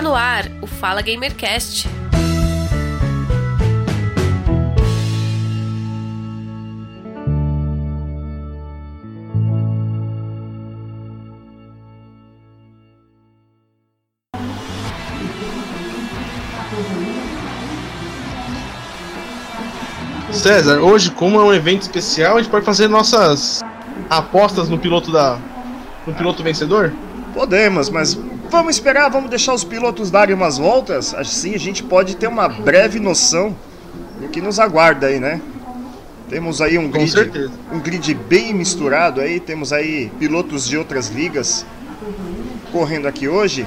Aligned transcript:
Está 0.00 0.08
no 0.08 0.16
ar 0.16 0.46
o 0.62 0.66
Fala 0.66 1.02
Gamercast. 1.02 1.86
César, 20.32 20.78
hoje, 20.78 21.10
como 21.10 21.38
é 21.38 21.44
um 21.44 21.52
evento 21.52 21.82
especial, 21.82 22.38
a 22.38 22.40
gente 22.40 22.50
pode 22.50 22.64
fazer 22.64 22.88
nossas 22.88 23.62
apostas 24.08 24.70
no 24.70 24.78
piloto 24.78 25.12
da. 25.12 25.38
no 26.06 26.14
piloto 26.14 26.42
vencedor? 26.42 26.90
Podemos, 27.34 27.90
mas 27.90 28.18
vamos 28.50 28.76
esperar, 28.76 29.08
vamos 29.08 29.30
deixar 29.30 29.54
os 29.54 29.64
pilotos 29.64 30.10
darem 30.10 30.34
umas 30.34 30.58
voltas. 30.58 31.14
Assim 31.14 31.54
a 31.54 31.58
gente 31.58 31.82
pode 31.82 32.16
ter 32.16 32.26
uma 32.26 32.48
breve 32.48 32.98
noção 32.98 33.56
do 34.20 34.28
que 34.28 34.40
nos 34.40 34.58
aguarda 34.58 35.06
aí, 35.06 35.18
né? 35.20 35.40
Temos 36.28 36.60
aí 36.60 36.78
um 36.78 36.84
Com 36.84 36.98
grid, 36.98 37.10
certeza. 37.10 37.50
um 37.72 37.80
grid 37.80 38.14
bem 38.14 38.52
misturado 38.52 39.20
aí. 39.20 39.40
Temos 39.40 39.72
aí 39.72 40.10
pilotos 40.18 40.68
de 40.68 40.76
outras 40.76 41.08
ligas 41.08 41.64
correndo 42.70 43.08
aqui 43.08 43.28
hoje. 43.28 43.66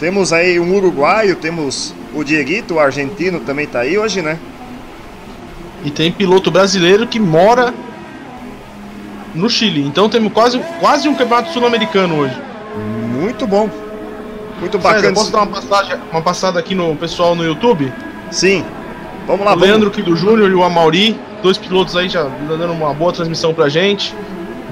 Temos 0.00 0.32
aí 0.32 0.58
um 0.60 0.74
uruguaio, 0.74 1.36
temos 1.36 1.94
o 2.14 2.22
Dieguito, 2.22 2.74
o 2.74 2.80
argentino 2.80 3.40
também 3.40 3.66
tá 3.66 3.80
aí 3.80 3.96
hoje, 3.96 4.20
né? 4.20 4.38
E 5.84 5.90
tem 5.90 6.10
piloto 6.10 6.50
brasileiro 6.50 7.06
que 7.06 7.20
mora 7.20 7.72
no 9.34 9.48
Chile. 9.48 9.82
Então 9.82 10.08
temos 10.08 10.32
quase, 10.32 10.58
quase 10.80 11.08
um 11.08 11.14
campeonato 11.14 11.52
sul-americano 11.52 12.16
hoje. 12.16 12.36
Muito 13.08 13.46
bom. 13.46 13.70
Muito 14.60 14.78
César, 14.80 14.94
bacana. 14.94 15.14
posso 15.14 15.30
dar 15.32 15.38
uma, 15.38 15.46
passagem, 15.48 15.96
uma 16.10 16.22
passada 16.22 16.58
aqui 16.58 16.74
no 16.74 16.94
pessoal 16.96 17.34
no 17.34 17.44
YouTube? 17.44 17.92
Sim. 18.30 18.64
Vamos 19.26 19.44
lá, 19.44 19.52
o 19.52 19.54
vamos. 19.54 19.68
Leandro 19.68 19.90
Quido 19.90 20.16
Júnior 20.16 20.50
e 20.50 20.54
o 20.54 20.62
Amauri, 20.62 21.18
dois 21.42 21.58
pilotos 21.58 21.96
aí 21.96 22.08
já 22.08 22.22
dando 22.48 22.72
uma 22.72 22.94
boa 22.94 23.12
transmissão 23.12 23.52
pra 23.52 23.68
gente. 23.68 24.14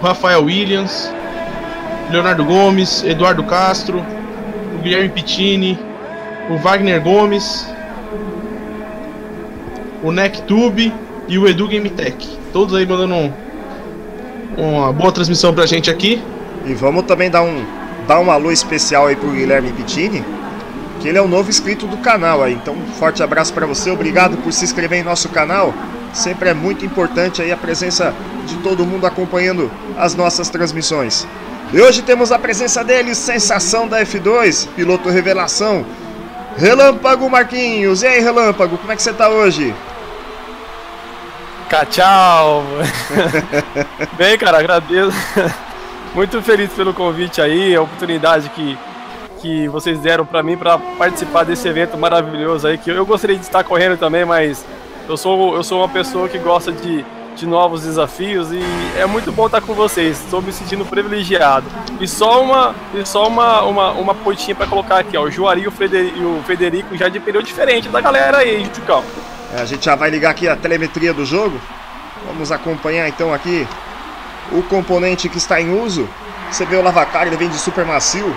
O 0.01 0.05
Rafael 0.07 0.45
Williams, 0.45 1.13
Leonardo 2.11 2.45
Gomes, 2.45 3.03
Eduardo 3.05 3.43
Castro, 3.45 4.05
o 4.75 4.79
Guilherme 4.83 5.09
Pittini, 5.11 5.79
o 6.51 6.57
Wagner 6.57 7.01
Gomes, 7.03 7.69
o 10.03 10.13
NecTube 10.13 10.93
e 11.29 11.39
o 11.39 11.49
Edu 11.49 11.67
Game 11.69 11.89
Tech. 11.91 12.17
Todos 12.53 12.75
aí 12.75 12.87
mandando 12.87 13.15
um- 13.15 13.33
uma 14.57 14.93
boa 14.93 15.11
transmissão 15.11 15.53
pra 15.53 15.67
gente 15.67 15.91
aqui. 15.91 16.23
E 16.67 16.75
vamos 16.75 17.05
também 17.05 17.31
dar 17.31 17.43
um, 17.43 17.65
dar 18.07 18.21
um 18.21 18.31
alô 18.31 18.51
especial 18.51 19.07
aí 19.07 19.17
pro 19.17 19.31
Guilherme 19.31 19.73
Pittini, 19.73 20.25
que 21.01 21.09
ele 21.09 21.19
é 21.19 21.23
o 21.23 21.29
novo 21.29 21.51
inscrito 21.51 21.87
do 21.87 21.97
canal 21.99 22.43
aí. 22.43 22.55
Então, 22.55 22.75
um 22.75 22.93
forte 22.95 23.23
abraço 23.23 23.53
para 23.53 23.67
você, 23.67 23.91
obrigado 23.91 24.37
por 24.39 24.53
se 24.53 24.65
inscrever 24.65 25.01
em 25.01 25.05
nosso 25.05 25.29
canal. 25.29 25.75
Sempre 26.13 26.51
é 26.51 26.55
muito 26.55 26.85
importante 26.85 27.43
aí 27.43 27.51
a 27.51 27.57
presença 27.57 28.15
de 28.47 28.57
todo 28.59 28.87
mundo 28.87 29.07
acompanhando 29.07 29.71
as 29.99 30.15
nossas 30.15 30.49
transmissões. 30.49 31.27
E 31.73 31.81
hoje 31.81 32.03
temos 32.03 32.31
a 32.31 32.39
presença 32.39 32.85
dele, 32.85 33.15
sensação 33.15 33.89
da 33.89 34.01
F2, 34.01 34.69
piloto 34.77 35.09
revelação, 35.09 35.85
Relâmpago 36.57 37.29
Marquinhos. 37.29 38.03
E 38.03 38.07
aí, 38.07 38.21
Relâmpago, 38.21 38.79
como 38.79 38.93
é 38.93 38.97
que 38.97 39.03
você 39.03 39.13
tá 39.13 39.29
hoje? 39.29 39.75
Cá, 41.69 41.85
tchau! 41.85 42.65
Bem, 44.17 44.39
cara, 44.39 44.59
agradeço. 44.59 45.13
Muito 46.15 46.41
feliz 46.43 46.71
pelo 46.73 46.95
convite 46.95 47.41
aí, 47.41 47.75
a 47.75 47.83
oportunidade 47.83 48.49
que, 48.51 48.79
que 49.41 49.67
vocês 49.67 49.99
deram 49.99 50.25
pra 50.25 50.45
mim 50.45 50.57
pra 50.57 50.79
participar 50.79 51.43
desse 51.45 51.67
evento 51.67 51.99
maravilhoso 51.99 52.69
aí, 52.69 52.79
que 52.79 52.89
eu 52.89 53.05
gostaria 53.05 53.37
de 53.37 53.43
estar 53.43 53.65
correndo 53.65 53.99
também, 53.99 54.25
mas 54.25 54.65
eu 55.09 55.17
sou, 55.17 55.57
eu 55.57 55.65
sou 55.65 55.81
uma 55.81 55.89
pessoa 55.89 56.29
que 56.29 56.39
gosta 56.39 56.71
de, 56.71 57.05
de 57.35 57.47
novos 57.47 57.83
desafios 57.83 58.53
e 58.53 58.63
é 58.97 59.05
muito 59.07 59.33
bom 59.33 59.47
estar 59.47 59.61
com 59.61 59.75
vocês. 59.75 60.21
Estou 60.21 60.41
me 60.41 60.53
sentindo 60.53 60.85
privilegiado. 60.85 61.67
E 62.01 62.07
só 62.07 62.41
uma, 62.41 62.77
e 62.95 63.05
só 63.05 63.27
uma, 63.27 63.63
uma, 63.63 63.91
uma 63.91 64.15
pontinha 64.15 64.55
pra 64.55 64.69
colocar 64.69 65.01
aqui, 65.01 65.17
ó. 65.17 65.23
O 65.25 65.31
Juari 65.33 65.63
e 65.63 65.67
o 65.67 65.73
Frederico, 65.73 66.17
e 66.17 66.25
o 66.25 66.43
Federico 66.47 66.97
já 66.97 67.09
de 67.09 67.19
período 67.19 67.45
diferente 67.45 67.89
da 67.89 68.01
galera 68.01 68.39
aí, 68.39 68.65
Jucão. 68.73 69.03
É, 69.53 69.63
A 69.63 69.65
gente 69.65 69.85
já 69.85 69.97
vai 69.97 70.11
ligar 70.11 70.31
aqui 70.31 70.49
a 70.49 70.55
telemetria 70.55 71.13
do 71.13 71.25
jogo. 71.25 71.61
Vamos 72.29 72.53
acompanhar 72.53 73.09
então 73.09 73.35
aqui 73.35 73.67
o 74.53 74.63
componente 74.63 75.29
que 75.29 75.39
está 75.39 75.61
em 75.61 75.79
uso. 75.79 76.09
Você 76.51 76.65
vê 76.65 76.77
o 76.77 76.83
lavacar, 76.83 77.27
ele 77.27 77.37
vem 77.37 77.49
de 77.49 77.59
super 77.59 77.85
macio. 77.85 78.35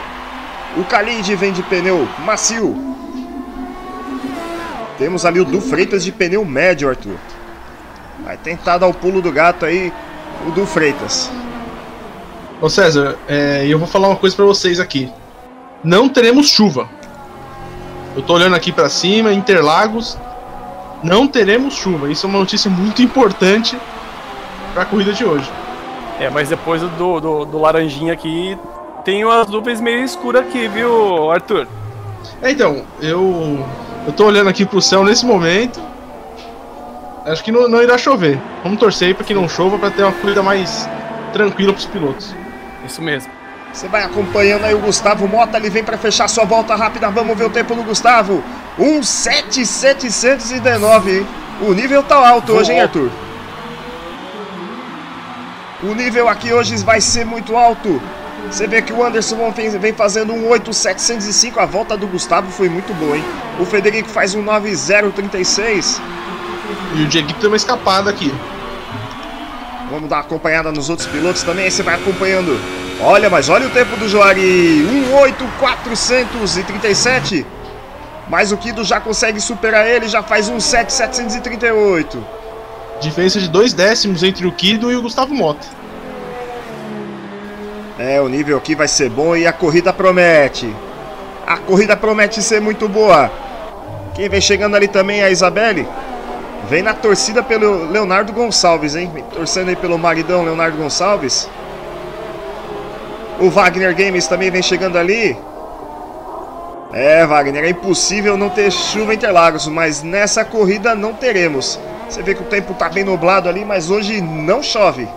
O 0.75 0.81
Khalid 0.81 1.35
vem 1.35 1.51
de 1.51 1.63
pneu 1.63 2.07
macio. 2.25 2.75
Temos 4.97 5.25
ali 5.25 5.39
o 5.39 5.45
Du 5.45 5.61
Freitas 5.61 6.03
de 6.03 6.11
pneu 6.11 6.43
médio, 6.43 6.89
Arthur. 6.89 7.17
Vai 8.23 8.37
tentar 8.37 8.77
dar 8.77 8.87
o 8.87 8.93
pulo 8.93 9.21
do 9.21 9.31
gato 9.31 9.65
aí, 9.65 9.93
o 10.47 10.51
Du 10.51 10.65
Freitas. 10.65 11.31
Ô 12.59 12.69
César, 12.69 13.17
é, 13.27 13.65
eu 13.67 13.77
vou 13.77 13.87
falar 13.87 14.07
uma 14.07 14.15
coisa 14.15 14.35
pra 14.35 14.45
vocês 14.45 14.79
aqui. 14.79 15.11
Não 15.83 16.09
teremos 16.09 16.49
chuva. 16.49 16.89
Eu 18.15 18.23
tô 18.23 18.33
olhando 18.33 18.55
aqui 18.55 18.71
pra 18.71 18.89
cima, 18.89 19.31
Interlagos. 19.31 20.17
Não 21.03 21.27
teremos 21.27 21.75
chuva. 21.75 22.11
Isso 22.11 22.25
é 22.25 22.29
uma 22.29 22.39
notícia 22.39 22.69
muito 22.69 23.03
importante 23.03 23.77
pra 24.73 24.85
corrida 24.85 25.13
de 25.13 25.23
hoje. 25.23 25.47
É, 26.19 26.29
mas 26.29 26.49
depois 26.49 26.81
do, 26.81 27.19
do, 27.19 27.45
do 27.45 27.59
laranjinha 27.59 28.13
aqui, 28.13 28.57
tem 29.05 29.23
umas 29.23 29.47
nuvens 29.47 29.79
meio 29.79 30.03
escuras 30.03 30.41
aqui, 30.41 30.67
viu, 30.67 31.31
Arthur? 31.31 31.67
É, 32.41 32.51
então, 32.51 32.83
eu 33.01 33.63
eu 34.07 34.13
tô 34.13 34.25
olhando 34.25 34.49
aqui 34.49 34.65
pro 34.65 34.81
céu 34.81 35.03
nesse 35.03 35.23
momento. 35.25 35.81
Acho 37.25 37.43
que 37.43 37.51
não, 37.51 37.67
não 37.67 37.83
irá 37.83 37.97
chover. 37.97 38.39
Vamos 38.63 38.79
torcer 38.79 39.09
aí 39.09 39.13
pra 39.13 39.25
que 39.25 39.33
não 39.33 39.49
chova 39.49 39.77
pra 39.77 39.91
ter 39.91 40.03
uma 40.03 40.13
corrida 40.13 40.41
mais 40.41 40.89
tranquila 41.33 41.73
pros 41.73 41.85
pilotos. 41.85 42.33
Isso 42.85 43.01
mesmo. 43.01 43.29
Você 43.73 43.89
vai 43.89 44.03
acompanhando 44.03 44.63
aí 44.63 44.73
o 44.73 44.79
Gustavo 44.79 45.27
Mota, 45.27 45.57
ele 45.57 45.69
vem 45.69 45.83
para 45.83 45.97
fechar 45.97 46.29
sua 46.29 46.45
volta 46.45 46.73
rápida. 46.73 47.11
Vamos 47.11 47.37
ver 47.37 47.43
o 47.43 47.49
tempo 47.49 47.75
do 47.75 47.83
Gustavo. 47.83 48.41
17719, 48.77 51.17
hein? 51.17 51.27
O 51.61 51.73
nível 51.73 52.01
tá 52.01 52.29
alto 52.29 52.53
hoje, 52.53 52.71
hein, 52.71 52.79
Arthur? 52.79 53.11
O 55.83 55.93
nível 55.93 56.27
aqui 56.27 56.51
hoje 56.51 56.75
vai 56.77 56.99
ser 56.99 57.23
muito 57.23 57.55
alto. 57.55 58.01
Você 58.49 58.65
vê 58.65 58.81
que 58.81 58.91
o 58.91 59.03
Anderson 59.03 59.51
vem 59.51 59.69
vem 59.69 59.93
fazendo 59.93 60.33
um 60.33 60.49
8705. 60.49 61.59
A 61.59 61.67
volta 61.67 61.95
do 61.95 62.07
Gustavo 62.07 62.51
foi 62.51 62.67
muito 62.67 62.91
boa, 62.95 63.15
hein? 63.15 63.23
O 63.59 63.65
Federico 63.65 64.09
faz 64.09 64.33
um 64.33 64.41
9036. 64.41 66.01
E 66.95 67.03
o 67.03 67.07
Dieguito 67.07 67.39
deu 67.39 67.51
uma 67.51 67.57
escapada 67.57 68.09
aqui. 68.09 68.33
Vamos 69.91 70.09
dar 70.09 70.15
uma 70.15 70.23
acompanhada 70.23 70.71
nos 70.71 70.89
outros 70.89 71.07
pilotos 71.07 71.43
também, 71.43 71.65
aí 71.65 71.71
você 71.71 71.83
vai 71.83 71.93
acompanhando. 71.93 72.59
Olha, 72.99 73.29
mas 73.29 73.47
olha 73.47 73.67
o 73.67 73.69
tempo 73.69 73.95
do 73.97 74.09
Joari, 74.09 74.83
18437. 75.11 77.45
Mas 78.27 78.51
o 78.51 78.57
Kido 78.57 78.83
já 78.83 78.99
consegue 78.99 79.39
superar 79.39 79.87
ele, 79.87 80.07
já 80.07 80.23
faz 80.23 80.49
um 80.49 80.59
7738. 80.59 82.25
Diferença 82.99 83.39
de 83.39 83.47
dois 83.47 83.73
décimos 83.73 84.23
entre 84.23 84.47
o 84.47 84.51
Kido 84.51 84.91
e 84.91 84.95
o 84.95 85.01
Gustavo 85.01 85.33
Mota. 85.33 85.67
É, 87.99 88.19
o 88.21 88.27
nível 88.27 88.57
aqui 88.57 88.75
vai 88.75 88.87
ser 88.87 89.09
bom 89.09 89.35
e 89.35 89.45
a 89.45 89.53
corrida 89.53 89.93
promete. 89.93 90.73
A 91.45 91.57
corrida 91.57 91.95
promete 91.95 92.41
ser 92.41 92.59
muito 92.59 92.87
boa. 92.87 93.31
Quem 94.13 94.27
vem 94.27 94.41
chegando 94.41 94.75
ali 94.75 94.87
também 94.87 95.21
é 95.21 95.25
a 95.25 95.29
Isabelle. 95.29 95.87
Vem 96.69 96.81
na 96.81 96.93
torcida 96.93 97.41
pelo 97.41 97.89
Leonardo 97.89 98.33
Gonçalves, 98.33 98.95
hein? 98.95 99.11
Torcendo 99.33 99.69
aí 99.69 99.75
pelo 99.75 99.97
maridão 99.97 100.43
Leonardo 100.43 100.77
Gonçalves. 100.77 101.49
O 103.39 103.49
Wagner 103.49 103.95
Games 103.95 104.27
também 104.27 104.49
vem 104.49 104.61
chegando 104.61 104.97
ali. 104.97 105.37
É, 106.91 107.25
Wagner, 107.25 107.63
é 107.63 107.69
impossível 107.69 108.35
não 108.35 108.49
ter 108.49 108.71
chuva 108.71 109.13
em 109.13 109.17
Interlagos, 109.17 109.67
mas 109.67 110.01
nessa 110.01 110.43
corrida 110.43 110.95
não 110.95 111.13
teremos. 111.13 111.79
Você 112.09 112.21
vê 112.23 112.33
que 112.33 112.41
o 112.41 112.45
tempo 112.45 112.73
tá 112.73 112.89
bem 112.89 113.03
nublado 113.03 113.49
ali, 113.49 113.65
mas 113.65 113.89
hoje 113.89 114.21
não 114.21 114.63
chove. 114.63 115.07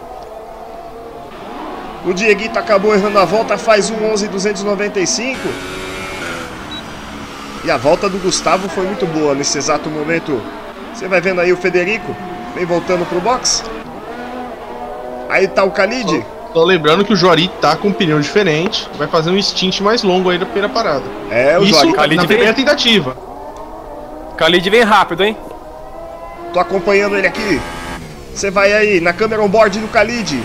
O 2.04 2.12
Dieguito 2.12 2.58
acabou 2.58 2.94
errando 2.94 3.18
a 3.18 3.24
volta, 3.24 3.56
faz 3.58 3.90
um 3.90 4.10
11,295. 4.12 5.38
E 7.64 7.70
a 7.70 7.76
volta 7.76 8.08
do 8.08 8.18
Gustavo 8.18 8.68
foi 8.68 8.84
muito 8.86 9.06
boa 9.06 9.34
nesse 9.34 9.58
exato 9.58 9.88
momento. 9.90 10.40
Você 10.94 11.06
vai 11.06 11.20
vendo 11.20 11.40
aí 11.40 11.52
o 11.52 11.56
Federico, 11.56 12.16
vem 12.54 12.64
voltando 12.64 13.04
pro 13.06 13.20
box. 13.20 13.62
Aí 15.28 15.46
tá 15.46 15.62
o 15.62 15.70
Khalid. 15.70 16.24
Tô 16.52 16.64
lembrando 16.64 17.04
que 17.04 17.12
o 17.12 17.16
Jori 17.16 17.48
tá 17.60 17.76
com 17.76 17.88
um 17.88 17.92
pneu 17.92 18.18
diferente, 18.18 18.88
vai 18.98 19.06
fazer 19.06 19.30
um 19.30 19.40
stint 19.40 19.80
mais 19.82 20.02
longo 20.02 20.30
aí 20.30 20.38
na 20.38 20.44
primeira 20.46 20.68
parada. 20.68 21.04
É, 21.30 21.56
o 21.58 21.62
Isso 21.62 21.74
Joari. 21.74 21.92
Khalid 21.92 22.16
na 22.16 22.22
vem- 22.22 22.28
primeira 22.28 22.54
tentativa. 22.54 23.16
Khalid 24.36 24.68
vem 24.70 24.82
rápido, 24.82 25.22
hein? 25.22 25.36
Tô 26.52 26.58
acompanhando 26.58 27.16
ele 27.16 27.26
aqui. 27.26 27.60
Você 28.34 28.50
vai 28.50 28.72
aí, 28.72 29.00
na 29.00 29.12
câmera 29.12 29.42
on-board 29.42 29.78
do 29.78 29.86
Khalid. 29.86 30.42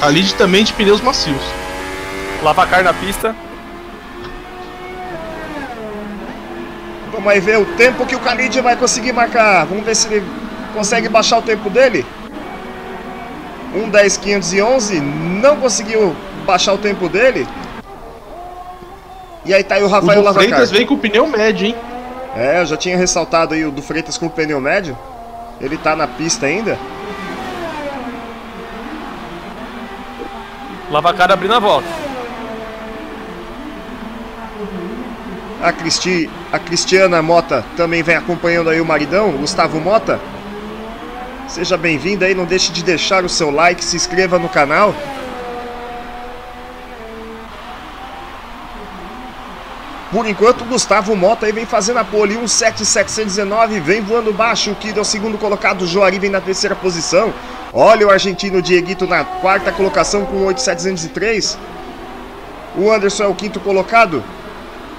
Khalid 0.00 0.34
também 0.34 0.64
de 0.64 0.72
pneus 0.72 1.00
macios. 1.00 1.42
Lavacar 2.42 2.82
na 2.82 2.92
pista. 2.92 3.34
Vamos 7.12 7.30
aí 7.32 7.40
ver 7.40 7.58
o 7.58 7.64
tempo 7.64 8.04
que 8.04 8.14
o 8.14 8.18
Khalid 8.18 8.60
vai 8.60 8.76
conseguir 8.76 9.12
marcar. 9.12 9.64
Vamos 9.64 9.84
ver 9.84 9.94
se 9.94 10.08
ele 10.08 10.26
consegue 10.74 11.08
baixar 11.08 11.38
o 11.38 11.42
tempo 11.42 11.70
dele. 11.70 12.04
1.10.511, 13.74 15.00
não 15.00 15.56
conseguiu 15.56 16.14
baixar 16.44 16.74
o 16.74 16.78
tempo 16.78 17.08
dele. 17.08 17.46
E 19.44 19.54
aí 19.54 19.64
tá 19.64 19.76
aí 19.76 19.82
o 19.82 19.88
Rafael 19.88 20.22
Lavacar. 20.22 20.44
O 20.44 20.48
Freitas 20.48 20.70
vem 20.70 20.86
com 20.86 20.94
o 20.94 20.98
pneu 20.98 21.26
médio, 21.26 21.68
hein? 21.68 21.76
É, 22.36 22.60
eu 22.60 22.66
já 22.66 22.76
tinha 22.76 22.96
ressaltado 22.96 23.54
aí 23.54 23.64
o 23.64 23.70
do 23.70 23.80
Freitas 23.80 24.18
com 24.18 24.26
o 24.26 24.30
pneu 24.30 24.60
médio. 24.60 24.98
Ele 25.60 25.76
tá 25.76 25.94
na 25.94 26.06
pista 26.06 26.46
ainda. 26.46 26.76
Lavacar 30.90 31.30
abrindo 31.30 31.54
a 31.54 31.58
volta. 31.60 31.88
A, 35.62 35.72
Cristi, 35.72 36.28
a 36.52 36.58
Cristiana 36.58 37.22
Mota 37.22 37.64
também 37.76 38.02
vem 38.02 38.16
acompanhando 38.16 38.68
aí 38.68 38.80
o 38.80 38.84
maridão, 38.84 39.32
Gustavo 39.32 39.80
Mota. 39.80 40.20
Seja 41.48 41.76
bem-vindo 41.76 42.24
aí, 42.24 42.34
não 42.34 42.44
deixe 42.44 42.72
de 42.72 42.82
deixar 42.82 43.24
o 43.24 43.28
seu 43.28 43.50
like, 43.50 43.84
se 43.84 43.96
inscreva 43.96 44.38
no 44.38 44.48
canal. 44.48 44.94
Por 50.14 50.28
enquanto, 50.28 50.64
Gustavo 50.64 51.16
Mota 51.16 51.44
aí 51.44 51.50
vem 51.50 51.66
fazendo 51.66 51.98
a 51.98 52.04
pole 52.04 52.36
17719, 52.36 53.80
vem 53.80 54.00
voando 54.00 54.32
baixo, 54.32 54.70
o 54.70 54.76
Kid 54.76 54.96
é 54.96 55.02
o 55.02 55.04
segundo 55.04 55.36
colocado, 55.36 55.88
Joari 55.88 56.20
vem 56.20 56.30
na 56.30 56.40
terceira 56.40 56.76
posição. 56.76 57.34
Olha 57.72 58.06
o 58.06 58.10
argentino 58.12 58.62
Dieguito 58.62 59.08
na 59.08 59.24
quarta 59.24 59.72
colocação 59.72 60.24
com 60.24 60.44
8703. 60.44 61.58
O 62.76 62.92
Anderson 62.92 63.24
é 63.24 63.26
o 63.26 63.34
quinto 63.34 63.58
colocado. 63.58 64.22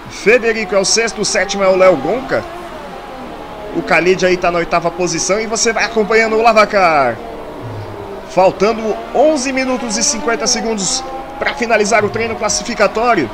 Federico 0.10 0.76
é 0.76 0.80
o 0.80 0.84
sexto, 0.84 1.22
o 1.22 1.26
sétimo 1.26 1.64
é 1.64 1.68
o 1.70 1.78
Léo 1.78 1.96
Gonca. 1.96 2.44
O 3.74 3.80
Khalid 3.80 4.26
aí 4.26 4.36
tá 4.36 4.52
na 4.52 4.60
oitava 4.60 4.92
posição 4.92 5.40
e 5.40 5.48
você 5.48 5.72
vai 5.72 5.86
acompanhando 5.86 6.36
o 6.36 6.42
Lavacar. 6.42 7.18
Faltando 8.32 8.82
11 9.16 9.54
minutos 9.54 9.96
e 9.96 10.04
50 10.04 10.46
segundos 10.46 11.02
para 11.40 11.54
finalizar 11.54 12.04
o 12.04 12.10
treino 12.10 12.36
classificatório. 12.36 13.30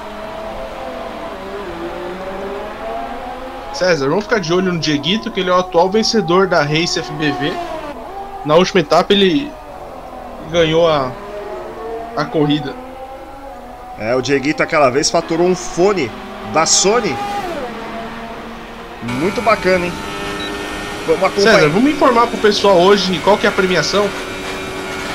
César, 3.82 4.10
vamos 4.10 4.26
ficar 4.26 4.40
de 4.40 4.54
olho 4.54 4.72
no 4.72 4.78
Dieguito, 4.78 5.32
que 5.32 5.40
ele 5.40 5.50
é 5.50 5.54
o 5.54 5.56
atual 5.56 5.90
vencedor 5.90 6.46
da 6.46 6.62
Race 6.62 7.02
FBV. 7.02 7.52
Na 8.46 8.54
última 8.54 8.80
etapa 8.80 9.12
ele 9.12 9.52
ganhou 10.52 10.88
a, 10.88 11.12
a 12.16 12.24
corrida. 12.24 12.76
É, 13.98 14.16
o 14.16 14.22
Dieguito 14.22 14.62
aquela 14.62 14.92
vez 14.92 15.10
faturou 15.10 15.48
um 15.48 15.56
fone 15.56 16.12
da 16.54 16.64
Sony. 16.64 17.18
Muito 19.20 19.42
bacana, 19.42 19.88
hein? 19.88 19.94
Vamos 21.08 21.24
acompanhar. 21.24 21.56
César, 21.56 21.70
vamos 21.70 21.92
informar 21.92 22.28
pro 22.28 22.38
pessoal 22.38 22.78
hoje 22.78 23.20
qual 23.24 23.36
que 23.36 23.48
é 23.48 23.50
a 23.50 23.52
premiação? 23.52 24.08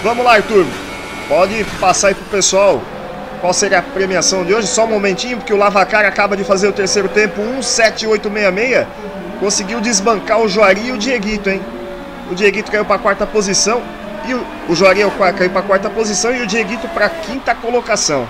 Vamos 0.02 0.24
lá, 0.24 0.34
Arthur. 0.34 0.66
Pode 1.28 1.62
passar 1.78 2.08
aí 2.08 2.16
pro 2.16 2.24
pessoal 2.24 2.82
qual 3.41 3.53
seria 3.53 3.79
a 3.79 3.83
premiação 3.83 4.44
de 4.44 4.55
hoje. 4.55 4.67
Só 4.67 4.85
um 4.85 4.88
momentinho, 4.88 5.38
porque 5.38 5.53
o 5.53 5.56
Lavacar 5.56 6.05
acaba 6.05 6.37
de 6.37 6.44
fazer 6.44 6.69
o 6.69 6.73
terceiro 6.73 7.09
tempo 7.09 7.41
17866. 7.62 8.87
Conseguiu 9.41 9.81
desbancar 9.81 10.41
o 10.41 10.49
Joari 10.49 10.87
e 10.87 10.93
o 10.93 10.99
Dieguito, 10.99 11.50
hein? 11.50 11.62
O 12.31 12.35
Dieguito 12.35 12.71
caiu 12.71 12.85
para 12.85 12.97
a 12.97 12.99
quarta 12.99 13.27
posição 13.27 13.83
e 14.27 14.35
o, 14.35 14.75
Joari 14.75 15.00
caiu 15.37 15.50
para 15.50 15.61
a 15.61 15.62
quarta 15.62 15.91
posição 15.91 16.35
e 16.35 16.43
o 16.43 16.47
Dieguito 16.47 16.88
para 16.88 17.06
a 17.06 17.11
quinta 17.11 17.55
colocação. 17.55 18.27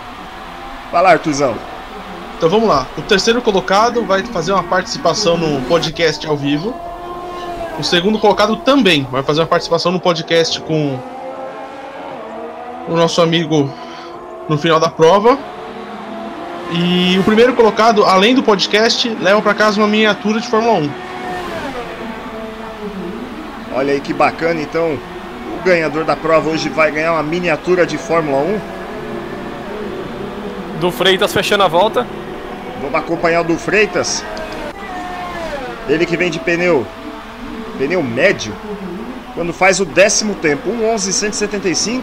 Vai 0.92 1.02
lá. 1.02 1.14
Então 1.14 2.50
vamos 2.50 2.68
lá. 2.68 2.86
O 2.98 3.02
terceiro 3.02 3.40
colocado 3.40 4.04
vai 4.04 4.22
fazer 4.24 4.52
uma 4.52 4.62
participação 4.62 5.38
no 5.38 5.62
podcast 5.62 6.26
ao 6.26 6.36
vivo. 6.36 6.74
O 7.78 7.82
segundo 7.84 8.18
colocado 8.18 8.56
também 8.56 9.06
vai 9.10 9.22
fazer 9.22 9.40
uma 9.40 9.46
participação 9.46 9.92
no 9.92 10.00
podcast 10.00 10.60
com 10.60 10.98
o 12.88 12.94
nosso 12.94 13.20
amigo 13.20 13.72
no 14.48 14.58
final 14.58 14.80
da 14.80 14.88
prova. 14.88 15.38
E 16.72 17.18
o 17.18 17.22
primeiro 17.22 17.54
colocado, 17.54 18.04
além 18.04 18.34
do 18.34 18.42
podcast, 18.42 19.08
leva 19.20 19.40
para 19.40 19.54
casa 19.54 19.80
uma 19.80 19.86
miniatura 19.86 20.40
de 20.40 20.48
Fórmula 20.48 20.78
1. 20.80 20.90
Olha 23.74 23.92
aí 23.92 24.00
que 24.00 24.12
bacana, 24.12 24.60
então 24.60 24.94
o 24.94 25.64
ganhador 25.64 26.04
da 26.04 26.16
prova 26.16 26.50
hoje 26.50 26.68
vai 26.68 26.90
ganhar 26.90 27.12
uma 27.12 27.22
miniatura 27.22 27.86
de 27.86 27.96
Fórmula 27.96 28.38
1. 28.38 28.60
Do 30.80 30.90
Freitas 30.90 31.32
fechando 31.32 31.62
a 31.62 31.68
volta. 31.68 32.06
Vamos 32.80 32.94
acompanhar 32.94 33.42
o 33.42 33.44
do 33.44 33.56
Freitas. 33.56 34.24
Ele 35.88 36.04
que 36.04 36.16
vem 36.16 36.30
de 36.30 36.40
pneu 36.40 36.86
pneu 37.76 38.02
médio, 38.02 38.54
quando 39.34 39.52
faz 39.52 39.80
o 39.80 39.84
décimo 39.84 40.34
tempo, 40.34 40.68
1.11.175, 40.70 42.02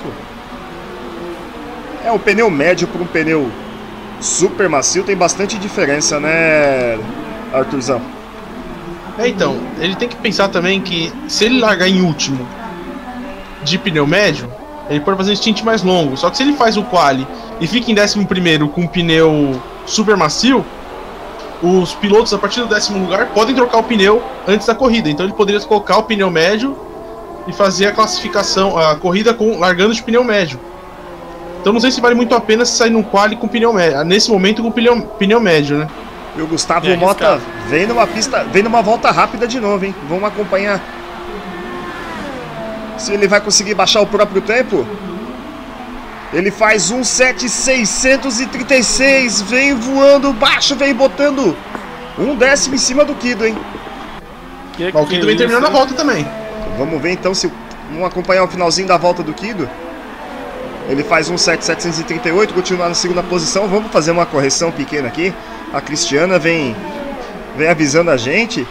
é 2.04 2.12
um 2.12 2.20
pneu 2.20 2.50
médio 2.50 2.88
para 2.88 3.02
um 3.02 3.06
pneu 3.06 3.50
super 4.20 4.70
macio, 4.70 5.04
tem 5.04 5.16
bastante 5.16 5.58
diferença, 5.58 6.20
né, 6.20 7.00
Arthurzão? 7.54 8.02
É, 9.18 9.28
então, 9.28 9.58
ele 9.80 9.96
tem 9.96 10.08
que 10.08 10.16
pensar 10.16 10.48
também 10.48 10.82
que 10.82 11.12
se 11.28 11.46
ele 11.46 11.60
largar 11.60 11.88
em 11.88 12.02
último 12.02 12.48
de 13.64 13.78
pneu 13.78 14.08
médio, 14.08 14.52
ele 14.90 15.00
pode 15.00 15.18
fazer 15.18 15.32
um 15.32 15.36
stint 15.36 15.62
mais 15.62 15.84
longo. 15.84 16.18
Só 16.18 16.30
que 16.30 16.38
se 16.38 16.44
ele 16.44 16.54
faz 16.54 16.78
o 16.78 16.84
quali 16.84 17.28
e 17.62 17.68
fica 17.68 17.92
em 17.92 17.96
décimo 17.96 18.26
primeiro 18.26 18.68
com 18.68 18.82
um 18.82 18.88
pneu 18.88 19.62
super 19.86 20.18
macio, 20.18 20.66
os 21.62 21.94
pilotos 21.94 22.34
a 22.34 22.38
partir 22.38 22.62
do 22.62 22.68
décimo 22.68 23.00
lugar 23.00 23.28
podem 23.28 23.56
trocar 23.56 23.78
o 23.78 23.84
pneu 23.84 24.22
antes 24.48 24.68
da 24.68 24.76
corrida. 24.76 25.10
Então 25.10 25.26
ele 25.26 25.34
poderia 25.34 25.62
colocar 25.62 25.98
o 25.98 26.04
pneu 26.04 26.30
médio 26.30 26.78
e 27.48 27.54
fazer 27.54 27.88
a 27.88 27.92
classificação, 27.92 28.78
a 28.78 28.96
corrida 28.96 29.34
com 29.34 29.60
largando 29.60 29.94
de 29.94 30.02
pneu 30.02 30.24
médio. 30.24 30.60
Então 31.64 31.72
não 31.72 31.80
sei 31.80 31.92
se 31.92 32.02
vale 32.02 32.14
muito 32.14 32.36
a 32.36 32.42
pena 32.42 32.66
sair 32.66 32.90
no 32.90 33.02
quali 33.02 33.38
com 33.38 33.48
pneu 33.48 33.72
médio, 33.72 34.04
nesse 34.04 34.30
momento 34.30 34.62
com 34.62 34.70
pneu, 34.70 35.02
pneu 35.18 35.40
médio, 35.40 35.78
né? 35.78 35.88
E 36.36 36.42
o 36.42 36.48
Gustavo 36.48 36.90
é 36.90 36.98
Mota 36.98 37.40
vem 37.70 37.88
numa 37.88 38.06
pista, 38.06 38.44
vem 38.44 38.62
numa 38.62 38.82
volta 38.82 39.10
rápida 39.12 39.48
de 39.48 39.62
novo, 39.62 39.86
hein? 39.86 39.96
Vamos 40.10 40.26
acompanhar 40.26 40.82
se 42.98 43.14
ele 43.14 43.30
vai 43.30 43.40
conseguir 43.40 43.76
baixar 43.76 44.02
o 44.02 44.06
próprio 44.06 44.42
tempo. 44.42 44.86
Ele 46.34 46.52
faz 46.52 46.92
um 46.92 47.02
7,636. 47.02 49.44
Vem 49.44 49.74
voando 49.74 50.34
baixo, 50.34 50.76
vem 50.76 50.94
botando 50.94 51.56
um 52.20 52.36
décimo 52.36 52.76
em 52.76 52.80
cima 52.80 53.06
do 53.06 53.16
Kido, 53.16 53.46
hein? 53.46 53.58
Que 54.74 54.92
o 54.94 55.06
Kido 55.06 55.28
vem 55.28 55.38
terminando 55.38 55.66
a 55.66 55.70
volta 55.70 55.94
também. 55.94 56.28
Vamos 56.78 57.02
ver 57.02 57.14
então 57.14 57.34
se. 57.34 57.50
Vamos 57.90 58.06
acompanhar 58.06 58.44
o 58.44 58.50
finalzinho 58.50 58.86
da 58.86 58.98
volta 58.98 59.24
do 59.24 59.34
Kido. 59.34 59.70
Ele 60.90 61.04
faz 61.04 61.30
um 61.30 61.38
7,738, 61.38 62.54
continua 62.54 62.90
na 62.90 62.94
segunda 62.96 63.24
posição. 63.24 63.68
Vamos 63.68 63.92
fazer 63.92 64.12
uma 64.12 64.26
correção 64.26 64.72
pequena 64.72 65.08
aqui. 65.08 65.34
A 65.74 65.80
Cristiana 65.80 66.38
vem, 66.38 66.76
vem 67.58 67.70
avisando 67.70 68.12
a 68.12 68.18
gente 68.18 68.68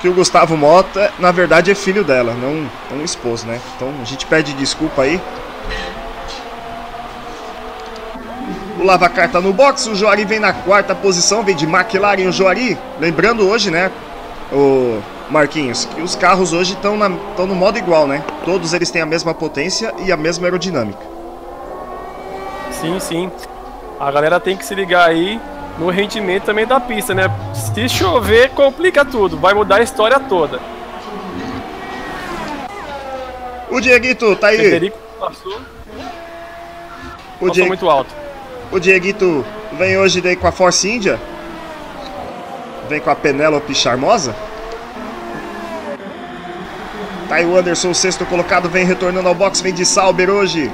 que 0.00 0.08
o 0.08 0.14
Gustavo 0.14 0.56
Mota, 0.56 1.12
na 1.18 1.32
verdade, 1.32 1.70
é 1.70 1.74
filho 1.74 2.04
dela, 2.04 2.32
não, 2.34 2.70
não 2.90 3.04
esposo, 3.04 3.46
né? 3.46 3.60
Então 3.76 3.92
a 4.00 4.04
gente 4.04 4.26
pede 4.26 4.52
desculpa 4.54 5.02
aí. 5.02 5.20
O 8.78 8.84
Lavacar 8.84 9.28
tá 9.28 9.40
no 9.40 9.52
box, 9.52 9.88
o 9.88 9.94
Joari 9.96 10.24
vem 10.24 10.38
na 10.38 10.52
quarta 10.52 10.94
posição, 10.94 11.42
vem 11.42 11.56
de 11.56 11.64
McLaren 11.64 12.28
o 12.28 12.32
Joari. 12.32 12.78
Lembrando 13.00 13.48
hoje, 13.48 13.72
né, 13.72 13.90
o 14.52 15.02
Marquinhos, 15.30 15.84
que 15.84 16.00
os 16.00 16.16
carros 16.16 16.52
hoje 16.52 16.72
estão 16.72 16.96
no 16.96 17.54
modo 17.54 17.76
igual, 17.78 18.06
né? 18.06 18.24
Todos 18.44 18.72
eles 18.72 18.90
têm 18.90 19.02
a 19.02 19.06
mesma 19.06 19.34
potência 19.34 19.94
e 19.98 20.10
a 20.10 20.16
mesma 20.16 20.46
aerodinâmica. 20.46 21.00
Sim, 22.72 22.98
sim. 22.98 23.30
A 24.00 24.10
galera 24.10 24.40
tem 24.40 24.56
que 24.56 24.64
se 24.64 24.74
ligar 24.74 25.08
aí 25.08 25.40
no 25.78 25.90
rendimento 25.90 26.44
também 26.44 26.66
da 26.66 26.80
pista, 26.80 27.14
né? 27.14 27.30
Se 27.52 27.88
chover, 27.88 28.50
complica 28.50 29.04
tudo, 29.04 29.36
vai 29.36 29.52
mudar 29.52 29.76
a 29.76 29.82
história 29.82 30.18
toda. 30.18 30.60
O 33.70 33.80
Dieguito 33.80 34.34
tá 34.36 34.48
aí. 34.48 34.56
Federico 34.56 34.96
passou. 35.20 35.60
O 37.36 37.40
passou 37.40 37.50
Dieg... 37.50 37.68
muito 37.68 37.90
alto. 37.90 38.14
O 38.72 38.80
Dieguito 38.80 39.44
vem 39.72 39.98
hoje 39.98 40.22
daí 40.22 40.36
com 40.36 40.46
a 40.46 40.52
Force 40.52 40.88
India. 40.88 41.20
Vem 42.88 42.98
com 42.98 43.10
a 43.10 43.14
Penélope 43.14 43.74
Charmosa. 43.74 44.34
Tá 47.28 47.34
aí 47.34 47.44
o 47.44 47.58
Anderson, 47.58 47.90
o 47.90 47.94
sexto 47.94 48.24
colocado, 48.24 48.70
vem 48.70 48.86
retornando 48.86 49.28
ao 49.28 49.34
box, 49.34 49.60
vem 49.60 49.74
de 49.74 49.84
Sauber 49.84 50.30
hoje. 50.30 50.72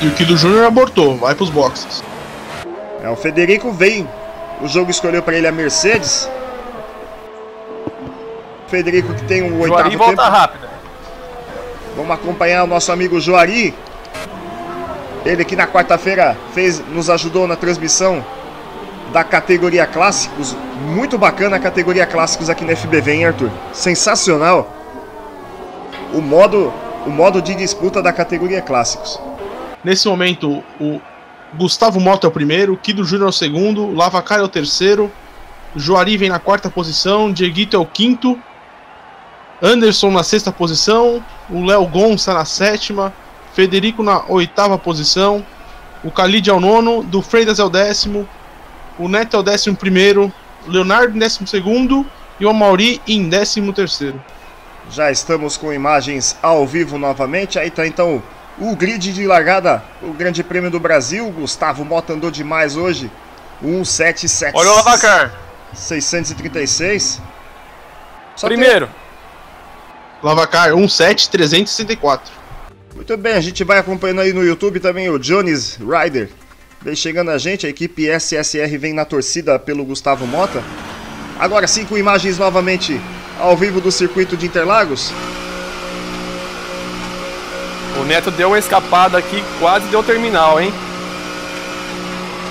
E 0.00 0.06
o 0.06 0.12
Kido 0.12 0.38
Júnior 0.38 0.64
abortou, 0.64 1.18
vai 1.18 1.34
pros 1.34 1.50
boxes. 1.50 2.02
É, 3.02 3.10
o 3.10 3.16
Federico 3.16 3.70
vem. 3.70 4.08
O 4.62 4.66
jogo 4.66 4.90
escolheu 4.90 5.22
para 5.22 5.36
ele 5.36 5.46
a 5.46 5.52
Mercedes. 5.52 6.28
O 8.66 8.70
Federico 8.70 9.12
que 9.12 9.24
tem 9.24 9.42
um 9.42 9.60
oitavo 9.60 9.82
Joari 9.82 9.96
volta 9.96 10.22
tempo. 10.22 10.36
rápida. 10.36 10.68
Vamos 11.94 12.10
acompanhar 12.10 12.64
o 12.64 12.66
nosso 12.66 12.90
amigo 12.90 13.20
Joari. 13.20 13.74
Ele 15.26 15.44
que 15.44 15.54
na 15.54 15.66
quarta-feira 15.66 16.38
fez, 16.54 16.82
nos 16.88 17.10
ajudou 17.10 17.46
na 17.46 17.54
transmissão 17.54 18.24
da 19.12 19.22
categoria 19.22 19.86
clássicos. 19.86 20.56
Muito 20.86 21.18
bacana 21.18 21.56
a 21.56 21.60
categoria 21.60 22.06
clássicos 22.06 22.48
aqui 22.48 22.64
na 22.64 22.74
FBV, 22.74 23.12
hein, 23.12 23.26
Arthur? 23.26 23.50
Sensacional 23.74 24.77
o 26.12 26.20
modo, 26.20 26.72
o 27.06 27.10
modo 27.10 27.40
de 27.40 27.54
disputa 27.54 28.02
da 28.02 28.12
categoria 28.12 28.60
clássicos. 28.60 29.20
Nesse 29.84 30.08
momento, 30.08 30.62
o 30.80 31.00
Gustavo 31.54 32.00
Mota 32.00 32.26
é 32.26 32.28
o 32.28 32.32
primeiro, 32.32 32.76
Kido 32.76 33.04
Júnior 33.04 33.28
é 33.28 33.30
o 33.30 33.32
segundo, 33.32 33.92
Lavacar 33.92 34.40
é 34.40 34.42
o 34.42 34.48
terceiro, 34.48 35.10
Joari 35.76 36.16
vem 36.16 36.28
na 36.28 36.38
quarta 36.38 36.68
posição, 36.68 37.32
Dieguito 37.32 37.76
é 37.76 37.78
o 37.78 37.86
quinto, 37.86 38.38
Anderson 39.62 40.10
na 40.10 40.22
sexta 40.22 40.52
posição, 40.52 41.24
o 41.50 41.64
Léo 41.64 41.86
Gonça 41.86 42.34
na 42.34 42.44
sétima, 42.44 43.12
Federico 43.54 44.02
na 44.02 44.24
oitava 44.28 44.78
posição, 44.78 45.44
o 46.04 46.10
Khalid 46.10 46.48
é 46.48 46.52
o 46.52 46.60
nono, 46.60 47.02
do 47.02 47.20
Freitas 47.20 47.58
é 47.58 47.64
o 47.64 47.68
décimo, 47.68 48.28
o 48.98 49.08
Neto 49.08 49.36
é 49.36 49.40
o 49.40 49.42
décimo 49.42 49.76
primeiro, 49.76 50.32
Leonardo 50.66 51.16
em 51.16 51.18
décimo 51.18 51.46
segundo 51.46 52.06
e 52.38 52.44
o 52.44 52.50
Amauri 52.50 53.00
em 53.06 53.28
décimo 53.28 53.72
terceiro. 53.72 54.20
Já 54.90 55.10
estamos 55.10 55.56
com 55.56 55.72
imagens 55.72 56.36
ao 56.42 56.66
vivo 56.66 56.98
novamente. 56.98 57.58
Aí 57.58 57.70
tá 57.70 57.86
então 57.86 58.22
o 58.58 58.74
grid 58.74 59.12
de 59.12 59.26
largada, 59.26 59.82
o 60.02 60.12
Grande 60.12 60.42
Prêmio 60.42 60.70
do 60.70 60.80
Brasil. 60.80 61.30
Gustavo 61.30 61.84
Mota 61.84 62.12
andou 62.12 62.30
demais 62.30 62.76
hoje. 62.76 63.10
177. 63.60 64.56
Olha 64.56 64.70
o 64.70 64.76
Lavacar. 64.76 65.34
636. 65.74 67.20
Só 68.36 68.46
Primeiro. 68.46 68.86
Tem... 68.86 68.94
Lavacar 70.22 70.70
17364. 70.70 72.32
Muito 72.94 73.16
bem, 73.16 73.34
a 73.34 73.40
gente 73.40 73.62
vai 73.62 73.78
acompanhando 73.78 74.22
aí 74.22 74.32
no 74.32 74.42
YouTube 74.42 74.80
também 74.80 75.08
o 75.08 75.18
Jones 75.18 75.78
Rider. 75.78 76.30
Vem 76.80 76.96
chegando 76.96 77.30
a 77.30 77.38
gente, 77.38 77.66
a 77.66 77.68
equipe 77.68 78.08
SSR 78.08 78.76
vem 78.78 78.92
na 78.92 79.04
torcida 79.04 79.58
pelo 79.58 79.84
Gustavo 79.84 80.26
Mota. 80.26 80.62
Agora 81.38 81.66
sim, 81.68 81.84
com 81.84 81.96
imagens 81.96 82.38
novamente 82.38 83.00
ao 83.38 83.56
vivo 83.56 83.80
do 83.80 83.90
circuito 83.90 84.36
de 84.36 84.46
Interlagos. 84.46 85.12
O 88.00 88.04
Neto 88.04 88.30
deu 88.30 88.48
uma 88.48 88.58
escapada 88.58 89.18
aqui, 89.18 89.42
quase 89.58 89.86
deu 89.88 90.02
terminal, 90.02 90.60
hein? 90.60 90.72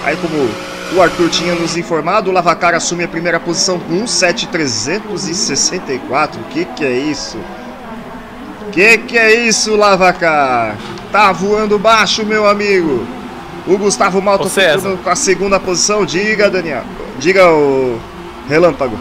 Aí 0.03 0.17
como 0.17 0.49
o 0.95 1.01
Arthur 1.01 1.29
tinha 1.29 1.53
nos 1.53 1.75
informado, 1.77 2.29
o 2.29 2.33
Lavacar 2.33 2.73
assume 2.73 3.03
a 3.03 3.07
primeira 3.07 3.39
posição 3.39 3.79
com 3.79 4.07
17364. 4.07 6.39
Que 6.49 6.65
que 6.65 6.85
é 6.85 6.97
isso? 6.97 7.37
Que 8.71 8.97
que 8.97 9.17
é 9.17 9.47
isso, 9.47 9.75
Lavacar? 9.75 10.75
Tá 11.11 11.31
voando 11.31 11.79
baixo, 11.79 12.25
meu 12.25 12.47
amigo. 12.47 13.05
O 13.65 13.77
Gustavo 13.77 14.21
Malto 14.21 14.49
com 15.03 15.09
a 15.09 15.15
segunda 15.15 15.59
posição. 15.59 16.05
Diga, 16.05 16.49
Daniel. 16.49 16.83
Diga 17.19 17.51
o 17.51 17.99
Relâmpago. 18.47 18.97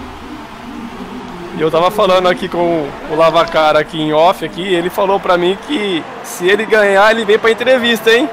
E 1.57 1.61
eu 1.61 1.71
tava 1.71 1.91
falando 1.91 2.29
aqui 2.29 2.49
com 2.49 2.87
o 3.11 3.17
Lavacar 3.17 3.77
aqui 3.77 3.99
em 3.99 4.13
off 4.13 4.45
aqui, 4.45 4.63
ele 4.63 4.91
falou 4.91 5.19
pra 5.19 5.39
mim 5.39 5.57
que 5.67 6.05
se 6.23 6.47
ele 6.47 6.67
ganhar, 6.67 7.11
ele 7.11 7.25
vem 7.25 7.39
pra 7.39 7.51
entrevista, 7.51 8.11
hein? 8.11 8.29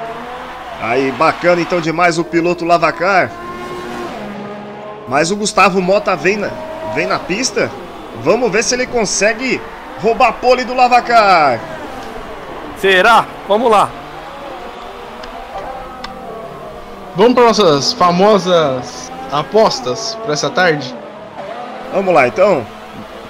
Aí, 0.81 1.09
bacana 1.13 1.61
então 1.61 1.79
demais 1.79 2.19
o 2.19 2.25
piloto 2.25 2.65
Lavacar. 2.65 3.31
Mas 5.07 5.31
o 5.31 5.37
Gustavo 5.37 5.81
Mota 5.81 6.17
vem 6.17 6.35
na, 6.35 6.49
vem 6.93 7.07
na 7.07 7.17
pista. 7.17 7.71
Vamos 8.21 8.51
ver 8.51 8.61
se 8.61 8.75
ele 8.75 8.85
consegue 8.85 9.61
roubar 10.01 10.27
a 10.27 10.33
pole 10.33 10.65
do 10.65 10.73
Lavacar. 10.73 11.61
Será? 12.77 13.25
Vamos 13.47 13.71
lá. 13.71 13.89
Vamos 17.15 17.35
para 17.35 17.43
nossas 17.45 17.93
famosas 17.93 19.09
apostas 19.31 20.17
para 20.23 20.33
essa 20.33 20.49
tarde? 20.49 20.93
Vamos 21.93 22.13
lá 22.13 22.27
então. 22.27 22.65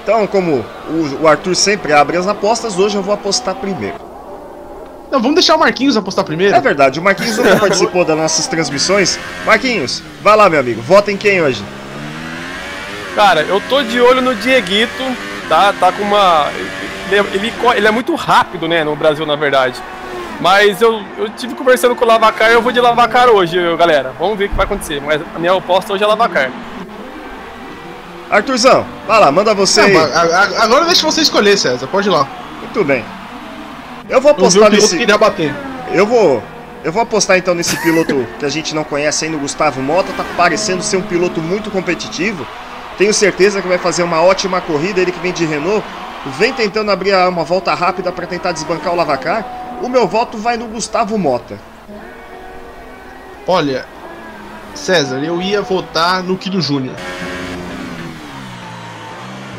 Então, 0.03 0.27
como 0.27 0.65
o, 1.22 1.27
Arthur 1.27 1.55
sempre 1.55 1.93
abre 1.93 2.17
as 2.17 2.27
apostas, 2.27 2.77
hoje 2.77 2.98
eu 2.98 3.01
vou 3.01 3.13
apostar 3.13 3.55
primeiro. 3.55 3.95
Não, 5.10 5.22
vamos 5.22 5.36
deixar 5.36 5.55
o 5.55 5.60
Marquinhos 5.60 5.95
apostar 5.95 6.25
primeiro. 6.25 6.53
É 6.53 6.60
verdade, 6.60 7.00
o 7.00 7.03
Marquinhos 7.03 7.38
nunca 7.38 7.55
participou 7.55 8.03
das 8.03 8.17
nossas 8.17 8.48
transmissões. 8.48 9.17
Marquinhos, 9.45 10.03
vai 10.22 10.36
lá, 10.36 10.50
meu 10.50 10.60
amigo. 10.60 10.81
Vota 10.81 11.10
em 11.10 11.15
quem 11.15 11.41
hoje? 11.41 11.63
Cara, 13.15 13.43
eu 13.43 13.62
tô 13.69 13.81
de 13.81 14.01
olho 14.01 14.22
no 14.22 14.36
Dieguito, 14.36 15.03
tá? 15.48 15.72
Tá 15.79 15.91
com 15.91 16.03
uma. 16.03 16.50
Ele, 17.10 17.27
ele, 17.33 17.53
ele 17.75 17.88
é 17.88 17.91
muito 17.91 18.13
rápido, 18.15 18.67
né, 18.67 18.83
no 18.83 18.95
Brasil, 18.95 19.25
na 19.25 19.36
verdade. 19.38 19.81
Mas 20.41 20.81
eu, 20.81 21.01
eu 21.17 21.29
tive 21.29 21.55
conversando 21.55 21.95
com 21.95 22.03
o 22.03 22.07
Lavacar 22.07 22.50
e 22.50 22.55
eu 22.55 22.62
vou 22.62 22.72
de 22.72 22.81
Lavacar 22.81 23.29
hoje, 23.29 23.57
galera. 23.77 24.13
Vamos 24.19 24.38
ver 24.38 24.45
o 24.45 24.50
que 24.50 24.55
vai 24.55 24.65
acontecer. 24.65 25.01
Mas 25.01 25.22
a 25.33 25.39
minha 25.39 25.53
aposta 25.53 25.93
hoje 25.93 26.03
é 26.03 26.07
Lavacar. 26.07 26.51
Arthurzão, 28.33 28.83
vai 29.05 29.19
lá, 29.19 29.31
manda 29.31 29.53
você. 29.53 29.87
Não, 29.89 30.01
agora 30.63 30.85
deixa 30.85 31.05
você 31.05 31.21
escolher, 31.21 31.55
César. 31.55 31.85
Pode 31.85 32.07
ir 32.07 32.11
lá. 32.11 32.27
Muito 32.61 32.83
bem. 32.83 33.05
Eu 34.09 34.19
vou 34.19 34.31
apostar 34.31 34.71
nesse. 34.71 34.97
Queria 34.97 35.19
bater. 35.19 35.53
Eu 35.93 36.07
vou. 36.07 36.41
Eu 36.83 36.91
vou 36.91 37.03
apostar 37.03 37.37
então 37.37 37.53
nesse 37.53 37.77
piloto 37.83 38.25
que 38.39 38.43
a 38.43 38.49
gente 38.49 38.73
não 38.73 38.83
conhece 38.83 39.25
ainda, 39.25 39.37
o 39.37 39.39
Gustavo 39.39 39.83
Mota. 39.83 40.11
Tá 40.13 40.25
parecendo 40.35 40.81
ser 40.81 40.97
um 40.97 41.03
piloto 41.03 41.39
muito 41.41 41.69
competitivo. 41.69 42.43
Tenho 42.97 43.13
certeza 43.13 43.61
que 43.61 43.67
vai 43.67 43.77
fazer 43.77 44.01
uma 44.01 44.23
ótima 44.23 44.59
corrida. 44.59 44.99
Ele 44.99 45.11
que 45.11 45.19
vem 45.19 45.31
de 45.31 45.45
Renault. 45.45 45.85
Vem 46.39 46.53
tentando 46.53 46.89
abrir 46.89 47.13
uma 47.27 47.43
volta 47.43 47.71
rápida 47.75 48.11
para 48.11 48.25
tentar 48.25 48.51
desbancar 48.51 48.93
o 48.93 48.95
Lavacar. 48.95 49.45
O 49.83 49.87
meu 49.87 50.07
voto 50.07 50.39
vai 50.39 50.57
no 50.57 50.65
Gustavo 50.65 51.19
Mota. 51.19 51.59
Olha, 53.45 53.85
César, 54.73 55.19
eu 55.23 55.39
ia 55.39 55.61
votar 55.61 56.23
no 56.23 56.35
Kido 56.35 56.59
Júnior. 56.59 56.95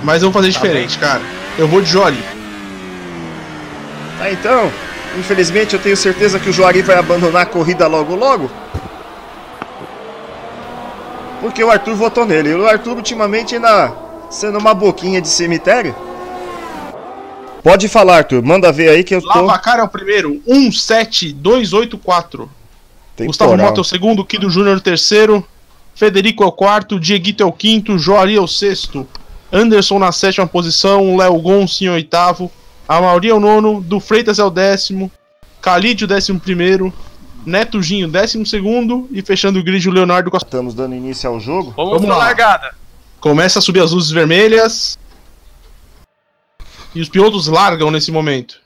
Mas 0.04 0.22
eu 0.22 0.30
vou 0.30 0.42
fazer 0.42 0.52
tá 0.52 0.60
diferente, 0.60 0.98
bem. 0.98 1.08
cara. 1.08 1.22
Eu 1.58 1.66
vou 1.66 1.80
de 1.80 1.90
Jory. 1.90 2.22
Tá 4.18 4.30
então. 4.30 4.70
Infelizmente 5.18 5.74
eu 5.74 5.80
tenho 5.80 5.96
certeza 5.96 6.38
que 6.38 6.50
o 6.50 6.52
Joari 6.52 6.82
vai 6.82 6.98
abandonar 6.98 7.42
a 7.42 7.46
corrida 7.46 7.86
logo 7.86 8.14
logo. 8.14 8.50
Porque 11.40 11.64
o 11.64 11.70
Arthur 11.70 11.94
votou 11.94 12.26
nele. 12.26 12.50
E 12.50 12.54
o 12.54 12.66
Arthur 12.66 12.96
ultimamente 12.96 13.54
ainda 13.54 13.92
sendo 14.30 14.58
uma 14.58 14.74
boquinha 14.74 15.22
de 15.22 15.28
cemitério. 15.28 15.94
Pode 17.62 17.88
falar, 17.88 18.18
Arthur. 18.18 18.42
Manda 18.42 18.70
ver 18.70 18.90
aí 18.90 19.02
que 19.02 19.14
eu 19.14 19.22
tô. 19.22 19.28
Lavacar 19.28 19.78
é 19.78 19.82
o 19.82 19.88
primeiro. 19.88 20.42
17284. 20.46 22.50
Gustavo 23.20 23.56
Mota 23.56 23.80
é 23.80 23.82
o 23.82 23.84
segundo. 23.84 24.22
Kido 24.24 24.50
Júnior 24.50 24.74
é 24.74 24.78
o 24.78 24.82
terceiro. 24.82 25.46
Federico 25.94 26.42
é 26.42 26.46
o 26.46 26.52
quarto. 26.52 27.00
Dieguito 27.00 27.42
é 27.42 27.46
o 27.46 27.52
quinto. 27.52 27.98
Joari 27.98 28.36
é 28.36 28.40
o 28.40 28.48
sexto. 28.48 29.08
Anderson 29.54 30.00
na 30.00 30.10
sétima 30.10 30.48
posição, 30.48 31.16
Léo 31.16 31.38
Gonçalves 31.38 31.80
em 31.80 31.88
oitavo, 31.88 32.50
a 32.88 33.00
Mauri 33.00 33.28
é 33.28 33.34
o 33.34 33.38
nono, 33.38 33.80
do 33.80 34.00
Freitas 34.00 34.40
é 34.40 34.44
o 34.44 34.50
décimo, 34.50 35.08
Khalid 35.62 36.02
o 36.04 36.08
décimo 36.08 36.40
primeiro, 36.40 36.92
Neto 37.46 37.80
Ginho 37.80 38.08
décimo 38.08 38.44
segundo 38.44 39.08
e 39.12 39.22
fechando 39.22 39.60
o 39.60 39.62
grid 39.62 39.88
o 39.88 39.92
Leonardo 39.92 40.28
Costa. 40.28 40.48
Estamos 40.48 40.74
dando 40.74 40.96
início 40.96 41.30
ao 41.30 41.38
jogo. 41.38 41.72
Vamos, 41.76 41.92
Vamos 41.92 42.08
lá. 42.08 42.16
largada. 42.16 42.74
Começa 43.20 43.60
a 43.60 43.62
subir 43.62 43.80
as 43.80 43.92
luzes 43.92 44.10
vermelhas. 44.10 44.98
E 46.92 47.00
os 47.00 47.08
pilotos 47.08 47.46
largam 47.46 47.90
nesse 47.90 48.10
momento. 48.10 48.60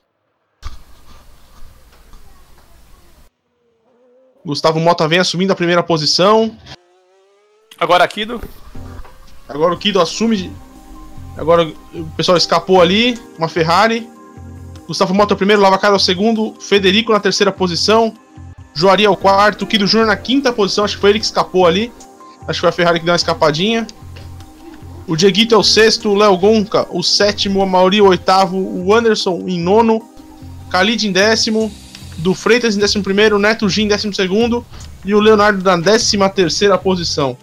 Gustavo 4.44 4.80
Mota 4.80 5.06
vem 5.06 5.18
assumindo 5.18 5.52
a 5.52 5.56
primeira 5.56 5.82
posição. 5.82 6.56
Agora 7.78 8.06
Kido. 8.08 8.40
Agora 9.48 9.74
o 9.74 9.78
Kido 9.78 10.00
assume 10.00 10.50
Agora 11.38 11.72
o 11.94 12.04
pessoal 12.16 12.36
escapou 12.36 12.82
ali, 12.82 13.16
uma 13.38 13.48
Ferrari. 13.48 14.08
Gustavo 14.86 15.14
Mota 15.14 15.32
é 15.32 15.36
o 15.36 15.36
primeiro, 15.36 15.62
Lavacar 15.62 15.92
é 15.92 15.94
o 15.94 15.98
segundo, 15.98 16.54
Federico 16.58 17.12
na 17.12 17.20
terceira 17.20 17.52
posição, 17.52 18.12
Joari 18.74 19.04
é 19.04 19.10
o 19.10 19.16
quarto, 19.16 19.66
Kido 19.66 19.86
Júnior 19.86 20.06
na 20.06 20.16
quinta 20.16 20.52
posição, 20.52 20.84
acho 20.84 20.96
que 20.96 21.00
foi 21.00 21.10
ele 21.10 21.18
que 21.18 21.24
escapou 21.24 21.66
ali. 21.66 21.92
Acho 22.46 22.58
que 22.58 22.60
foi 22.60 22.68
a 22.70 22.72
Ferrari 22.72 22.98
que 22.98 23.04
deu 23.04 23.12
uma 23.12 23.16
escapadinha. 23.16 23.86
O 25.06 25.16
Dieguito 25.16 25.54
é 25.54 25.58
o 25.58 25.62
sexto, 25.62 26.10
o 26.10 26.14
Léo 26.14 26.36
Gonca 26.36 26.86
o 26.90 27.02
sétimo, 27.02 27.62
a 27.62 27.66
Mauri 27.66 28.00
o 28.00 28.06
oitavo, 28.06 28.56
o 28.56 28.94
Anderson 28.94 29.44
em 29.46 29.58
nono, 29.58 30.02
Khalid 30.70 31.06
em 31.06 31.12
décimo, 31.12 31.72
do 32.18 32.34
Freitas 32.34 32.76
em 32.76 32.80
décimo 32.80 33.04
primeiro, 33.04 33.38
Neto 33.38 33.68
Gin 33.68 33.82
em 33.82 33.88
décimo 33.88 34.14
segundo 34.14 34.64
e 35.04 35.14
o 35.14 35.20
Leonardo 35.20 35.62
na 35.62 35.76
décima 35.76 36.28
terceira 36.28 36.76
posição. 36.76 37.36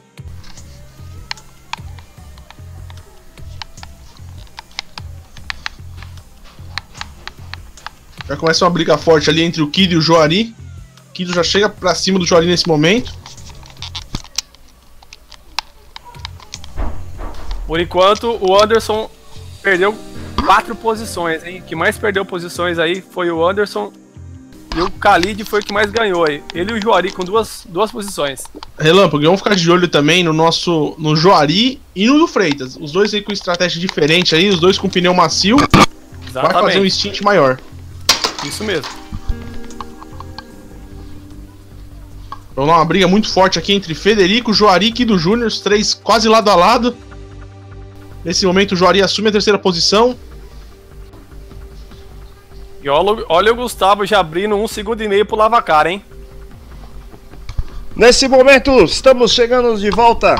Já 8.35 8.39
começa 8.39 8.65
uma 8.65 8.71
briga 8.71 8.97
forte 8.97 9.29
ali 9.29 9.41
entre 9.41 9.61
o 9.61 9.67
Kido 9.67 9.93
e 9.93 9.97
o 9.97 10.01
Joari. 10.01 10.53
O 11.09 11.13
Kido 11.13 11.33
já 11.33 11.41
chega 11.41 11.69
pra 11.69 11.95
cima 11.95 12.19
do 12.19 12.25
Joari 12.25 12.45
nesse 12.45 12.67
momento. 12.67 13.13
Por 17.65 17.79
enquanto, 17.79 18.37
o 18.41 18.61
Anderson 18.61 19.09
perdeu 19.63 19.95
quatro 20.45 20.75
posições, 20.75 21.45
hein? 21.45 21.59
O 21.59 21.63
que 21.63 21.75
mais 21.75 21.97
perdeu 21.97 22.25
posições 22.25 22.77
aí 22.77 23.01
foi 23.01 23.31
o 23.31 23.47
Anderson. 23.47 23.93
E 24.75 24.81
o 24.81 24.87
Khalid 24.87 25.45
foi 25.45 25.61
o 25.61 25.63
que 25.63 25.71
mais 25.71 25.89
ganhou 25.89 26.25
aí. 26.25 26.43
Ele 26.53 26.73
e 26.73 26.73
o 26.73 26.81
Juari 26.81 27.13
com 27.13 27.23
duas, 27.23 27.65
duas 27.69 27.89
posições. 27.93 28.43
Relâmpago, 28.77 29.23
vamos 29.23 29.39
ficar 29.39 29.55
de 29.55 29.71
olho 29.71 29.87
também 29.87 30.25
no 30.25 30.33
nosso. 30.33 30.93
no 30.97 31.15
Joari 31.15 31.79
e 31.95 32.05
no 32.05 32.19
do 32.19 32.27
Freitas. 32.27 32.75
Os 32.75 32.91
dois 32.91 33.13
aí 33.13 33.21
com 33.21 33.31
estratégia 33.31 33.79
diferente 33.79 34.35
aí, 34.35 34.49
os 34.49 34.59
dois 34.59 34.77
com 34.77 34.89
pneu 34.89 35.13
macio. 35.13 35.55
Vai 36.33 36.51
fazer 36.51 36.81
um 36.81 36.89
stint 36.89 37.21
maior. 37.21 37.57
Isso 38.45 38.63
mesmo. 38.63 38.89
Vamos 42.55 42.69
lá, 42.69 42.77
uma 42.77 42.85
briga 42.85 43.07
muito 43.07 43.29
forte 43.29 43.59
aqui 43.59 43.73
entre 43.73 43.93
Federico, 43.93 44.53
Joari 44.53 44.87
e 44.87 44.91
Kido 44.91 45.17
Júnior, 45.17 45.47
os 45.47 45.59
três 45.59 45.93
quase 45.93 46.29
lado 46.29 46.49
a 46.49 46.55
lado. 46.55 46.95
Nesse 48.23 48.45
momento 48.45 48.71
o 48.71 48.75
Joari 48.75 49.01
assume 49.01 49.27
a 49.27 49.31
terceira 49.31 49.59
posição. 49.59 50.17
E 52.81 52.87
olha, 52.87 53.25
olha 53.27 53.51
o 53.51 53.55
Gustavo 53.55 54.05
já 54.05 54.19
abrindo 54.19 54.55
um 54.55 54.67
segundo 54.67 55.01
e 55.01 55.07
meio 55.07 55.25
pro 55.25 55.35
Lavacar, 55.35 55.87
hein? 55.87 56.03
Nesse 57.95 58.27
momento, 58.27 58.71
estamos 58.83 59.33
chegando 59.33 59.77
de 59.79 59.89
volta 59.89 60.35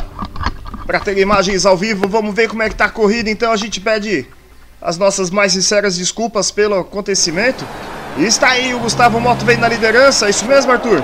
para 0.86 1.00
ter 1.00 1.18
imagens 1.18 1.66
ao 1.66 1.76
vivo. 1.76 2.08
Vamos 2.08 2.36
ver 2.36 2.48
como 2.48 2.62
é 2.62 2.70
que 2.70 2.76
tá 2.76 2.86
a 2.86 2.90
corrida, 2.90 3.30
então 3.30 3.52
a 3.52 3.58
gente 3.58 3.82
pede 3.82 4.28
as 4.82 4.98
nossas 4.98 5.29
mais 5.29 5.53
sinceras 5.53 5.98
desculpas 5.98 6.51
pelo 6.51 6.75
acontecimento. 6.75 7.65
E 8.17 8.25
está 8.25 8.50
aí, 8.50 8.74
o 8.74 8.79
Gustavo 8.79 9.20
Moto 9.20 9.46
vem 9.46 9.58
na 9.58 9.67
liderança, 9.67 10.27
é 10.27 10.29
isso 10.29 10.46
mesmo, 10.46 10.72
Arthur? 10.72 11.03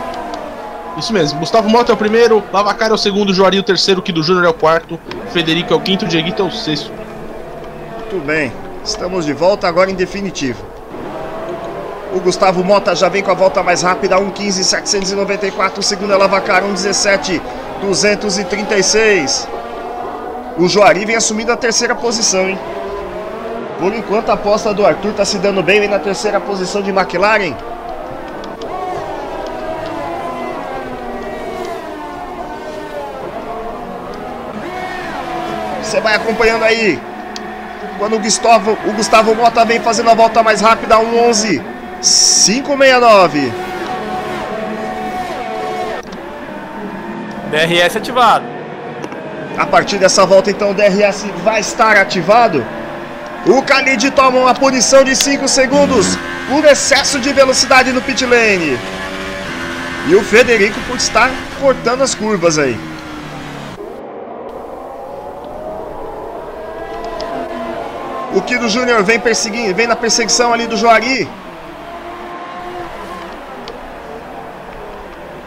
Isso 0.98 1.14
mesmo, 1.14 1.40
Gustavo 1.40 1.70
Mota 1.70 1.92
é 1.92 1.96
o 1.96 1.98
primeiro, 1.98 2.44
Lavacar 2.52 2.90
é 2.90 2.94
o 2.94 2.98
segundo, 2.98 3.34
Joari 3.34 3.58
o 3.58 3.64
terceiro, 3.64 4.02
Kido 4.02 4.22
Júnior 4.22 4.46
é 4.46 4.50
o 4.50 4.54
quarto, 4.54 5.00
Federico 5.32 5.74
é 5.74 5.76
o 5.76 5.80
quinto, 5.80 6.06
Dieguito 6.06 6.42
é 6.42 6.46
o 6.46 6.52
sexto. 6.52 6.92
Muito 7.98 8.26
bem, 8.26 8.52
estamos 8.84 9.26
de 9.26 9.32
volta 9.32 9.70
agora 9.70 9.90
em 9.90 9.96
definitivo. 9.96 10.66
O 12.14 12.20
Gustavo 12.20 12.62
Mota 12.62 12.94
já 12.94 13.08
vem 13.08 13.24
com 13.24 13.32
a 13.32 13.34
volta 13.34 13.64
mais 13.64 13.84
rápida, 13.84 14.18
1.15.794. 14.18 15.78
O 15.78 15.84
segundo 15.84 16.12
é 16.12 16.18
Lavacar, 16.18 16.62
1.17.236. 16.64 19.48
O 20.58 20.68
Joari 20.68 21.06
vem 21.06 21.16
assumindo 21.16 21.54
a 21.54 21.58
terceira 21.58 21.96
posição, 21.96 22.50
hein? 22.50 22.60
Por 23.82 23.96
enquanto 23.96 24.30
a 24.30 24.34
aposta 24.34 24.72
do 24.76 24.86
Arthur 24.86 25.12
tá 25.12 25.26
se 25.26 25.40
dando 25.40 25.64
bem, 25.64 25.80
vem 25.80 25.90
na 25.90 25.98
terceira 25.98 26.40
posição 26.40 26.84
de 26.84 26.92
McLaren. 26.92 27.56
Você 35.82 36.00
vai 36.00 36.14
acompanhando 36.14 36.64
aí. 36.64 37.02
Quando 37.98 38.18
o 38.18 38.20
Gustavo, 38.20 38.78
o 38.86 38.94
Gustavo 38.94 39.34
Mota 39.34 39.66
vem 39.66 39.80
fazendo 39.80 40.12
a 40.12 40.14
volta 40.14 40.44
mais 40.44 40.62
rápida, 40.62 40.98
1.11. 40.98 41.64
569. 42.00 43.52
DRS 47.50 47.96
ativado. 47.96 48.46
A 49.58 49.66
partir 49.66 49.98
dessa 49.98 50.24
volta, 50.24 50.52
então, 50.52 50.70
o 50.70 50.74
DRS 50.76 51.26
vai 51.44 51.62
estar 51.62 51.98
ativado. 51.98 52.64
O 53.46 53.60
Khalid 53.62 54.12
toma 54.12 54.38
uma 54.38 54.54
punição 54.54 55.04
de 55.04 55.16
5 55.16 55.48
segundos 55.48 56.16
por 56.48 56.64
excesso 56.64 57.20
de 57.20 57.34
velocidade 57.34 57.92
no 57.92 58.00
pit 58.00 58.24
lane. 58.24 58.78
E 60.08 60.16
o 60.16 60.22
Federico 60.24 60.80
por 60.82 60.98
estar 60.98 61.32
cortando 61.60 62.04
as 62.04 62.14
curvas 62.14 62.60
aí. 62.60 62.80
O 68.36 68.42
Kido 68.42 68.70
Júnior 68.70 69.04
vem 69.04 69.20
perseguindo, 69.20 69.74
vem 69.74 69.88
na 69.88 69.96
perseguição 69.96 70.54
ali 70.54 70.68
do 70.68 70.78
Joari. 70.78 71.28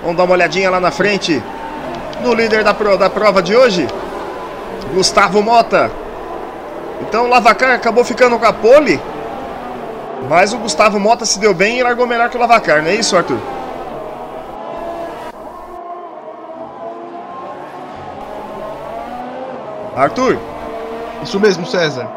Vamos 0.02 0.16
dar 0.16 0.24
uma 0.24 0.34
olhadinha 0.34 0.68
lá 0.68 0.80
na 0.80 0.90
frente. 0.90 1.40
No 2.22 2.34
líder 2.34 2.64
da, 2.64 2.74
pro, 2.74 2.98
da 2.98 3.08
prova 3.08 3.40
de 3.40 3.54
hoje, 3.54 3.86
Gustavo 4.92 5.42
Mota. 5.42 6.03
Então 7.00 7.24
o 7.24 7.28
Lavacar 7.28 7.74
acabou 7.74 8.04
ficando 8.04 8.38
com 8.38 8.46
a 8.46 8.52
pole. 8.52 9.00
Mas 10.28 10.52
o 10.52 10.58
Gustavo 10.58 10.98
Mota 10.98 11.26
se 11.26 11.38
deu 11.38 11.52
bem 11.52 11.78
e 11.78 11.82
largou 11.82 12.06
melhor 12.06 12.30
que 12.30 12.36
o 12.36 12.40
Lavacar, 12.40 12.82
não 12.82 12.88
é 12.88 12.94
isso, 12.94 13.16
Arthur? 13.16 13.38
Arthur? 19.96 20.38
Isso 21.22 21.38
mesmo, 21.38 21.66
César. 21.66 22.08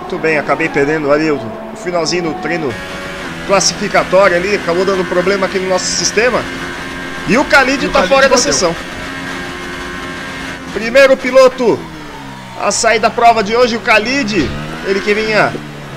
Muito 0.00 0.18
bem, 0.18 0.38
acabei 0.38 0.68
perdendo 0.68 1.10
ali 1.10 1.30
o, 1.30 1.36
o 1.36 1.76
finalzinho 1.76 2.24
do 2.24 2.34
treino 2.42 2.72
classificatório 3.46 4.36
ali, 4.36 4.56
acabou 4.56 4.84
dando 4.84 5.04
problema 5.04 5.46
aqui 5.46 5.58
no 5.58 5.68
nosso 5.68 5.86
sistema. 5.86 6.42
E 7.26 7.38
o 7.38 7.44
Khalid 7.44 7.86
está 7.86 8.02
fora 8.02 8.28
da 8.28 8.36
sessão. 8.36 8.74
Primeiro 10.74 11.16
piloto 11.16 11.78
a 12.60 12.70
sair 12.70 12.98
da 12.98 13.10
prova 13.10 13.42
de 13.42 13.56
hoje, 13.56 13.76
o 13.76 13.80
Khalid, 13.80 14.48
ele 14.86 15.00
que 15.00 15.14
vinha 15.14 15.52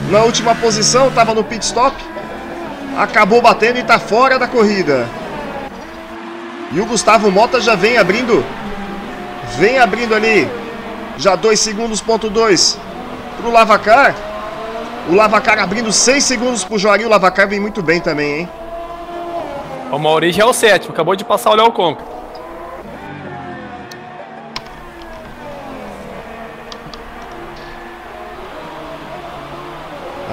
na 0.09 0.23
última 0.23 0.55
posição, 0.55 1.07
estava 1.07 1.33
no 1.33 1.43
pit 1.43 1.63
stop, 1.65 1.95
acabou 2.97 3.41
batendo 3.41 3.77
e 3.77 3.81
está 3.81 3.99
fora 3.99 4.39
da 4.39 4.47
corrida. 4.47 5.07
E 6.71 6.81
o 6.81 6.85
Gustavo 6.85 7.31
Mota 7.31 7.61
já 7.61 7.75
vem 7.75 7.97
abrindo, 7.97 8.43
vem 9.57 9.77
abrindo 9.77 10.13
ali, 10.13 10.49
já 11.17 11.35
2 11.35 11.59
segundos, 11.59 12.01
ponto 12.01 12.29
2 12.29 12.77
para 13.37 13.49
o 13.49 13.51
Lavacar. 13.51 14.15
O 15.09 15.15
Lavacar 15.15 15.59
abrindo 15.59 15.91
6 15.91 16.23
segundos 16.23 16.63
pro 16.63 16.77
Joari. 16.77 17.05
O 17.05 17.09
Lavacar 17.09 17.47
vem 17.47 17.59
muito 17.59 17.81
bem 17.81 18.01
também, 18.01 18.39
hein? 18.39 18.49
O 19.91 19.97
Mauri 19.97 20.31
já 20.33 20.43
é 20.43 20.45
o 20.45 20.51
sétimo. 20.53 20.91
Acabou 20.91 21.15
de 21.15 21.23
passar 21.23 21.51
o 21.51 21.55
Léo 21.55 21.71
Conca. 21.71 22.16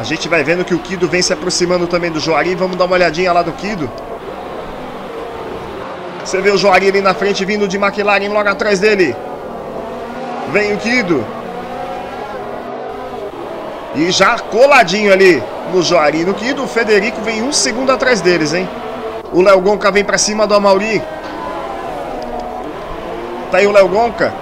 A 0.05 0.07
gente 0.07 0.29
vai 0.29 0.45
vendo 0.45 0.67
que 0.67 0.75
o 0.75 0.79
Kido 0.79 1.09
vem 1.09 1.23
se 1.23 1.33
aproximando 1.33 1.87
também 1.87 2.11
do 2.11 2.21
Joari. 2.21 2.55
Vamos 2.55 2.77
dar 2.77 2.85
uma 2.85 2.95
olhadinha 2.95 3.33
lá 3.33 3.41
do 3.41 3.53
Kido. 3.53 3.91
Você 6.23 6.43
vê 6.43 6.51
o 6.51 6.59
Joari 6.59 6.89
ali 6.89 7.01
na 7.01 7.15
frente 7.15 7.43
vindo 7.43 7.67
de 7.67 7.79
McLaren 7.79 8.29
logo 8.29 8.47
atrás 8.47 8.79
dele. 8.79 9.17
Vem 10.53 10.75
o 10.75 10.77
Kido. 10.77 11.25
E 13.95 14.11
já 14.11 14.39
coladinho 14.39 15.11
ali 15.11 15.43
no 15.73 15.83
Joari. 15.83 16.23
No 16.23 16.35
Kido, 16.35 16.65
o 16.65 16.69
Federico 16.69 17.23
vem 17.23 17.43
um 17.43 17.51
segundo 17.51 17.91
atrás 17.91 18.21
deles, 18.21 18.53
hein? 18.53 18.69
O 19.33 19.41
Léo 19.41 19.63
Gonca 19.63 19.91
vem 19.91 20.05
pra 20.05 20.19
cima 20.19 20.47
do 20.47 20.53
Amauri. 20.53 21.01
Tá 23.51 23.57
aí 23.57 23.67
o 23.67 23.73
Léo 23.73 23.89
Gonca. 23.89 24.35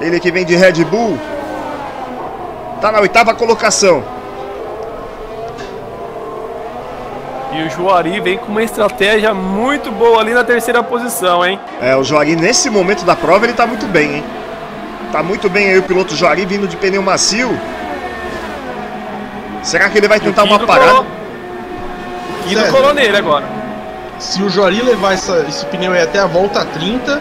Ele 0.00 0.20
que 0.20 0.30
vem 0.30 0.44
de 0.44 0.54
Red 0.54 0.84
Bull. 0.84 1.18
Tá 2.80 2.92
na 2.92 3.00
oitava 3.00 3.34
colocação. 3.34 4.16
E 7.52 7.62
o 7.62 7.70
Juari 7.70 8.20
vem 8.20 8.36
com 8.36 8.46
uma 8.46 8.62
estratégia 8.62 9.32
muito 9.32 9.90
boa 9.90 10.20
ali 10.20 10.34
na 10.34 10.44
terceira 10.44 10.82
posição, 10.82 11.44
hein? 11.44 11.58
É, 11.80 11.96
o 11.96 12.04
Juari 12.04 12.36
nesse 12.36 12.68
momento 12.68 13.04
da 13.04 13.16
prova 13.16 13.46
ele 13.46 13.54
tá 13.54 13.66
muito 13.66 13.86
bem, 13.86 14.16
hein? 14.16 14.24
Tá 15.10 15.22
muito 15.22 15.48
bem 15.48 15.70
aí 15.70 15.78
o 15.78 15.82
piloto 15.82 16.14
Juari 16.14 16.44
vindo 16.44 16.68
de 16.68 16.76
pneu 16.76 17.00
macio. 17.00 17.58
Será 19.62 19.88
que 19.88 19.96
ele 19.98 20.08
vai 20.08 20.20
tentar 20.20 20.44
uma 20.44 20.58
parada? 20.58 20.96
Colo... 20.96 21.06
Guido 22.46 22.60
César, 22.60 22.72
colou 22.72 22.94
nele 22.94 23.16
agora. 23.16 23.44
Se 24.18 24.42
o 24.42 24.50
Juari 24.50 24.82
levar 24.82 25.14
essa, 25.14 25.44
esse 25.48 25.64
pneu 25.66 25.92
aí 25.92 26.02
até 26.02 26.18
a 26.18 26.26
volta 26.26 26.64
30, 26.64 27.20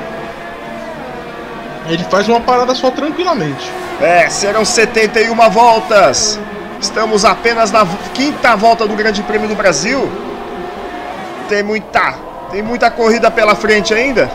ele 1.87 2.03
faz 2.05 2.27
uma 2.27 2.41
parada 2.41 2.75
só 2.75 2.91
tranquilamente. 2.91 3.71
É, 4.01 4.29
serão 4.29 4.65
71 4.65 5.35
voltas. 5.49 6.39
Estamos 6.79 7.25
apenas 7.25 7.71
na 7.71 7.85
quinta 8.13 8.55
volta 8.55 8.87
do 8.87 8.95
Grande 8.95 9.23
Prêmio 9.23 9.47
do 9.47 9.55
Brasil. 9.55 10.09
Tem 11.49 11.63
muita, 11.63 12.13
tem 12.51 12.61
muita 12.61 12.91
corrida 12.91 13.31
pela 13.31 13.55
frente 13.55 13.93
ainda. 13.93 14.29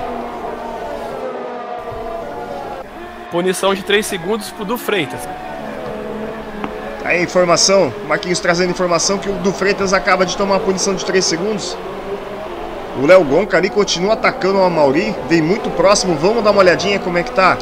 Punição 3.31 3.74
de 3.74 3.83
3 3.83 4.05
segundos 4.05 4.50
pro 4.50 4.64
do 4.64 4.76
Freitas. 4.76 5.20
Aí, 7.05 7.22
informação, 7.22 7.92
Marquinhos 8.07 8.40
trazendo 8.40 8.70
informação 8.70 9.18
que 9.18 9.28
o 9.28 9.33
do 9.35 9.52
Freitas 9.52 9.92
acaba 9.92 10.26
de 10.26 10.37
tomar 10.37 10.55
uma 10.55 10.61
punição 10.61 10.94
de 10.94 11.05
3 11.05 11.24
segundos. 11.24 11.76
O 13.00 13.07
Léo 13.07 13.24
Gonca 13.24 13.57
ali 13.57 13.70
continua 13.70 14.14
atacando 14.14 14.59
o 14.59 14.62
Amauri, 14.62 15.14
vem 15.28 15.40
muito 15.40 15.70
próximo, 15.70 16.14
vamos 16.14 16.44
dar 16.44 16.50
uma 16.50 16.61
olhadinha 16.61 16.98
como 16.98 17.18
é 17.18 17.22
que 17.22 17.31
tá. 17.31 17.57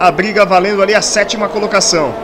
A 0.00 0.10
briga 0.10 0.46
valendo 0.46 0.82
ali 0.82 0.94
a 0.94 1.02
sétima 1.02 1.46
colocação. 1.46 2.14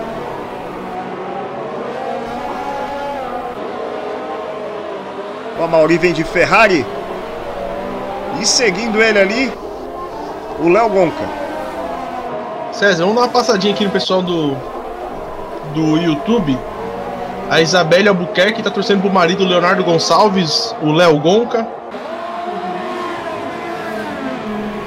O 5.59 5.63
Amauri 5.63 5.99
vem 5.99 6.15
de 6.15 6.25
Ferrari. 6.25 6.87
E 8.41 8.47
seguindo 8.47 9.03
ele 9.03 9.19
ali, 9.19 9.53
o 10.59 10.71
Léo 10.71 10.89
Gonca. 10.89 11.29
César, 12.73 13.03
vamos 13.03 13.17
dar 13.17 13.23
uma 13.23 13.29
passadinha 13.29 13.75
aqui 13.75 13.85
no 13.85 13.91
pessoal 13.91 14.23
do, 14.23 14.57
do 15.75 15.99
YouTube. 15.99 16.59
A 17.51 17.61
Isabelle 17.61 18.09
Albuquerque 18.09 18.63
tá 18.63 18.71
torcendo 18.71 19.03
pro 19.03 19.11
marido 19.11 19.45
Leonardo 19.45 19.85
Gonçalves, 19.85 20.75
o 20.81 20.93
Léo 20.93 21.19
Gonca. 21.21 21.69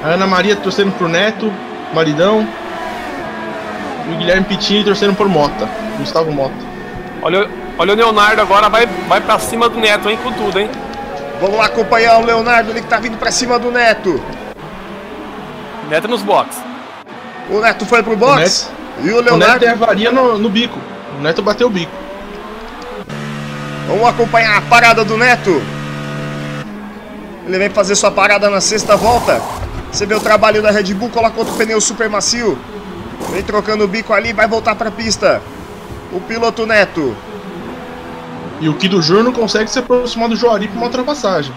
A 0.02 0.08
Ana 0.08 0.26
Maria 0.26 0.56
torcendo 0.56 0.90
pro 0.98 1.06
Neto, 1.06 1.52
maridão. 1.94 2.48
O 4.10 4.16
Guilherme 4.16 4.44
Pittini 4.44 4.84
torcendo 4.84 5.14
por 5.14 5.28
Mota, 5.28 5.68
Gustavo 5.98 6.32
Mota. 6.32 6.54
Olha, 7.22 7.48
olha 7.78 7.92
o 7.92 7.96
Leonardo 7.96 8.40
agora, 8.42 8.68
vai, 8.68 8.86
vai 8.86 9.20
pra 9.20 9.38
cima 9.38 9.68
do 9.68 9.78
Neto, 9.78 10.10
hein, 10.10 10.18
com 10.22 10.32
tudo, 10.32 10.58
hein? 10.58 10.68
Vamos 11.40 11.56
lá 11.56 11.66
acompanhar 11.66 12.18
o 12.18 12.24
Leonardo, 12.24 12.70
ele 12.70 12.80
que 12.80 12.88
tá 12.88 12.98
vindo 12.98 13.16
pra 13.16 13.30
cima 13.30 13.58
do 13.58 13.70
Neto. 13.70 14.20
Neto 15.88 16.08
nos 16.08 16.22
box. 16.22 16.56
O 17.48 17.60
Neto 17.60 17.86
foi 17.86 18.02
pro 18.02 18.16
box. 18.16 18.68
O 18.98 19.02
Neto, 19.02 19.08
e 19.08 19.10
o 19.10 19.20
Leonardo. 19.20 19.34
O 19.34 19.38
Neto 19.38 19.60
tem 19.60 19.68
avaria 19.68 20.12
no, 20.12 20.38
no 20.38 20.48
bico. 20.48 20.78
O 21.18 21.22
Neto 21.22 21.42
bateu 21.42 21.66
o 21.66 21.70
bico. 21.70 21.92
Vamos 23.86 24.06
acompanhar 24.08 24.56
a 24.56 24.60
parada 24.62 25.04
do 25.04 25.16
Neto. 25.16 25.60
Ele 27.46 27.58
vem 27.58 27.70
fazer 27.70 27.96
sua 27.96 28.10
parada 28.10 28.48
na 28.48 28.60
sexta 28.60 28.96
volta. 28.96 29.40
Você 29.90 30.06
vê 30.06 30.14
o 30.14 30.20
trabalho 30.20 30.62
da 30.62 30.70
Red 30.70 30.94
Bull, 30.94 31.10
coloca 31.10 31.38
outro 31.38 31.54
pneu 31.54 31.80
super 31.80 32.08
macio. 32.08 32.56
Vem 33.30 33.42
trocando 33.42 33.84
o 33.84 33.88
bico 33.88 34.12
ali, 34.12 34.32
vai 34.32 34.48
voltar 34.48 34.74
pra 34.74 34.90
pista. 34.90 35.42
O 36.12 36.20
piloto 36.20 36.66
Neto. 36.66 37.16
E 38.60 38.68
o 38.68 38.74
Kido 38.74 39.00
Júnior 39.00 39.24
não 39.24 39.32
consegue 39.32 39.70
se 39.70 39.78
aproximar 39.78 40.28
do 40.28 40.36
Joari 40.36 40.68
pra 40.68 40.76
uma 40.76 40.86
ultrapassagem. 40.86 41.54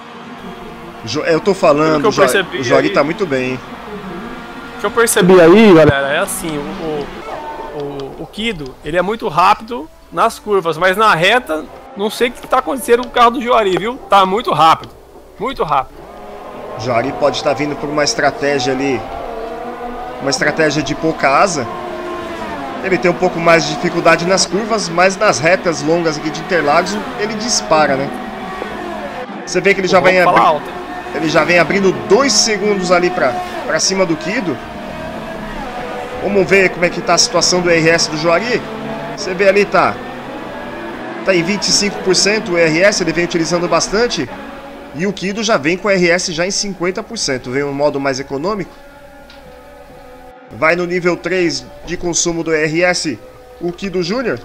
Eu 1.26 1.40
tô 1.40 1.54
falando, 1.54 2.06
eu 2.06 2.10
o, 2.10 2.60
o 2.60 2.64
Joari 2.64 2.90
tá 2.90 3.04
muito 3.04 3.26
bem. 3.26 3.60
O 4.78 4.80
que 4.80 4.86
eu 4.86 4.92
percebi 4.92 5.40
aí, 5.40 5.74
galera, 5.74 6.08
é 6.10 6.20
assim, 6.20 6.58
o, 6.58 7.06
o, 7.78 8.24
o 8.24 8.28
Kido, 8.28 8.74
ele 8.86 8.98
é 8.98 9.02
muito 9.02 9.28
rápido 9.28 9.90
nas 10.12 10.40
curvas, 10.40 10.78
mas 10.78 10.96
na 10.96 11.14
reta, 11.14 11.66
não 11.98 12.10
sei 12.10 12.30
o 12.30 12.32
que 12.32 12.48
tá 12.48 12.60
acontecendo 12.60 13.04
com 13.04 13.10
o 13.10 13.12
carro 13.12 13.32
do 13.32 13.42
Joari, 13.42 13.78
viu? 13.78 13.98
Tá 14.10 14.26
muito 14.26 14.52
rápido, 14.54 14.94
muito 15.38 15.64
rápido. 15.64 15.98
Joari 16.80 17.12
pode 17.20 17.38
estar 17.38 17.54
vindo 17.54 17.76
por 17.76 17.90
uma 17.90 18.04
estratégia 18.04 18.74
ali, 18.74 19.02
uma 20.24 20.30
estratégia 20.30 20.82
de 20.82 20.96
pouca 20.96 21.30
asa. 21.30 21.68
Ele 22.84 22.98
tem 22.98 23.12
um 23.12 23.14
pouco 23.14 23.40
mais 23.40 23.66
de 23.66 23.76
dificuldade 23.76 24.26
nas 24.26 24.46
curvas, 24.46 24.90
mas 24.90 25.16
nas 25.18 25.40
retas 25.40 25.82
longas 25.82 26.18
aqui 26.18 26.30
de 26.30 26.42
Interlagos 26.42 26.98
ele 27.20 27.34
dispara, 27.36 27.96
né? 27.96 28.10
Você 29.46 29.62
vê 29.62 29.74
que 29.74 29.82
ele 29.82 29.88
já 29.88 30.00
vem 30.00 30.22
abri... 30.22 30.42
ele 31.14 31.30
já 31.30 31.44
vem 31.44 31.60
abrindo 31.60 31.92
dois 32.08 32.32
segundos 32.32 32.92
ali 32.92 33.10
para 33.10 33.34
para 33.68 33.80
cima 33.80 34.06
do 34.06 34.16
Kido. 34.16 34.58
Vamos 36.22 36.50
ver 36.50 36.70
como 36.70 36.86
é 36.86 36.90
que 36.90 37.02
tá 37.02 37.14
a 37.14 37.18
situação 37.18 37.62
do 37.62 37.70
RS 37.70 38.08
do 38.08 38.18
Joari. 38.18 38.62
Você 39.16 39.34
vê 39.34 39.48
ali 39.48 39.66
tá 39.66 39.94
tá 41.26 41.34
em 41.34 41.44
25% 41.44 42.50
o 42.50 42.56
RS, 42.56 43.02
ele 43.02 43.14
vem 43.14 43.26
utilizando 43.26 43.68
bastante. 43.68 44.30
E 44.96 45.06
o 45.06 45.14
Kido 45.14 45.44
já 45.44 45.58
vem 45.58 45.78
com 45.78 45.88
o 45.88 45.92
RS 45.92 46.28
já 46.28 46.46
em 46.46 46.50
50%, 46.50 47.50
vem 47.50 47.64
um 47.64 47.74
modo 47.74 48.00
mais 48.00 48.20
econômico. 48.20 48.72
Vai 50.58 50.76
no 50.76 50.86
nível 50.86 51.18
3 51.18 51.66
de 51.86 51.98
consumo 51.98 52.44
do 52.44 52.52
RS 52.52 53.18
o 53.60 53.72
Kido 53.72 54.04
Júnior. 54.04 54.40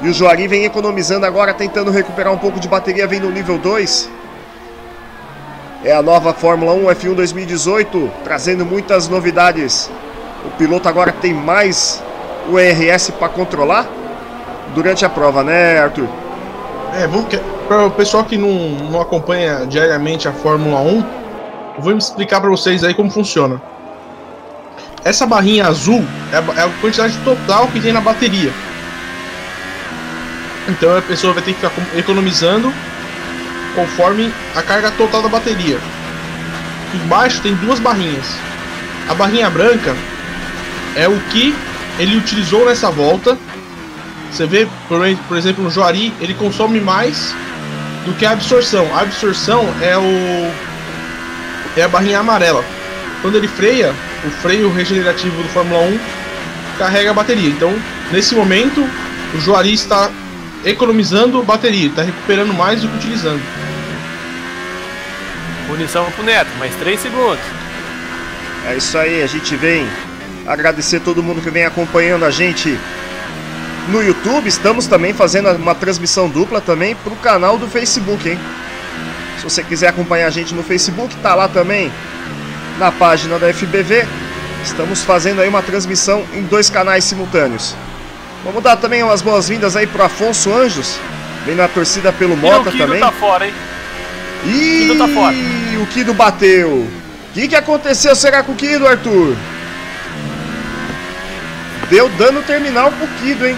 E 0.00 0.08
o 0.08 0.12
Joari 0.12 0.46
vem 0.46 0.64
economizando 0.64 1.26
agora, 1.26 1.52
tentando 1.52 1.90
recuperar 1.90 2.32
um 2.32 2.38
pouco 2.38 2.60
de 2.60 2.68
bateria, 2.68 3.06
vem 3.06 3.20
no 3.20 3.30
nível 3.30 3.58
2. 3.58 4.08
É 5.84 5.92
a 5.92 6.02
nova 6.02 6.32
Fórmula 6.32 6.72
1 6.72 6.84
F1 6.86 7.14
2018, 7.14 8.10
trazendo 8.24 8.64
muitas 8.64 9.08
novidades. 9.08 9.90
O 10.44 10.50
piloto 10.50 10.88
agora 10.88 11.12
tem 11.12 11.34
mais 11.34 12.02
o 12.48 12.56
RS 12.56 13.10
para 13.10 13.28
controlar 13.28 13.88
durante 14.74 15.04
a 15.04 15.08
prova, 15.08 15.42
né, 15.42 15.78
Arthur? 15.80 16.08
É, 16.94 17.06
para 17.66 17.86
o 17.86 17.90
pessoal 17.90 18.24
que 18.24 18.36
não, 18.36 18.50
não 18.90 19.00
acompanha 19.00 19.66
diariamente 19.66 20.26
a 20.26 20.32
Fórmula 20.32 20.80
1, 20.80 21.04
eu 21.76 21.82
vou 21.82 21.96
explicar 21.96 22.40
para 22.40 22.50
vocês 22.50 22.82
aí 22.82 22.94
como 22.94 23.10
funciona. 23.10 23.60
Essa 25.04 25.26
barrinha 25.26 25.66
azul 25.66 26.04
é 26.32 26.36
a, 26.36 26.60
é 26.60 26.64
a 26.64 26.68
quantidade 26.80 27.16
total 27.24 27.68
que 27.68 27.80
tem 27.80 27.92
na 27.92 28.00
bateria. 28.00 28.52
Então 30.68 30.96
a 30.96 31.02
pessoa 31.02 31.32
vai 31.32 31.42
ter 31.42 31.54
que 31.54 31.60
ficar 31.60 31.72
economizando 31.96 32.72
conforme 33.74 34.32
a 34.54 34.62
carga 34.62 34.90
total 34.90 35.22
da 35.22 35.28
bateria. 35.28 35.78
Embaixo 36.94 37.40
tem 37.40 37.54
duas 37.54 37.78
barrinhas. 37.78 38.26
A 39.08 39.14
barrinha 39.14 39.48
branca 39.48 39.96
é 40.94 41.08
o 41.08 41.18
que 41.30 41.54
ele 41.98 42.16
utilizou 42.16 42.66
nessa 42.66 42.90
volta. 42.90 43.38
Você 44.30 44.46
vê, 44.46 44.68
por 44.86 45.36
exemplo, 45.36 45.64
no 45.64 45.70
Joari, 45.70 46.12
ele 46.20 46.34
consome 46.34 46.80
mais 46.80 47.34
do 48.04 48.12
que 48.14 48.26
a 48.26 48.32
absorção. 48.32 48.86
A 48.94 49.00
absorção 49.00 49.66
é 49.80 49.96
o 49.96 50.68
é 51.76 51.82
a 51.82 51.88
barrinha 51.88 52.18
amarela. 52.18 52.64
Quando 53.22 53.36
ele 53.36 53.48
freia, 53.48 53.94
o 54.24 54.30
freio 54.42 54.72
regenerativo 54.72 55.42
do 55.42 55.48
Fórmula 55.48 55.80
1 55.82 55.98
carrega 56.78 57.10
a 57.10 57.14
bateria. 57.14 57.48
Então, 57.48 57.74
nesse 58.10 58.34
momento, 58.34 58.86
o 59.34 59.40
Joari 59.40 59.72
está 59.72 60.10
economizando 60.64 61.42
bateria, 61.42 61.88
está 61.88 62.02
recuperando 62.02 62.52
mais 62.52 62.80
do 62.80 62.88
que 62.88 62.96
utilizando. 62.96 63.42
Punição 65.66 66.10
pro 66.12 66.24
Neto, 66.24 66.50
mais 66.58 66.74
3 66.76 67.00
segundos. 67.00 67.44
É 68.68 68.76
isso 68.76 68.96
aí, 68.98 69.22
a 69.22 69.26
gente 69.26 69.54
vem 69.56 69.86
agradecer 70.46 71.00
todo 71.00 71.22
mundo 71.22 71.40
que 71.42 71.50
vem 71.50 71.64
acompanhando 71.64 72.24
a 72.24 72.30
gente 72.30 72.78
no 73.88 74.02
YouTube. 74.02 74.48
Estamos 74.48 74.86
também 74.86 75.12
fazendo 75.12 75.50
uma 75.52 75.74
transmissão 75.74 76.28
dupla 76.28 76.60
também 76.60 76.94
pro 76.96 77.14
canal 77.16 77.58
do 77.58 77.68
Facebook, 77.68 78.28
hein? 78.28 78.38
Se 79.38 79.44
você 79.44 79.62
quiser 79.62 79.88
acompanhar 79.88 80.26
a 80.26 80.30
gente 80.30 80.54
no 80.54 80.62
Facebook, 80.62 81.14
tá 81.16 81.34
lá 81.34 81.48
também 81.48 81.92
na 82.78 82.92
página 82.92 83.38
da 83.38 83.52
FBV. 83.52 84.06
Estamos 84.64 85.02
fazendo 85.02 85.40
aí 85.40 85.48
uma 85.48 85.62
transmissão 85.62 86.24
em 86.32 86.42
dois 86.42 86.70
canais 86.70 87.04
simultâneos. 87.04 87.74
Vamos 88.44 88.62
dar 88.62 88.76
também 88.76 89.02
umas 89.02 89.20
boas-vindas 89.20 89.76
aí 89.76 89.86
pro 89.86 90.02
Afonso 90.02 90.52
Anjos. 90.52 90.98
Vem 91.44 91.54
na 91.54 91.68
torcida 91.68 92.12
pelo 92.12 92.36
Mota 92.36 92.70
e 92.70 92.74
o 92.74 92.78
também. 92.78 93.00
tá 93.00 93.12
fora, 93.12 93.46
hein? 93.46 93.54
Ih, 94.44 94.50
o 94.50 94.86
Kido 94.92 94.98
tá 94.98 95.08
fora. 95.08 95.34
o 95.82 95.86
Kido 95.86 96.14
bateu. 96.14 96.68
O 96.70 97.32
que, 97.34 97.48
que 97.48 97.56
aconteceu 97.56 98.14
será 98.14 98.42
com 98.42 98.52
o 98.52 98.56
Kido, 98.56 98.86
Arthur? 98.86 99.36
Deu 101.90 102.08
dano 102.10 102.42
terminal 102.42 102.92
pro 102.92 103.06
Kido, 103.20 103.46
hein? 103.46 103.56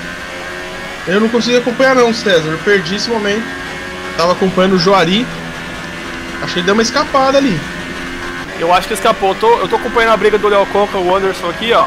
Eu 1.06 1.20
não 1.20 1.28
consegui 1.28 1.56
acompanhar 1.56 1.94
não, 1.94 2.12
César. 2.12 2.48
Eu 2.48 2.58
perdi 2.58 2.96
esse 2.96 3.08
momento. 3.08 3.44
Tava 4.16 4.32
acompanhando 4.32 4.74
o 4.74 4.78
Joari. 4.78 5.26
Achei 6.42 6.62
que 6.62 6.66
deu 6.66 6.74
uma 6.74 6.82
escapada 6.82 7.38
ali. 7.38 7.58
Eu 8.60 8.72
acho 8.72 8.86
que 8.86 8.94
escapou. 8.94 9.30
Eu 9.30 9.34
tô, 9.36 9.58
eu 9.58 9.68
tô 9.68 9.76
acompanhando 9.76 10.12
a 10.12 10.16
briga 10.16 10.36
do 10.36 10.48
Léo 10.48 10.66
Conca 10.66 10.98
e 10.98 11.02
o 11.02 11.16
Anderson 11.16 11.48
aqui, 11.48 11.72
ó. 11.72 11.86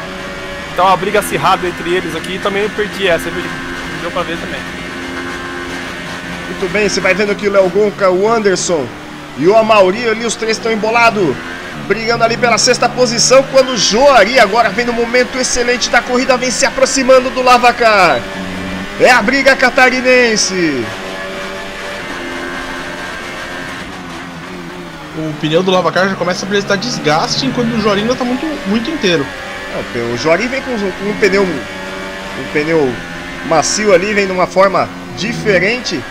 Então 0.72 0.84
uma 0.84 0.96
briga 0.96 1.20
acirrada 1.20 1.66
entre 1.68 1.94
eles 1.94 2.16
aqui. 2.16 2.38
Também 2.38 2.68
perdi 2.68 3.06
essa. 3.06 3.30
Deu 3.30 4.10
pra 4.10 4.22
ver 4.22 4.36
também. 4.38 4.60
Muito 6.48 6.72
bem, 6.72 6.88
você 6.88 7.00
vai 7.00 7.14
vendo 7.14 7.34
que 7.34 7.48
o 7.48 7.52
Léo 7.52 7.68
Gonca, 7.70 8.10
o 8.10 8.28
Anderson 8.28 8.86
e 9.38 9.46
o 9.46 9.56
Amauri 9.56 10.08
ali, 10.08 10.26
os 10.26 10.34
três 10.34 10.56
estão 10.56 10.72
embolados. 10.72 11.34
Brigando 11.86 12.24
ali 12.24 12.36
pela 12.36 12.58
sexta 12.58 12.88
posição, 12.88 13.42
quando 13.52 13.70
o 13.70 13.76
Joari 13.76 14.38
agora 14.38 14.70
vem 14.70 14.86
no 14.86 14.92
momento 14.92 15.38
excelente 15.38 15.90
da 15.90 16.00
corrida, 16.00 16.36
vem 16.36 16.50
se 16.50 16.64
aproximando 16.64 17.30
do 17.30 17.42
Lavacar. 17.42 18.20
É 19.00 19.10
a 19.10 19.20
briga 19.20 19.54
catarinense. 19.54 20.84
O 25.16 25.32
pneu 25.40 25.62
do 25.62 25.70
Lavacar 25.70 26.08
já 26.08 26.16
começa 26.16 26.44
a 26.44 26.46
apresentar 26.46 26.76
desgaste, 26.76 27.46
enquanto 27.46 27.72
o 27.72 27.80
Joari 27.80 28.00
ainda 28.00 28.14
está 28.14 28.24
muito, 28.24 28.44
muito 28.68 28.90
inteiro. 28.90 29.24
É, 29.94 29.98
o 30.12 30.16
Joari 30.16 30.48
vem 30.48 30.60
com, 30.62 30.76
com 30.76 31.10
um 31.10 31.16
pneu 31.20 31.42
um 31.42 32.52
pneu 32.52 32.92
macio 33.48 33.94
ali, 33.94 34.12
vem 34.12 34.26
de 34.26 34.32
uma 34.32 34.46
forma 34.46 34.88
diferente. 35.16 36.02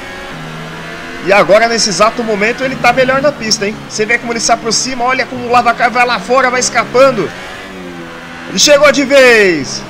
E 1.26 1.32
agora, 1.32 1.68
nesse 1.68 1.90
exato 1.90 2.24
momento, 2.24 2.64
ele 2.64 2.76
tá 2.76 2.92
melhor 2.92 3.22
na 3.22 3.32
pista, 3.32 3.66
hein? 3.66 3.76
Você 3.90 4.06
vê 4.06 4.18
como 4.18 4.34
ele 4.34 4.40
se 4.40 4.52
aproxima, 4.52 5.06
olha 5.06 5.26
como 5.26 5.48
o 5.48 5.52
Lavacar 5.52 5.90
vai 5.90 6.06
lá 6.06 6.20
fora, 6.20 6.50
vai 6.50 6.60
escapando. 6.60 7.30
E 8.54 8.60
chegou 8.60 8.92
de 8.92 9.04
vez! 9.04 9.82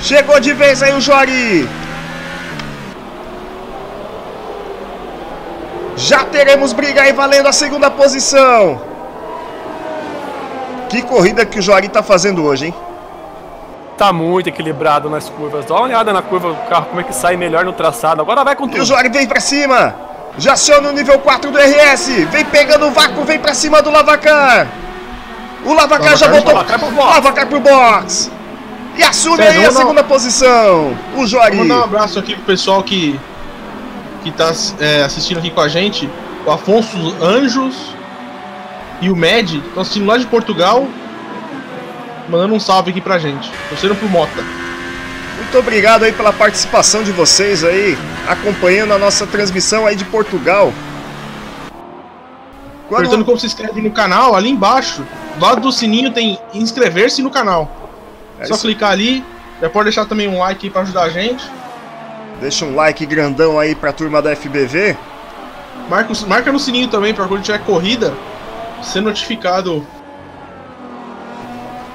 Chegou 0.00 0.40
de 0.40 0.52
vez 0.52 0.82
aí 0.82 0.92
o 0.92 1.00
Jori! 1.00 1.68
Já 5.96 6.24
teremos 6.24 6.72
briga 6.72 7.02
aí 7.02 7.12
valendo 7.12 7.46
a 7.46 7.52
segunda 7.52 7.90
posição. 7.90 8.80
Que 10.88 11.02
corrida 11.02 11.44
que 11.46 11.58
o 11.58 11.62
Jori 11.62 11.88
tá 11.88 12.02
fazendo 12.02 12.44
hoje, 12.44 12.66
hein? 12.66 12.74
tá 14.02 14.12
muito 14.12 14.48
equilibrado 14.48 15.08
nas 15.08 15.28
curvas. 15.28 15.64
Dá 15.64 15.74
uma 15.74 15.84
olhada 15.84 16.12
na 16.12 16.20
curva 16.20 16.48
do 16.48 16.68
carro, 16.68 16.86
como 16.86 17.00
é 17.00 17.04
que 17.04 17.14
sai 17.14 17.36
melhor 17.36 17.64
no 17.64 17.72
traçado. 17.72 18.20
Agora 18.20 18.42
vai 18.42 18.56
com 18.56 18.66
tudo. 18.66 18.78
E 18.78 18.80
o 18.80 18.84
Jory 18.84 19.08
vem 19.08 19.28
pra 19.28 19.38
cima. 19.38 19.94
Já 20.36 20.54
aciona 20.54 20.88
o 20.88 20.92
nível 20.92 21.20
4 21.20 21.52
do 21.52 21.56
RS. 21.58 22.08
Vem 22.30 22.44
pegando 22.46 22.86
o 22.86 22.90
vácuo, 22.90 23.24
vem 23.24 23.38
pra 23.38 23.54
cima 23.54 23.80
do 23.80 23.90
Lavacar. 23.90 24.66
O 25.64 25.72
Lavacar, 25.72 26.00
Lavacar 26.00 26.16
já 26.16 26.28
voltou. 26.28 26.52
Lavacar 26.52 26.78
pro 26.80 26.90
box. 26.90 27.14
Lavacar 27.14 27.46
pro 27.46 27.60
box. 27.60 28.30
E 28.96 29.04
assume 29.04 29.36
César, 29.36 29.58
aí 29.58 29.64
a 29.66 29.70
segunda 29.70 30.02
posição, 30.02 30.98
o 31.16 31.24
Juari. 31.24 31.56
Vou 31.56 31.64
mandar 31.64 31.80
um 31.82 31.84
abraço 31.84 32.18
aqui 32.18 32.34
pro 32.34 32.44
pessoal 32.44 32.82
que, 32.82 33.18
que 34.22 34.30
tá 34.30 34.52
é, 34.78 35.02
assistindo 35.02 35.38
aqui 35.38 35.50
com 35.50 35.60
a 35.60 35.68
gente. 35.68 36.08
O 36.46 36.50
Afonso 36.50 37.16
Anjos 37.20 37.94
e 39.00 39.10
o 39.10 39.16
Med 39.16 39.58
estão 39.58 39.82
assistindo 39.82 40.06
lá 40.06 40.16
de 40.16 40.26
Portugal. 40.26 40.88
Mandando 42.28 42.54
um 42.54 42.60
salve 42.60 42.90
aqui 42.90 43.00
pra 43.00 43.18
gente. 43.18 43.50
Torcendo 43.68 43.94
pro 43.94 44.08
Mota. 44.08 44.42
Muito 45.36 45.58
obrigado 45.58 46.04
aí 46.04 46.12
pela 46.12 46.32
participação 46.32 47.02
de 47.02 47.10
vocês 47.12 47.64
aí, 47.64 47.98
acompanhando 48.28 48.94
a 48.94 48.98
nossa 48.98 49.26
transmissão 49.26 49.86
aí 49.86 49.96
de 49.96 50.04
Portugal. 50.04 50.72
Quando... 52.88 53.00
Perguntando 53.00 53.24
como 53.24 53.38
se 53.38 53.46
inscreve 53.46 53.80
no 53.80 53.90
canal, 53.90 54.34
ali 54.34 54.50
embaixo, 54.50 55.04
do 55.36 55.44
lado 55.44 55.60
do 55.60 55.72
sininho 55.72 56.12
tem 56.12 56.38
inscrever-se 56.54 57.22
no 57.22 57.30
canal. 57.30 57.90
É 58.38 58.46
Só 58.46 58.54
isso. 58.54 58.62
clicar 58.62 58.92
ali, 58.92 59.24
já 59.60 59.68
pode 59.68 59.84
deixar 59.84 60.06
também 60.06 60.28
um 60.28 60.38
like 60.38 60.66
aí 60.66 60.70
pra 60.70 60.82
ajudar 60.82 61.02
a 61.02 61.10
gente. 61.10 61.44
Deixa 62.42 62.64
um 62.64 62.74
like 62.74 63.06
grandão 63.06 63.56
aí 63.56 63.72
pra 63.72 63.92
turma 63.92 64.20
da 64.20 64.34
FBV. 64.34 64.96
Marca, 65.88 66.12
marca 66.26 66.50
no 66.50 66.58
sininho 66.58 66.88
também 66.88 67.14
pra 67.14 67.28
quando 67.28 67.44
tiver 67.44 67.60
corrida, 67.60 68.12
ser 68.82 69.00
notificado 69.00 69.86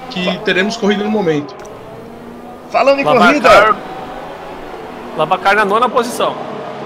que 0.10 0.38
teremos 0.45 0.77
corrida 0.77 1.03
no 1.03 1.12
momento. 1.12 1.53
Falando 2.71 3.01
em 3.01 3.03
Lavacar, 3.03 3.27
corrida. 3.27 3.75
Lavacar 5.17 5.55
na 5.57 5.65
nona 5.65 5.89
posição. 5.89 6.33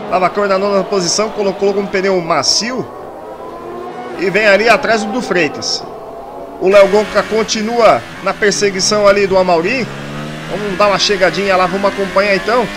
Lavacar 0.10 0.47
na 0.47 0.58
nona 0.58 0.84
posição, 0.84 1.30
colocou 1.30 1.78
um 1.78 1.86
pneu 1.86 2.19
macio. 2.19 2.84
E 4.17 4.28
vem 4.32 4.47
ali 4.47 4.67
atrás 4.67 5.04
do 5.04 5.21
Freitas. 5.21 5.84
O 6.60 6.67
Léo 6.67 6.88
Gonca 6.88 7.21
continua 7.21 8.02
na 8.24 8.34
perseguição 8.34 9.08
ali 9.08 9.28
do 9.28 9.38
Amauri. 9.38 9.88
Vamos 10.50 10.78
dar 10.80 10.88
uma 10.88 10.97
chegadinha 10.97 11.56
lá, 11.56 11.67
vamos 11.67 11.93
acompanhar 11.93 12.36
então. 12.36 12.67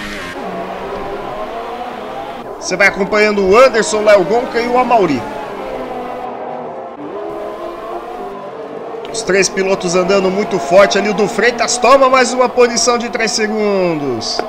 Você 2.64 2.78
vai 2.78 2.88
acompanhando 2.88 3.46
o 3.46 3.54
Anderson, 3.58 3.98
o 3.98 4.04
Léo 4.04 4.24
Gonca 4.24 4.58
e 4.58 4.66
o 4.66 4.78
Amauri. 4.78 5.20
Os 9.12 9.20
três 9.20 9.50
pilotos 9.50 9.94
andando 9.94 10.30
muito 10.30 10.58
forte 10.58 10.96
ali. 10.96 11.10
O 11.10 11.12
do 11.12 11.28
Freitas 11.28 11.76
toma 11.76 12.08
mais 12.08 12.32
uma 12.32 12.48
posição 12.48 12.96
de 12.96 13.10
3 13.10 13.30
segundos. 13.30 14.40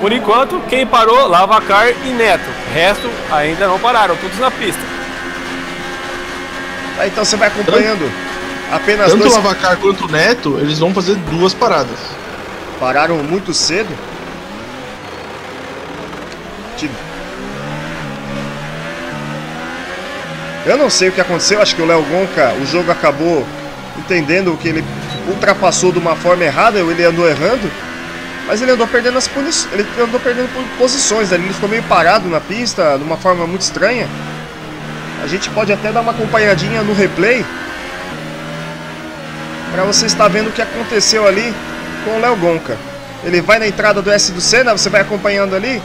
Por 0.00 0.12
enquanto, 0.12 0.60
quem 0.68 0.86
parou, 0.86 1.26
Lavacar 1.26 1.88
e 1.88 2.10
Neto. 2.10 2.48
O 2.48 2.72
resto 2.72 3.10
ainda 3.32 3.66
não 3.66 3.80
pararam, 3.80 4.14
todos 4.18 4.38
na 4.38 4.52
pista. 4.52 4.80
Ah, 7.00 7.06
então 7.08 7.24
você 7.24 7.34
vai 7.34 7.48
acompanhando. 7.48 8.08
Apenas 8.70 9.10
Tanto 9.10 9.24
dois... 9.24 9.32
o 9.32 9.36
Lavacar 9.38 9.76
quanto 9.78 10.04
o 10.04 10.08
Neto, 10.08 10.56
eles 10.60 10.78
vão 10.78 10.94
fazer 10.94 11.16
duas 11.16 11.52
paradas. 11.52 11.98
Pararam 12.78 13.16
muito 13.24 13.52
cedo. 13.52 13.92
Eu 20.66 20.76
não 20.76 20.90
sei 20.90 21.10
o 21.10 21.12
que 21.12 21.20
aconteceu, 21.20 21.62
acho 21.62 21.76
que 21.76 21.80
o 21.80 21.86
Léo 21.86 22.02
Gonca, 22.02 22.52
o 22.60 22.66
jogo 22.66 22.90
acabou 22.90 23.46
entendendo 23.96 24.58
que 24.60 24.66
ele 24.66 24.84
ultrapassou 25.28 25.92
de 25.92 25.98
uma 26.00 26.16
forma 26.16 26.42
errada, 26.42 26.80
ele 26.80 27.04
andou 27.04 27.28
errando, 27.28 27.70
mas 28.48 28.60
ele 28.60 28.72
andou 28.72 28.86
perdendo 28.88 29.16
as 29.16 29.30
ele 29.72 29.86
andou 30.02 30.18
perdendo 30.18 30.48
posições, 30.76 31.30
ele 31.30 31.52
ficou 31.52 31.68
meio 31.68 31.84
parado 31.84 32.28
na 32.28 32.40
pista, 32.40 32.98
de 32.98 33.04
uma 33.04 33.16
forma 33.16 33.46
muito 33.46 33.62
estranha. 33.62 34.08
A 35.22 35.28
gente 35.28 35.48
pode 35.50 35.72
até 35.72 35.92
dar 35.92 36.00
uma 36.00 36.10
acompanhadinha 36.10 36.82
no 36.82 36.94
replay 36.94 37.44
para 39.72 39.84
você 39.84 40.06
estar 40.06 40.26
vendo 40.26 40.48
o 40.48 40.52
que 40.52 40.62
aconteceu 40.62 41.28
ali 41.28 41.54
com 42.04 42.16
o 42.16 42.20
Léo 42.20 42.34
Gonca. 42.34 42.76
Ele 43.22 43.40
vai 43.40 43.60
na 43.60 43.68
entrada 43.68 44.02
do 44.02 44.10
S 44.10 44.32
do 44.32 44.40
Senna, 44.40 44.76
você 44.76 44.90
vai 44.90 45.02
acompanhando 45.02 45.54
ali. 45.54 45.80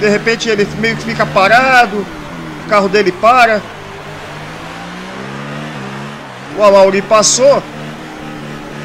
De 0.00 0.08
repente 0.08 0.50
ele 0.50 0.68
meio 0.78 0.96
que 0.96 1.04
fica 1.04 1.24
parado, 1.24 2.06
o 2.64 2.68
carro 2.68 2.88
dele 2.88 3.12
para. 3.12 3.60
O 6.56 6.62
Amauri 6.62 7.02
passou. 7.02 7.62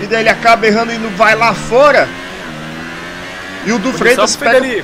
E 0.01 0.05
daí 0.05 0.21
ele 0.21 0.29
acaba 0.29 0.67
errando 0.67 0.91
e 0.91 0.97
vai 1.15 1.35
lá 1.35 1.53
fora. 1.53 2.07
E 3.65 3.71
o 3.71 3.79
do 3.79 3.91
Freitas 3.93 4.35
pega. 4.35 4.65
E 4.65 4.83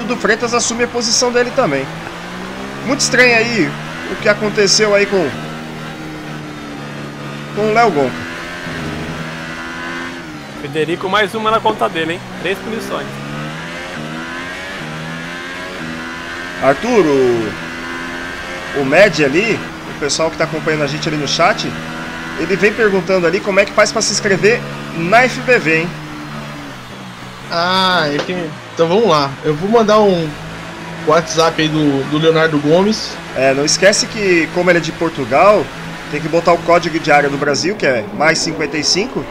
o 0.00 0.04
do 0.04 0.16
Freitas 0.16 0.54
assume 0.54 0.84
a 0.84 0.88
posição 0.88 1.32
dele 1.32 1.50
também. 1.56 1.86
Muito 2.86 3.00
estranho 3.00 3.36
aí 3.36 3.70
o 4.12 4.16
que 4.16 4.28
aconteceu 4.28 4.94
aí 4.94 5.06
com. 5.06 5.28
Com 7.54 7.70
o 7.70 7.74
Léo 7.74 7.90
Gonca. 7.90 8.26
Federico 10.60 11.08
mais 11.08 11.34
uma 11.34 11.50
na 11.50 11.60
conta 11.60 11.88
dele, 11.88 12.14
hein? 12.14 12.20
Três 12.40 12.58
punições. 12.58 13.06
Arturo, 16.62 17.52
o 18.80 18.84
Med 18.84 19.24
ali, 19.24 19.58
o 19.96 20.00
pessoal 20.00 20.28
que 20.28 20.34
está 20.34 20.44
acompanhando 20.44 20.82
a 20.82 20.86
gente 20.86 21.08
ali 21.08 21.16
no 21.16 21.28
chat, 21.28 21.70
ele 22.38 22.56
vem 22.56 22.72
perguntando 22.72 23.26
ali 23.26 23.40
como 23.40 23.60
é 23.60 23.64
que 23.64 23.72
faz 23.72 23.92
para 23.92 24.02
se 24.02 24.12
inscrever 24.12 24.60
na 24.96 25.28
FBV, 25.28 25.80
hein? 25.80 25.88
Ah, 27.50 28.08
é 28.12 28.18
que... 28.18 28.32
então 28.74 28.88
vamos 28.88 29.08
lá. 29.08 29.30
Eu 29.44 29.54
vou 29.54 29.68
mandar 29.70 30.00
um 30.00 30.28
WhatsApp 31.06 31.62
aí 31.62 31.68
do, 31.68 32.02
do 32.10 32.18
Leonardo 32.18 32.58
Gomes. 32.58 33.12
É, 33.36 33.54
não 33.54 33.64
esquece 33.64 34.06
que, 34.06 34.48
como 34.54 34.70
ele 34.70 34.78
é 34.78 34.82
de 34.82 34.92
Portugal, 34.92 35.64
tem 36.10 36.20
que 36.20 36.28
botar 36.28 36.52
o 36.52 36.58
código 36.58 36.98
de 36.98 37.10
área 37.10 37.28
do 37.28 37.36
Brasil, 37.36 37.76
que 37.76 37.86
é 37.86 38.04
mais 38.14 38.38
55, 38.38 39.24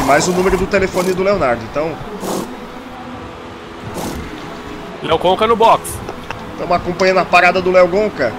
e 0.00 0.02
mais 0.04 0.26
o 0.28 0.32
número 0.32 0.56
do 0.56 0.66
telefone 0.66 1.12
do 1.12 1.22
Leonardo. 1.22 1.62
Então. 1.70 1.92
Léo 5.02 5.18
Conca 5.18 5.46
no 5.46 5.56
box. 5.56 5.82
Estamos 6.52 6.76
acompanhando 6.76 7.18
a 7.18 7.24
parada 7.24 7.60
do 7.60 7.70
Léo 7.70 7.88
Gonca. 7.88 8.32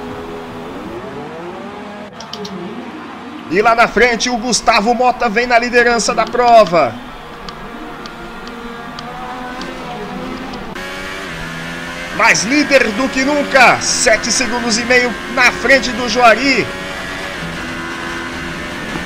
E 3.54 3.62
lá 3.62 3.76
na 3.76 3.88
frente 3.88 4.32
o 4.32 4.38
Gustavo 4.38 4.96
Mota 4.96 5.30
vem 5.30 5.46
na 5.46 5.60
liderança 5.60 6.12
da 6.12 6.26
prova. 6.26 6.92
Mais 12.18 12.44
líder 12.46 12.88
do 12.94 13.08
que 13.10 13.24
nunca, 13.24 13.80
7 13.80 14.32
segundos 14.32 14.80
e 14.80 14.86
meio 14.86 15.14
na 15.36 15.52
frente 15.52 15.92
do 15.92 16.10
Juari. 16.10 16.66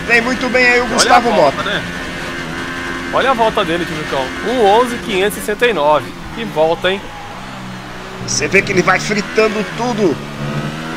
Vem 0.08 0.22
muito 0.22 0.48
bem 0.48 0.66
aí 0.66 0.80
o 0.80 0.88
Gustavo 0.88 1.30
volta, 1.30 1.58
Mota. 1.58 1.70
Né? 1.70 1.84
Olha 3.12 3.32
a 3.32 3.34
volta 3.34 3.66
dele, 3.66 3.86
Tijucão. 3.86 4.26
1.11.569. 4.48 6.04
Que 6.36 6.46
volta, 6.46 6.90
hein? 6.90 7.02
Você 8.26 8.48
vê 8.48 8.62
que 8.62 8.72
ele 8.72 8.82
vai 8.82 8.98
fritando 8.98 9.66
tudo. 9.76 10.16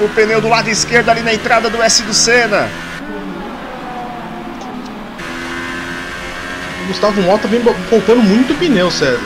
O 0.01 0.09
pneu 0.11 0.41
do 0.41 0.49
lado 0.49 0.71
esquerdo 0.71 1.09
ali 1.09 1.23
na 1.23 1.35
entrada 1.35 1.69
do 1.69 1.83
S 1.83 2.05
do 2.05 2.15
Senna. 2.15 2.69
Gustavo 6.91 7.23
Mota 7.23 7.47
vem 7.47 7.63
poupando 7.89 8.21
muito 8.21 8.53
pneu, 8.59 8.91
César. 8.91 9.21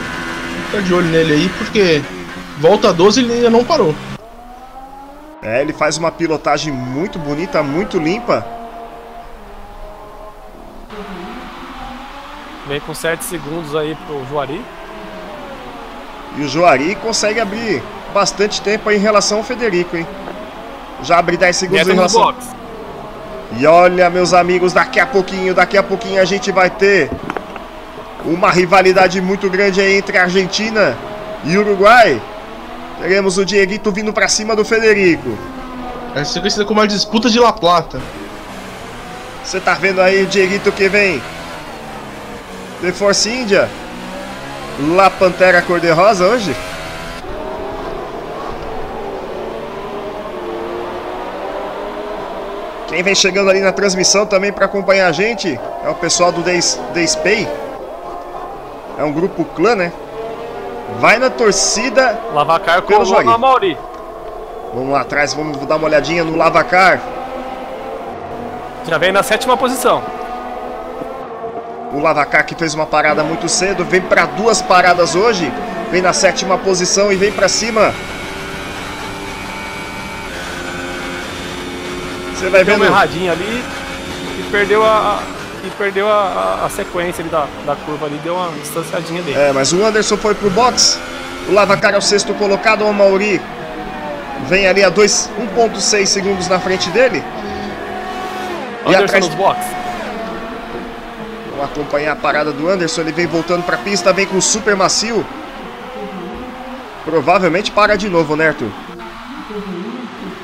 Fica 0.67 0.83
de 0.83 0.93
olho 0.93 1.07
nele 1.07 1.33
aí, 1.33 1.49
porque 1.57 1.99
volta 2.59 2.93
12 2.93 3.21
ele 3.21 3.33
ainda 3.33 3.49
não 3.49 3.63
parou. 3.63 3.95
É, 5.41 5.61
ele 5.61 5.73
faz 5.73 5.97
uma 5.97 6.11
pilotagem 6.11 6.71
muito 6.71 7.17
bonita, 7.17 7.63
muito 7.63 7.97
limpa. 7.97 8.45
Vem 12.67 12.79
com 12.81 12.93
7 12.93 13.23
segundos 13.23 13.75
aí 13.75 13.97
pro 14.05 14.23
Juari. 14.29 14.63
E 16.37 16.43
o 16.43 16.47
Juari 16.47 16.93
consegue 16.93 17.39
abrir 17.39 17.81
bastante 18.13 18.61
tempo 18.61 18.89
aí 18.89 18.97
em 18.97 19.01
relação 19.01 19.39
ao 19.39 19.43
Federico, 19.43 19.97
hein? 19.97 20.05
Já 21.01 21.17
abre 21.17 21.35
10 21.35 21.55
segundos 21.55 21.87
em 21.87 21.93
relação. 21.93 22.35
E 23.57 23.65
olha, 23.65 24.07
meus 24.11 24.35
amigos, 24.35 24.71
daqui 24.71 24.99
a 24.99 25.07
pouquinho, 25.07 25.55
daqui 25.55 25.77
a 25.77 25.83
pouquinho 25.83 26.21
a 26.21 26.25
gente 26.25 26.51
vai 26.51 26.69
ter 26.69 27.09
uma 28.25 28.51
rivalidade 28.51 29.21
muito 29.21 29.49
grande 29.49 29.79
aí 29.79 29.97
entre 29.97 30.17
Argentina 30.17 30.97
e 31.43 31.57
Uruguai. 31.57 32.21
Teremos 33.01 33.37
o 33.37 33.45
Dieguito 33.45 33.91
vindo 33.91 34.11
para 34.11 34.27
cima 34.27 34.55
do 34.55 34.65
Federico. 34.65 35.37
É 36.15 36.23
conhecida 36.23 36.65
como 36.65 36.79
uma 36.79 36.87
disputa 36.87 37.29
de 37.29 37.39
La 37.39 37.53
Plata. 37.53 38.01
Você 39.43 39.59
tá 39.59 39.73
vendo 39.73 40.01
aí 40.01 40.23
o 40.23 40.27
Dieguito 40.27 40.71
que 40.71 40.89
vem? 40.89 41.21
The 42.81 42.91
Force 42.91 43.29
India. 43.29 43.69
La 44.95 45.09
Pantera 45.09 45.61
Cor-de-Rosa 45.61 46.25
hoje? 46.25 46.55
Quem 52.87 53.03
vem 53.03 53.13
chegando 53.13 53.49
ali 53.49 53.59
na 53.59 53.71
transmissão 53.71 54.25
também 54.25 54.53
para 54.53 54.65
acompanhar 54.65 55.07
a 55.07 55.11
gente 55.11 55.59
é 55.83 55.89
o 55.89 55.95
pessoal 55.95 56.31
do 56.31 56.41
The, 56.41 56.57
The 56.93 57.05
Spay. 57.05 57.64
É 58.97 59.03
um 59.03 59.11
grupo 59.11 59.43
clã, 59.43 59.75
né? 59.75 59.91
Vai 60.99 61.17
na 61.17 61.29
torcida. 61.29 62.19
Lavacar 62.33 62.81
com 62.81 62.93
o 62.93 63.37
Mauri. 63.39 63.77
Vamos 64.73 64.91
lá 64.91 65.01
atrás, 65.01 65.33
vamos 65.33 65.57
dar 65.65 65.77
uma 65.77 65.87
olhadinha 65.87 66.23
no 66.23 66.35
Lavacar. 66.35 67.01
Já 68.87 68.97
vem 68.97 69.11
na 69.11 69.23
sétima 69.23 69.57
posição. 69.57 70.03
O 71.91 71.99
Lavacar 71.99 72.45
que 72.45 72.55
fez 72.55 72.73
uma 72.73 72.85
parada 72.85 73.23
muito 73.23 73.47
cedo, 73.47 73.83
vem 73.85 74.01
para 74.01 74.25
duas 74.25 74.61
paradas 74.61 75.15
hoje. 75.15 75.51
Vem 75.91 76.01
na 76.01 76.13
sétima 76.13 76.57
posição 76.57 77.11
e 77.11 77.15
vem 77.15 77.31
para 77.31 77.47
cima. 77.47 77.93
Você 82.33 82.49
vai 82.49 82.63
Deu 82.63 82.75
vendo. 82.75 82.83
uma 82.83 82.91
erradinha 82.91 83.31
ali 83.31 83.63
e 84.39 84.43
perdeu 84.51 84.83
a, 84.83 85.19
e 85.65 85.69
perdeu 85.77 86.07
a, 86.07 86.59
a, 86.61 86.65
a 86.65 86.69
sequência 86.69 87.21
ali 87.21 87.29
da, 87.29 87.47
da 87.65 87.75
curva 87.75 88.05
ali, 88.05 88.17
deu 88.23 88.35
uma 88.35 88.49
distanciadinha 88.51 89.21
dele. 89.21 89.37
É, 89.37 89.51
mas 89.51 89.73
o 89.73 89.83
Anderson 89.85 90.17
foi 90.17 90.33
pro 90.35 90.49
box. 90.49 90.99
O 91.49 91.53
Lavacar 91.53 91.93
é 91.93 91.97
o 91.97 92.01
sexto 92.01 92.33
colocado, 92.35 92.83
o 92.85 92.93
Mauri 92.93 93.41
vem 94.47 94.67
ali 94.67 94.83
a 94.83 94.89
dois- 94.89 95.29
1.6 95.39 96.05
segundos 96.07 96.47
na 96.47 96.59
frente 96.59 96.89
dele. 96.89 97.23
E 98.85 98.89
Anderson 98.89 99.03
atrás- 99.05 99.25
nos 99.25 99.35
box. 99.35 99.59
Vamos 101.51 101.65
acompanhar 101.71 102.11
a 102.11 102.15
parada 102.15 102.51
do 102.51 102.69
Anderson. 102.69 103.01
Ele 103.01 103.11
vem 103.11 103.25
voltando 103.27 103.63
pra 103.63 103.77
pista, 103.77 104.11
vem 104.13 104.25
com 104.25 104.37
o 104.37 104.41
super 104.41 104.75
macio. 104.75 105.25
Provavelmente 107.03 107.71
para 107.71 107.95
de 107.95 108.09
novo, 108.09 108.35
né, 108.35 108.47
Arthur? 108.49 108.69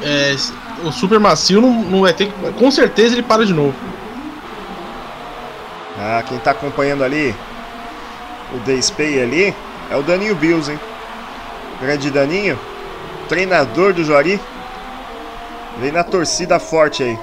É, 0.04 0.36
o 0.84 0.92
super 0.92 1.20
macio 1.20 1.60
não, 1.62 1.70
não 1.72 2.02
vai 2.02 2.14
ter. 2.14 2.32
Com 2.58 2.70
certeza 2.72 3.16
ele 3.16 3.24
para 3.24 3.46
de 3.46 3.54
novo. 3.54 3.74
Ah, 6.04 6.24
quem 6.28 6.40
tá 6.40 6.50
acompanhando 6.50 7.04
ali, 7.04 7.36
o 8.56 8.60
The 8.62 8.82
Spay 8.82 9.22
ali, 9.22 9.56
é 9.92 9.96
o 9.96 10.02
Daninho 10.02 10.34
Bills, 10.34 10.72
hein? 10.72 10.80
Grande 11.80 12.10
Daninho, 12.10 12.60
treinador 13.30 13.94
do 13.94 14.04
Juari. 14.04 14.40
Vem 15.78 15.92
na 15.92 16.04
torcida 16.04 16.60
forte 16.60 17.04
aí. 17.04 17.20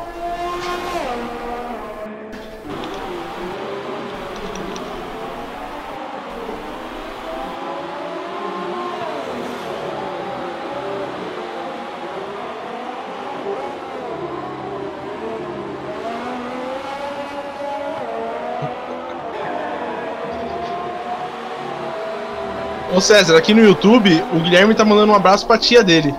Ô 22.98 23.00
César, 23.00 23.36
aqui 23.36 23.54
no 23.54 23.64
YouTube, 23.64 24.10
o 24.32 24.40
Guilherme 24.40 24.74
tá 24.74 24.84
mandando 24.84 25.12
um 25.12 25.14
abraço 25.14 25.46
pra 25.46 25.56
tia 25.56 25.84
dele. 25.84 26.12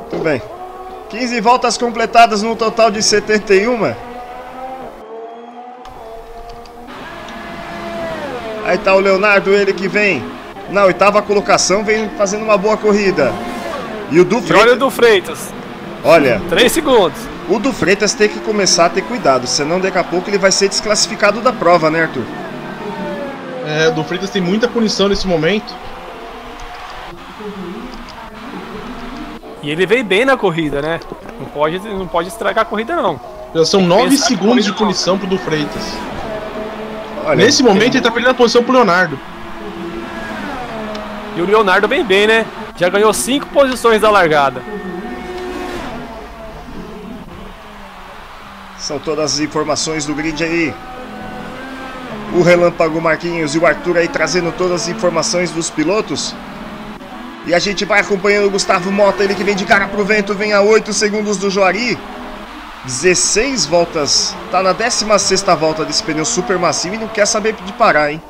Muito 0.00 0.22
bem. 0.22 0.42
15 1.08 1.40
voltas 1.40 1.78
completadas 1.78 2.42
no 2.42 2.54
total 2.54 2.90
de 2.90 3.02
71. 3.02 3.94
Aí 8.66 8.76
tá 8.76 8.94
o 8.94 9.00
Leonardo, 9.00 9.54
ele 9.54 9.72
que 9.72 9.88
vem 9.88 10.22
na 10.68 10.84
oitava 10.84 11.22
colocação, 11.22 11.82
vem 11.82 12.10
fazendo 12.18 12.42
uma 12.42 12.58
boa 12.58 12.76
corrida. 12.76 13.32
E 14.10 14.20
o 14.20 14.26
do 14.26 14.40
E 14.40 14.52
olha 14.52 14.74
o 14.74 14.76
Freitas, 14.76 14.78
do 14.78 14.90
Freitas. 14.90 15.38
olha, 16.04 16.42
3 16.50 16.70
segundos. 16.70 17.18
o 17.48 17.58
do 17.58 17.72
Freitas 17.72 18.12
tem 18.12 18.28
que 18.28 18.40
começar 18.40 18.84
a 18.84 18.90
ter 18.90 19.00
cuidado, 19.00 19.46
senão 19.46 19.80
daqui 19.80 19.96
a 19.96 20.04
pouco 20.04 20.28
ele 20.28 20.36
vai 20.36 20.52
ser 20.52 20.68
desclassificado 20.68 21.40
da 21.40 21.50
prova, 21.50 21.90
né, 21.90 22.02
Arthur? 22.02 22.24
É, 23.66 23.88
o 23.88 23.92
do 23.92 24.04
Freitas 24.04 24.30
tem 24.30 24.42
muita 24.42 24.68
punição 24.68 25.08
nesse 25.08 25.26
momento. 25.26 25.74
E 29.62 29.70
ele 29.70 29.86
veio 29.86 30.04
bem 30.04 30.24
na 30.24 30.36
corrida, 30.36 30.82
né? 30.82 31.00
Não 31.38 31.46
pode, 31.46 31.78
não 31.78 32.06
pode 32.06 32.28
estragar 32.28 32.62
a 32.62 32.66
corrida, 32.66 32.94
não. 32.94 33.18
Já 33.54 33.64
são 33.64 33.80
9 33.80 34.10
pensar 34.10 34.22
que 34.22 34.28
segundos 34.28 34.64
de 34.64 34.72
punição 34.72 35.16
pro 35.16 35.26
do 35.26 35.38
Freitas. 35.38 35.82
Olha, 37.24 37.36
Nesse 37.36 37.62
momento 37.62 37.94
ele 37.94 38.02
tá 38.02 38.10
perdendo 38.10 38.32
a 38.32 38.34
posição 38.34 38.62
pro 38.62 38.74
Leonardo. 38.74 39.18
E 41.36 41.40
o 41.40 41.46
Leonardo 41.46 41.88
bem 41.88 42.04
bem, 42.04 42.26
né? 42.26 42.44
Já 42.76 42.90
ganhou 42.90 43.12
5 43.12 43.46
posições 43.46 44.02
da 44.02 44.10
largada. 44.10 44.62
São 48.76 48.98
todas 48.98 49.32
as 49.32 49.40
informações 49.40 50.04
do 50.04 50.14
grid 50.14 50.44
aí. 50.44 50.74
O 52.34 52.42
Relâmpago 52.42 53.00
Marquinhos 53.00 53.54
e 53.54 53.58
o 53.58 53.66
Arthur 53.66 53.96
aí 53.98 54.08
trazendo 54.08 54.52
todas 54.52 54.82
as 54.82 54.88
informações 54.88 55.50
dos 55.50 55.70
pilotos. 55.70 56.34
E 57.46 57.54
a 57.54 57.58
gente 57.58 57.84
vai 57.84 58.00
acompanhando 58.00 58.46
o 58.46 58.50
Gustavo 58.50 58.90
Mota, 58.90 59.22
ele 59.22 59.34
que 59.34 59.44
vem 59.44 59.54
de 59.54 59.64
cara 59.64 59.86
pro 59.86 60.04
vento, 60.04 60.34
vem 60.34 60.52
a 60.52 60.60
8 60.60 60.92
segundos 60.92 61.36
do 61.36 61.50
Joari. 61.50 61.98
16 62.84 63.66
voltas, 63.66 64.34
tá 64.50 64.62
na 64.62 64.72
16 64.72 65.42
volta 65.58 65.84
desse 65.84 66.02
pneu 66.02 66.24
super 66.24 66.58
macio 66.58 66.92
e 66.92 66.98
não 66.98 67.08
quer 67.08 67.26
saber 67.26 67.54
de 67.64 67.72
parar, 67.72 68.10
hein? 68.12 68.20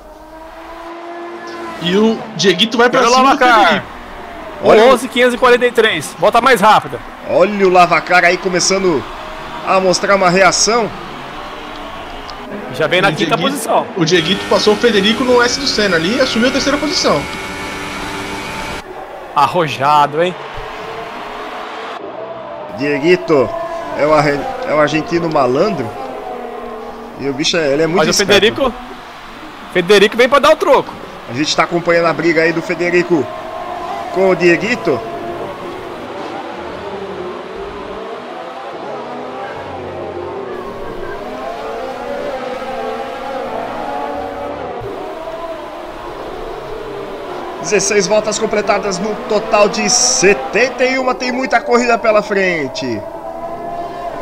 E 1.82 1.96
o 1.96 2.18
Dieguito 2.36 2.76
vai 2.78 2.88
pra 2.88 3.02
cima 3.02 3.10
do 3.16 3.22
Lavacar. 3.22 3.64
Federico. 3.64 3.86
Olha 4.62 4.84
o- 4.84 4.88
11, 4.92 5.08
15 5.08 5.36
43. 5.38 6.14
Volta 6.18 6.40
mais 6.40 6.60
rápida. 6.60 7.00
Olha 7.28 7.66
o 7.66 7.70
Lavacar 7.70 8.24
aí 8.24 8.36
começando 8.36 9.02
a 9.66 9.80
mostrar 9.80 10.14
uma 10.14 10.30
reação. 10.30 10.88
Já 12.76 12.86
vem 12.86 13.00
na 13.00 13.08
O 13.08 13.12
quinta 13.14 13.36
Dieguito- 13.36 13.42
posição. 13.50 13.86
O 13.96 14.04
Dieguito 14.04 14.44
passou 14.50 14.74
o 14.74 14.76
Federico 14.76 15.22
no 15.24 15.40
S 15.42 15.58
do 15.60 15.66
Senna 15.66 15.96
ali 15.96 16.16
e 16.16 16.20
assumiu 16.20 16.48
a 16.48 16.52
terceira 16.52 16.76
posição. 16.78 17.20
Arrojado, 19.34 20.22
hein? 20.22 20.34
Dieguito 22.78 23.48
é 23.98 24.06
o, 24.06 24.12
arre- 24.12 24.40
é 24.68 24.74
o 24.74 24.80
argentino 24.80 25.28
malandro. 25.30 25.88
E 27.20 27.28
o 27.28 27.32
bicho 27.32 27.56
é, 27.56 27.72
ele 27.72 27.82
é 27.82 27.86
muito 27.86 27.98
Mas 27.98 28.08
o 28.08 28.10
esperto. 28.10 28.32
Federico. 28.32 28.72
Federico 29.72 30.16
vem 30.16 30.28
pra 30.28 30.38
dar 30.40 30.52
o 30.52 30.56
troco. 30.56 30.92
A 31.30 31.32
gente 31.32 31.54
tá 31.54 31.62
acompanhando 31.62 32.06
a 32.06 32.12
briga 32.12 32.42
aí 32.42 32.52
do 32.52 32.60
Federico 32.60 33.24
com 34.12 34.30
o 34.30 34.34
Dieguito. 34.36 35.00
Dezesseis 47.64 48.06
voltas 48.06 48.38
completadas 48.38 48.98
no 48.98 49.14
total 49.26 49.70
de 49.70 49.88
71. 49.88 51.14
Tem 51.14 51.32
muita 51.32 51.60
corrida 51.62 51.96
pela 51.96 52.22
frente. 52.22 53.00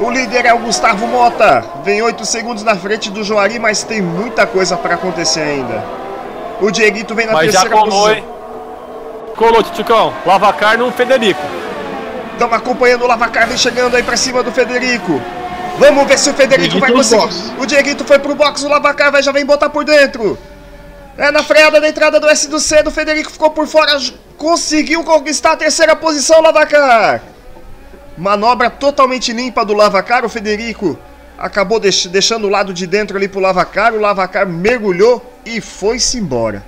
O 0.00 0.08
líder 0.10 0.46
é 0.46 0.54
o 0.54 0.58
Gustavo 0.60 1.08
Mota. 1.08 1.64
Vem 1.84 2.00
8 2.02 2.24
segundos 2.24 2.62
na 2.62 2.76
frente 2.76 3.10
do 3.10 3.24
Joari, 3.24 3.58
mas 3.58 3.82
tem 3.82 4.00
muita 4.00 4.46
coisa 4.46 4.76
para 4.76 4.94
acontecer 4.94 5.40
ainda. 5.40 5.82
O 6.60 6.70
Dieguito 6.70 7.16
vem 7.16 7.26
na 7.26 7.32
Mas 7.32 7.52
já 7.52 7.62
terceira 7.62 7.76
colou, 7.82 8.02
posição. 8.02 8.14
hein? 8.14 8.24
Colou, 9.36 9.62
Titucão. 9.64 10.12
Lavacar 10.24 10.78
no 10.78 10.92
Federico. 10.92 11.42
Estamos 12.34 12.56
acompanhando 12.56 13.02
o 13.02 13.08
Lavacar 13.08 13.48
vem 13.48 13.58
chegando 13.58 13.96
aí 13.96 14.04
pra 14.04 14.16
cima 14.16 14.44
do 14.44 14.52
Federico. 14.52 15.20
Vamos 15.78 16.06
ver 16.06 16.16
se 16.16 16.30
o 16.30 16.34
Federico 16.34 16.78
Dieguito 16.78 16.80
vai 16.80 16.92
conseguir. 16.92 17.60
O 17.60 17.66
Dieguito 17.66 18.04
foi 18.04 18.20
pro 18.20 18.36
box, 18.36 18.62
o 18.62 18.68
Lavacar 18.68 19.10
vai, 19.10 19.20
já 19.20 19.32
vem 19.32 19.44
botar 19.44 19.68
por 19.68 19.84
dentro. 19.84 20.38
É 21.16 21.30
na 21.30 21.42
freada 21.42 21.80
da 21.80 21.88
entrada 21.88 22.18
do 22.18 22.28
S 22.28 22.48
do 22.48 22.58
C, 22.58 22.82
do 22.82 22.90
Federico 22.90 23.30
ficou 23.30 23.50
por 23.50 23.66
fora, 23.66 23.98
conseguiu 24.36 25.04
conquistar 25.04 25.52
a 25.52 25.56
terceira 25.56 25.94
posição, 25.94 26.40
Lavacar. 26.40 27.22
Manobra 28.16 28.70
totalmente 28.70 29.32
limpa 29.32 29.64
do 29.64 29.74
Lavacar, 29.74 30.24
o 30.24 30.28
Federico 30.28 30.98
acabou 31.38 31.78
deix- 31.80 32.06
deixando 32.06 32.46
o 32.46 32.50
lado 32.50 32.72
de 32.72 32.86
dentro 32.86 33.16
ali 33.16 33.28
pro 33.28 33.40
Lavacar, 33.40 33.92
o 33.94 34.00
Lavacar 34.00 34.46
mergulhou 34.46 35.22
e 35.44 35.60
foi-se 35.60 36.18
embora. 36.18 36.62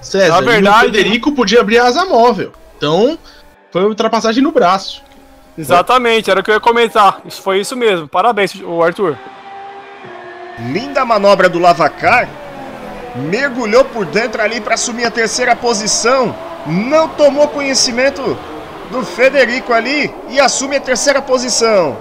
César, 0.00 0.28
Na 0.34 0.40
verdade- 0.40 0.86
o 0.86 0.92
Federico 0.92 1.32
podia 1.32 1.60
abrir 1.60 1.78
a 1.78 1.84
asa 1.86 2.04
móvel. 2.04 2.52
Então, 2.76 3.18
foi 3.72 3.82
ultrapassagem 3.84 4.42
no 4.42 4.52
braço. 4.52 5.02
Exatamente, 5.58 6.30
era 6.30 6.40
o 6.40 6.42
que 6.42 6.50
eu 6.50 6.54
ia 6.54 6.60
comentar. 6.60 7.20
Isso 7.24 7.40
foi 7.42 7.60
isso 7.60 7.74
mesmo. 7.74 8.06
Parabéns, 8.06 8.54
o 8.62 8.82
Arthur. 8.82 9.16
Linda 10.72 11.04
manobra 11.04 11.48
do 11.48 11.58
Lavacar. 11.58 12.28
Mergulhou 13.16 13.84
por 13.84 14.04
dentro 14.04 14.42
ali 14.42 14.60
para 14.60 14.74
assumir 14.74 15.04
a 15.04 15.10
terceira 15.10 15.56
posição. 15.56 16.34
Não 16.66 17.08
tomou 17.08 17.48
conhecimento 17.48 18.36
do 18.90 19.04
Federico 19.04 19.72
ali 19.72 20.14
e 20.28 20.40
assume 20.40 20.76
a 20.76 20.80
terceira 20.80 21.22
posição. 21.22 21.96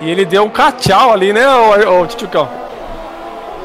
E 0.00 0.10
ele 0.10 0.24
deu 0.24 0.44
um 0.44 0.50
cachau 0.50 1.12
ali, 1.12 1.32
né, 1.32 1.46
o, 1.48 2.02
o? 2.02 2.06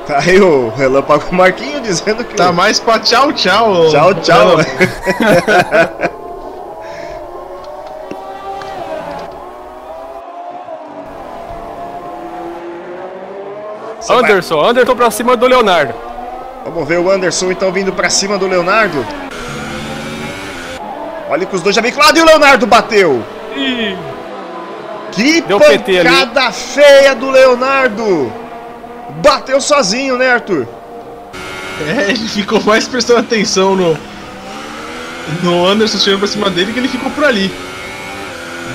Tá 0.08 0.20
aí 0.20 0.40
o 0.40 0.70
Relâmpago 0.70 1.34
Marquinho 1.34 1.82
dizendo 1.82 2.24
que. 2.24 2.36
Tá 2.36 2.52
mais 2.52 2.80
pra 2.80 3.00
tchau, 3.00 3.34
tchau. 3.34 3.90
Tchau, 3.90 4.14
tchau. 4.14 4.58
Anderson, 14.10 14.64
Anderson 14.64 14.96
pra 14.96 15.12
cima 15.12 15.36
do 15.36 15.46
Leonardo. 15.46 15.94
Vamos 16.74 16.88
ver 16.88 17.00
o 17.00 17.10
Anderson 17.10 17.50
então 17.52 17.72
vindo 17.72 17.94
pra 17.94 18.10
cima 18.10 18.38
do 18.38 18.46
Leonardo. 18.46 19.06
Olha 21.30 21.46
que 21.46 21.56
os 21.56 21.62
dois 21.62 21.74
já 21.74 21.82
vem 21.82 21.92
claro 21.92 22.18
e 22.18 22.22
o 22.22 22.26
Leonardo 22.26 22.68
bateu. 22.68 23.24
Ih, 23.56 23.98
Que 25.12 25.42
Deu 25.42 25.60
pancada 25.60 26.52
feia 26.52 27.16
do 27.16 27.30
Leonardo! 27.32 28.32
Bateu 29.22 29.60
sozinho, 29.62 30.18
né, 30.18 30.30
Arthur? 30.30 30.68
É, 31.88 32.10
ele 32.10 32.28
ficou 32.28 32.62
mais 32.64 32.88
prestando 32.88 33.20
atenção 33.22 33.76
no, 33.76 33.98
no 35.44 35.66
Anderson 35.66 35.98
chegando 36.00 36.20
pra 36.20 36.28
cima 36.28 36.50
dele 36.50 36.74
que 36.74 36.80
ele 36.80 36.90
ficou 36.90 37.10
por 37.12 37.24
ali. 37.24 37.54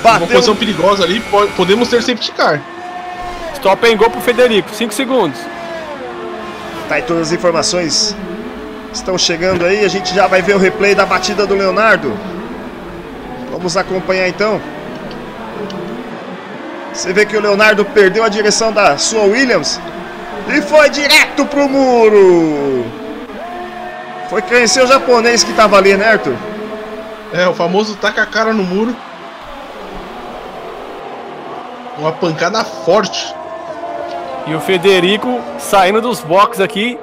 Bateu. 0.01 0.25
Uma 0.25 0.33
posição 0.33 0.55
perigosa 0.55 1.03
ali, 1.03 1.21
podemos 1.55 1.87
ter 1.89 2.01
safety 2.01 2.31
car. 2.31 2.59
Stop 3.53 3.85
and 3.87 3.97
go 3.97 4.09
pro 4.09 4.19
Federico, 4.19 4.69
5 4.73 4.93
segundos. 4.93 5.39
Tá 6.87 6.95
aí 6.95 7.01
todas 7.01 7.27
as 7.27 7.31
informações 7.31 8.15
estão 8.91 9.17
chegando 9.17 9.65
aí, 9.65 9.83
a 9.83 9.87
gente 9.87 10.13
já 10.13 10.27
vai 10.27 10.41
ver 10.41 10.55
o 10.55 10.59
replay 10.59 10.93
da 10.93 11.05
batida 11.05 11.47
do 11.47 11.55
Leonardo. 11.55 12.13
Vamos 13.51 13.77
acompanhar 13.77 14.27
então. 14.27 14.61
Você 16.93 17.11
vê 17.11 17.25
que 17.25 17.35
o 17.35 17.41
Leonardo 17.41 17.83
perdeu 17.85 18.23
a 18.23 18.29
direção 18.29 18.71
da 18.71 18.97
sua 18.97 19.23
Williams 19.23 19.79
e 20.47 20.61
foi 20.61 20.89
direto 20.89 21.45
pro 21.45 21.67
muro. 21.67 22.85
Foi 24.29 24.41
conhecer 24.41 24.83
o 24.83 24.87
japonês 24.87 25.43
que 25.43 25.53
tava 25.53 25.77
ali, 25.77 25.95
né, 25.95 26.11
Arthur? 26.11 26.35
É, 27.33 27.47
o 27.47 27.53
famoso 27.53 27.95
taca 27.95 28.21
a 28.21 28.25
cara 28.25 28.53
no 28.53 28.63
muro. 28.63 28.95
Uma 31.97 32.11
pancada 32.11 32.63
forte. 32.63 33.33
E 34.45 34.53
o 34.53 34.59
Federico 34.59 35.39
saindo 35.57 36.01
dos 36.01 36.21
boxes 36.21 36.59
aqui, 36.59 36.99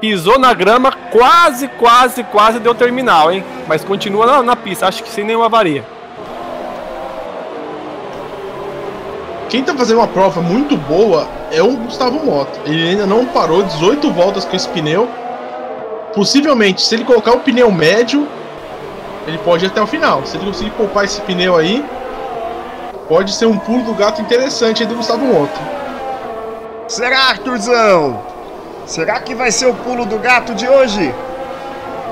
pisou 0.00 0.38
na 0.38 0.52
grama, 0.52 0.92
quase, 1.10 1.66
quase, 1.68 2.22
quase 2.24 2.58
deu 2.58 2.74
terminal, 2.74 3.32
hein? 3.32 3.42
Mas 3.66 3.82
continua 3.82 4.26
na, 4.26 4.42
na 4.42 4.56
pista, 4.56 4.86
acho 4.86 5.02
que 5.02 5.08
sem 5.08 5.24
nenhuma 5.24 5.46
avaria. 5.46 5.84
Quem 9.48 9.62
tá 9.62 9.74
fazendo 9.74 9.98
uma 9.98 10.08
prova 10.08 10.42
muito 10.42 10.76
boa 10.76 11.28
é 11.50 11.62
o 11.62 11.76
Gustavo 11.76 12.24
Mota. 12.24 12.58
Ele 12.66 12.88
ainda 12.88 13.06
não 13.06 13.24
parou 13.24 13.62
18 13.62 14.10
voltas 14.10 14.44
com 14.44 14.54
esse 14.56 14.68
pneu. 14.68 15.08
Possivelmente, 16.14 16.82
se 16.82 16.94
ele 16.94 17.04
colocar 17.04 17.32
o 17.32 17.40
pneu 17.40 17.70
médio, 17.70 18.28
ele 19.26 19.38
pode 19.38 19.64
ir 19.64 19.68
até 19.68 19.80
o 19.80 19.86
final. 19.86 20.26
Se 20.26 20.36
ele 20.36 20.46
conseguir 20.46 20.70
poupar 20.70 21.04
esse 21.04 21.20
pneu 21.22 21.56
aí, 21.56 21.84
pode 23.08 23.32
ser 23.32 23.46
um 23.46 23.56
pulo 23.56 23.84
do 23.84 23.94
gato 23.94 24.20
interessante 24.20 24.82
aí 24.82 24.88
do 24.88 24.96
Gustavo 24.96 25.24
Mota. 25.24 25.73
Será, 26.88 27.30
Arthurzão? 27.30 28.22
Será 28.86 29.18
que 29.18 29.34
vai 29.34 29.50
ser 29.50 29.66
o 29.66 29.74
pulo 29.74 30.04
do 30.04 30.18
gato 30.18 30.54
de 30.54 30.68
hoje? 30.68 31.14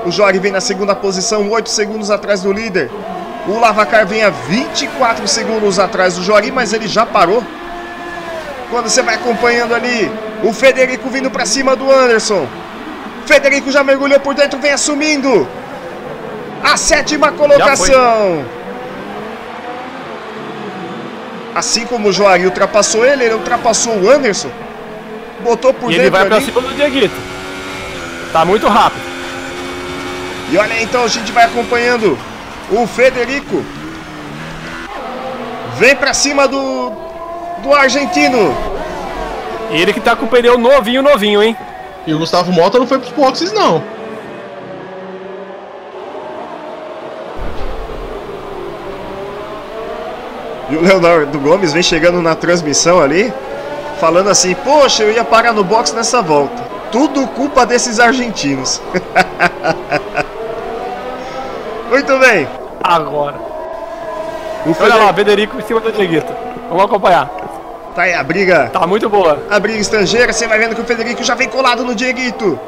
O 0.05 0.11
Jorge 0.11 0.39
vem 0.39 0.51
na 0.51 0.59
segunda 0.59 0.95
posição, 0.95 1.49
8 1.49 1.69
segundos 1.69 2.09
atrás 2.09 2.41
do 2.41 2.51
líder. 2.51 2.89
O 3.47 3.59
Lavacar 3.59 4.07
vem 4.07 4.23
a 4.23 4.29
24 4.29 5.27
segundos 5.27 5.77
atrás 5.77 6.15
do 6.15 6.23
Jori, 6.23 6.51
mas 6.51 6.73
ele 6.73 6.87
já 6.87 7.05
parou. 7.05 7.43
Quando 8.69 8.89
você 8.89 9.01
vai 9.01 9.15
acompanhando 9.15 9.75
ali, 9.75 10.11
o 10.43 10.51
Federico 10.51 11.09
vindo 11.09 11.29
para 11.29 11.45
cima 11.45 11.75
do 11.75 11.91
Anderson. 11.91 12.47
Federico 13.25 13.71
já 13.71 13.83
mergulhou 13.83 14.19
por 14.19 14.33
dentro, 14.33 14.59
vem 14.59 14.71
assumindo 14.71 15.47
a 16.63 16.75
sétima 16.77 17.31
colocação. 17.31 18.43
Assim 21.55 21.85
como 21.85 22.09
o 22.09 22.13
Joari 22.13 22.45
ultrapassou 22.45 23.05
ele, 23.05 23.25
ele 23.25 23.35
ultrapassou 23.35 23.93
o 23.93 24.09
Anderson. 24.09 24.49
Botou 25.41 25.73
por 25.73 25.91
e 25.91 25.97
dentro. 25.97 26.03
Ele 26.03 26.09
vai 26.09 26.25
para 26.25 26.41
cima 26.41 26.61
do 26.61 26.73
Dieguito. 26.75 27.15
Tá 28.31 28.43
muito 28.43 28.67
rápido. 28.67 29.03
E 30.51 30.57
olha 30.57 30.81
então, 30.81 31.03
a 31.03 31.07
gente 31.07 31.31
vai 31.31 31.45
acompanhando 31.45 32.17
o 32.71 32.87
Federico 32.87 33.63
vem 35.77 35.95
para 35.95 36.13
cima 36.13 36.47
do 36.47 36.91
do 37.61 37.73
argentino. 37.73 38.55
Ele 39.71 39.93
que 39.93 39.99
tá 39.99 40.15
com 40.15 40.25
o 40.25 40.27
pneu 40.27 40.57
novinho, 40.57 41.01
novinho, 41.01 41.41
hein? 41.41 41.55
E 42.05 42.13
o 42.13 42.19
Gustavo 42.19 42.51
Mota 42.51 42.77
não 42.77 42.85
foi 42.85 42.99
pros 42.99 43.13
boxes, 43.13 43.51
não. 43.53 43.81
E 50.69 50.75
o 50.75 50.81
Leonardo 50.81 51.39
Gomes 51.39 51.73
vem 51.73 51.83
chegando 51.83 52.21
na 52.21 52.35
transmissão 52.35 53.01
ali, 53.01 53.33
falando 53.99 54.29
assim: 54.29 54.55
Poxa, 54.55 55.03
eu 55.03 55.11
ia 55.11 55.23
parar 55.23 55.53
no 55.53 55.63
box 55.63 55.93
nessa 55.93 56.21
volta. 56.21 56.63
Tudo 56.91 57.27
culpa 57.27 57.65
desses 57.65 57.99
argentinos. 57.99 58.81
Muito 61.89 62.19
bem. 62.19 62.47
Agora. 62.83 63.35
O 64.65 64.75
Olha 64.79 64.95
lá, 64.95 65.13
Federico 65.13 65.57
em 65.57 65.61
cima 65.61 65.79
do 65.79 65.91
Dieguito. 65.91 66.33
Vamos 66.69 66.85
acompanhar. 66.85 67.29
Tá 67.93 68.03
aí 68.03 68.13
a 68.13 68.23
briga. 68.23 68.69
Tá 68.71 68.87
muito 68.87 69.07
boa. 69.07 69.43
A 69.49 69.59
briga 69.59 69.79
estrangeira, 69.79 70.33
você 70.33 70.47
vai 70.47 70.57
vendo 70.57 70.73
que 70.73 70.81
o 70.81 70.85
Federico 70.85 71.23
já 71.23 71.35
vem 71.35 71.47
colado 71.47 71.83
no 71.83 71.93
Dieguito. 71.93 72.59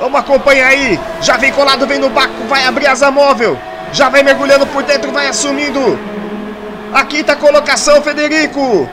Vamos 0.00 0.18
acompanhar 0.18 0.68
aí. 0.68 0.98
Já 1.20 1.36
vem 1.36 1.52
colado, 1.52 1.86
vem 1.86 1.98
no 1.98 2.10
baco, 2.10 2.44
vai 2.48 2.64
abrir 2.64 2.86
asa 2.86 3.10
móvel. 3.10 3.56
Já 3.94 4.08
vai 4.08 4.24
mergulhando 4.24 4.66
por 4.66 4.82
dentro, 4.82 5.12
vai 5.12 5.28
assumindo. 5.28 5.96
A 6.92 7.04
quinta 7.04 7.36
colocação, 7.36 8.02
Federico. 8.02 8.88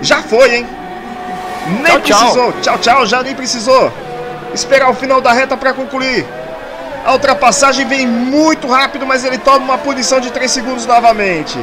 Já 0.00 0.22
foi, 0.22 0.56
hein? 0.56 0.66
Nem 1.82 2.00
tchau, 2.00 2.18
precisou. 2.18 2.52
Tchau. 2.52 2.62
tchau, 2.62 2.78
tchau, 2.78 3.06
já 3.06 3.22
nem 3.22 3.34
precisou. 3.34 3.92
Esperar 4.54 4.88
o 4.88 4.94
final 4.94 5.20
da 5.20 5.32
reta 5.32 5.54
para 5.54 5.74
concluir. 5.74 6.26
A 7.04 7.12
ultrapassagem 7.12 7.86
vem 7.86 8.06
muito 8.06 8.66
rápido, 8.66 9.06
mas 9.06 9.22
ele 9.22 9.36
toma 9.36 9.58
uma 9.58 9.78
punição 9.78 10.18
de 10.18 10.30
3 10.30 10.50
segundos 10.50 10.86
novamente. 10.86 11.58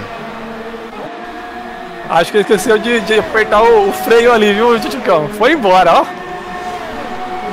Acho 2.07 2.31
que 2.31 2.37
ele 2.37 2.43
esqueceu 2.43 2.77
de, 2.77 2.99
de 3.01 3.17
apertar 3.17 3.63
o, 3.63 3.89
o, 3.89 3.93
freio 3.93 4.31
ali, 4.31 4.53
viu, 4.53 4.79
Titicão? 4.79 5.27
Foi 5.29 5.53
embora, 5.53 6.01
ó. 6.01 6.05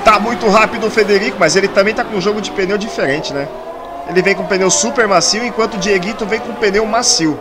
Tá 0.05 0.21
muito 0.21 0.47
rápido 0.51 0.89
o 0.89 0.91
Federico, 0.91 1.39
mas 1.41 1.57
ele 1.57 1.69
também 1.69 1.95
tá 1.95 2.05
com 2.05 2.17
um 2.17 2.21
jogo 2.21 2.43
de 2.43 2.51
pneu 2.51 2.77
diferente, 2.77 3.33
né? 3.33 3.49
Ele 4.09 4.23
vem 4.23 4.35
com 4.35 4.45
pneu 4.45 4.71
super 4.71 5.07
macio, 5.07 5.45
enquanto 5.45 5.75
o 5.75 5.79
Dieguito 5.79 6.27
vem 6.27 6.41
com 6.41 6.53
pneu 6.55 6.85
macio. 6.87 7.39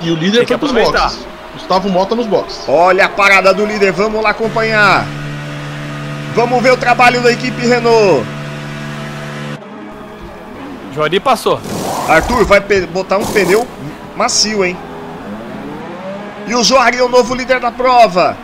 E 0.00 0.10
o 0.10 0.14
líder 0.14 0.46
foi 0.46 0.58
pros 0.58 0.72
boxes. 0.72 1.18
Gustavo 1.54 1.88
Mota 1.88 2.14
nos 2.14 2.26
boxes. 2.26 2.64
Olha 2.68 3.06
a 3.06 3.08
parada 3.08 3.52
do 3.52 3.64
líder, 3.64 3.92
vamos 3.92 4.22
lá 4.22 4.30
acompanhar. 4.30 5.04
Vamos 6.34 6.62
ver 6.62 6.72
o 6.72 6.76
trabalho 6.76 7.20
da 7.20 7.32
equipe 7.32 7.66
Renault. 7.66 8.24
Jori 10.94 11.20
passou. 11.20 11.60
Arthur 12.08 12.44
vai 12.44 12.60
botar 12.60 13.18
um 13.18 13.26
pneu 13.26 13.66
macio, 14.16 14.64
hein? 14.64 14.76
E 16.46 16.54
o 16.54 16.64
Jorge 16.64 16.98
é 16.98 17.02
o 17.02 17.08
novo 17.08 17.34
líder 17.34 17.60
da 17.60 17.70
prova. 17.70 18.36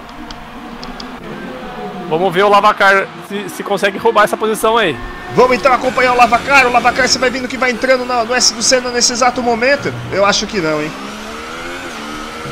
Vamos 2.08 2.32
ver 2.34 2.44
o 2.44 2.48
Lavacar 2.48 3.06
se, 3.28 3.48
se 3.48 3.62
consegue 3.62 3.96
roubar 3.96 4.24
essa 4.24 4.36
posição 4.36 4.76
aí. 4.76 4.96
Vamos 5.34 5.56
então 5.56 5.72
acompanhar 5.72 6.12
o 6.12 6.16
Lavacar. 6.16 6.66
O 6.66 6.72
Lavacar 6.72 7.08
você 7.08 7.18
vai 7.18 7.28
vendo 7.28 7.48
que 7.48 7.56
vai 7.56 7.72
entrando 7.72 8.04
no, 8.04 8.24
no 8.24 8.34
S 8.34 8.54
do 8.54 8.62
Senna 8.62 8.90
nesse 8.90 9.12
exato 9.12 9.42
momento? 9.42 9.92
Eu 10.12 10.24
acho 10.24 10.46
que 10.46 10.60
não, 10.60 10.80
hein? 10.80 10.90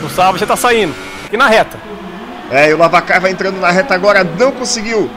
Gustavo 0.01 0.37
já 0.37 0.47
tá 0.47 0.57
saindo. 0.57 0.93
Aqui 1.25 1.37
na 1.37 1.47
reta. 1.47 1.79
É, 2.51 2.71
e 2.71 2.75
o 2.75 2.79
Lavacar 2.79 3.21
vai 3.21 3.31
entrando 3.31 3.61
na 3.61 3.71
reta 3.71 3.95
agora. 3.95 4.25
Não 4.25 4.51
conseguiu 4.51 5.09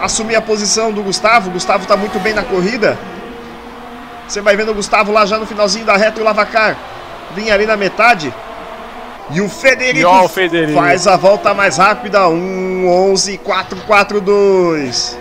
assumir 0.00 0.34
a 0.34 0.40
posição 0.40 0.90
do 0.90 1.02
Gustavo. 1.02 1.50
O 1.50 1.52
Gustavo 1.52 1.86
tá 1.86 1.94
muito 1.94 2.18
bem 2.18 2.32
na 2.32 2.42
corrida. 2.42 2.98
Você 4.26 4.40
vai 4.40 4.56
vendo 4.56 4.70
o 4.70 4.74
Gustavo 4.74 5.12
lá 5.12 5.26
já 5.26 5.38
no 5.38 5.46
finalzinho 5.46 5.84
da 5.84 5.96
reta 5.96 6.20
e 6.20 6.22
o 6.22 6.24
Lavacar 6.24 6.76
vinha 7.34 7.52
ali 7.52 7.66
na 7.66 7.76
metade. 7.76 8.32
E 9.30 9.40
o 9.42 9.48
Federico, 9.48 10.10
e 10.10 10.24
o 10.24 10.28
Federico. 10.28 10.78
faz 10.78 11.06
a 11.06 11.16
volta 11.16 11.52
mais 11.54 11.76
rápida, 11.76 12.28
1 12.28 12.88
11 12.88 13.38
4 13.38 13.80
4 13.82 14.20
2. 14.20 15.18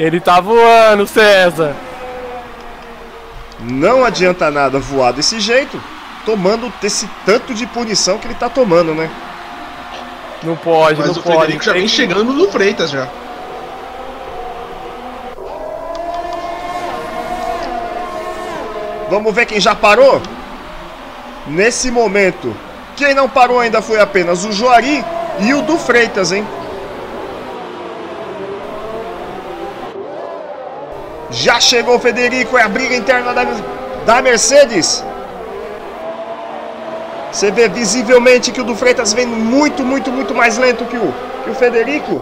Ele 0.00 0.18
tá 0.18 0.40
voando, 0.40 1.06
César. 1.06 1.76
Não 3.60 4.02
adianta 4.02 4.50
nada 4.50 4.78
voar 4.78 5.12
desse 5.12 5.38
jeito, 5.38 5.78
tomando 6.24 6.72
esse 6.82 7.06
tanto 7.26 7.52
de 7.52 7.66
punição 7.66 8.16
que 8.16 8.26
ele 8.26 8.34
tá 8.34 8.48
tomando, 8.48 8.94
né? 8.94 9.10
Não 10.42 10.56
pode, 10.56 10.98
Mas 10.98 11.08
não 11.08 11.16
o 11.16 11.22
pode. 11.22 11.40
Federico 11.40 11.64
já 11.64 11.74
vem 11.74 11.86
chegando 11.86 12.32
no 12.32 12.50
Freitas 12.50 12.90
já. 12.90 13.06
Vamos 19.10 19.34
ver 19.34 19.44
quem 19.44 19.60
já 19.60 19.74
parou? 19.74 20.22
Nesse 21.46 21.90
momento, 21.90 22.56
quem 22.96 23.12
não 23.12 23.28
parou 23.28 23.60
ainda 23.60 23.82
foi 23.82 24.00
apenas 24.00 24.46
o 24.46 24.52
Joari 24.52 25.04
e 25.40 25.52
o 25.52 25.60
do 25.60 25.76
Freitas, 25.76 26.32
hein? 26.32 26.46
Já 31.30 31.60
chegou 31.60 31.96
o 31.96 31.98
Federico, 31.98 32.58
é 32.58 32.62
a 32.62 32.68
briga 32.68 32.94
interna 32.94 33.32
da, 33.32 33.46
da 34.04 34.22
Mercedes. 34.22 35.04
Você 37.30 37.50
vê 37.52 37.68
visivelmente 37.68 38.50
que 38.50 38.60
o 38.60 38.64
do 38.64 38.74
Freitas 38.74 39.12
vem 39.12 39.26
muito, 39.26 39.84
muito, 39.84 40.10
muito 40.10 40.34
mais 40.34 40.58
lento 40.58 40.84
que 40.84 40.96
o, 40.96 41.14
que 41.44 41.50
o 41.50 41.54
Federico. 41.54 42.20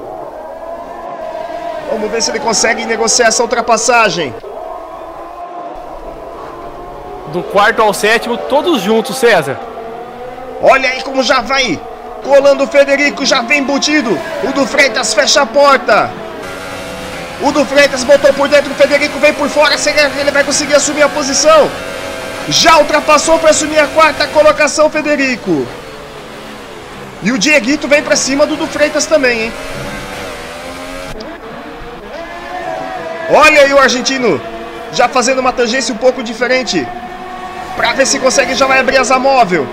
Vamos 1.91 2.11
ver 2.11 2.21
se 2.21 2.31
ele 2.31 2.41
consegue 2.41 2.85
negociar 2.85 3.29
essa 3.29 3.43
ultrapassagem 3.43 4.35
do 7.33 7.43
quarto 7.43 7.81
ao 7.81 7.95
sétimo, 7.95 8.37
todos 8.37 8.83
juntos, 8.83 9.17
César. 9.17 9.59
Olha 10.61 10.91
aí 10.91 11.03
como 11.03 11.23
já 11.23 11.41
vai 11.41 11.81
colando 12.23 12.65
o 12.65 12.67
Federico, 12.67 13.25
já 13.25 13.41
vem 13.41 13.61
embutido. 13.61 14.19
O 14.43 14.53
do 14.53 14.67
Freitas 14.67 15.15
fecha 15.15 15.43
a 15.43 15.47
porta. 15.47 16.11
O 17.41 17.53
do 17.53 17.64
Freitas 17.64 18.03
botou 18.03 18.32
por 18.32 18.49
dentro, 18.49 18.72
o 18.72 18.74
Federico 18.74 19.18
vem 19.20 19.32
por 19.32 19.49
fora. 19.49 19.78
Será 19.78 20.11
que 20.11 20.18
ele 20.18 20.30
vai 20.30 20.43
conseguir 20.43 20.74
assumir 20.74 21.03
a 21.03 21.09
posição? 21.09 21.70
Já 22.49 22.78
ultrapassou 22.78 23.39
para 23.39 23.51
assumir 23.51 23.78
a 23.78 23.86
quarta 23.86 24.26
colocação, 24.28 24.91
Federico. 24.91 25.66
E 27.22 27.30
o 27.30 27.39
Dieguito 27.39 27.86
vem 27.86 28.03
para 28.03 28.16
cima 28.16 28.47
do 28.47 28.57
do 28.57 28.66
Freitas 28.66 29.07
também, 29.07 29.43
hein? 29.43 29.53
Olha 33.30 33.62
aí 33.62 33.72
o 33.72 33.78
argentino, 33.78 34.41
já 34.93 35.07
fazendo 35.09 35.41
uma 35.41 35.53
tangência 35.53 35.95
um 35.95 35.99
pouco 35.99 36.22
diferente. 36.22 36.86
Para 37.76 37.93
ver 37.93 38.07
se 38.07 38.18
consegue, 38.18 38.55
já 38.55 38.66
vai 38.66 38.80
abrir 38.80 38.99
asa 38.99 39.18
móvel. 39.18 39.66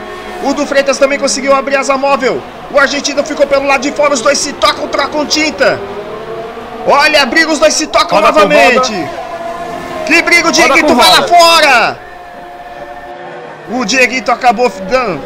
O 0.44 0.54
do 0.54 0.68
Freitas 0.68 0.98
também 0.98 1.18
conseguiu 1.18 1.56
abrir 1.56 1.78
asa 1.78 1.98
móvel. 1.98 2.42
O 2.70 2.78
argentino 2.78 3.24
ficou 3.24 3.48
pelo 3.48 3.66
lado 3.66 3.82
de 3.82 3.92
fora, 3.92 4.14
os 4.14 4.22
dois 4.22 4.38
se 4.38 4.54
tocam, 4.54 4.88
trocam 4.88 5.26
tinta. 5.26 5.80
Olha, 6.86 7.26
briga, 7.26 7.52
os 7.52 7.60
dois 7.60 7.74
se 7.74 7.88
tocam 7.88 8.20
roda 8.20 8.28
novamente. 8.28 8.94
Que 10.06 10.22
briga, 10.22 10.50
o 10.50 10.52
Dieguito 10.52 10.96
vai 10.96 11.10
lá 11.10 11.28
fora. 11.28 12.00
O 13.72 13.84
Dieguito 13.84 14.32
acabou 14.32 14.72
dando, 14.88 15.22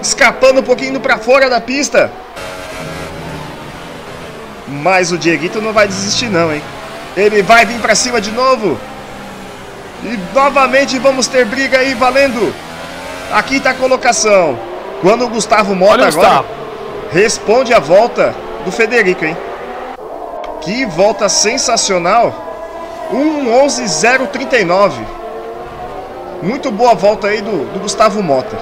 escapando 0.00 0.60
um 0.60 0.62
pouquinho 0.62 0.98
para 0.98 1.18
fora 1.18 1.50
da 1.50 1.60
pista. 1.60 2.10
Mas 4.66 5.12
o 5.12 5.18
Dieguito 5.18 5.60
não 5.60 5.72
vai 5.72 5.86
desistir 5.86 6.30
não, 6.30 6.52
hein? 6.52 6.62
Ele 7.14 7.42
vai 7.42 7.66
vir 7.66 7.78
para 7.78 7.94
cima 7.94 8.20
de 8.20 8.30
novo. 8.30 8.80
E 10.02 10.18
novamente 10.34 10.98
vamos 10.98 11.26
ter 11.26 11.44
briga 11.44 11.78
aí 11.78 11.92
valendo. 11.94 12.54
Aqui 13.32 13.60
tá 13.60 13.70
a 13.70 13.74
colocação. 13.74 14.58
Quando 15.02 15.26
o 15.26 15.28
Gustavo 15.28 15.74
Mota 15.74 16.06
agora 16.06 16.10
Gustavo. 16.10 16.46
responde 17.12 17.74
a 17.74 17.78
volta 17.78 18.34
do 18.64 18.72
Federico, 18.72 19.24
hein? 19.24 19.36
Que 20.62 20.86
volta 20.86 21.28
sensacional. 21.28 22.32
1.11.039. 23.12 24.92
Muito 26.42 26.70
boa 26.70 26.94
volta 26.94 27.26
aí 27.26 27.40
do, 27.40 27.72
do 27.72 27.80
Gustavo 27.80 28.22
Mota. 28.22 28.56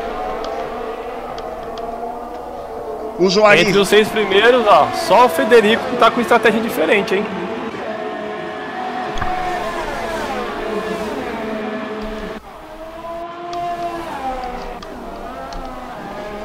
O 3.18 3.28
Joari... 3.28 3.60
Entre 3.60 3.78
os 3.78 3.88
seis 3.88 4.08
primeiros, 4.08 4.66
ó, 4.66 4.88
só 5.06 5.26
o 5.26 5.28
Federico 5.28 5.84
que 5.90 5.96
tá 5.98 6.10
com 6.10 6.22
estratégia 6.22 6.60
diferente, 6.60 7.14
hein? 7.14 7.26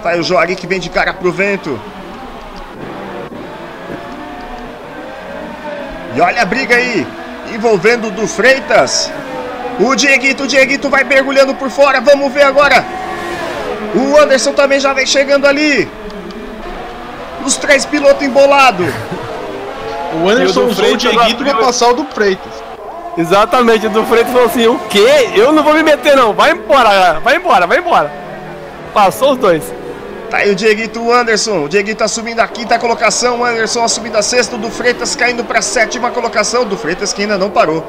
Tá 0.04 0.10
aí 0.10 0.20
o 0.20 0.24
Joari 0.24 0.56
que 0.56 0.68
vem 0.68 0.80
de 0.82 0.90
cara 0.90 1.14
pro 1.14 1.32
vento. 1.32 1.80
E 6.16 6.22
olha 6.22 6.42
a 6.42 6.46
briga 6.46 6.78
aí, 6.78 7.06
envolvendo 7.54 8.08
o 8.08 8.12
do 8.12 8.26
Freitas. 8.26 9.12
O 9.78 9.94
Dieguito, 9.94 10.44
o 10.44 10.48
Dieguito 10.48 10.90
vai 10.90 11.04
mergulhando 11.04 11.54
por 11.56 11.70
fora. 11.70 12.00
Vamos 12.00 12.32
ver 12.32 12.44
agora. 12.44 12.86
O 13.94 14.18
Anderson 14.18 14.54
também 14.54 14.80
já 14.80 14.94
vem 14.94 15.06
chegando 15.06 15.46
ali. 15.46 15.90
Os 17.46 17.58
três 17.58 17.86
pilotos 17.86 18.24
embolados. 18.24 18.88
O 20.24 20.30
Anderson 20.30 20.68
usou 20.68 20.94
o 20.94 20.98
Dieguito 20.98 21.44
pra 21.44 21.56
passar 21.56 21.90
o 21.90 21.94
do 21.94 22.06
Freitas. 22.06 22.64
Exatamente, 23.18 23.88
o 23.88 23.90
do 23.90 24.06
Freitas 24.06 24.32
falou 24.32 24.48
assim: 24.48 24.68
o 24.68 24.80
quê? 24.90 25.32
Eu 25.36 25.52
não 25.52 25.64
vou 25.64 25.74
me 25.74 25.84
meter, 25.84 26.16
não. 26.16 26.34
Vai 26.34 26.52
embora, 26.52 27.20
vai 27.20 27.36
embora, 27.36 27.68
vai 27.68 27.80
embora. 27.80 28.12
Passou 28.94 29.34
os 29.34 29.38
dois. 29.38 29.64
Tá 30.36 30.42
aí 30.42 30.52
o 30.52 30.56
Dieguito 30.56 31.14
Anderson. 31.14 31.64
O 31.64 31.70
Dieguito 31.70 32.04
assumindo 32.04 32.42
a 32.42 32.48
quinta 32.50 32.78
colocação. 32.78 33.40
O 33.40 33.46
Anderson 33.46 33.86
assumindo 33.86 34.18
a 34.18 34.22
sexta. 34.22 34.58
O 34.58 34.60
do 34.60 34.70
Freitas 34.70 35.16
caindo 35.16 35.46
para 35.46 35.60
a 35.60 35.62
sétima 35.62 36.12
colocação. 36.12 36.64
O 36.64 36.66
do 36.66 36.76
Freitas 36.76 37.14
que 37.14 37.22
ainda 37.22 37.38
não 37.38 37.50
parou. 37.50 37.82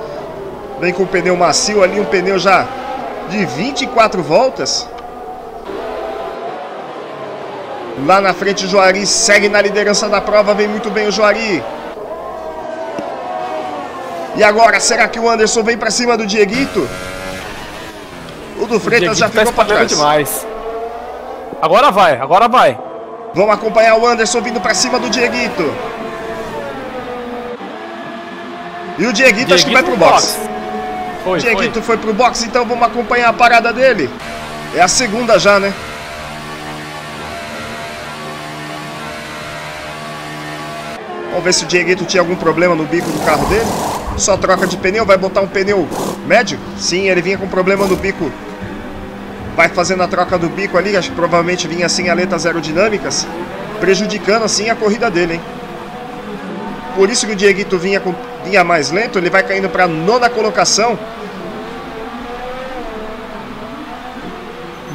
Vem 0.78 0.92
com 0.92 1.02
o 1.02 1.06
pneu 1.08 1.36
macio 1.36 1.82
ali. 1.82 1.98
Um 1.98 2.04
pneu 2.04 2.38
já 2.38 2.64
de 3.28 3.44
24 3.44 4.22
voltas. 4.22 4.88
Lá 8.06 8.20
na 8.20 8.32
frente 8.32 8.64
o 8.64 8.68
Joari 8.68 9.04
segue 9.04 9.48
na 9.48 9.60
liderança 9.60 10.08
da 10.08 10.20
prova. 10.20 10.54
Vem 10.54 10.68
muito 10.68 10.88
bem 10.88 11.08
o 11.08 11.10
Joari. 11.10 11.64
E 14.36 14.44
agora, 14.44 14.78
será 14.78 15.08
que 15.08 15.18
o 15.18 15.28
Anderson 15.28 15.64
vem 15.64 15.76
para 15.76 15.90
cima 15.90 16.16
do 16.16 16.24
Dieguito? 16.24 16.88
O 18.60 18.66
do 18.66 18.78
Freitas 18.78 19.16
o 19.16 19.18
já 19.18 19.28
ficou 19.28 19.46
tá 19.46 19.52
para 19.52 19.64
trás. 19.64 19.88
Demais. 19.88 20.46
Agora 21.60 21.90
vai, 21.90 22.18
agora 22.18 22.48
vai. 22.48 22.78
Vamos 23.34 23.54
acompanhar 23.54 23.96
o 23.96 24.06
Anderson 24.06 24.40
vindo 24.40 24.60
pra 24.60 24.74
cima 24.74 24.98
do 24.98 25.08
Dieguito. 25.10 25.74
E 28.98 29.06
o 29.06 29.12
Dieguito, 29.12 29.14
Dieguito 29.14 29.54
acho 29.54 29.66
que 29.66 29.72
vai 29.72 29.82
pro 29.82 29.96
box. 29.96 30.38
Foi, 31.24 31.38
Dieguito 31.38 31.82
foi. 31.82 31.82
foi 31.82 31.96
pro 31.98 32.14
box, 32.14 32.44
então 32.44 32.64
vamos 32.64 32.86
acompanhar 32.86 33.28
a 33.28 33.32
parada 33.32 33.72
dele. 33.72 34.08
É 34.74 34.80
a 34.80 34.88
segunda 34.88 35.38
já, 35.38 35.58
né? 35.58 35.72
Vamos 41.30 41.44
ver 41.44 41.52
se 41.52 41.64
o 41.64 41.66
Dieguito 41.66 42.04
tinha 42.04 42.20
algum 42.20 42.36
problema 42.36 42.74
no 42.74 42.84
bico 42.84 43.10
do 43.10 43.24
carro 43.24 43.46
dele. 43.46 43.66
Só 44.16 44.36
troca 44.36 44.66
de 44.66 44.76
pneu, 44.78 45.04
vai 45.04 45.18
botar 45.18 45.42
um 45.42 45.46
pneu 45.46 45.86
médio? 46.26 46.58
Sim, 46.78 47.08
ele 47.08 47.20
vinha 47.20 47.36
com 47.36 47.46
problema 47.46 47.86
no 47.86 47.96
bico 47.96 48.30
vai 49.56 49.70
fazendo 49.70 50.02
a 50.02 50.06
troca 50.06 50.38
do 50.38 50.48
bico 50.50 50.76
ali, 50.76 50.96
acho 50.96 51.10
que 51.10 51.16
provavelmente 51.16 51.66
vinha 51.66 51.88
sem 51.88 52.10
aletas 52.10 52.44
aerodinâmicas, 52.44 53.26
prejudicando 53.80 54.44
assim 54.44 54.68
a 54.68 54.76
corrida 54.76 55.10
dele, 55.10 55.34
hein? 55.34 55.40
Por 56.94 57.08
isso 57.08 57.26
que 57.26 57.32
o 57.32 57.36
Dieguito 57.36 57.78
vinha, 57.78 57.98
com, 57.98 58.14
vinha 58.44 58.62
mais 58.62 58.90
lento, 58.90 59.18
ele 59.18 59.30
vai 59.30 59.42
caindo 59.42 59.68
para 59.68 59.86
nona 59.86 60.28
colocação. 60.28 60.98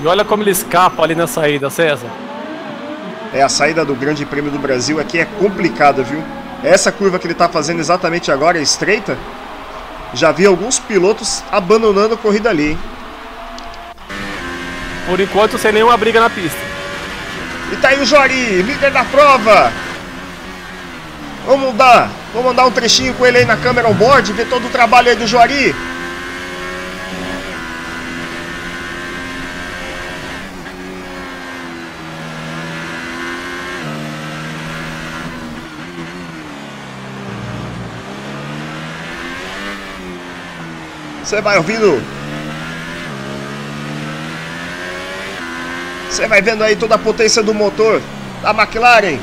E 0.01 0.07
olha 0.07 0.23
como 0.23 0.41
ele 0.43 0.51
escapa 0.51 1.03
ali 1.03 1.13
na 1.15 1.27
saída, 1.27 1.69
César. 1.69 2.07
É, 3.33 3.41
a 3.41 3.49
saída 3.49 3.85
do 3.85 3.95
Grande 3.95 4.25
Prêmio 4.25 4.51
do 4.51 4.59
Brasil 4.59 4.99
aqui 4.99 5.19
é 5.19 5.25
complicada, 5.25 6.03
viu? 6.03 6.23
Essa 6.63 6.91
curva 6.91 7.17
que 7.17 7.25
ele 7.25 7.33
está 7.33 7.47
fazendo 7.47 7.79
exatamente 7.79 8.31
agora 8.31 8.59
é 8.59 8.61
estreita. 8.61 9.17
Já 10.13 10.31
vi 10.31 10.45
alguns 10.45 10.79
pilotos 10.79 11.43
abandonando 11.51 12.15
a 12.15 12.17
corrida 12.17 12.49
ali, 12.49 12.71
hein? 12.71 12.79
Por 15.05 15.19
enquanto, 15.19 15.57
sem 15.57 15.71
nenhuma 15.71 15.97
briga 15.97 16.19
na 16.19 16.29
pista. 16.29 16.59
E 17.71 17.75
tá 17.77 17.89
aí 17.89 17.99
o 17.99 18.05
Jori, 18.05 18.61
líder 18.61 18.91
da 18.91 19.03
prova. 19.05 19.71
Vamos 21.45 21.73
dar, 21.75 22.09
vamos 22.33 22.55
dar 22.55 22.65
um 22.65 22.71
trechinho 22.71 23.13
com 23.13 23.25
ele 23.25 23.39
aí 23.39 23.45
na 23.45 23.57
câmera 23.57 23.87
on 23.87 23.93
board, 23.93 24.31
ver 24.33 24.47
todo 24.47 24.67
o 24.67 24.69
trabalho 24.69 25.09
aí 25.09 25.15
do 25.15 25.25
Jori. 25.25 25.75
Você 41.23 41.39
vai 41.39 41.57
ouvindo 41.57 42.03
Você 46.11 46.27
vai 46.27 46.41
vendo 46.41 46.61
aí 46.61 46.75
toda 46.75 46.95
a 46.95 46.97
potência 46.97 47.41
do 47.41 47.53
motor 47.53 48.01
da 48.41 48.51
McLaren. 48.51 49.17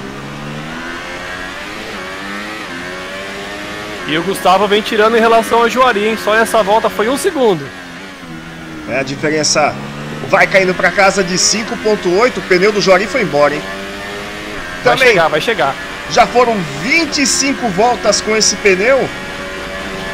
E 4.06 4.16
o 4.16 4.22
Gustavo 4.22 4.66
vem 4.66 4.80
tirando 4.80 5.14
em 5.14 5.20
relação 5.20 5.58
ao 5.58 5.68
Juari, 5.68 6.08
hein? 6.08 6.18
Só 6.24 6.34
essa 6.34 6.62
volta 6.62 6.88
foi 6.88 7.10
um 7.10 7.18
segundo. 7.18 7.68
É 8.88 9.00
a 9.00 9.02
diferença. 9.02 9.74
Vai 10.30 10.46
caindo 10.46 10.72
para 10.72 10.90
casa 10.90 11.22
de 11.22 11.34
5.8. 11.34 12.38
O 12.38 12.40
pneu 12.48 12.72
do 12.72 12.80
Juari 12.80 13.06
foi 13.06 13.20
embora, 13.20 13.54
hein? 13.54 13.62
Também, 14.82 14.98
vai 14.98 15.08
chegar, 15.08 15.28
vai 15.28 15.40
chegar. 15.42 15.74
Já 16.10 16.26
foram 16.26 16.56
25 16.82 17.68
voltas 17.68 18.22
com 18.22 18.34
esse 18.34 18.56
pneu. 18.56 19.06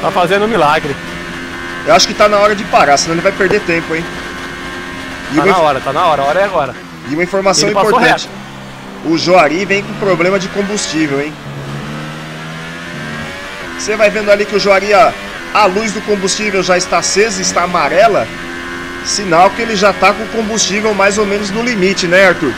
Tá 0.00 0.10
fazendo 0.10 0.44
um 0.44 0.48
milagre. 0.48 0.94
Eu 1.86 1.94
acho 1.94 2.08
que 2.08 2.14
tá 2.14 2.28
na 2.28 2.38
hora 2.38 2.56
de 2.56 2.64
parar, 2.64 2.96
senão 2.96 3.14
ele 3.14 3.22
vai 3.22 3.30
perder 3.30 3.60
tempo, 3.60 3.94
hein? 3.94 4.04
E 5.34 5.36
tá 5.36 5.44
na 5.44 5.58
hora, 5.58 5.80
tá 5.80 5.92
na 5.92 6.06
hora, 6.06 6.22
a 6.22 6.24
hora 6.26 6.40
é 6.40 6.44
agora. 6.44 6.74
E 7.10 7.14
uma 7.14 7.24
informação 7.24 7.68
importante. 7.68 8.28
O 9.04 9.18
Joari 9.18 9.64
vem 9.64 9.82
com 9.82 9.92
problema 9.94 10.38
de 10.38 10.48
combustível, 10.48 11.20
hein? 11.20 11.32
Você 13.76 13.96
vai 13.96 14.08
vendo 14.08 14.30
ali 14.30 14.46
que 14.46 14.54
o 14.54 14.60
Joari, 14.60 14.94
a, 14.94 15.12
a 15.52 15.66
luz 15.66 15.92
do 15.92 16.00
combustível 16.02 16.62
já 16.62 16.78
está 16.78 16.98
acesa, 16.98 17.42
está 17.42 17.64
amarela. 17.64 18.26
Sinal 19.04 19.50
que 19.50 19.60
ele 19.60 19.76
já 19.76 19.90
está 19.90 20.12
com 20.12 20.22
o 20.22 20.28
combustível 20.28 20.94
mais 20.94 21.18
ou 21.18 21.26
menos 21.26 21.50
no 21.50 21.62
limite, 21.62 22.06
né, 22.06 22.28
Arthur? 22.28 22.52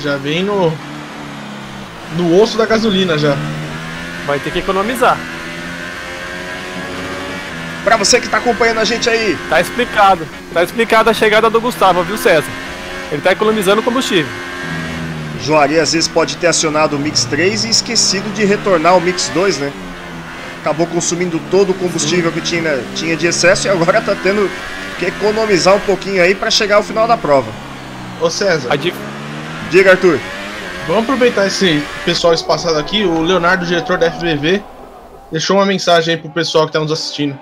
Já 0.00 0.16
vem 0.16 0.42
no. 0.42 0.72
no 2.16 2.42
osso 2.42 2.58
da 2.58 2.66
gasolina 2.66 3.16
já. 3.16 3.36
Vai 4.26 4.40
ter 4.40 4.50
que 4.50 4.58
economizar. 4.58 5.16
Para 7.84 7.96
você 7.96 8.20
que 8.20 8.28
tá 8.28 8.38
acompanhando 8.38 8.80
a 8.80 8.84
gente 8.84 9.08
aí. 9.10 9.36
Tá 9.48 9.60
explicado. 9.60 10.26
Tá 10.52 10.62
explicada 10.62 11.10
a 11.10 11.14
chegada 11.14 11.50
do 11.50 11.60
Gustavo, 11.60 12.02
viu, 12.02 12.16
César? 12.16 12.48
Ele 13.12 13.20
tá 13.20 13.32
economizando 13.32 13.82
combustível. 13.82 14.30
Joari 15.42 15.78
às 15.78 15.92
vezes 15.92 16.08
pode 16.08 16.36
ter 16.38 16.46
acionado 16.46 16.96
o 16.96 16.98
Mix 16.98 17.24
3 17.26 17.64
e 17.64 17.68
esquecido 17.70 18.32
de 18.34 18.44
retornar 18.44 18.96
o 18.96 19.00
Mix 19.00 19.30
2, 19.34 19.58
né? 19.58 19.70
Acabou 20.62 20.86
consumindo 20.86 21.38
todo 21.50 21.70
o 21.70 21.74
combustível 21.74 22.32
que 22.32 22.40
tinha, 22.40 22.82
tinha 22.96 23.14
de 23.14 23.26
excesso 23.26 23.66
e 23.66 23.70
agora 23.70 24.00
tá 24.00 24.16
tendo 24.22 24.50
que 24.98 25.04
economizar 25.04 25.74
um 25.74 25.80
pouquinho 25.80 26.22
aí 26.22 26.34
para 26.34 26.50
chegar 26.50 26.76
ao 26.76 26.82
final 26.82 27.06
da 27.06 27.18
prova. 27.18 27.50
Ô 28.20 28.30
César, 28.30 28.68
A 28.72 28.76
di- 28.76 28.94
Diga, 29.70 29.90
Arthur. 29.90 30.18
vamos 30.86 31.02
aproveitar 31.02 31.46
esse 31.46 31.82
pessoal 32.06 32.32
espaçado 32.32 32.78
aqui. 32.78 33.04
O 33.04 33.20
Leonardo, 33.20 33.66
diretor 33.66 33.98
da 33.98 34.10
FBV, 34.10 34.62
deixou 35.30 35.56
uma 35.58 35.66
mensagem 35.66 36.14
aí 36.14 36.20
pro 36.20 36.30
pessoal 36.30 36.66
que 36.66 36.72
tá 36.72 36.80
nos 36.80 36.92
assistindo. 36.92 37.38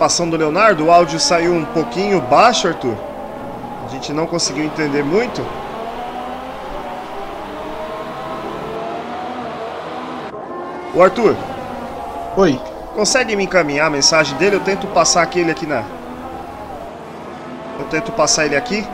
Participação 0.00 0.30
do 0.30 0.36
Leonardo. 0.36 0.86
O 0.86 0.90
áudio 0.90 1.20
saiu 1.20 1.52
um 1.52 1.64
pouquinho 1.64 2.20
baixo, 2.22 2.66
Arthur. 2.66 2.96
A 3.84 3.88
gente 3.90 4.12
não 4.12 4.26
conseguiu 4.26 4.64
entender 4.64 5.04
muito. 5.04 5.44
O 10.94 11.02
Arthur, 11.02 11.36
Oi. 12.36 12.58
consegue 12.94 13.36
me 13.36 13.44
encaminhar 13.44 13.86
a 13.86 13.90
mensagem 13.90 14.36
dele? 14.38 14.56
Eu 14.56 14.60
tento 14.60 14.86
passar 14.88 15.22
aquele 15.22 15.50
aqui 15.50 15.66
na. 15.66 15.84
Eu 17.78 17.84
tento 17.90 18.10
passar 18.12 18.46
ele 18.46 18.56
aqui 18.56 18.86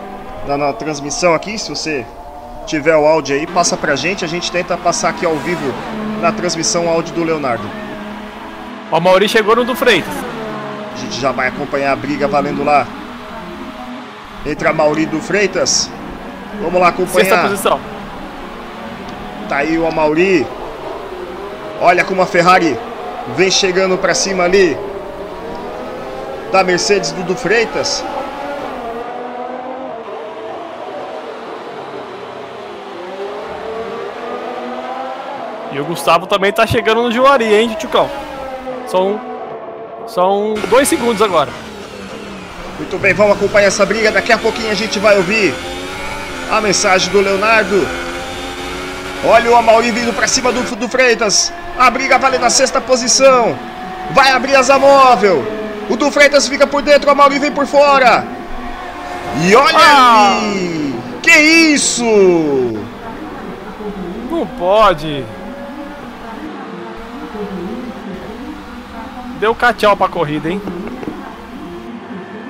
na, 0.46 0.58
na 0.58 0.72
transmissão 0.72 1.34
aqui. 1.34 1.56
Se 1.56 1.70
você 1.70 2.04
tiver 2.66 2.96
o 2.96 3.06
áudio 3.06 3.36
aí, 3.36 3.46
passa 3.46 3.76
pra 3.76 3.94
gente. 3.94 4.24
A 4.24 4.28
gente 4.28 4.50
tenta 4.50 4.76
passar 4.76 5.10
aqui 5.10 5.24
ao 5.24 5.36
vivo 5.36 5.72
na 6.20 6.32
transmissão 6.32 6.86
o 6.86 6.88
áudio 6.88 7.14
do 7.14 7.22
Leonardo. 7.22 7.68
Ó, 8.90 8.98
O 8.98 9.00
Mauri 9.00 9.28
chegou 9.28 9.54
no 9.54 9.64
do 9.64 9.76
Freitas. 9.76 10.25
Já 11.26 11.32
vai 11.32 11.48
acompanhar 11.48 11.90
a 11.90 11.96
briga 11.96 12.28
valendo 12.28 12.62
lá. 12.62 12.86
Entre 14.46 14.68
a 14.68 14.72
Mauri 14.72 15.06
do 15.06 15.20
Freitas. 15.20 15.90
Vamos 16.62 16.80
lá 16.80 16.92
Sexta 16.92 17.02
acompanhar. 17.02 17.48
posição. 17.48 17.80
Tá 19.48 19.56
aí 19.56 19.76
o 19.76 19.88
Amauri. 19.88 20.46
Olha 21.80 22.04
como 22.04 22.22
a 22.22 22.26
Ferrari 22.26 22.78
vem 23.36 23.50
chegando 23.50 23.98
pra 23.98 24.14
cima 24.14 24.44
ali. 24.44 24.78
Da 26.52 26.62
Mercedes 26.62 27.10
do, 27.10 27.24
do 27.24 27.34
Freitas. 27.34 28.04
E 35.72 35.80
o 35.80 35.84
Gustavo 35.84 36.28
também 36.28 36.52
tá 36.52 36.64
chegando 36.68 37.02
no 37.02 37.10
Juari, 37.10 37.52
hein, 37.52 37.74
Tchucão? 37.76 38.08
São. 38.86 39.25
São 40.16 40.54
dois 40.70 40.88
segundos 40.88 41.20
agora. 41.20 41.50
Muito 42.78 42.96
bem, 42.96 43.12
vamos 43.12 43.36
acompanhar 43.36 43.66
essa 43.66 43.84
briga. 43.84 44.10
Daqui 44.10 44.32
a 44.32 44.38
pouquinho 44.38 44.70
a 44.70 44.74
gente 44.74 44.98
vai 44.98 45.14
ouvir 45.18 45.54
a 46.50 46.58
mensagem 46.58 47.12
do 47.12 47.20
Leonardo. 47.20 47.86
Olha 49.26 49.50
o 49.50 49.54
Amauri 49.54 49.90
vindo 49.90 50.14
pra 50.14 50.26
cima 50.26 50.50
do, 50.50 50.62
do 50.74 50.88
Freitas. 50.88 51.52
A 51.78 51.90
briga 51.90 52.16
vale 52.16 52.38
na 52.38 52.48
sexta 52.48 52.80
posição. 52.80 53.58
Vai 54.12 54.30
abrir 54.30 54.56
asa 54.56 54.78
móvel. 54.78 55.44
O 55.90 55.96
do 55.96 56.10
Freitas 56.10 56.48
fica 56.48 56.66
por 56.66 56.80
dentro, 56.80 57.10
o 57.10 57.12
Amauri 57.12 57.38
vem 57.38 57.52
por 57.52 57.66
fora. 57.66 58.26
E 59.46 59.54
olha 59.54 59.76
Ah! 59.78 60.38
ali! 60.38 60.94
Que 61.22 61.36
isso? 61.36 62.06
Não 64.30 64.46
pode. 64.46 65.26
Deu 69.46 69.56
tchau 69.78 69.96
pra 69.96 70.08
corrida, 70.08 70.50
hein? 70.50 70.60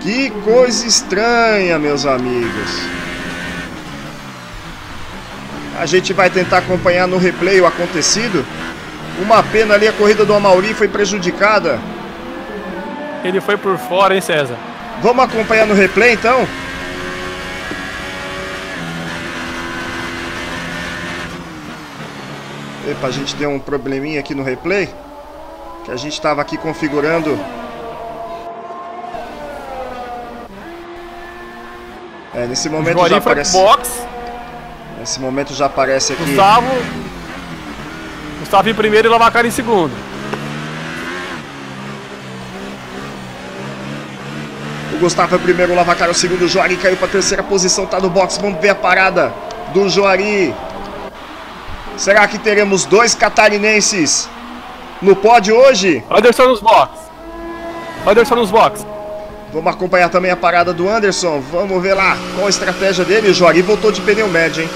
Que 0.01 0.31
coisa 0.31 0.87
estranha, 0.87 1.79
meus 1.79 2.07
amigos. 2.07 2.71
A 5.79 5.85
gente 5.85 6.15
vai 6.15 6.31
tentar 6.31 6.57
acompanhar 6.57 7.07
no 7.07 7.19
replay 7.19 7.61
o 7.61 7.67
acontecido. 7.67 8.43
Uma 9.21 9.43
pena 9.43 9.75
ali, 9.75 9.87
a 9.87 9.93
corrida 9.93 10.25
do 10.25 10.33
Amauri 10.33 10.73
foi 10.73 10.89
prejudicada. 10.89 11.79
Ele 13.23 13.43
foi 13.43 13.59
por 13.59 13.77
fora, 13.77 14.15
hein, 14.15 14.23
César? 14.23 14.57
Vamos 15.03 15.23
acompanhar 15.23 15.67
no 15.67 15.75
replay 15.75 16.15
então? 16.15 16.49
Epa, 22.89 23.07
a 23.07 23.11
gente 23.11 23.37
deu 23.37 23.51
um 23.51 23.59
probleminha 23.59 24.19
aqui 24.19 24.35
no 24.35 24.43
replay. 24.43 24.89
Que 25.87 25.93
a 25.93 25.97
gente 25.97 26.15
estava 26.15 26.43
aqui 26.43 26.59
configurando. 26.59 27.39
É, 32.35 32.45
nesse 32.45 32.69
momento 32.69 33.07
já 33.09 33.19
aparece. 33.19 33.53
box. 33.53 34.07
Nesse 34.99 35.21
momento 35.21 35.55
já 35.55 35.67
aparece 35.67 36.13
aqui. 36.13 36.25
Gustavo. 36.25 36.67
Gustavo 38.41 38.69
em 38.69 38.75
primeiro 38.75 39.07
e 39.07 39.11
Lavacar 39.11 39.47
em 39.47 39.51
segundo. 39.53 39.93
O 44.93 44.99
Gustavo 44.99 45.37
é 45.37 45.39
o 45.39 45.41
primeiro, 45.41 45.73
o 45.73 45.77
Lavacar 45.77 46.09
é 46.09 46.11
o 46.11 46.15
segundo, 46.15 46.47
o 46.47 46.49
Joari 46.49 46.77
caiu 46.79 46.97
pra 46.97 47.07
terceira 47.07 47.45
posição, 47.45 47.87
tá 47.87 48.01
no 48.01 48.11
box. 48.11 48.39
Vamos 48.39 48.61
ver 48.61 48.71
a 48.71 48.75
parada 48.75 49.33
do 49.73 49.89
Joari. 49.89 50.53
Será 51.97 52.27
que 52.27 52.41
teremos 52.41 52.85
dois 52.85 53.15
catarinenses 53.15 54.29
no 55.03 55.15
pódio 55.17 55.57
hoje? 55.57 56.03
Anderson 56.11 56.49
nos 56.49 56.61
box. 56.61 56.91
Anderson 58.07 58.37
nos 58.37 58.51
box. 58.51 58.87
Vamos 59.53 59.73
acompanhar 59.73 60.09
também 60.09 60.31
a 60.31 60.37
parada 60.37 60.73
do 60.73 60.89
Anderson. 60.89 61.41
Vamos 61.51 61.83
ver 61.83 61.95
lá 61.95 62.17
qual 62.35 62.47
a 62.47 62.51
estratégia 62.51 63.05
dele. 63.05 63.31
O 63.31 63.35
Joari 63.35 63.63
voltou 63.63 63.93
de 63.93 64.01
pneu 64.01 64.29
médio, 64.29 64.63
hein? 64.63 64.71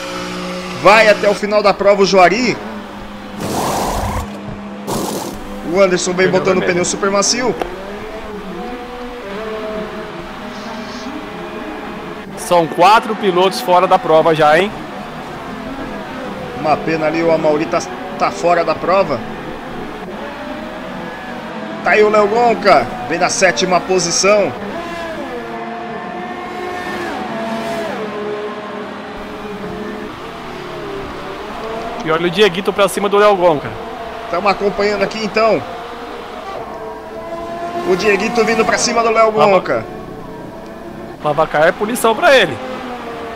Vai 0.82 1.08
até 1.08 1.28
o 1.28 1.34
final 1.34 1.62
da 1.62 1.74
prova 1.74 2.02
o 2.02 2.06
Joari. 2.06 2.56
O 5.72 5.80
Anderson 5.80 6.12
vem 6.12 6.28
botando 6.28 6.58
o 6.58 6.62
pneu 6.62 6.84
super 6.84 7.10
macio. 7.10 7.54
São 12.38 12.66
quatro 12.66 13.14
pilotos 13.14 13.60
fora 13.60 13.86
da 13.86 13.98
prova 13.98 14.34
já, 14.34 14.58
hein? 14.58 14.72
Uma 16.58 16.76
pena 16.76 17.06
ali, 17.06 17.22
o 17.22 17.30
Amauri 17.30 17.64
tá, 17.66 17.80
tá 18.18 18.30
fora 18.30 18.64
da 18.64 18.74
prova. 18.74 19.20
Aí 21.90 22.04
o 22.04 22.08
Léo 22.08 22.28
Gonca, 22.28 22.86
vem 23.08 23.18
na 23.18 23.28
sétima 23.28 23.80
posição. 23.80 24.52
E 32.04 32.10
olha 32.12 32.28
o 32.28 32.30
Dieguito 32.30 32.72
pra 32.72 32.86
cima 32.86 33.08
do 33.08 33.16
Léo 33.16 33.34
Gonca. 33.34 33.68
Estamos 34.24 34.48
acompanhando 34.48 35.02
aqui 35.02 35.18
então. 35.24 35.60
O 37.90 37.96
Dieguito 37.96 38.44
vindo 38.44 38.64
pra 38.64 38.78
cima 38.78 39.02
do 39.02 39.10
Léo 39.10 39.32
Gonca. 39.32 39.84
Lavacar 41.24 41.66
é 41.66 41.72
punição 41.72 42.14
pra 42.14 42.36
ele. 42.36 42.56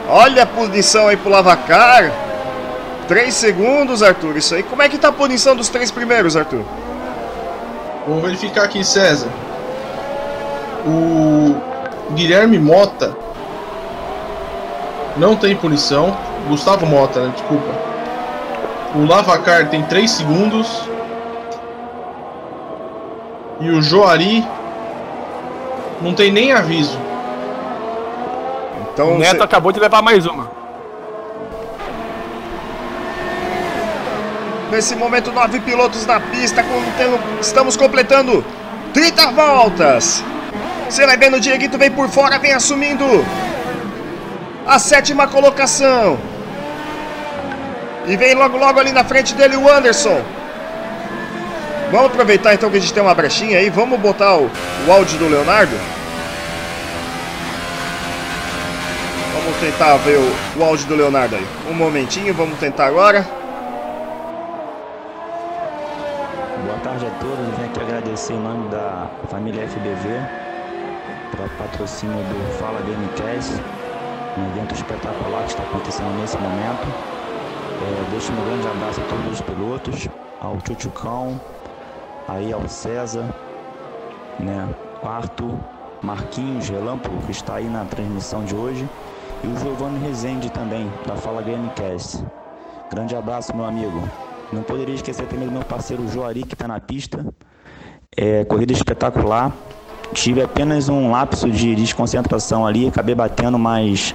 Olha 0.08 0.44
a 0.44 0.46
punição 0.46 1.08
aí 1.08 1.16
pro 1.16 1.28
Lavacar. 1.28 2.12
Três 3.08 3.34
segundos, 3.34 4.00
Arthur. 4.00 4.36
Isso 4.36 4.54
aí. 4.54 4.62
Como 4.62 4.80
é 4.80 4.88
que 4.88 4.96
tá 4.96 5.08
a 5.08 5.12
punição 5.12 5.56
dos 5.56 5.68
três 5.68 5.90
primeiros, 5.90 6.36
Arthur? 6.36 6.62
Vou 8.06 8.20
verificar 8.20 8.64
aqui, 8.64 8.84
César. 8.84 9.28
O 10.86 11.54
Guilherme 12.14 12.58
Mota 12.58 13.16
não 15.16 15.34
tem 15.36 15.56
punição. 15.56 16.14
Gustavo 16.48 16.84
Mota, 16.84 17.20
né? 17.20 17.32
Desculpa. 17.34 17.70
O 18.94 19.06
Lavacar 19.06 19.68
tem 19.70 19.82
3 19.82 20.10
segundos. 20.10 20.82
E 23.60 23.70
o 23.70 23.80
Joari 23.80 24.46
não 26.02 26.12
tem 26.12 26.30
nem 26.30 26.52
aviso. 26.52 26.98
Então, 28.92 29.14
o 29.14 29.18
Neto 29.18 29.38
cê- 29.38 29.42
acabou 29.42 29.72
de 29.72 29.80
levar 29.80 30.02
mais 30.02 30.26
uma. 30.26 30.48
Nesse 34.70 34.94
momento, 34.94 35.32
nove 35.32 35.60
pilotos 35.60 36.06
na 36.06 36.20
pista. 36.20 36.64
estamos 37.40 37.76
completando 37.76 38.44
30 38.92 39.26
voltas. 39.32 40.24
Você 40.88 41.06
vai 41.06 41.16
vendo 41.16 41.36
o 41.36 41.40
Dieguito 41.40 41.78
vem 41.78 41.90
por 41.90 42.08
fora, 42.08 42.38
vem 42.38 42.52
assumindo 42.52 43.04
a 44.66 44.78
sétima 44.78 45.26
colocação. 45.26 46.18
E 48.06 48.16
vem 48.16 48.34
logo, 48.34 48.56
logo 48.56 48.78
ali 48.78 48.92
na 48.92 49.02
frente 49.02 49.34
dele 49.34 49.56
o 49.56 49.70
Anderson. 49.70 50.22
Vamos 51.90 52.06
aproveitar 52.08 52.54
então 52.54 52.70
que 52.70 52.76
a 52.76 52.80
gente 52.80 52.92
tem 52.92 53.02
uma 53.02 53.14
brechinha 53.14 53.58
aí. 53.58 53.70
Vamos 53.70 53.98
botar 54.00 54.36
o, 54.36 54.50
o 54.86 54.92
áudio 54.92 55.18
do 55.18 55.28
Leonardo. 55.28 55.74
Vamos 59.32 59.56
tentar 59.58 59.96
ver 59.98 60.18
o, 60.18 60.60
o 60.60 60.64
áudio 60.64 60.86
do 60.86 60.96
Leonardo 60.96 61.36
aí. 61.36 61.46
Um 61.70 61.74
momentinho, 61.74 62.34
vamos 62.34 62.58
tentar 62.58 62.86
agora. 62.86 63.26
Boa 66.64 66.78
tarde 66.94 67.06
a 67.06 67.10
todos. 67.18 67.56
Venho 67.56 67.70
aqui 67.70 67.80
agradecer 67.80 68.34
em 68.34 68.38
nome 68.38 68.68
da 68.68 69.10
família 69.28 69.66
FBV 69.66 70.08
pelo 71.34 71.48
patrocínio 71.58 72.16
do 72.16 72.52
Fala 72.58 72.80
Gamecast, 72.82 73.52
um 74.38 74.46
evento 74.52 74.74
espetacular 74.74 75.42
que 75.42 75.50
está 75.50 75.62
acontecendo 75.64 76.12
nesse 76.20 76.36
momento. 76.38 76.86
É, 77.82 78.10
deixo 78.10 78.32
um 78.32 78.44
grande 78.44 78.68
abraço 78.68 79.00
a 79.00 79.04
todos 79.04 79.32
os 79.32 79.40
pilotos, 79.40 80.08
ao 80.40 80.56
Tchutchucão, 80.58 81.40
aí 82.28 82.52
ao 82.52 82.68
César, 82.68 83.34
né, 84.38 84.68
o 85.02 85.08
Arthur, 85.08 85.58
Marquinhos, 86.00 86.68
Relâmpago, 86.68 87.16
que 87.22 87.32
está 87.32 87.56
aí 87.56 87.68
na 87.68 87.84
transmissão 87.84 88.44
de 88.44 88.54
hoje, 88.54 88.88
e 89.42 89.48
o 89.48 89.56
Giovanni 89.58 89.98
Rezende 89.98 90.48
também, 90.48 90.92
da 91.04 91.16
Fala 91.16 91.42
Gamecast. 91.42 92.24
Grande 92.90 93.16
abraço, 93.16 93.56
meu 93.56 93.64
amigo. 93.64 94.00
Não 94.54 94.62
poderia 94.62 94.94
esquecer 94.94 95.26
também 95.26 95.46
do 95.46 95.52
meu 95.52 95.62
parceiro 95.62 96.06
Joari, 96.08 96.44
que 96.44 96.54
está 96.54 96.68
na 96.68 96.78
pista. 96.78 97.26
É, 98.16 98.44
corrida 98.44 98.72
espetacular. 98.72 99.52
Tive 100.12 100.42
apenas 100.42 100.88
um 100.88 101.10
lapso 101.10 101.50
de 101.50 101.74
desconcentração 101.74 102.64
ali, 102.64 102.86
acabei 102.86 103.16
batendo, 103.16 103.58
mas 103.58 104.14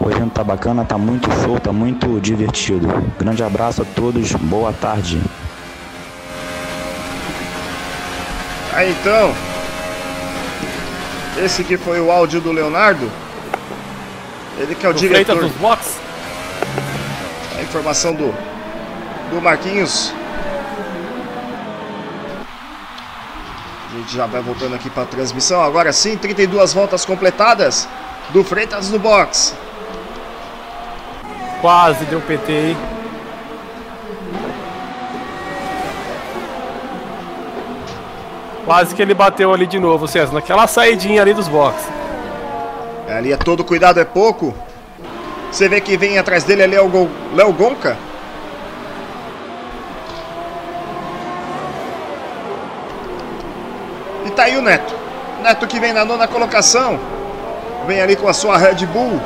o 0.00 0.10
evento 0.10 0.32
tá 0.32 0.42
bacana, 0.42 0.84
tá 0.84 0.98
muito 0.98 1.30
show, 1.42 1.60
tá 1.60 1.72
muito 1.72 2.20
divertido. 2.20 2.88
Grande 3.16 3.44
abraço 3.44 3.82
a 3.82 3.84
todos, 3.84 4.32
boa 4.32 4.72
tarde. 4.72 5.20
Aí 8.72 8.90
então, 8.90 9.32
esse 11.44 11.62
que 11.62 11.76
foi 11.76 12.00
o 12.00 12.10
áudio 12.10 12.40
do 12.40 12.50
Leonardo. 12.50 13.08
Ele 14.58 14.74
que 14.74 14.84
é 14.84 14.88
o 14.88 14.98
Freitas 14.98 15.26
diretor. 15.26 15.42
dos 15.42 15.52
box. 15.58 15.96
A 17.56 17.62
informação 17.62 18.14
do, 18.14 18.34
do 19.30 19.40
Marquinhos. 19.40 20.12
A 23.90 23.98
gente 23.98 24.14
já 24.14 24.26
vai 24.26 24.42
voltando 24.42 24.74
aqui 24.74 24.90
para 24.90 25.04
a 25.04 25.06
transmissão. 25.06 25.62
Agora 25.62 25.92
sim, 25.92 26.16
32 26.16 26.74
voltas 26.74 27.04
completadas 27.04 27.88
do 28.30 28.44
Freitas 28.44 28.90
no 28.90 28.98
box. 28.98 29.54
Quase 31.60 32.04
deu 32.04 32.20
PT 32.20 32.52
aí. 32.52 32.76
Quase 38.64 38.94
que 38.96 39.00
ele 39.00 39.14
bateu 39.14 39.54
ali 39.54 39.66
de 39.66 39.78
novo, 39.78 40.08
César, 40.08 40.34
naquela 40.34 40.66
saidinha 40.66 41.22
ali 41.22 41.32
dos 41.32 41.46
boxes. 41.46 41.88
Ali 43.08 43.32
é 43.32 43.36
todo 43.36 43.64
cuidado 43.64 44.00
é 44.00 44.04
pouco. 44.04 44.52
Você 45.52 45.68
vê 45.68 45.80
que 45.80 45.96
vem 45.96 46.18
atrás 46.18 46.42
dele 46.42 46.64
ali 46.64 46.74
é 46.74 46.82
o 46.82 47.08
Léo 47.32 47.52
Gonca. 47.52 47.96
Aí 54.46 54.56
o 54.56 54.62
Neto. 54.62 54.94
Neto 55.42 55.66
que 55.66 55.80
vem 55.80 55.92
na 55.92 56.04
nona 56.04 56.28
colocação. 56.28 57.00
Vem 57.84 58.00
ali 58.00 58.14
com 58.14 58.28
a 58.28 58.32
sua 58.32 58.56
Red 58.56 58.86
Bull. 58.86 59.20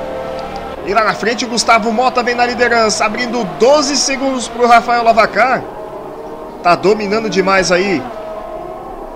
E 0.86 0.94
lá 0.94 1.04
na 1.04 1.12
frente 1.12 1.44
o 1.44 1.48
Gustavo 1.48 1.92
Mota 1.92 2.22
vem 2.22 2.34
na 2.34 2.46
liderança, 2.46 3.04
abrindo 3.04 3.44
12 3.58 3.98
segundos 3.98 4.48
pro 4.48 4.66
Rafael 4.66 5.04
Lavacar. 5.04 5.62
Tá 6.62 6.74
dominando 6.74 7.28
demais 7.28 7.70
aí. 7.70 8.02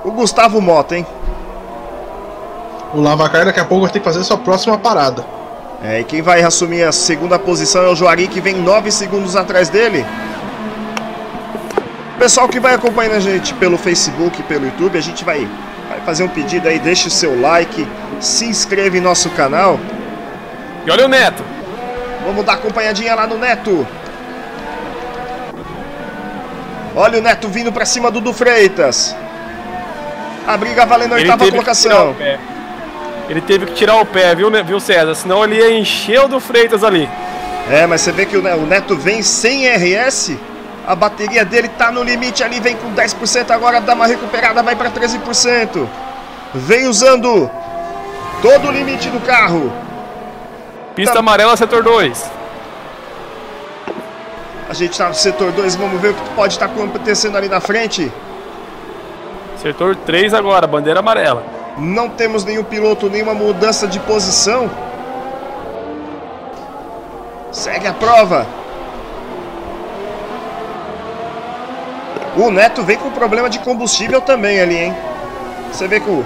O 0.05 0.11
Gustavo 0.11 0.61
Mota, 0.61 0.95
hein? 0.95 1.07
O 2.93 3.01
Lavacar 3.01 3.47
daqui 3.47 3.61
a 3.61 3.65
pouco 3.65 3.85
vai 3.85 3.91
ter 3.91 4.01
que 4.01 4.05
fazer 4.05 4.23
sua 4.25 4.37
próxima 4.37 4.77
parada. 4.77 5.25
É, 5.83 6.01
e 6.01 6.05
quem 6.05 6.21
vai 6.21 6.43
assumir 6.43 6.83
a 6.83 6.93
segunda 6.93 7.39
posição 7.39 7.83
é 7.83 7.89
o 7.89 7.97
Juari, 7.97 8.29
que 8.29 8.43
vem 8.43 8.57
9 8.57 8.93
segundos 8.93 9.37
atrás 9.37 9.71
dele. 9.71 10.05
Pessoal 12.19 12.47
que 12.47 12.61
vai 12.61 12.75
acompanhando 12.75 13.15
a 13.15 13.21
gente 13.21 13.55
pelo 13.55 13.79
Facebook 13.79 14.39
e 14.41 14.43
pelo 14.43 14.67
YouTube, 14.67 14.99
a 14.99 15.01
gente 15.01 15.25
vai 15.25 15.49
fazer 16.05 16.25
um 16.25 16.29
pedido 16.29 16.69
aí, 16.69 16.79
deixe 16.79 17.09
o 17.09 17.11
seu 17.11 17.41
like, 17.41 17.87
se 18.21 18.45
inscreva 18.47 18.97
em 18.97 19.01
nosso 19.01 19.31
canal. 19.31 19.79
E 20.87 20.91
olha 20.91 21.05
o 21.07 21.09
Neto. 21.09 21.43
Vamos 22.27 22.45
dar 22.45 22.55
acompanhadinha 22.55 23.15
lá 23.15 23.27
no 23.27 23.39
Neto. 23.39 23.87
Olha 26.97 27.19
o 27.19 27.23
Neto 27.23 27.49
vindo 27.49 27.73
pra 27.73 27.85
cima 27.85 28.11
do 28.11 28.21
Du 28.21 28.33
Freitas. 28.33 29.15
A 30.47 30.57
briga 30.57 30.87
valendo 30.87 31.13
a 31.15 31.17
oitava 31.17 31.45
colocação. 31.51 32.15
ele 33.29 33.41
teve 33.41 33.67
que 33.67 33.73
tirar 33.75 33.97
o 33.97 34.07
pé, 34.07 34.35
viu, 34.35 34.51
né- 34.51 34.63
viu 34.63 34.79
César? 34.79 35.15
Senão 35.15 35.43
ele 35.43 35.57
ia 35.57 35.77
encher 35.79 36.21
o 36.21 36.29
do 36.29 36.39
Freitas 36.39 36.85
ali. 36.85 37.09
É, 37.71 37.87
mas 37.87 38.03
você 38.03 38.13
vê 38.13 38.27
que 38.27 38.37
o 38.37 38.43
Neto 38.67 38.95
vem 38.97 39.23
sem 39.23 39.67
RS. 39.67 40.37
A 40.87 40.95
bateria 40.95 41.45
dele 41.45 41.69
tá 41.69 41.91
no 41.91 42.03
limite 42.03 42.45
ali, 42.45 42.61
vem 42.61 42.77
com 42.77 42.93
10%, 42.93 43.51
agora 43.51 43.81
dá 43.81 43.95
uma 43.95 44.07
recuperada, 44.07 44.63
vai 44.63 44.77
para 44.77 44.91
13%. 44.91 45.89
Vem 46.55 46.87
usando 46.87 47.51
todo 48.43 48.69
o 48.69 48.71
limite 48.71 49.09
do 49.09 49.19
carro. 49.21 49.73
Pista 50.95 51.15
Tá. 51.15 51.21
amarela, 51.21 51.57
setor 51.57 51.83
2. 51.83 52.31
A 54.69 54.75
gente 54.75 54.97
tá 54.97 55.09
no 55.09 55.15
setor 55.15 55.53
2, 55.53 55.75
vamos 55.77 56.01
ver 56.01 56.09
o 56.11 56.15
que 56.15 56.31
pode 56.31 56.53
estar 56.55 56.67
acontecendo 56.67 57.37
ali 57.37 57.49
na 57.49 57.61
frente. 57.61 58.13
Setor 59.57 59.97
3 59.97 60.35
agora, 60.35 60.67
bandeira 60.67 61.01
amarela. 61.01 61.43
Não 61.79 62.09
temos 62.11 62.45
nenhum 62.45 62.63
piloto, 62.63 63.09
nenhuma 63.09 63.35
mudança 63.35 63.87
de 63.87 63.99
posição. 64.01 64.71
Segue 67.51 67.87
a 67.87 67.93
prova. 67.93 68.47
O 72.37 72.51
Neto 72.51 72.83
vem 72.83 72.97
com 72.97 73.11
problema 73.11 73.49
de 73.49 73.61
combustível 73.61 74.21
também 74.21 74.61
ali, 74.61 74.77
hein? 74.77 74.97
Você 75.71 75.87
vê 75.87 76.01
que 76.01 76.11
o... 76.11 76.25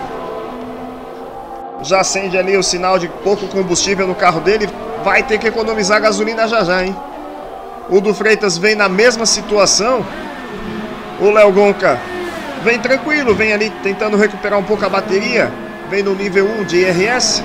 já 1.82 2.00
acende 2.00 2.38
ali 2.38 2.56
o 2.56 2.62
sinal 2.62 2.98
de 2.98 3.08
pouco 3.08 3.46
combustível 3.48 4.06
no 4.06 4.14
carro 4.14 4.40
dele. 4.40 4.68
Vai 5.04 5.22
ter 5.22 5.38
que 5.38 5.46
economizar 5.46 6.00
gasolina 6.00 6.48
já 6.48 6.64
já, 6.64 6.82
hein? 6.82 6.96
O 7.90 8.00
do 8.00 8.14
Freitas 8.14 8.56
vem 8.56 8.74
na 8.74 8.88
mesma 8.88 9.26
situação. 9.26 10.04
O 11.20 11.30
Léo 11.30 11.52
Gonca 11.52 11.98
vem 12.62 12.78
tranquilo, 12.78 13.34
vem 13.34 13.52
ali 13.52 13.70
tentando 13.82 14.16
recuperar 14.16 14.58
um 14.58 14.64
pouco 14.64 14.84
a 14.86 14.88
bateria. 14.88 15.52
Vem 15.90 16.02
no 16.02 16.14
nível 16.14 16.46
1 16.60 16.64
de 16.64 16.76
IRS. 16.78 17.42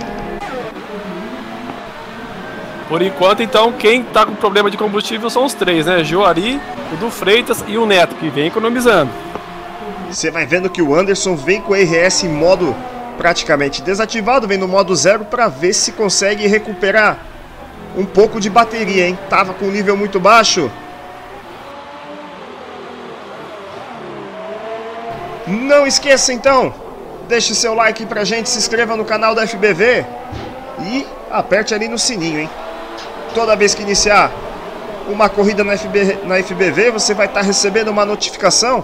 Por 2.93 3.01
enquanto, 3.01 3.41
então, 3.41 3.71
quem 3.71 4.03
tá 4.03 4.23
com 4.23 4.35
problema 4.35 4.69
de 4.69 4.77
combustível 4.77 5.27
são 5.27 5.45
os 5.45 5.55
três, 5.55 5.87
né? 5.87 6.03
Joari, 6.03 6.61
o 6.93 6.97
do 6.97 7.09
Freitas 7.09 7.65
e 7.67 7.75
o 7.75 7.87
Neto, 7.87 8.13
que 8.13 8.29
vem 8.29 8.45
economizando. 8.45 9.11
Você 10.11 10.29
vai 10.29 10.45
vendo 10.45 10.69
que 10.69 10.79
o 10.79 10.93
Anderson 10.93 11.35
vem 11.35 11.59
com 11.59 11.73
o 11.73 11.75
IRS 11.75 12.27
em 12.27 12.29
modo 12.29 12.75
praticamente 13.17 13.81
desativado, 13.81 14.47
vem 14.47 14.59
no 14.59 14.67
modo 14.67 14.95
zero 14.95 15.25
para 15.25 15.47
ver 15.47 15.73
se 15.73 15.93
consegue 15.93 16.45
recuperar 16.45 17.17
um 17.97 18.05
pouco 18.05 18.39
de 18.39 18.47
bateria, 18.47 19.07
hein? 19.07 19.17
Tava 19.27 19.55
com 19.55 19.65
nível 19.71 19.97
muito 19.97 20.19
baixo. 20.19 20.69
Não 25.47 25.87
esqueça 25.87 26.31
então, 26.31 26.71
deixe 27.27 27.55
seu 27.55 27.73
like 27.73 28.05
pra 28.05 28.23
gente, 28.23 28.51
se 28.51 28.59
inscreva 28.59 28.95
no 28.95 29.03
canal 29.03 29.33
da 29.33 29.47
FBV 29.47 30.05
e 30.79 31.07
aperte 31.31 31.73
ali 31.73 31.87
no 31.87 31.97
sininho, 31.97 32.41
hein? 32.41 32.49
Toda 33.33 33.55
vez 33.55 33.73
que 33.73 33.81
iniciar 33.81 34.31
uma 35.07 35.27
corrida 35.29 35.63
na, 35.63 35.77
FB, 35.77 36.19
na 36.23 36.41
FBV, 36.41 36.91
você 36.91 37.13
vai 37.13 37.27
estar 37.27 37.41
recebendo 37.41 37.89
uma 37.89 38.05
notificação. 38.05 38.83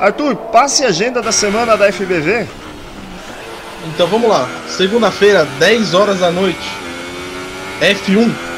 Arthur, 0.00 0.36
passe 0.36 0.84
a 0.84 0.88
agenda 0.88 1.20
da 1.20 1.32
semana 1.32 1.76
da 1.76 1.90
FBV. 1.90 2.46
Então 3.86 4.06
vamos 4.06 4.28
lá. 4.28 4.48
Segunda-feira, 4.68 5.46
10 5.58 5.94
horas 5.94 6.20
da 6.20 6.30
noite. 6.30 6.68
F1 7.80 8.48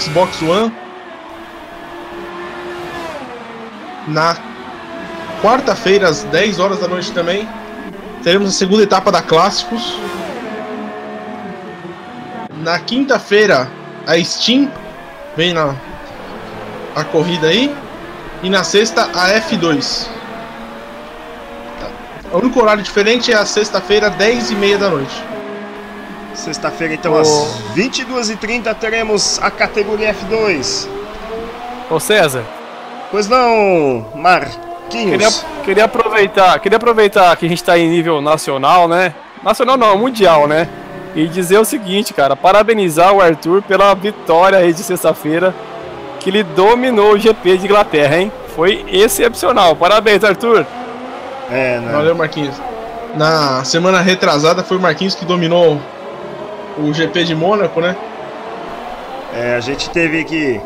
Xbox 0.00 0.42
One. 0.42 0.72
Na 4.08 4.36
quarta-feira, 5.42 6.08
às 6.08 6.22
10 6.24 6.58
horas 6.58 6.80
da 6.80 6.88
noite 6.88 7.12
também, 7.12 7.48
teremos 8.22 8.48
a 8.48 8.52
segunda 8.52 8.82
etapa 8.82 9.12
da 9.12 9.20
Clássicos. 9.22 9.98
Na 12.68 12.78
quinta-feira, 12.78 13.66
a 14.06 14.22
Steam 14.22 14.70
vem 15.34 15.54
na 15.54 15.74
a 16.94 17.02
corrida 17.02 17.46
aí. 17.46 17.74
E 18.42 18.50
na 18.50 18.62
sexta, 18.62 19.04
a 19.04 19.30
F2. 19.40 20.06
O 22.30 22.36
único 22.36 22.60
horário 22.60 22.82
diferente 22.82 23.32
é 23.32 23.36
a 23.36 23.46
sexta-feira, 23.46 24.10
10 24.10 24.50
e 24.50 24.54
meia 24.54 24.76
da 24.76 24.90
noite. 24.90 25.24
Sexta-feira, 26.34 26.92
então, 26.92 27.16
às 27.16 27.26
22h30, 27.74 28.74
teremos 28.74 29.40
a 29.42 29.50
categoria 29.50 30.14
F2. 30.14 30.86
Ô 31.88 31.98
César, 31.98 32.44
Pois 33.10 33.30
não, 33.30 34.12
Marquinhos. 34.14 35.10
queria, 35.10 35.30
queria 35.64 35.84
aproveitar, 35.84 36.60
queria 36.60 36.76
aproveitar 36.76 37.34
que 37.38 37.46
a 37.46 37.48
gente 37.48 37.64
tá 37.64 37.78
em 37.78 37.88
nível 37.88 38.20
nacional, 38.20 38.86
né? 38.86 39.14
Nacional 39.42 39.78
não, 39.78 39.96
mundial, 39.96 40.46
né? 40.46 40.68
E 41.14 41.26
dizer 41.26 41.58
o 41.58 41.64
seguinte, 41.64 42.12
cara, 42.14 42.36
parabenizar 42.36 43.12
o 43.12 43.20
Arthur 43.20 43.62
pela 43.62 43.92
vitória 43.94 44.58
aí 44.58 44.72
de 44.72 44.82
sexta-feira, 44.82 45.54
que 46.20 46.30
ele 46.30 46.42
dominou 46.42 47.12
o 47.14 47.18
GP 47.18 47.56
de 47.58 47.64
Inglaterra, 47.66 48.18
hein? 48.18 48.30
Foi 48.54 48.84
excepcional. 48.90 49.74
Parabéns, 49.74 50.22
Arthur. 50.22 50.66
É, 51.50 51.78
né? 51.80 51.92
Valeu, 51.92 52.14
Marquinhos. 52.14 52.54
Na 53.14 53.64
semana 53.64 54.00
retrasada 54.00 54.62
foi 54.62 54.76
o 54.76 54.80
Marquinhos 54.80 55.14
que 55.14 55.24
dominou 55.24 55.80
o 56.76 56.92
GP 56.92 57.24
de 57.24 57.34
Mônaco, 57.34 57.80
né? 57.80 57.96
É, 59.34 59.54
a 59.56 59.60
gente 59.60 59.90
teve 59.90 60.24
que 60.24 60.60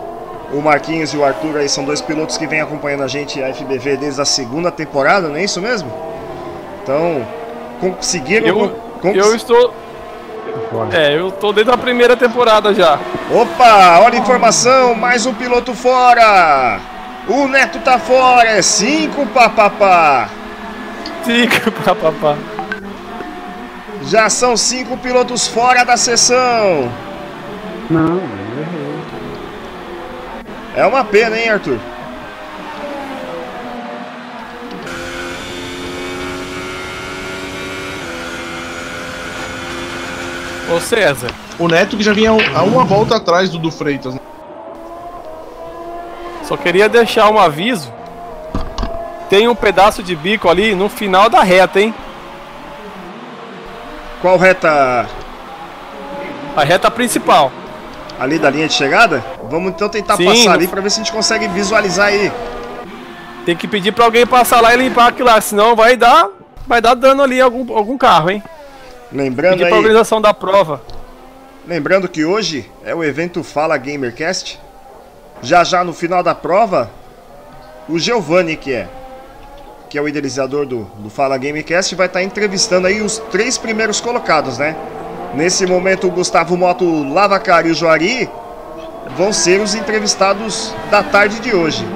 o 0.53 0.61
Marquinhos 0.61 1.15
e 1.15 1.17
o 1.17 1.25
Arthur 1.25 1.57
aí 1.57 1.69
são 1.69 1.85
dois 1.85 2.01
pilotos 2.01 2.37
que 2.37 2.47
vêm 2.47 2.61
acompanhando 2.61 3.03
a 3.05 3.09
gente 3.09 3.43
a 3.43 3.53
FBV 3.55 3.97
desde 3.97 4.21
a 4.21 4.25
segunda 4.25 4.71
temporada, 4.71 5.29
não 5.29 5.37
é 5.37 5.45
isso 5.45 5.61
mesmo? 5.61 5.91
Então, 6.83 7.27
conseguiram. 7.81 8.47
Eu, 8.47 8.69
con- 9.01 9.13
eu 9.13 9.35
estou. 9.35 9.73
É, 10.93 11.19
eu 11.19 11.31
tô 11.31 11.53
dentro 11.53 11.73
da 11.73 11.77
primeira 11.77 12.17
temporada 12.17 12.73
já. 12.73 12.99
Opa, 13.31 14.01
olha 14.01 14.15
a 14.15 14.19
informação, 14.21 14.95
mais 14.95 15.27
um 15.27 15.35
piloto 15.35 15.75
fora! 15.75 16.81
O 17.29 17.47
Neto 17.47 17.79
tá 17.81 17.99
fora, 17.99 18.49
é 18.49 18.63
cinco 18.63 19.27
papapá! 19.27 20.29
Fica, 21.25 21.71
papapá. 21.85 22.37
Já 24.05 24.31
são 24.31 24.57
cinco 24.57 24.97
pilotos 24.97 25.47
fora 25.47 25.85
da 25.85 25.97
sessão! 25.97 26.91
Não, 27.91 28.17
eu 28.17 28.63
errei. 28.63 28.93
É 30.75 30.87
uma 30.87 31.05
pena, 31.05 31.39
hein, 31.39 31.51
Arthur? 31.51 31.79
Ô 40.71 40.81
César, 40.81 41.29
O 41.59 41.69
Neto 41.69 41.97
que 41.97 42.03
já 42.03 42.13
vinha 42.13 42.31
a 42.31 42.63
uma 42.63 42.85
volta 42.85 43.17
atrás 43.17 43.51
do 43.51 43.59
do 43.59 43.71
Freitas. 43.71 44.15
né? 44.15 44.21
só 46.45 46.57
queria 46.57 46.89
deixar 46.89 47.29
um 47.31 47.39
aviso. 47.39 47.93
Tem 49.29 49.49
um 49.49 49.55
pedaço 49.55 50.03
de 50.03 50.15
bico 50.15 50.49
ali 50.49 50.75
no 50.75 50.89
final 50.89 51.29
da 51.31 51.43
reta, 51.43 51.81
hein? 51.81 51.95
Qual 54.21 54.37
reta 54.37 55.07
A 56.57 56.65
reta 56.65 56.91
principal. 56.91 57.51
ali 58.21 58.39
da 58.39 58.51
linha 58.51 58.69
de 58.69 58.75
chegada? 58.75 59.25
Vamos 59.51 59.71
então 59.73 59.89
tentar 59.89 60.17
Sim, 60.17 60.27
passar 60.27 60.45
no- 60.51 60.55
ali 60.55 60.69
pra 60.69 60.81
ver 60.81 60.91
se 60.91 61.01
a 61.01 61.03
gente 61.05 61.13
consegue 61.13 61.49
visualizar 61.49 62.09
aí. 62.09 62.31
Tem 63.47 63.57
que 63.57 63.67
pedir 63.67 63.93
pra 63.93 64.05
alguém 64.05 64.27
passar 64.27 64.61
lá 64.61 64.75
e 64.75 64.77
limpar 64.77 65.09
aquilo 65.09 65.29
lá, 65.29 65.41
senão 65.41 65.75
vai 65.75 65.97
dar, 65.97 66.29
vai 66.67 66.81
dar 66.81 66.95
dano 66.95 67.23
ali 67.23 67.39
em 67.39 67.41
algum, 67.41 67.77
algum 67.77 67.97
carro, 67.99 68.31
hein? 68.31 68.43
Lembrando 69.13 69.59
Pedir 69.59 69.67
aí, 69.67 69.73
organização 69.73 70.21
da 70.21 70.33
prova. 70.33 70.81
lembrando 71.67 72.09
que 72.09 72.25
hoje 72.25 72.71
é 72.85 72.95
o 72.95 73.05
evento 73.05 73.45
Fala 73.45 73.77
Gamercast. 73.77 74.59
Já 75.43 75.65
já 75.65 75.85
no 75.85 75.93
final 75.93 76.23
da 76.23 76.35
prova, 76.35 76.91
o 77.89 77.99
Giovanni 77.99 78.57
que 78.57 78.73
é 78.73 78.89
que 79.93 79.99
é 79.99 80.01
o 80.01 80.09
idealizador 80.09 80.65
do, 80.65 80.85
do 81.01 81.11
Fala 81.11 81.37
Gamecast, 81.37 81.95
vai 81.95 82.07
estar 82.07 82.23
entrevistando 82.23 82.87
aí 82.87 83.03
os 83.03 83.19
três 83.31 83.59
primeiros 83.59 84.01
colocados, 84.01 84.57
né? 84.57 84.75
Nesse 85.35 85.67
momento, 85.67 86.07
o 86.07 86.11
Gustavo 86.11 86.57
Moto, 86.57 86.83
o 86.83 87.13
Lavacar 87.13 87.67
e 87.67 87.71
o 87.71 87.75
Joari 87.75 88.27
vão 89.19 89.35
ser 89.35 89.61
os 89.61 89.75
entrevistados 89.75 90.75
da 90.91 91.03
tarde 91.03 91.41
de 91.41 91.55
hoje. 91.55 91.87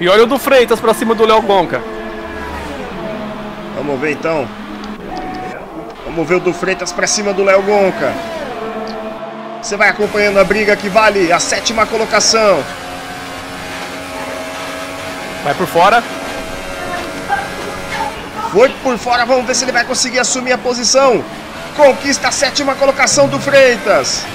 E 0.00 0.08
olha 0.08 0.22
o 0.22 0.26
do 0.28 0.38
Freitas 0.38 0.78
pra 0.78 0.94
cima 0.94 1.12
do 1.12 1.26
Léo 1.26 1.42
Gonca. 1.42 1.82
Vamos 3.76 4.00
ver 4.00 4.12
então. 4.12 4.46
Vamos 6.14 6.28
ver 6.28 6.34
o 6.34 6.40
do 6.40 6.52
Freitas 6.52 6.92
pra 6.92 7.06
cima 7.06 7.32
do 7.32 7.42
Léo 7.42 7.62
Gonca. 7.62 8.12
Você 9.62 9.78
vai 9.78 9.88
acompanhando 9.88 10.38
a 10.38 10.44
briga 10.44 10.76
que 10.76 10.86
vale 10.86 11.32
a 11.32 11.38
sétima 11.38 11.86
colocação. 11.86 12.62
Vai 15.42 15.54
por 15.54 15.66
fora. 15.66 16.02
Foi 18.52 18.68
por 18.82 18.98
fora, 18.98 19.24
vamos 19.24 19.46
ver 19.46 19.54
se 19.54 19.64
ele 19.64 19.72
vai 19.72 19.84
conseguir 19.84 20.18
assumir 20.18 20.52
a 20.52 20.58
posição. 20.58 21.24
Conquista 21.74 22.28
a 22.28 22.30
sétima 22.30 22.74
colocação 22.74 23.26
do 23.26 23.40
Freitas. 23.40 24.26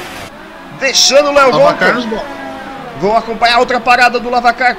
Deixando 0.80 1.30
o 1.30 1.34
Léo 1.34 1.52
Lavacar 1.52 2.02
Gonca. 2.02 2.26
Vão 3.00 3.16
acompanhar 3.16 3.60
outra 3.60 3.80
parada 3.80 4.20
do 4.20 4.32
Lavacar. 4.32 4.76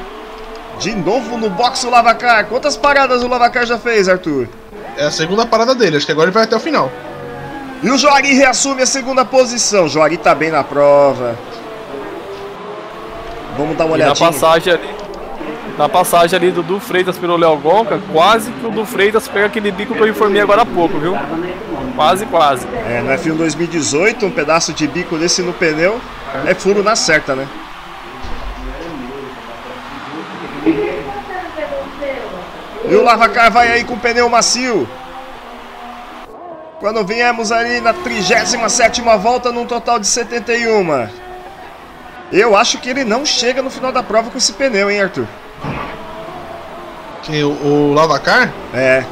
De 0.81 0.97
novo 0.97 1.39
no 1.39 1.49
boxe 1.49 1.87
o 1.87 1.91
Lavacar. 1.91 2.47
Quantas 2.47 2.77
paradas 2.77 3.23
o 3.23 3.29
Lavacar 3.29 3.65
já 3.65 3.79
fez, 3.79 4.09
Arthur? 4.09 4.49
É 4.99 5.05
a 5.07 5.11
segunda 5.11 5.47
parada 5.47 5.75
dele, 5.75 5.97
acho 5.97 6.05
que 6.05 6.13
agora 6.13 6.27
ele 6.29 6.35
vai 6.35 6.43
até 6.43 6.57
o 6.57 6.61
final. 6.61 6.91
E 7.83 7.89
o 7.89 7.97
Joari 7.97 8.35
reassume 8.35 8.83
a 8.83 8.87
segunda 8.87 9.25
posição. 9.25 9.85
O 9.85 9.89
Joari 9.89 10.17
tá 10.17 10.35
bem 10.35 10.51
na 10.51 10.65
prova. 10.65 11.39
Vamos 13.57 13.77
dar 13.77 13.85
uma 13.85 13.97
E 13.97 14.01
na 14.01 14.07
olhadinha. 14.07 14.33
passagem 14.33 14.73
ali. 14.73 14.89
Na 15.79 15.89
passagem 15.89 16.37
ali 16.37 16.51
do, 16.51 16.61
do 16.65 16.81
Freitas 16.81 17.17
pelo 17.17 17.37
Léo 17.37 17.57
Gonca, 17.59 18.01
quase 18.13 18.51
que 18.51 18.67
o 18.67 18.71
do 18.71 18.85
Freitas 18.85 19.29
pega 19.29 19.47
aquele 19.47 19.71
bico 19.71 19.95
que 19.95 20.01
eu 20.01 20.09
informei 20.09 20.43
agora 20.43 20.63
há 20.63 20.67
pouco, 20.67 20.99
viu? 20.99 21.17
Quase, 21.95 22.27
quase. 22.27 22.67
É, 22.89 23.01
no 23.01 23.11
F1 23.13 23.37
2018, 23.37 24.27
um 24.27 24.31
pedaço 24.33 24.73
de 24.73 24.89
bico 24.89 25.17
desse 25.17 25.41
no 25.43 25.53
pneu 25.53 26.01
é 26.45 26.55
furo 26.55 26.83
na 26.83 26.97
certa, 26.97 27.37
né? 27.37 27.47
E 32.91 32.95
o 32.95 33.03
Lavacar 33.03 33.51
vai 33.51 33.69
aí 33.71 33.85
com 33.85 33.99
pneu 33.99 34.29
macio. 34.29 34.89
Quando 36.81 37.05
viemos 37.05 37.51
ali 37.51 37.81
na 37.81 37.93
37ª 37.93 39.19
volta 39.19 39.51
num 39.51 39.67
total 39.67 39.99
de 39.99 40.07
71. 40.07 41.09
Eu 42.33 42.57
acho 42.57 42.79
que 42.79 42.89
ele 42.89 43.05
não 43.05 43.27
chega 43.27 43.61
no 43.61 43.71
final 43.71 43.91
da 43.91 44.03
prova 44.03 44.31
com 44.31 44.39
esse 44.39 44.53
pneu, 44.53 44.91
hein, 44.91 45.01
Arthur? 45.01 45.27
Que 47.23 47.43
o, 47.43 47.51
o 47.51 47.95
Lavacar, 47.95 48.53
É, 48.73 49.03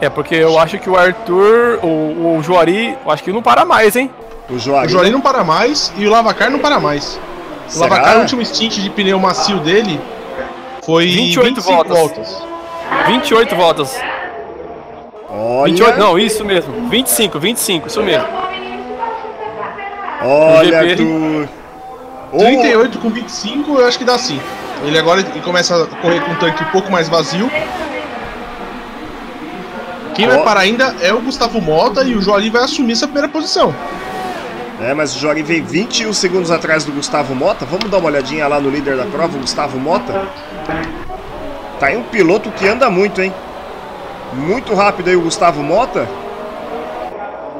É 0.00 0.08
porque 0.08 0.34
eu 0.34 0.58
acho 0.58 0.78
que 0.78 0.88
o 0.88 0.96
Arthur, 0.96 1.80
o, 1.82 2.36
o 2.38 2.42
Juari, 2.42 2.96
eu 3.04 3.10
acho 3.10 3.22
que 3.22 3.32
não 3.32 3.42
para 3.42 3.64
mais, 3.64 3.96
hein? 3.96 4.10
o 4.48 4.58
Joari. 4.58 4.86
o 4.86 4.90
Joari 4.90 5.10
não 5.10 5.20
para 5.20 5.44
mais 5.44 5.92
e 5.96 6.06
o 6.06 6.10
Lavacar 6.10 6.50
não 6.50 6.58
para 6.58 6.80
mais. 6.80 7.18
O 7.68 7.72
Será? 7.72 7.88
Lavacar, 7.88 8.16
o 8.16 8.20
último 8.20 8.44
stint 8.44 8.78
de 8.78 8.90
pneu 8.90 9.18
macio 9.18 9.58
dele 9.60 10.00
foi 10.84 11.06
28 11.06 11.54
25 11.54 11.72
voltas. 11.72 11.98
voltas. 11.98 12.42
28 13.06 13.56
voltas. 13.56 14.00
Olha, 15.28 15.72
28, 15.72 15.98
não, 15.98 16.18
isso 16.18 16.44
mesmo. 16.44 16.88
25, 16.88 17.38
25, 17.38 17.86
isso 17.88 18.02
mesmo. 18.02 18.26
olha, 20.22 20.88
GP. 20.88 21.48
Ô, 22.32 22.38
38 22.38 22.98
com 22.98 23.10
25, 23.10 23.78
eu 23.78 23.86
acho 23.86 23.98
que 23.98 24.04
dá 24.04 24.18
sim. 24.18 24.40
Ele 24.84 24.98
agora 24.98 25.22
começa 25.44 25.82
a 25.82 25.86
correr 25.86 26.20
com 26.20 26.32
um 26.32 26.36
tanque 26.36 26.62
um 26.62 26.68
pouco 26.68 26.90
mais 26.90 27.08
vazio. 27.08 27.50
Quem 30.14 30.26
vai 30.26 30.42
parar 30.42 30.60
ainda 30.60 30.94
é 31.00 31.12
o 31.12 31.20
Gustavo 31.20 31.60
Mota 31.60 32.02
e 32.02 32.14
o 32.14 32.20
Joali 32.20 32.50
vai 32.50 32.64
assumir 32.64 32.92
essa 32.92 33.06
primeira 33.06 33.28
posição. 33.28 33.74
É, 34.80 34.94
mas 34.94 35.14
o 35.14 35.18
Jory 35.18 35.42
veio 35.42 35.64
21 35.64 36.12
segundos 36.14 36.50
atrás 36.50 36.84
do 36.84 36.92
Gustavo 36.92 37.34
Mota. 37.34 37.66
Vamos 37.66 37.90
dar 37.90 37.98
uma 37.98 38.08
olhadinha 38.08 38.48
lá 38.48 38.58
no 38.58 38.70
líder 38.70 38.96
da 38.96 39.04
prova, 39.04 39.36
o 39.36 39.40
Gustavo 39.40 39.78
Mota. 39.78 40.26
Tá 41.78 41.86
aí 41.86 41.96
um 41.96 42.02
piloto 42.02 42.50
que 42.50 42.68
anda 42.68 42.90
muito, 42.90 43.22
hein? 43.22 43.32
Muito 44.32 44.74
rápido 44.74 45.08
aí 45.08 45.16
o 45.16 45.22
Gustavo 45.22 45.62
Mota. 45.62 46.06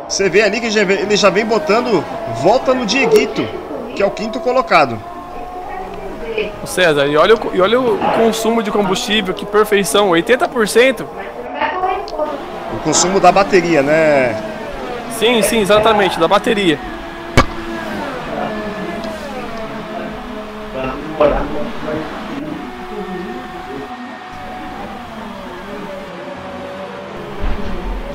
Você 0.09 0.29
vê 0.29 0.43
ali 0.43 0.61
que 0.61 0.67
ele 0.67 1.17
já 1.17 1.31
vem 1.31 1.47
botando 1.47 2.05
volta 2.43 2.75
no 2.75 2.85
Dieguito, 2.85 3.47
que 3.95 4.03
é 4.03 4.07
o 4.07 4.11
quinto 4.11 4.41
colocado. 4.41 4.99
O 6.63 6.67
César, 6.67 7.07
e 7.07 7.17
olha, 7.17 7.35
o, 7.35 7.55
e 7.55 7.61
olha 7.61 7.81
o 7.81 7.99
consumo 8.17 8.63
de 8.63 8.71
combustível, 8.71 9.33
que 9.33 9.47
perfeição, 9.47 10.11
80%. 10.11 11.05
O 12.75 12.79
consumo 12.83 13.21
da 13.21 13.31
bateria, 13.31 13.83
né? 13.83 14.35
Sim, 15.19 15.43
sim, 15.43 15.61
exatamente, 15.61 16.19
da 16.19 16.27
bateria. 16.27 16.79
A 21.21 21.60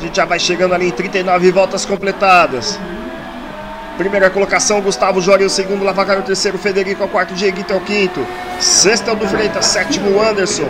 gente 0.05 0.15
já 0.15 0.25
vai 0.25 0.39
chegando 0.39 0.73
ali 0.73 0.87
em 0.87 0.91
39 0.91 1.51
voltas 1.51 1.85
completadas. 1.85 2.79
Primeira 3.97 4.29
colocação, 4.29 4.81
Gustavo 4.81 5.21
Jori, 5.21 5.45
o 5.45 5.49
segundo, 5.49 5.83
Lavacar, 5.83 6.19
o 6.19 6.23
terceiro, 6.23 6.57
Federico, 6.57 7.03
o 7.03 7.07
quarto, 7.07 7.33
Dieguito 7.33 7.73
é 7.73 7.75
o 7.75 7.81
quinto. 7.81 8.25
Sexto 8.59 9.09
é 9.09 9.13
o 9.13 9.15
do 9.15 9.27
Freitas, 9.27 9.65
sétimo, 9.65 10.11
o 10.11 10.21
Anderson. 10.21 10.69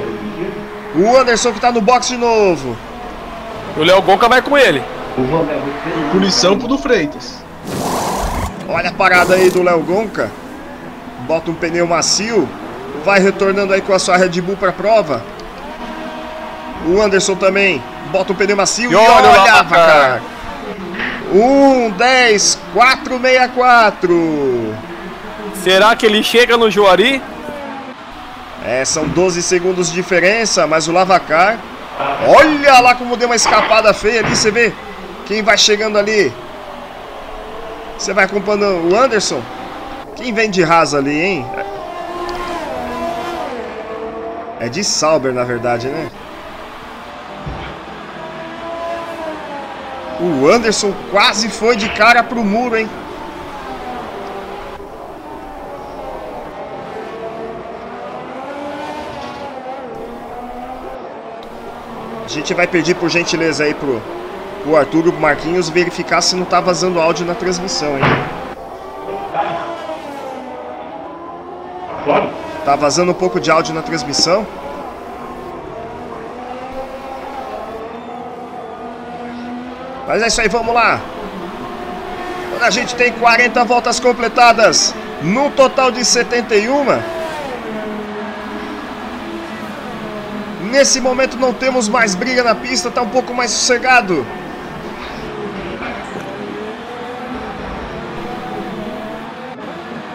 O 0.95 1.17
Anderson 1.17 1.51
que 1.51 1.59
tá 1.59 1.71
no 1.71 1.81
box 1.81 2.07
de 2.07 2.17
novo. 2.17 2.77
E 3.75 3.79
o 3.79 3.83
Léo 3.83 4.01
Gonca 4.01 4.29
vai 4.29 4.41
com 4.41 4.57
ele. 4.57 4.81
Punição 6.11 6.57
pro 6.57 6.67
do 6.67 6.77
Freitas. 6.77 7.43
Olha 8.67 8.89
a 8.89 8.93
parada 8.93 9.35
aí 9.35 9.49
do 9.49 9.63
Léo 9.63 9.81
Gonca. 9.81 10.31
Bota 11.27 11.51
um 11.51 11.55
pneu 11.55 11.87
macio. 11.87 12.47
Vai 13.03 13.19
retornando 13.19 13.73
aí 13.73 13.81
com 13.81 13.93
a 13.93 13.99
sua 13.99 14.17
Red 14.17 14.41
Bull 14.41 14.55
pra 14.55 14.71
prova. 14.71 15.23
O 16.85 17.01
Anderson 17.01 17.35
também. 17.35 17.81
Bota 18.11 18.33
um 18.33 18.35
pneu 18.35 18.55
macio. 18.55 18.91
E 18.91 18.95
olha 18.95 19.09
o 19.09 19.13
olha 19.13 19.43
Lavacar. 19.43 19.87
Lavacar. 19.87 20.21
1, 21.33 21.91
10, 21.91 22.59
4, 22.73 23.19
64. 23.19 24.75
Será 25.63 25.95
que 25.95 26.05
ele 26.05 26.23
chega 26.23 26.55
no 26.55 26.69
Juari? 26.69 27.21
É, 28.63 28.85
são 28.85 29.07
12 29.07 29.41
segundos 29.41 29.89
de 29.89 29.93
diferença, 29.95 30.65
mas 30.67 30.87
o 30.87 30.91
Lavacar. 30.91 31.57
Olha 32.27 32.79
lá 32.79 32.95
como 32.95 33.15
deu 33.15 33.27
uma 33.27 33.35
escapada 33.35 33.93
feia 33.93 34.19
ali, 34.19 34.35
você 34.35 34.51
vê 34.51 34.73
quem 35.25 35.41
vai 35.41 35.57
chegando 35.57 35.97
ali. 35.97 36.31
Você 37.97 38.13
vai 38.13 38.25
acompanhando 38.25 38.91
o 38.91 38.95
Anderson? 38.95 39.41
Quem 40.15 40.33
vem 40.33 40.49
de 40.49 40.61
rasa 40.61 40.97
ali, 40.97 41.19
hein? 41.19 41.45
É 44.59 44.69
de 44.69 44.83
Sauber, 44.83 45.33
na 45.33 45.43
verdade, 45.43 45.87
né? 45.87 46.09
O 50.19 50.47
Anderson 50.47 50.93
quase 51.11 51.49
foi 51.49 51.75
de 51.75 51.89
cara 51.89 52.23
pro 52.23 52.41
muro, 52.41 52.77
hein? 52.77 52.89
A 62.23 62.27
gente 62.27 62.53
vai 62.53 62.65
pedir 62.65 62.95
por 62.95 63.09
gentileza 63.09 63.65
aí 63.65 63.73
pro, 63.73 64.01
pro 64.63 64.77
Arthur 64.77 65.07
e 65.07 65.11
pro 65.11 65.19
Marquinhos 65.19 65.67
verificar 65.67 66.21
se 66.21 66.35
não 66.35 66.45
tá 66.45 66.61
vazando 66.61 66.99
áudio 66.99 67.25
na 67.25 67.35
transmissão, 67.35 67.97
hein? 67.97 68.03
Tá 72.63 72.75
vazando 72.75 73.11
um 73.11 73.15
pouco 73.15 73.39
de 73.39 73.51
áudio 73.51 73.73
na 73.73 73.81
transmissão? 73.81 74.47
Mas 80.07 80.21
é 80.21 80.27
isso 80.27 80.41
aí, 80.41 80.47
vamos 80.47 80.73
lá. 80.73 81.01
Quando 82.51 82.63
a 82.63 82.69
gente 82.69 82.95
tem 82.95 83.11
40 83.11 83.63
voltas 83.63 83.99
completadas, 83.99 84.93
no 85.21 85.49
total 85.51 85.91
de 85.91 86.05
71. 86.05 86.85
Nesse 90.71 90.99
momento 90.99 91.37
não 91.37 91.53
temos 91.53 91.87
mais 91.87 92.15
briga 92.15 92.43
na 92.43 92.53
pista, 92.53 92.91
tá 92.91 93.01
um 93.01 93.09
pouco 93.09 93.33
mais 93.33 93.51
sossegado. 93.51 94.25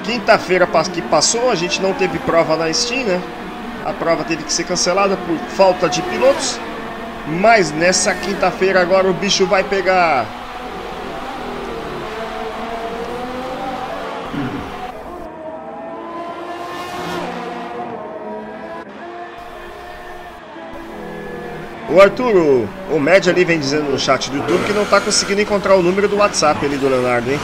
Quinta-feira 0.04 0.66
que 0.92 1.02
passou, 1.02 1.50
a 1.50 1.54
gente 1.54 1.80
não 1.80 1.92
teve 1.92 2.18
prova 2.20 2.56
na 2.56 2.72
Steam, 2.72 3.04
né? 3.04 3.20
A 3.84 3.92
prova 3.92 4.24
teve 4.24 4.42
que 4.44 4.52
ser 4.52 4.64
cancelada 4.64 5.16
por 5.16 5.36
falta 5.50 5.88
de 5.88 6.02
pilotos. 6.02 6.58
Mas 7.38 7.70
nessa 7.70 8.14
quinta-feira 8.14 8.80
agora 8.80 9.08
o 9.08 9.12
bicho 9.12 9.46
vai 9.46 9.62
pegar. 9.62 10.26
O 21.88 22.00
Arthur, 22.00 22.36
o, 22.36 22.68
o 22.94 23.00
Med 23.00 23.28
ali 23.28 23.44
vem 23.44 23.58
dizendo 23.58 23.90
no 23.90 23.98
chat 23.98 24.30
do 24.30 24.36
YouTube 24.36 24.64
que 24.64 24.72
não 24.72 24.84
tá 24.84 25.00
conseguindo 25.00 25.40
encontrar 25.40 25.74
o 25.74 25.82
número 25.82 26.06
do 26.08 26.16
WhatsApp 26.16 26.64
ali 26.64 26.76
do 26.76 26.88
Leonardo, 26.88 27.30
hein? 27.30 27.40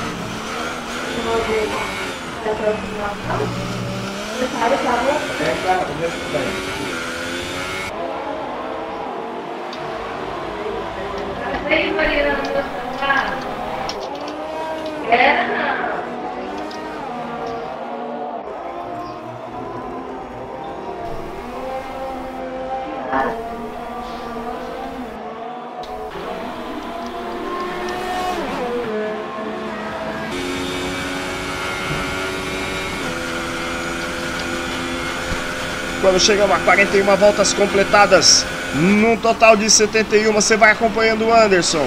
Quando 36.07 36.21
chegamos 36.21 36.57
a 36.57 36.61
41 36.61 37.17
voltas 37.17 37.53
completadas, 37.53 38.47
num 38.77 39.17
total 39.17 39.57
de 39.57 39.71
71, 39.71 40.33
você 40.33 40.57
vai 40.57 40.71
acompanhando 40.71 41.27
o 41.27 41.33
Anderson. 41.33 41.87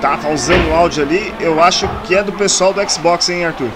Tava 0.00 0.30
usando 0.30 0.68
o 0.70 0.74
áudio 0.74 1.04
ali, 1.04 1.32
eu 1.38 1.62
acho 1.62 1.88
que 2.04 2.14
é 2.14 2.22
do 2.22 2.32
pessoal 2.32 2.72
do 2.72 2.90
Xbox, 2.90 3.28
hein, 3.28 3.44
Arthur? 3.44 3.70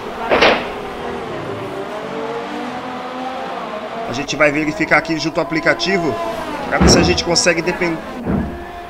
A 4.09 4.13
gente 4.13 4.35
vai 4.35 4.51
verificar 4.51 4.97
aqui 4.97 5.17
junto 5.19 5.39
ao 5.39 5.45
aplicativo 5.45 6.13
para 6.67 6.79
ver 6.79 6.89
se 6.89 6.97
a 6.97 7.03
gente 7.03 7.23
consegue 7.23 7.63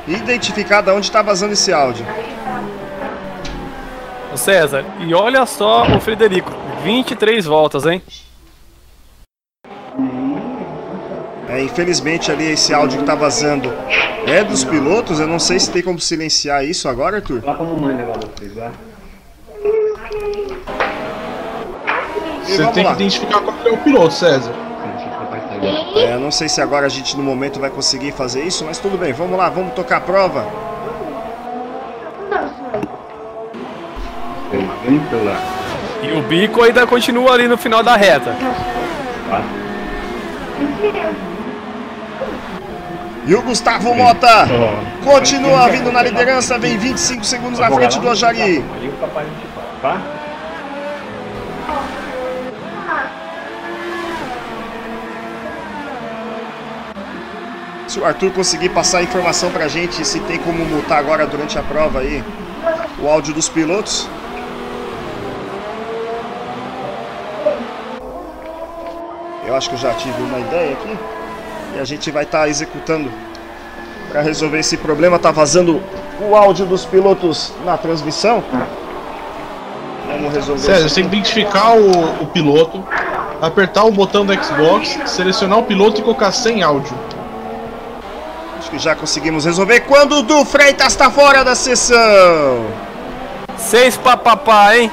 identificar 0.07 0.81
de 0.81 0.89
onde 0.89 1.05
está 1.05 1.21
vazando 1.21 1.53
esse 1.53 1.71
áudio. 1.71 2.05
Ô 4.37 4.39
César, 4.39 4.85
e 4.99 5.15
olha 5.15 5.47
só 5.47 5.81
o 5.95 5.99
Frederico. 5.99 6.51
23 6.83 7.43
voltas, 7.43 7.87
hein? 7.87 8.03
É, 11.49 11.63
infelizmente 11.63 12.31
ali 12.31 12.51
esse 12.51 12.71
áudio 12.71 12.99
que 12.99 13.03
tá 13.03 13.15
vazando 13.15 13.73
é 14.27 14.43
dos 14.43 14.63
pilotos, 14.63 15.19
eu 15.19 15.25
não 15.25 15.39
sei 15.39 15.59
se 15.59 15.71
tem 15.71 15.81
como 15.81 15.99
silenciar 15.99 16.63
isso 16.63 16.87
agora, 16.87 17.15
Arthur. 17.17 17.41
Lá 17.43 17.55
como 17.55 17.75
mãe 17.81 17.97
levar 17.97 18.19
vocês 18.19 18.55
lá. 18.55 18.71
E 22.47 22.51
Você 22.51 22.67
tem 22.67 22.83
lá. 22.83 22.91
que 22.91 23.01
identificar 23.01 23.41
qual 23.41 23.57
é 23.65 23.71
o 23.71 23.77
piloto, 23.77 24.13
César. 24.13 24.53
É, 25.95 26.13
eu 26.13 26.19
não 26.19 26.29
sei 26.29 26.47
se 26.47 26.61
agora 26.61 26.85
a 26.85 26.89
gente 26.89 27.17
no 27.17 27.23
momento 27.23 27.59
vai 27.59 27.71
conseguir 27.71 28.11
fazer 28.11 28.43
isso, 28.43 28.63
mas 28.63 28.77
tudo 28.77 28.99
bem, 28.99 29.13
vamos 29.13 29.35
lá, 29.35 29.49
vamos 29.49 29.73
tocar 29.73 29.97
a 29.97 30.01
prova. 30.01 30.45
Tem 34.51 34.69
vento 34.85 35.25
lá. 35.25 35.37
E 36.01 36.11
o 36.11 36.21
bico 36.21 36.61
ainda 36.61 36.85
continua 36.87 37.33
ali 37.33 37.47
no 37.47 37.57
final 37.57 37.83
da 37.83 37.95
reta. 37.95 38.35
E 43.25 43.35
o 43.35 43.41
Gustavo 43.41 43.93
Mota 43.93 44.47
continua 45.03 45.67
vindo 45.67 45.91
na 45.91 46.01
liderança, 46.01 46.57
vem 46.57 46.77
25 46.77 47.25
segundos 47.25 47.59
na 47.59 47.69
frente 47.69 47.99
do 47.99 48.09
Ajari. 48.09 48.63
Tá? 49.81 50.01
Se 57.87 57.99
o 57.99 58.05
Arthur 58.05 58.31
conseguir 58.31 58.69
passar 58.69 58.99
a 58.99 59.03
informação 59.03 59.49
pra 59.49 59.67
gente 59.67 60.05
se 60.05 60.19
tem 60.21 60.37
como 60.37 60.63
multar 60.65 60.99
agora 60.99 61.25
durante 61.25 61.57
a 61.57 61.63
prova 61.63 61.99
aí 61.99 62.23
o 62.99 63.07
áudio 63.09 63.33
dos 63.33 63.49
pilotos. 63.49 64.09
Eu 69.47 69.55
acho 69.55 69.69
que 69.69 69.75
eu 69.75 69.79
já 69.79 69.93
tive 69.93 70.21
uma 70.21 70.39
ideia 70.39 70.73
aqui. 70.73 70.97
E 71.73 71.79
a 71.79 71.85
gente 71.85 72.11
vai 72.11 72.23
estar 72.23 72.49
executando 72.49 73.09
para 74.09 74.21
resolver 74.21 74.59
esse 74.59 74.75
problema. 74.75 75.17
Tá 75.17 75.31
vazando 75.31 75.81
o 76.19 76.35
áudio 76.35 76.65
dos 76.65 76.83
pilotos 76.83 77.53
na 77.63 77.77
transmissão. 77.77 78.43
Vamos 80.05 80.33
resolver 80.33 80.61
isso 80.61 80.89
você 80.89 80.95
tem 80.95 81.09
que 81.09 81.15
identificar 81.15 81.77
o, 81.77 82.23
o 82.23 82.27
piloto, 82.27 82.83
apertar 83.41 83.85
o 83.85 83.91
botão 83.91 84.25
do 84.25 84.33
Xbox, 84.33 84.99
selecionar 85.05 85.59
o 85.59 85.63
piloto 85.63 86.01
e 86.01 86.03
colocar 86.03 86.31
sem 86.33 86.61
áudio. 86.61 86.97
Acho 88.59 88.69
que 88.69 88.79
já 88.79 88.95
conseguimos 88.95 89.45
resolver. 89.45 89.81
Quando 89.81 90.17
o 90.17 90.23
Du 90.23 90.43
Freitas 90.43 90.87
está 90.87 91.09
fora 91.09 91.45
da 91.45 91.55
sessão. 91.55 92.65
Seis 93.57 93.95
papapá, 93.95 94.75
hein? 94.75 94.91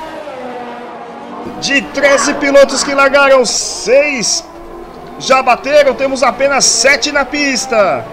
De 1.65 1.81
13 1.81 2.35
pilotos 2.35 2.85
que 2.85 2.95
largaram, 2.95 3.43
seis 3.47 4.45
já 5.19 5.43
bateram. 5.43 5.95
Temos 5.95 6.23
apenas 6.23 6.63
sete 6.67 7.11
na 7.11 7.25
pista. 7.25 8.05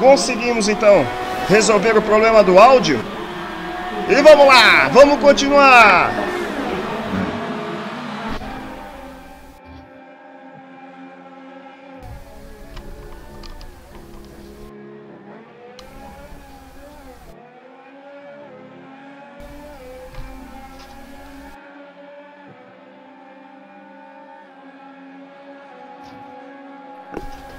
Conseguimos 0.00 0.68
então 0.68 1.06
resolver 1.48 1.96
o 1.96 2.02
problema 2.02 2.42
do 2.42 2.58
áudio. 2.58 3.00
E 4.08 4.16
vamos 4.16 4.48
lá, 4.48 4.88
vamos 4.92 5.20
continuar. 5.20 6.10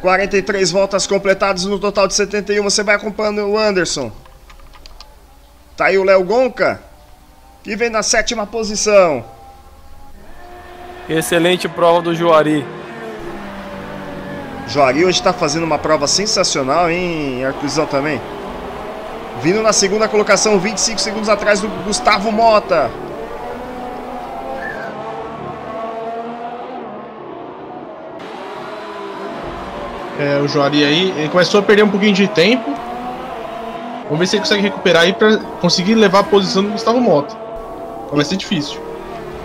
Quarenta 0.05 0.37
e 0.37 0.41
três 0.43 0.69
voltas 0.69 1.07
completadas 1.07 1.65
no 1.65 1.79
total 1.79 2.07
de 2.07 2.13
71. 2.13 2.61
Você 2.61 2.83
vai 2.83 2.93
acompanhando 2.93 3.43
o 3.47 3.57
Anderson. 3.57 4.11
Tá 5.75 5.85
aí 5.85 5.97
o 5.97 6.03
Léo 6.03 6.23
Gonca, 6.23 6.79
que 7.63 7.75
vem 7.75 7.89
na 7.89 8.03
sétima 8.03 8.45
posição. 8.45 9.25
Excelente 11.09 11.67
prova 11.67 12.03
do 12.03 12.13
Juari. 12.13 12.63
Juari 14.67 15.03
hoje 15.03 15.17
está 15.17 15.33
fazendo 15.33 15.63
uma 15.63 15.79
prova 15.79 16.05
sensacional, 16.05 16.87
hein, 16.87 17.43
Artuzão 17.43 17.87
também. 17.87 18.21
Vindo 19.41 19.63
na 19.63 19.73
segunda 19.73 20.07
colocação, 20.07 20.59
25 20.59 21.01
segundos 21.01 21.29
atrás 21.29 21.61
do 21.61 21.67
Gustavo 21.83 22.31
Mota. 22.31 22.91
É, 30.19 30.39
o 30.39 30.47
Juari 30.47 30.83
aí, 30.83 31.13
ele 31.17 31.29
começou 31.29 31.59
a 31.59 31.63
perder 31.63 31.83
um 31.83 31.89
pouquinho 31.89 32.13
de 32.13 32.27
tempo. 32.27 32.73
Vamos 34.05 34.19
ver 34.19 34.27
se 34.27 34.35
ele 34.35 34.43
consegue 34.43 34.61
recuperar 34.61 35.03
aí 35.03 35.13
pra 35.13 35.37
conseguir 35.59 35.95
levar 35.95 36.19
a 36.19 36.23
posição 36.23 36.63
do 36.63 36.69
Gustavo 36.69 37.01
Mota. 37.01 37.35
Então 38.05 38.15
vai 38.15 38.23
ser 38.23 38.37
difícil. 38.37 38.79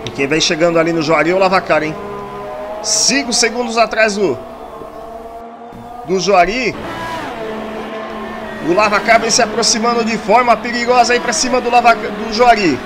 E 0.05 0.09
quem 0.11 0.27
vem 0.27 0.39
chegando 0.39 0.79
ali 0.79 0.93
no 0.93 1.01
Juari 1.01 1.31
é 1.31 1.33
o 1.33 1.37
Lavacar, 1.37 1.83
hein? 1.83 1.95
5 2.83 3.33
segundos 3.33 3.77
atrás 3.77 4.15
do. 4.15 4.37
Do 6.07 6.19
Juari. 6.19 6.75
O 8.67 8.73
Lavacar 8.73 9.19
vem 9.19 9.31
se 9.31 9.41
aproximando 9.41 10.05
de 10.05 10.17
forma 10.17 10.55
perigosa 10.55 11.13
aí 11.13 11.19
pra 11.19 11.33
cima 11.33 11.59
do, 11.59 11.69
Lava, 11.69 11.95
do 11.95 12.33
Juari. 12.33 12.79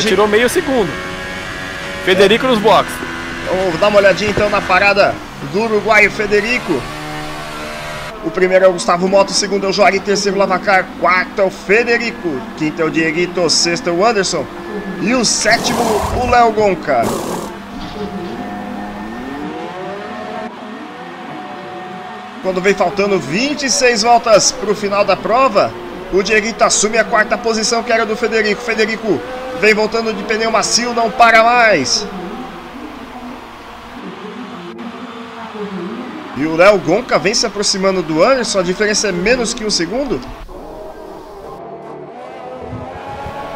Já 0.00 0.08
tirou 0.08 0.26
meio 0.26 0.48
segundo. 0.48 0.90
Federico 2.04 2.46
nos 2.46 2.58
boxes. 2.58 2.94
Vamos 3.46 3.78
dar 3.78 3.88
uma 3.88 3.98
olhadinha 3.98 4.30
então 4.30 4.48
na 4.48 4.60
parada 4.60 5.14
do 5.52 5.60
uruguaio 5.62 6.10
Federico. 6.10 6.80
O 8.24 8.30
primeiro 8.30 8.64
é 8.64 8.68
o 8.68 8.72
Gustavo 8.72 9.08
Moto, 9.08 9.30
o 9.30 9.34
segundo 9.34 9.66
é 9.66 9.68
o 9.68 9.72
Juari, 9.72 9.98
terceiro 9.98 10.36
o 10.36 10.38
Lavacar, 10.38 10.86
quarto 11.00 11.40
é 11.40 11.44
o 11.44 11.50
Federico, 11.50 12.40
quinto 12.58 12.80
é 12.80 12.84
o 12.84 12.90
Dieguito, 12.90 13.48
sexto 13.48 13.88
é 13.88 13.92
o 13.92 14.04
Anderson 14.04 14.46
e 15.00 15.14
o 15.14 15.24
sétimo 15.24 15.82
o 15.82 16.30
Léo 16.30 16.52
Gonca. 16.52 17.02
Quando 22.42 22.60
vem 22.60 22.74
faltando 22.74 23.18
26 23.18 24.02
voltas 24.02 24.52
para 24.52 24.70
o 24.70 24.74
final 24.74 25.04
da 25.04 25.16
prova, 25.16 25.70
o 26.12 26.22
Dieguito 26.22 26.64
assume 26.64 26.98
a 26.98 27.04
quarta 27.04 27.38
posição 27.38 27.82
que 27.82 27.92
era 27.92 28.04
do 28.04 28.16
Federico. 28.16 28.60
Federico 28.60 29.20
vem 29.60 29.74
voltando 29.74 30.12
de 30.12 30.22
pneu 30.24 30.50
macio, 30.50 30.92
não 30.92 31.10
para 31.10 31.42
mais. 31.42 32.06
E 36.36 36.46
o 36.46 36.56
Léo 36.56 36.78
Gonca 36.78 37.18
vem 37.18 37.34
se 37.34 37.46
aproximando 37.46 38.02
do 38.02 38.22
Anderson, 38.24 38.60
a 38.60 38.62
diferença 38.62 39.08
é 39.08 39.12
menos 39.12 39.52
que 39.52 39.64
um 39.64 39.70
segundo. 39.70 40.20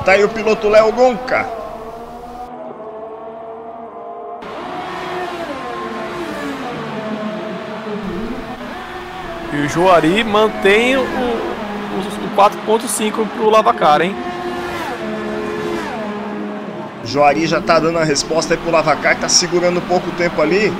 Tá 0.04 0.12
aí 0.12 0.22
o 0.22 0.28
piloto 0.28 0.68
Léo 0.68 0.92
Gonca. 0.92 1.48
E 9.50 9.56
o 9.56 9.68
Juari 9.68 10.22
mantém 10.22 10.96
o, 10.96 11.53
o, 11.94 12.26
o 12.26 12.36
4.5 12.36 13.26
pro 13.28 13.50
Lavacar, 13.50 14.00
hein? 14.00 14.14
Joari 17.04 17.46
já 17.46 17.60
tá 17.60 17.78
dando 17.78 17.98
a 17.98 18.04
resposta 18.04 18.54
aí 18.54 18.58
pro 18.58 18.70
Lavacar, 18.70 19.18
tá 19.18 19.28
segurando 19.28 19.80
pouco 19.82 20.10
tempo 20.12 20.40
ali. 20.40 20.72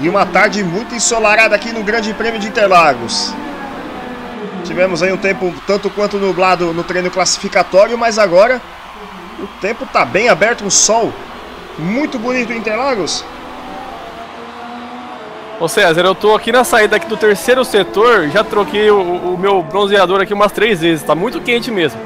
E 0.00 0.08
uma 0.08 0.26
tarde 0.26 0.62
muito 0.64 0.94
ensolarada 0.94 1.54
aqui 1.54 1.72
no 1.72 1.82
Grande 1.84 2.12
Prêmio 2.12 2.40
de 2.40 2.48
Interlagos. 2.48 3.32
Tivemos 4.64 5.02
aí 5.02 5.12
um 5.12 5.16
tempo 5.16 5.54
tanto 5.66 5.88
quanto 5.88 6.18
nublado 6.18 6.72
no 6.72 6.82
treino 6.82 7.10
classificatório, 7.10 7.96
mas 7.96 8.18
agora 8.18 8.60
o 9.38 9.46
tempo 9.60 9.86
tá 9.86 10.04
bem 10.04 10.28
aberto, 10.28 10.64
um 10.64 10.70
sol 10.70 11.12
muito 11.78 12.18
bonito 12.18 12.52
em 12.52 12.58
Interlagos. 12.58 13.24
Ô 15.60 15.68
César, 15.68 16.02
eu 16.04 16.14
tô 16.14 16.34
aqui 16.34 16.50
na 16.50 16.64
saída 16.64 16.96
aqui 16.96 17.06
do 17.06 17.16
terceiro 17.16 17.64
setor, 17.64 18.28
já 18.28 18.42
troquei 18.42 18.90
o, 18.90 19.00
o 19.00 19.38
meu 19.38 19.62
bronzeador 19.62 20.20
aqui 20.20 20.34
umas 20.34 20.50
três 20.52 20.80
vezes, 20.80 21.04
tá 21.04 21.14
muito 21.14 21.40
quente 21.40 21.70
mesmo. 21.70 22.00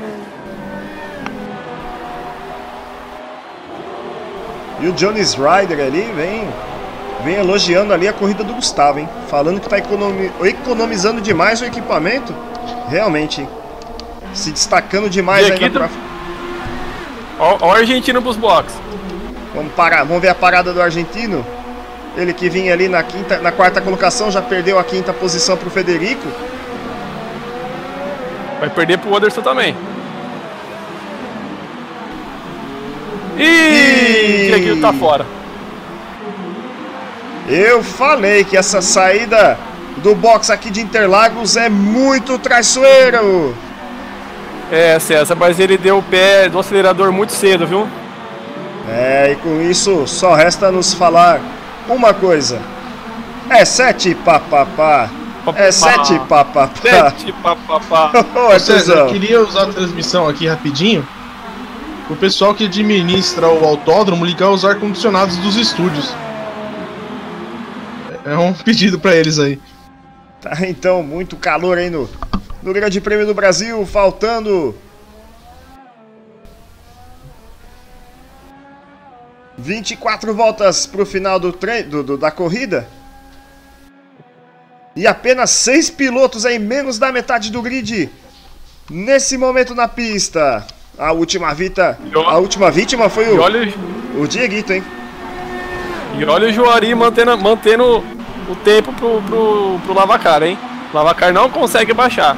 E 4.80 4.86
o 4.86 4.92
Jones 4.92 5.34
Ryder 5.34 5.80
ali 5.86 6.02
vem, 6.14 6.48
vem 7.24 7.34
elogiando 7.36 7.92
ali 7.92 8.06
a 8.06 8.12
corrida 8.12 8.44
do 8.44 8.52
Gustavo, 8.54 8.98
hein? 9.00 9.08
Falando 9.28 9.60
que 9.60 9.68
tá 9.68 9.78
economi- 9.78 10.30
economizando 10.42 11.20
demais 11.20 11.60
o 11.60 11.64
equipamento. 11.64 12.32
Realmente, 12.88 13.40
hein? 13.40 13.48
Se 14.34 14.52
destacando 14.52 15.08
demais 15.10 15.46
do- 15.50 15.70
prova. 15.70 15.90
Ó, 17.40 17.56
ó 17.60 17.68
o 17.68 17.72
argentino 17.72 18.22
pros 18.22 18.36
box. 18.36 18.72
Vamos 19.54 19.72
parar, 19.72 20.04
vamos 20.04 20.20
ver 20.22 20.28
a 20.28 20.34
parada 20.34 20.72
do 20.72 20.80
argentino. 20.80 21.44
Ele 22.18 22.32
que 22.32 22.50
vinha 22.50 22.72
ali 22.72 22.88
na 22.88 23.00
quinta, 23.00 23.38
na 23.38 23.52
quarta 23.52 23.80
colocação, 23.80 24.28
já 24.28 24.42
perdeu 24.42 24.76
a 24.76 24.82
quinta 24.82 25.12
posição 25.12 25.56
pro 25.56 25.70
Federico. 25.70 26.26
Vai 28.58 28.68
perder 28.68 28.98
pro 28.98 29.16
Anderson 29.16 29.40
também. 29.40 29.76
Ih, 33.36 34.48
Ih! 34.48 34.52
aqui 34.52 34.80
tá 34.80 34.92
fora. 34.92 35.24
Eu 37.48 37.84
falei 37.84 38.42
que 38.42 38.56
essa 38.56 38.82
saída 38.82 39.56
do 39.98 40.12
box 40.12 40.50
aqui 40.50 40.70
de 40.70 40.80
Interlagos 40.80 41.56
é 41.56 41.68
muito 41.68 42.36
traiçoeiro. 42.36 43.54
É, 44.72 44.98
César, 44.98 45.36
mas 45.36 45.60
ele 45.60 45.78
deu 45.78 45.98
o 45.98 46.02
pé 46.02 46.48
do 46.48 46.58
acelerador 46.58 47.12
muito 47.12 47.32
cedo, 47.32 47.64
viu? 47.64 47.88
É, 48.90 49.30
e 49.30 49.36
com 49.36 49.62
isso 49.62 50.04
só 50.08 50.34
resta 50.34 50.72
nos 50.72 50.92
falar 50.92 51.40
uma 51.88 52.14
coisa. 52.14 52.60
É 53.50 53.64
sete 53.64 54.14
papapá. 54.14 55.10
É 55.54 55.72
sete 55.72 56.18
papapá. 56.28 56.70
Sete, 56.82 57.32
papapá. 57.32 58.12
Ô, 58.54 58.58
César, 58.58 58.98
eu 58.98 59.06
queria 59.06 59.40
usar 59.40 59.62
a 59.62 59.72
transmissão 59.72 60.28
aqui 60.28 60.46
rapidinho. 60.46 61.06
O 62.10 62.16
pessoal 62.16 62.54
que 62.54 62.64
administra 62.64 63.48
o 63.48 63.64
autódromo 63.64 64.24
ligar 64.24 64.50
os 64.50 64.64
ar-condicionados 64.64 65.36
dos 65.38 65.56
estúdios. 65.56 66.14
É 68.24 68.36
um 68.36 68.52
pedido 68.64 68.98
pra 68.98 69.14
eles 69.14 69.38
aí. 69.38 69.58
Tá 70.40 70.56
então, 70.68 71.02
muito 71.02 71.36
calor 71.36 71.78
aí 71.78 71.90
no, 71.90 72.08
no 72.62 72.72
Grande 72.72 73.00
Prêmio 73.00 73.26
do 73.26 73.34
Brasil, 73.34 73.84
faltando 73.86 74.74
24 79.58 80.32
voltas 80.34 80.86
pro 80.86 81.04
final 81.04 81.38
do, 81.38 81.52
do, 81.90 82.02
do- 82.02 82.16
da 82.18 82.30
corrida. 82.30 82.88
E 84.96 85.06
apenas 85.06 85.50
seis 85.50 85.90
pilotos 85.90 86.46
aí, 86.46 86.58
menos 86.58 86.98
da 86.98 87.12
metade 87.12 87.50
do 87.50 87.60
grid, 87.62 88.10
Nesse 88.90 89.36
momento 89.36 89.74
na 89.74 89.86
pista, 89.86 90.66
a 90.98 91.12
última 91.12 91.52
vita, 91.52 91.98
a 92.26 92.38
última 92.38 92.70
vítima 92.70 93.10
foi 93.10 93.28
o, 93.28 93.38
olha, 93.38 93.70
o 94.18 94.26
Dieguito, 94.26 94.72
hein? 94.72 94.82
e 96.18 96.24
olha 96.24 96.48
o 96.48 96.52
Juari 96.52 96.94
mantendo, 96.94 97.36
mantendo 97.36 98.02
o 98.48 98.56
tempo 98.64 98.90
pro, 98.94 99.20
pro, 99.20 99.78
pro 99.84 99.92
Lavacar, 99.92 100.42
hein? 100.42 100.58
O 100.90 100.96
Lavacar 100.96 101.34
não 101.34 101.50
consegue 101.50 101.92
baixar. 101.92 102.34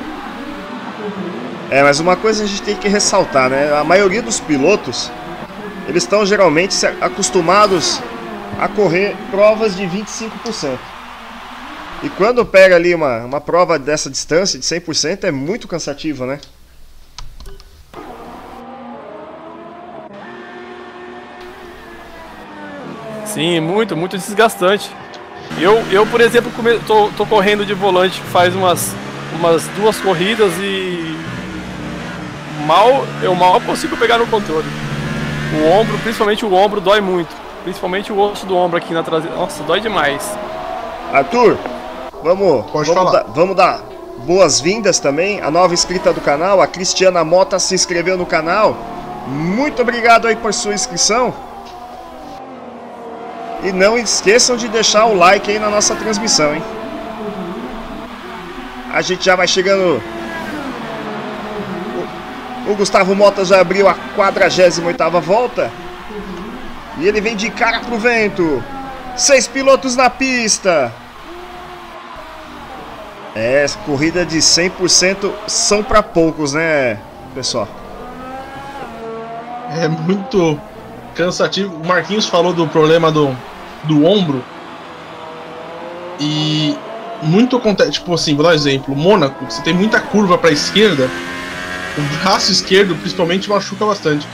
É, 1.70 1.84
mas 1.84 2.00
uma 2.00 2.16
coisa 2.16 2.42
a 2.42 2.46
gente 2.48 2.62
tem 2.62 2.74
que 2.74 2.88
ressaltar, 2.88 3.48
né? 3.48 3.72
A 3.72 3.84
maioria 3.84 4.20
dos 4.20 4.40
pilotos, 4.40 5.08
eles 5.90 6.04
estão 6.04 6.24
geralmente 6.24 6.74
acostumados 7.00 8.00
a 8.60 8.68
correr 8.68 9.16
provas 9.28 9.74
de 9.76 9.82
25%. 9.82 10.78
E 12.04 12.08
quando 12.10 12.46
pega 12.46 12.76
ali 12.76 12.94
uma, 12.94 13.24
uma 13.24 13.40
prova 13.40 13.76
dessa 13.76 14.08
distância 14.08 14.56
de 14.56 14.64
100% 14.64 15.24
é 15.24 15.32
muito 15.32 15.66
cansativo, 15.66 16.24
né? 16.24 16.38
Sim, 23.26 23.58
muito, 23.58 23.96
muito 23.96 24.16
desgastante. 24.16 24.88
Eu, 25.60 25.74
eu 25.90 26.06
por 26.06 26.20
exemplo, 26.20 26.52
tô, 26.86 27.08
tô 27.16 27.26
correndo 27.26 27.66
de 27.66 27.74
volante 27.74 28.20
faz 28.32 28.54
umas, 28.54 28.94
umas 29.34 29.66
duas 29.76 29.98
corridas 29.98 30.52
e 30.60 31.16
mal 32.64 33.04
eu 33.22 33.34
mal 33.34 33.60
consigo 33.60 33.96
pegar 33.96 34.18
no 34.18 34.26
controle. 34.28 34.89
O 35.52 35.68
ombro, 35.68 35.98
principalmente 35.98 36.44
o 36.44 36.52
ombro, 36.52 36.80
dói 36.80 37.00
muito. 37.00 37.34
Principalmente 37.64 38.12
o 38.12 38.18
osso 38.18 38.46
do 38.46 38.56
ombro 38.56 38.78
aqui 38.78 38.94
na 38.94 39.02
traseira. 39.02 39.36
Nossa, 39.36 39.62
dói 39.64 39.80
demais. 39.80 40.22
Arthur, 41.12 41.58
vamos, 42.22 42.64
Pode 42.70 42.92
vamos, 42.92 43.12
dar, 43.12 43.24
vamos 43.24 43.56
dar 43.56 43.80
boas-vindas 44.24 45.00
também. 45.00 45.40
A 45.40 45.50
nova 45.50 45.74
inscrita 45.74 46.12
do 46.12 46.20
canal, 46.20 46.60
a 46.60 46.66
Cristiana 46.66 47.24
Mota, 47.24 47.58
se 47.58 47.74
inscreveu 47.74 48.16
no 48.16 48.24
canal. 48.24 48.76
Muito 49.26 49.82
obrigado 49.82 50.26
aí 50.26 50.36
por 50.36 50.54
sua 50.54 50.74
inscrição. 50.74 51.34
E 53.62 53.72
não 53.72 53.98
esqueçam 53.98 54.56
de 54.56 54.68
deixar 54.68 55.04
o 55.06 55.14
like 55.14 55.50
aí 55.50 55.58
na 55.58 55.68
nossa 55.68 55.94
transmissão, 55.94 56.54
hein? 56.54 56.62
A 58.92 59.02
gente 59.02 59.24
já 59.24 59.36
vai 59.36 59.46
chegando. 59.46 60.02
O, 62.70 62.76
Gustavo 62.76 63.14
Mota 63.14 63.44
já 63.44 63.60
abriu 63.60 63.88
a 63.88 63.94
48ª 64.16 65.20
volta. 65.20 65.70
E 66.98 67.06
ele 67.06 67.20
vem 67.20 67.34
de 67.34 67.50
cara 67.50 67.80
pro 67.80 67.98
vento. 67.98 68.62
Seis 69.16 69.48
pilotos 69.48 69.96
na 69.96 70.08
pista. 70.08 70.92
É, 73.34 73.64
corrida 73.86 74.24
de 74.24 74.38
100% 74.38 75.30
são 75.46 75.82
para 75.82 76.02
poucos, 76.02 76.52
né, 76.52 76.98
pessoal? 77.34 77.68
É 79.70 79.88
muito 79.88 80.60
cansativo. 81.14 81.76
O 81.76 81.86
Marquinhos 81.86 82.26
falou 82.26 82.52
do 82.52 82.66
problema 82.66 83.10
do, 83.10 83.36
do 83.84 84.04
ombro. 84.04 84.44
E 86.18 86.76
muito 87.22 87.56
acontece. 87.56 87.92
Tipo 87.92 88.14
assim, 88.14 88.34
vou 88.34 88.44
dar 88.44 88.50
um 88.50 88.54
exemplo. 88.54 88.94
Mônaco, 88.94 89.44
você 89.44 89.62
tem 89.62 89.72
muita 89.72 90.00
curva 90.00 90.36
para 90.36 90.50
esquerda. 90.50 91.08
O 91.98 92.02
braço 92.22 92.52
esquerdo, 92.52 92.94
principalmente, 92.96 93.48
machuca 93.48 93.84
bastante. 93.84 94.26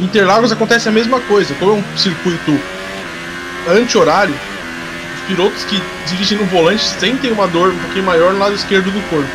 Interlagos 0.00 0.52
acontece 0.52 0.88
a 0.88 0.92
mesma 0.92 1.20
coisa. 1.20 1.54
Como 1.54 1.72
é 1.72 1.74
um 1.74 1.84
circuito 1.96 2.58
anti-horário, 3.68 4.34
os 5.16 5.20
pilotos 5.26 5.64
que 5.64 5.82
dirigem 6.06 6.38
no 6.38 6.44
volante 6.46 6.84
sentem 6.84 7.32
uma 7.32 7.46
dor 7.46 7.70
um 7.70 7.78
pouquinho 7.78 8.04
maior 8.04 8.32
no 8.32 8.38
lado 8.38 8.54
esquerdo 8.54 8.90
do 8.90 9.00
corpo. 9.08 9.28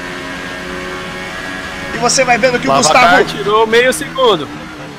E 1.94 1.98
você 1.98 2.24
vai 2.24 2.38
vendo 2.38 2.60
que 2.60 2.68
o 2.68 2.72
Lavacar 2.72 3.24
Gustavo 3.24 3.38
tirou 3.38 3.68
meio 3.68 3.92
segundo. 3.92 4.48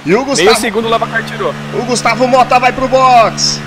e 0.04 0.14
o 0.14 0.18
Meio 0.18 0.24
Gustavo, 0.24 0.60
segundo 0.60 0.86
o 0.86 0.88
Lavacar 0.90 1.22
tirou. 1.24 1.54
o 1.74 1.84
Gustavo 1.84 2.26
Mota 2.26 2.58
vai 2.58 2.72
pro 2.72 2.88
box. 2.88 3.60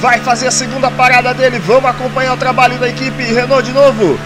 Vai 0.00 0.18
fazer 0.20 0.48
a 0.48 0.50
segunda 0.50 0.90
parada 0.90 1.32
dele. 1.32 1.58
Vamos 1.58 1.86
acompanhar 1.86 2.34
o 2.34 2.36
trabalho 2.36 2.78
da 2.78 2.88
equipe 2.88 3.22
Renault 3.22 3.62
de 3.64 3.72
novo. 3.72 4.18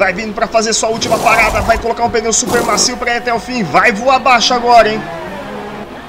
Vai 0.00 0.14
vindo 0.14 0.32
para 0.32 0.46
fazer 0.46 0.72
sua 0.72 0.88
última 0.88 1.18
parada, 1.18 1.60
vai 1.60 1.76
colocar 1.76 2.02
um 2.04 2.08
pneu 2.08 2.32
super 2.32 2.62
macio 2.62 2.96
para 2.96 3.12
ir 3.12 3.16
até 3.18 3.34
o 3.34 3.38
fim. 3.38 3.62
Vai 3.62 3.92
voar 3.92 4.18
baixo 4.18 4.54
agora, 4.54 4.88
hein? 4.88 4.98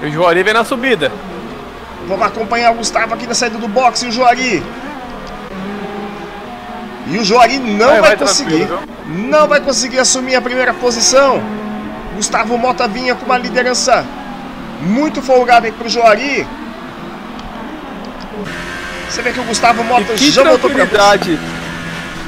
E 0.00 0.06
o 0.06 0.10
Juari 0.10 0.42
vem 0.42 0.54
na 0.54 0.64
subida. 0.64 1.12
Vamos 2.08 2.26
acompanhar 2.26 2.72
o 2.72 2.76
Gustavo 2.76 3.12
aqui 3.12 3.26
na 3.26 3.34
saída 3.34 3.58
do 3.58 3.68
boxe 3.68 4.06
e 4.06 4.08
o 4.08 4.10
Joari. 4.10 4.62
E 7.06 7.18
o 7.18 7.22
Joari 7.22 7.58
não 7.58 7.86
vai, 7.86 8.00
Vai, 8.00 8.00
vai 8.00 8.16
conseguir. 8.16 8.68
Não 9.08 9.46
vai 9.46 9.60
conseguir 9.60 9.98
assumir 9.98 10.36
a 10.36 10.40
primeira 10.40 10.72
posição. 10.72 11.42
Gustavo 12.16 12.56
Mota 12.56 12.88
vinha 12.88 13.14
com 13.14 13.26
uma 13.26 13.36
liderança 13.36 14.06
muito 14.80 15.20
folgada 15.20 15.66
aí 15.66 15.72
pro 15.72 15.90
Joari. 15.90 16.46
Você 19.10 19.20
vê 19.20 19.32
que 19.32 19.40
o 19.40 19.44
Gustavo 19.44 19.82
E 19.82 19.84
Mota 19.84 20.14
que 20.14 20.30
já 20.30 20.44
voltou 20.44 20.70
pra. 20.70 21.38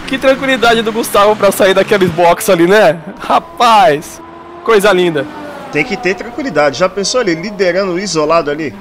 Que 0.06 0.18
tranquilidade 0.18 0.82
do 0.82 0.93
Gustavo 0.93 1.35
pra 1.35 1.51
sair 1.51 1.74
daqueles 1.74 2.10
box 2.10 2.51
ali, 2.51 2.66
né? 2.66 3.01
Rapaz, 3.20 4.20
coisa 4.62 4.93
linda. 4.93 5.26
Tem 5.72 5.85
que 5.85 5.97
ter 5.97 6.14
tranquilidade. 6.14 6.78
Já 6.78 6.89
pensou 6.89 7.20
ele 7.20 7.35
liderando 7.35 7.98
isolado 7.98 8.51
ali? 8.51 8.74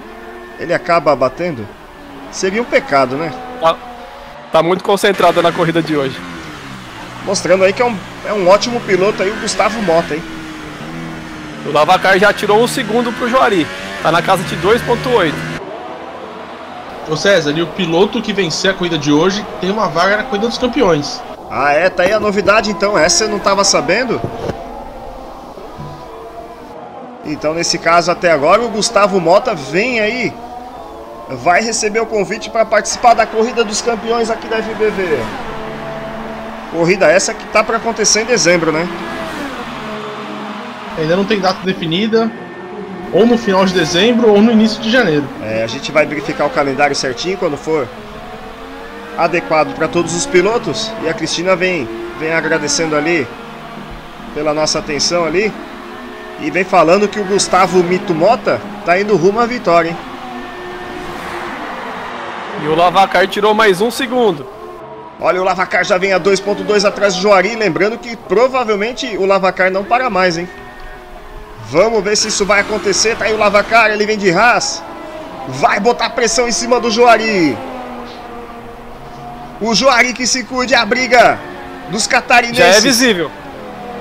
Ele 0.60 0.74
acaba 0.74 1.16
batendo? 1.16 1.68
Seria 2.32 2.62
um 2.62 2.66
pecado, 2.66 3.16
né? 3.16 3.32
Tá, 3.60 3.76
tá 4.52 4.64
muito 4.64 4.84
concentrado 4.84 5.42
na 5.42 5.52
corrida 5.52 5.82
de 5.82 5.96
hoje. 5.96 6.20
Mostrando 7.26 7.64
aí 7.64 7.72
que 7.72 7.82
é 7.82 7.86
um, 7.86 7.98
é 8.28 8.34
um 8.34 8.48
ótimo 8.48 8.82
piloto 8.82 9.24
aí, 9.24 9.30
o 9.32 9.36
Gustavo 9.36 9.82
Mota, 9.82 10.14
hein? 10.14 10.24
O 11.66 11.72
Lavacar 11.72 12.20
já 12.20 12.34
tirou 12.34 12.62
um 12.62 12.68
segundo 12.68 13.12
pro 13.14 13.30
Juari. 13.30 13.66
Tá 14.02 14.12
na 14.12 14.22
casa 14.22 14.44
de 14.44 14.58
2.8. 14.58 15.53
Ô 17.10 17.18
César, 17.18 17.52
e 17.52 17.62
o 17.62 17.68
piloto 17.68 18.22
que 18.22 18.32
vencer 18.32 18.72
a 18.72 18.74
corrida 18.74 18.98
de 18.98 19.12
hoje 19.12 19.46
tem 19.60 19.70
uma 19.70 19.90
vaga 19.90 20.18
na 20.18 20.24
corrida 20.24 20.48
dos 20.48 20.58
campeões. 20.58 21.22
Ah, 21.52 21.74
é? 21.74 21.90
Tá 21.90 22.04
aí 22.04 22.14
a 22.14 22.20
novidade 22.20 22.72
então. 22.72 22.98
Essa 22.98 23.26
eu 23.26 23.30
não 23.30 23.40
tava 23.40 23.64
sabendo? 23.64 24.22
Então, 27.26 27.54
nesse 27.54 27.78
caso, 27.78 28.10
até 28.10 28.32
agora, 28.32 28.62
o 28.62 28.70
Gustavo 28.70 29.20
Mota 29.20 29.54
vem 29.54 30.00
aí. 30.00 30.34
Vai 31.30 31.62
receber 31.62 32.00
o 32.00 32.06
convite 32.06 32.50
para 32.50 32.66
participar 32.66 33.14
da 33.14 33.26
corrida 33.26 33.64
dos 33.64 33.82
campeões 33.82 34.30
aqui 34.30 34.48
da 34.48 34.62
FBV. 34.62 35.20
Corrida 36.72 37.06
essa 37.08 37.34
que 37.34 37.46
tá 37.48 37.64
para 37.64 37.78
acontecer 37.78 38.22
em 38.22 38.26
dezembro, 38.26 38.72
né? 38.72 38.88
Ainda 40.98 41.16
não 41.16 41.26
tem 41.26 41.40
data 41.40 41.60
definida, 41.64 42.32
ou 43.14 43.26
no 43.26 43.38
final 43.38 43.64
de 43.66 43.74
dezembro 43.74 44.30
ou 44.32 44.42
no 44.42 44.52
início 44.52 44.82
de 44.82 44.90
janeiro. 44.90 45.24
É, 45.42 45.64
a 45.64 45.68
gente 45.68 45.92
vai 45.92 46.06
verificar 46.06 46.46
o 46.46 46.50
calendário 46.50 46.96
certinho 46.96 47.38
quando 47.38 47.56
for 47.56 47.88
adequado 49.18 49.76
para 49.76 49.88
todos 49.88 50.16
os 50.16 50.26
pilotos. 50.26 50.92
E 51.04 51.10
a 51.10 51.14
Cristina 51.14 51.56
vem, 51.56 51.88
vem 52.20 52.34
agradecendo 52.34 52.96
ali 52.96 53.28
pela 54.34 54.54
nossa 54.54 54.80
atenção 54.80 55.24
ali. 55.26 55.54
E 56.42 56.50
vem 56.50 56.64
falando 56.64 57.08
que 57.08 57.20
o 57.20 57.24
Gustavo 57.24 57.84
Mito 57.84 58.14
Mota 58.14 58.60
tá 58.84 59.00
indo 59.00 59.16
rumo 59.16 59.40
à 59.40 59.46
vitória, 59.46 59.90
hein? 59.90 59.98
E 62.64 62.68
o 62.68 62.76
Lavacar 62.76 63.28
tirou 63.28 63.54
mais 63.54 63.82
um 63.82 63.92
segundo. 63.92 64.48
Olha, 65.20 65.40
o 65.40 65.44
Lavacar 65.44 65.86
já 65.86 65.98
vem 65.98 66.12
a 66.12 66.20
2.2 66.20 66.86
atrás 66.86 67.14
do 67.16 67.22
Joari. 67.22 67.56
Lembrando 67.56 67.98
que 67.98 68.16
provavelmente 68.16 69.16
o 69.18 69.26
Lavacar 69.26 69.70
não 69.70 69.84
para 69.84 70.10
mais, 70.10 70.38
hein? 70.38 70.48
Vamos 71.74 72.04
ver 72.04 72.16
se 72.16 72.28
isso 72.28 72.46
vai 72.46 72.60
acontecer. 72.62 73.18
Tá 73.18 73.26
aí 73.26 73.34
o 73.34 73.38
Lavacar, 73.38 73.90
ele 73.90 74.06
vem 74.06 74.16
de 74.16 74.30
Haas. 74.32 74.84
Vai 75.48 75.80
botar 75.80 76.12
pressão 76.12 76.48
em 76.48 76.52
cima 76.52 76.80
do 76.80 76.92
Joari. 76.92 77.58
O 79.60 79.74
Joari 79.74 80.14
que 80.14 80.28
se 80.28 80.44
cuide 80.44 80.76
a 80.76 80.86
briga 80.86 81.40
dos 81.90 82.06
catarinenses. 82.06 82.60
Já 82.60 82.78
é 82.78 82.80
visível. 82.80 83.32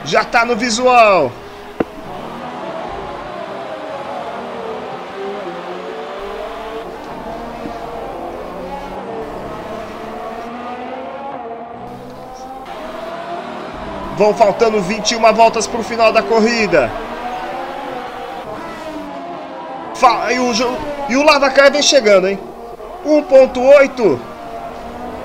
Já 0.05 0.23
tá 0.23 0.45
no 0.45 0.55
visual. 0.55 1.33
Vão 14.19 14.35
faltando 14.35 14.79
21 14.83 15.33
voltas 15.33 15.67
pro 15.67 15.83
final 15.83 16.13
da 16.13 16.23
corrida. 16.23 16.93
E, 20.33 20.39
o, 20.39 20.53
Jo- 20.55 20.77
e 21.09 21.17
o 21.17 21.23
Lavacar 21.23 21.71
vem 21.71 21.83
chegando, 21.83 22.29
hein? 22.29 22.39
1.8 23.07 24.19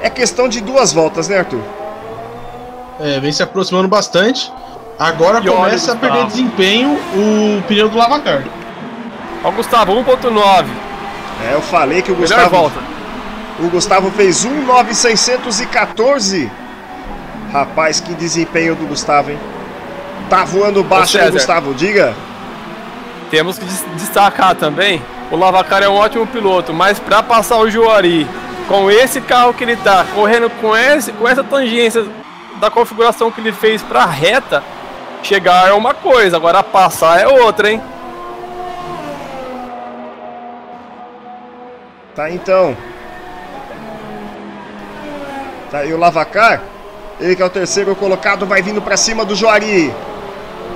é 0.01 0.09
questão 0.09 0.47
de 0.49 0.61
duas 0.61 0.91
voltas, 0.93 1.27
né, 1.27 1.39
Arthur? 1.39 1.61
É, 2.99 3.19
vem 3.19 3.31
se 3.31 3.43
aproximando 3.43 3.87
bastante. 3.87 4.51
Agora 4.99 5.39
E 5.39 5.47
começa 5.47 5.93
a 5.93 5.95
perder 5.95 6.25
desempenho 6.25 6.93
o 7.13 7.61
pneu 7.67 7.87
do 7.89 7.97
Lavacar. 7.97 8.43
Ó, 9.43 9.49
o 9.49 9.51
Gustavo, 9.51 9.93
1.9. 9.93 10.65
É, 11.47 11.53
eu 11.53 11.61
falei 11.61 12.01
que 12.01 12.11
o 12.11 12.15
Melhor 12.15 12.27
Gustavo. 12.39 12.49
volta. 12.55 12.79
O 13.59 13.69
Gustavo 13.69 14.11
fez 14.11 14.45
1,9614. 14.45 16.49
Rapaz, 17.53 17.99
que 17.99 18.13
desempenho 18.13 18.75
do 18.75 18.85
Gustavo, 18.87 19.31
hein? 19.31 19.39
Tá 20.29 20.43
voando 20.43 20.83
baixo 20.83 21.17
Ô, 21.17 21.21
aí. 21.21 21.31
Gustavo, 21.31 21.73
diga. 21.73 22.13
Temos 23.29 23.59
que 23.59 23.65
des- 23.65 23.85
destacar 23.95 24.55
também, 24.55 25.01
o 25.29 25.35
Lavacar 25.35 25.83
é 25.83 25.89
um 25.89 25.95
ótimo 25.95 26.25
piloto, 26.25 26.73
mas 26.73 26.97
para 26.99 27.21
passar 27.21 27.57
o 27.57 27.69
Juari 27.69 28.25
com 28.67 28.89
esse 28.89 29.19
carro 29.21 29.53
que 29.53 29.63
ele 29.63 29.75
tá, 29.75 30.05
correndo 30.15 30.49
com, 30.61 30.75
esse, 30.75 31.11
com 31.11 31.27
essa 31.27 31.43
tangência 31.43 32.05
da 32.59 32.69
configuração 32.69 33.29
que 33.31 33.41
ele 33.41 33.51
fez 33.51 33.81
para 33.83 34.05
reta, 34.05 34.63
chegar 35.23 35.67
é 35.69 35.73
uma 35.73 35.93
coisa, 35.93 36.37
agora 36.37 36.63
passar 36.63 37.19
é 37.19 37.27
outra, 37.27 37.69
hein? 37.71 37.81
Tá 42.15 42.31
então. 42.31 42.75
Tá 45.69 45.79
aí 45.79 45.93
o 45.93 45.97
Lavacar. 45.97 46.61
Ele 47.19 47.35
que 47.35 47.41
é 47.41 47.45
o 47.45 47.49
terceiro 47.49 47.95
colocado, 47.95 48.45
vai 48.45 48.61
vindo 48.61 48.81
pra 48.81 48.95
cima 48.97 49.23
do 49.25 49.35
Joari. 49.35 49.93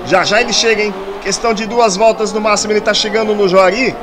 Já 0.06 0.24
já 0.24 0.42
ele 0.42 0.54
chega, 0.54 0.84
hein? 0.84 0.94
Questão 1.22 1.54
de 1.54 1.68
duas 1.68 1.96
voltas 1.96 2.34
no 2.34 2.42
máximo, 2.42 2.74
ele 2.74 2.82
tá 2.82 2.94
chegando 2.94 3.36
no 3.36 3.48
Joari. 3.48 3.96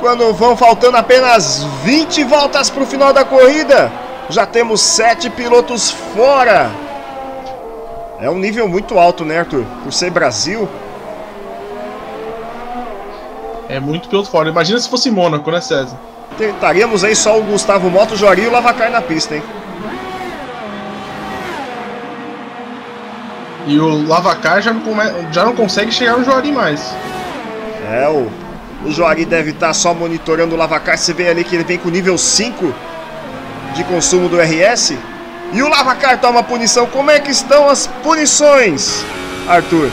Quando 0.00 0.32
vão 0.34 0.56
faltando 0.56 0.98
apenas 0.98 1.64
20 1.82 2.24
voltas 2.24 2.68
pro 2.68 2.86
final 2.86 3.12
da 3.12 3.24
corrida, 3.24 3.90
já 4.28 4.44
temos 4.44 4.82
sete 4.82 5.30
pilotos 5.30 5.90
fora. 5.90 6.70
É 8.20 8.30
um 8.30 8.38
nível 8.38 8.68
muito 8.68 8.98
alto, 8.98 9.24
né, 9.24 9.38
Arthur? 9.38 9.64
Por 9.82 9.92
ser 9.92 10.10
Brasil. 10.10 10.68
É 13.68 13.80
muito 13.80 14.08
piloto 14.08 14.30
fora. 14.30 14.48
Imagina 14.48 14.78
se 14.78 14.88
fosse 14.88 15.10
Mônaco, 15.10 15.50
né, 15.50 15.60
César? 15.60 15.96
Tentaríamos 16.36 17.02
aí 17.02 17.16
só 17.16 17.38
o 17.38 17.42
Gustavo 17.42 17.90
Moto, 17.90 18.12
o 18.12 18.16
Joari 18.16 18.42
e 18.42 18.46
o 18.46 18.52
Lavacar 18.52 18.90
na 18.90 19.00
pista, 19.00 19.34
hein? 19.36 19.42
E 23.66 23.78
o 23.78 24.06
Lavacar 24.06 24.62
já 24.62 24.72
não, 24.72 24.80
come- 24.80 25.12
já 25.32 25.44
não 25.44 25.54
consegue 25.54 25.90
chegar 25.92 26.16
no 26.16 26.24
Juari 26.24 26.52
mais. 26.52 26.80
É, 27.90 28.08
o, 28.08 28.30
o 28.86 28.92
Joari 28.92 29.24
deve 29.24 29.50
estar 29.50 29.74
só 29.74 29.92
monitorando 29.92 30.54
o 30.54 30.58
Lavacar. 30.58 30.96
Você 30.96 31.12
vê 31.12 31.28
ali 31.28 31.42
que 31.44 31.54
ele 31.56 31.64
vem 31.64 31.78
com 31.78 31.88
nível 31.88 32.16
5 32.16 32.72
de 33.74 33.84
consumo 33.84 34.28
do 34.28 34.38
RS. 34.40 34.94
E 35.52 35.62
o 35.62 35.68
Lavacar 35.68 36.20
toma 36.20 36.42
punição. 36.42 36.86
Como 36.86 37.10
é 37.10 37.18
que 37.20 37.30
estão 37.30 37.68
as 37.68 37.86
punições, 38.02 39.04
Arthur? 39.48 39.90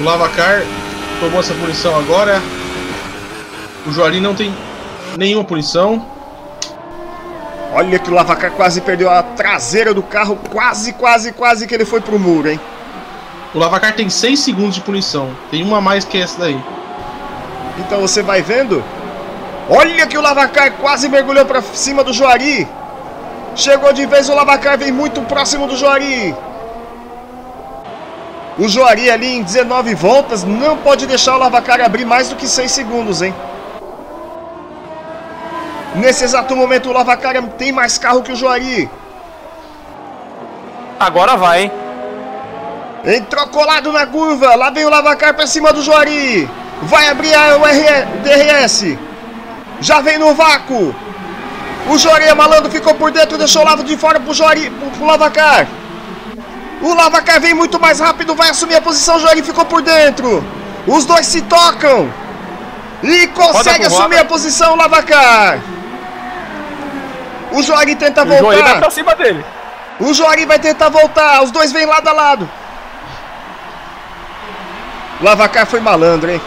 O 0.00 0.02
Lavacar 0.04 0.62
tomou 1.20 1.40
essa 1.40 1.54
punição 1.54 1.96
agora. 1.98 2.40
O 3.86 3.92
Juari 3.92 4.20
não 4.20 4.34
tem 4.34 4.54
nenhuma 5.16 5.44
punição. 5.44 6.04
Olha 7.74 7.98
que 7.98 8.08
o 8.08 8.14
Lavacar 8.14 8.52
quase 8.52 8.80
perdeu 8.80 9.10
a 9.10 9.20
traseira 9.20 9.92
do 9.92 10.00
carro. 10.00 10.38
Quase, 10.52 10.92
quase, 10.92 11.32
quase 11.32 11.66
que 11.66 11.74
ele 11.74 11.84
foi 11.84 12.00
pro 12.00 12.20
muro, 12.20 12.48
hein? 12.48 12.60
O 13.52 13.58
Lavacar 13.58 13.96
tem 13.96 14.08
6 14.08 14.38
segundos 14.38 14.76
de 14.76 14.80
punição. 14.80 15.30
Tem 15.50 15.60
uma 15.60 15.78
a 15.78 15.80
mais 15.80 16.04
que 16.04 16.22
essa 16.22 16.38
daí. 16.38 16.60
Então 17.78 18.00
você 18.00 18.22
vai 18.22 18.42
vendo. 18.42 18.84
Olha 19.68 20.06
que 20.06 20.16
o 20.16 20.20
Lavacar 20.20 20.70
quase 20.74 21.08
mergulhou 21.08 21.44
pra 21.46 21.60
cima 21.62 22.04
do 22.04 22.12
Joari. 22.12 22.68
Chegou 23.56 23.92
de 23.92 24.06
vez, 24.06 24.28
o 24.28 24.34
Lavacar 24.34 24.78
vem 24.78 24.92
muito 24.92 25.20
próximo 25.22 25.66
do 25.66 25.76
Joari. 25.76 26.32
O 28.56 28.68
Joari 28.68 29.10
ali 29.10 29.34
em 29.34 29.42
19 29.42 29.96
voltas 29.96 30.44
não 30.44 30.76
pode 30.76 31.08
deixar 31.08 31.34
o 31.34 31.38
Lavacar 31.38 31.80
abrir 31.80 32.04
mais 32.04 32.28
do 32.28 32.36
que 32.36 32.46
6 32.46 32.70
segundos, 32.70 33.20
hein? 33.20 33.34
Nesse 35.94 36.24
exato 36.24 36.56
momento 36.56 36.88
o 36.88 36.92
Lavacar 36.92 37.40
tem 37.58 37.70
mais 37.72 37.98
carro 37.98 38.22
que 38.22 38.32
o 38.32 38.36
Joari. 38.36 38.90
Agora 40.98 41.36
vai, 41.36 41.62
hein? 41.64 41.72
Entrou 43.04 43.46
colado 43.48 43.92
na 43.92 44.06
curva. 44.06 44.54
Lá 44.56 44.70
vem 44.70 44.84
o 44.84 44.90
Lavacar 44.90 45.34
pra 45.34 45.46
cima 45.46 45.72
do 45.72 45.82
Joari. 45.82 46.48
Vai 46.82 47.08
abrir 47.08 47.34
a- 47.34 47.56
DRS. 48.22 48.98
Já 49.80 50.00
vem 50.00 50.18
no 50.18 50.34
vácuo. 50.34 50.94
O 51.88 51.98
Joari 51.98 52.24
é 52.24 52.34
malandro, 52.34 52.70
ficou 52.70 52.94
por 52.94 53.10
dentro, 53.10 53.36
deixou 53.36 53.62
o 53.62 53.64
lado 53.64 53.84
de 53.84 53.96
fora 53.96 54.18
pro, 54.18 54.32
Joari, 54.32 54.70
pro, 54.70 54.90
pro 54.90 55.04
Lavacar. 55.06 55.66
O 56.80 56.94
Lavacar 56.94 57.40
vem 57.40 57.54
muito 57.54 57.78
mais 57.78 58.00
rápido, 58.00 58.34
vai 58.34 58.48
assumir 58.50 58.76
a 58.76 58.80
posição. 58.80 59.16
O 59.16 59.20
Joari 59.20 59.42
ficou 59.42 59.64
por 59.64 59.82
dentro. 59.82 60.42
Os 60.86 61.04
dois 61.04 61.26
se 61.26 61.42
tocam. 61.42 62.10
E 63.02 63.26
consegue 63.28 63.84
assumir 63.84 64.16
roda. 64.16 64.20
a 64.22 64.24
posição, 64.24 64.72
o 64.72 64.76
Lavacar. 64.76 65.60
O 67.54 67.62
Joari 67.62 67.94
tenta 67.94 68.22
O 68.22 68.26
Juari 68.26 68.42
vai 68.42 68.56
voltar. 68.56 68.78
pra 68.80 68.90
cima 68.90 69.14
dele. 69.14 69.44
O 70.00 70.12
Joari 70.12 70.44
vai 70.44 70.58
tentar 70.58 70.88
voltar, 70.88 71.42
os 71.42 71.50
dois 71.50 71.72
vêm 71.72 71.86
lado 71.86 72.08
a 72.08 72.12
lado. 72.12 72.50
Lavacar 75.20 75.66
foi 75.66 75.80
malandro, 75.80 76.30
hein? 76.30 76.40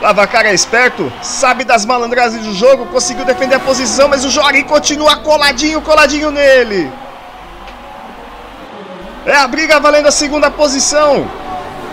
Lavacar 0.00 0.46
é 0.46 0.54
esperto, 0.54 1.12
sabe 1.22 1.62
das 1.62 1.84
malandragens 1.84 2.42
do 2.42 2.54
jogo, 2.54 2.86
conseguiu 2.86 3.26
defender 3.26 3.56
a 3.56 3.60
posição, 3.60 4.08
mas 4.08 4.24
o 4.24 4.30
Joari 4.30 4.64
continua 4.64 5.16
coladinho, 5.16 5.82
coladinho 5.82 6.30
nele. 6.30 6.90
É 9.26 9.36
a 9.36 9.46
briga 9.46 9.78
valendo 9.78 10.06
a 10.06 10.10
segunda 10.10 10.50
posição. 10.50 11.30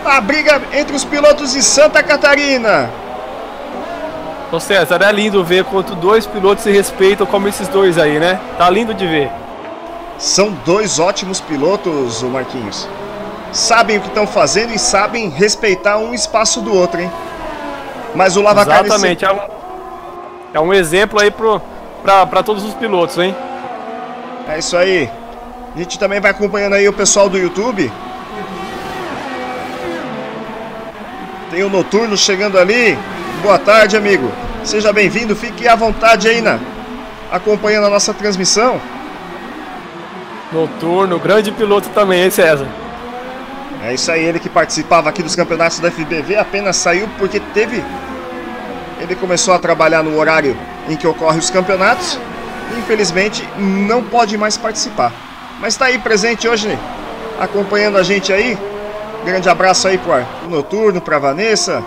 A 0.05 0.21
briga 0.21 0.61
entre 0.71 0.95
os 0.95 1.03
pilotos 1.03 1.51
de 1.51 1.61
Santa 1.61 2.01
Catarina. 2.01 2.89
Ô 4.51 4.59
César, 4.59 5.01
é 5.01 5.11
lindo 5.11 5.43
ver 5.43 5.65
quanto 5.65 5.93
dois 5.95 6.25
pilotos 6.25 6.63
se 6.63 6.71
respeitam 6.71 7.27
como 7.27 7.47
esses 7.47 7.67
dois 7.67 7.97
aí, 7.97 8.17
né? 8.17 8.39
Tá 8.57 8.69
lindo 8.69 8.93
de 8.93 9.05
ver. 9.05 9.29
São 10.17 10.51
dois 10.65 10.99
ótimos 10.99 11.41
pilotos, 11.41 12.21
o 12.23 12.27
Marquinhos. 12.29 12.87
Sabem 13.51 13.97
o 13.97 14.01
que 14.01 14.07
estão 14.07 14.25
fazendo 14.25 14.73
e 14.73 14.79
sabem 14.79 15.29
respeitar 15.29 15.97
um 15.97 16.13
espaço 16.13 16.61
do 16.61 16.73
outro, 16.73 17.01
hein? 17.01 17.11
Mas 18.15 18.37
o 18.37 18.41
Lavacar 18.41 18.83
nesse- 18.83 18.87
Exatamente, 18.95 19.25
é 19.25 19.31
um, 19.31 19.39
é 20.53 20.59
um 20.61 20.73
exemplo 20.73 21.19
aí 21.19 21.29
pra 21.29 22.41
todos 22.43 22.63
os 22.63 22.73
pilotos, 22.73 23.17
hein? 23.17 23.35
É 24.47 24.59
isso 24.59 24.77
aí. 24.77 25.09
A 25.75 25.77
gente 25.77 25.99
também 25.99 26.21
vai 26.21 26.31
acompanhando 26.31 26.73
aí 26.73 26.87
o 26.87 26.93
pessoal 26.93 27.27
do 27.29 27.37
YouTube. 27.37 27.91
Tem 31.51 31.63
o 31.63 31.69
Noturno 31.69 32.17
chegando 32.17 32.57
ali. 32.57 32.97
Boa 33.41 33.57
tarde, 33.59 33.95
amigo. 33.95 34.31
Seja 34.63 34.91
bem-vindo. 34.91 35.35
Fique 35.35 35.67
à 35.67 35.75
vontade 35.75 36.27
aí, 36.27 36.41
na, 36.41 36.59
acompanhando 37.31 37.85
a 37.87 37.89
nossa 37.89 38.13
transmissão. 38.13 38.79
Noturno, 40.51 41.19
grande 41.19 41.51
piloto 41.51 41.89
também, 41.89 42.23
hein, 42.23 42.31
César? 42.31 42.67
É 43.83 43.93
isso 43.93 44.11
aí, 44.11 44.23
ele 44.23 44.39
que 44.39 44.49
participava 44.49 45.09
aqui 45.09 45.21
dos 45.21 45.35
campeonatos 45.35 45.79
da 45.79 45.91
FBV 45.91 46.35
apenas 46.37 46.75
saiu 46.77 47.07
porque 47.17 47.39
teve. 47.53 47.83
Ele 48.99 49.15
começou 49.15 49.53
a 49.53 49.59
trabalhar 49.59 50.03
no 50.03 50.17
horário 50.17 50.57
em 50.89 50.95
que 50.95 51.05
ocorrem 51.07 51.39
os 51.39 51.49
campeonatos. 51.49 52.19
E, 52.75 52.79
infelizmente, 52.79 53.47
não 53.57 54.03
pode 54.03 54.37
mais 54.37 54.57
participar. 54.57 55.11
Mas 55.59 55.73
está 55.73 55.85
aí 55.85 55.99
presente 55.99 56.47
hoje, 56.47 56.67
né? 56.67 56.77
acompanhando 57.39 57.97
a 57.97 58.03
gente 58.03 58.33
aí. 58.33 58.57
Grande 59.23 59.47
abraço 59.47 59.87
aí 59.87 59.97
pro 59.97 60.11
Ar- 60.13 60.25
pro 60.39 60.49
Noturno, 60.49 60.99
pra 60.99 61.19
Vanessa, 61.19 61.83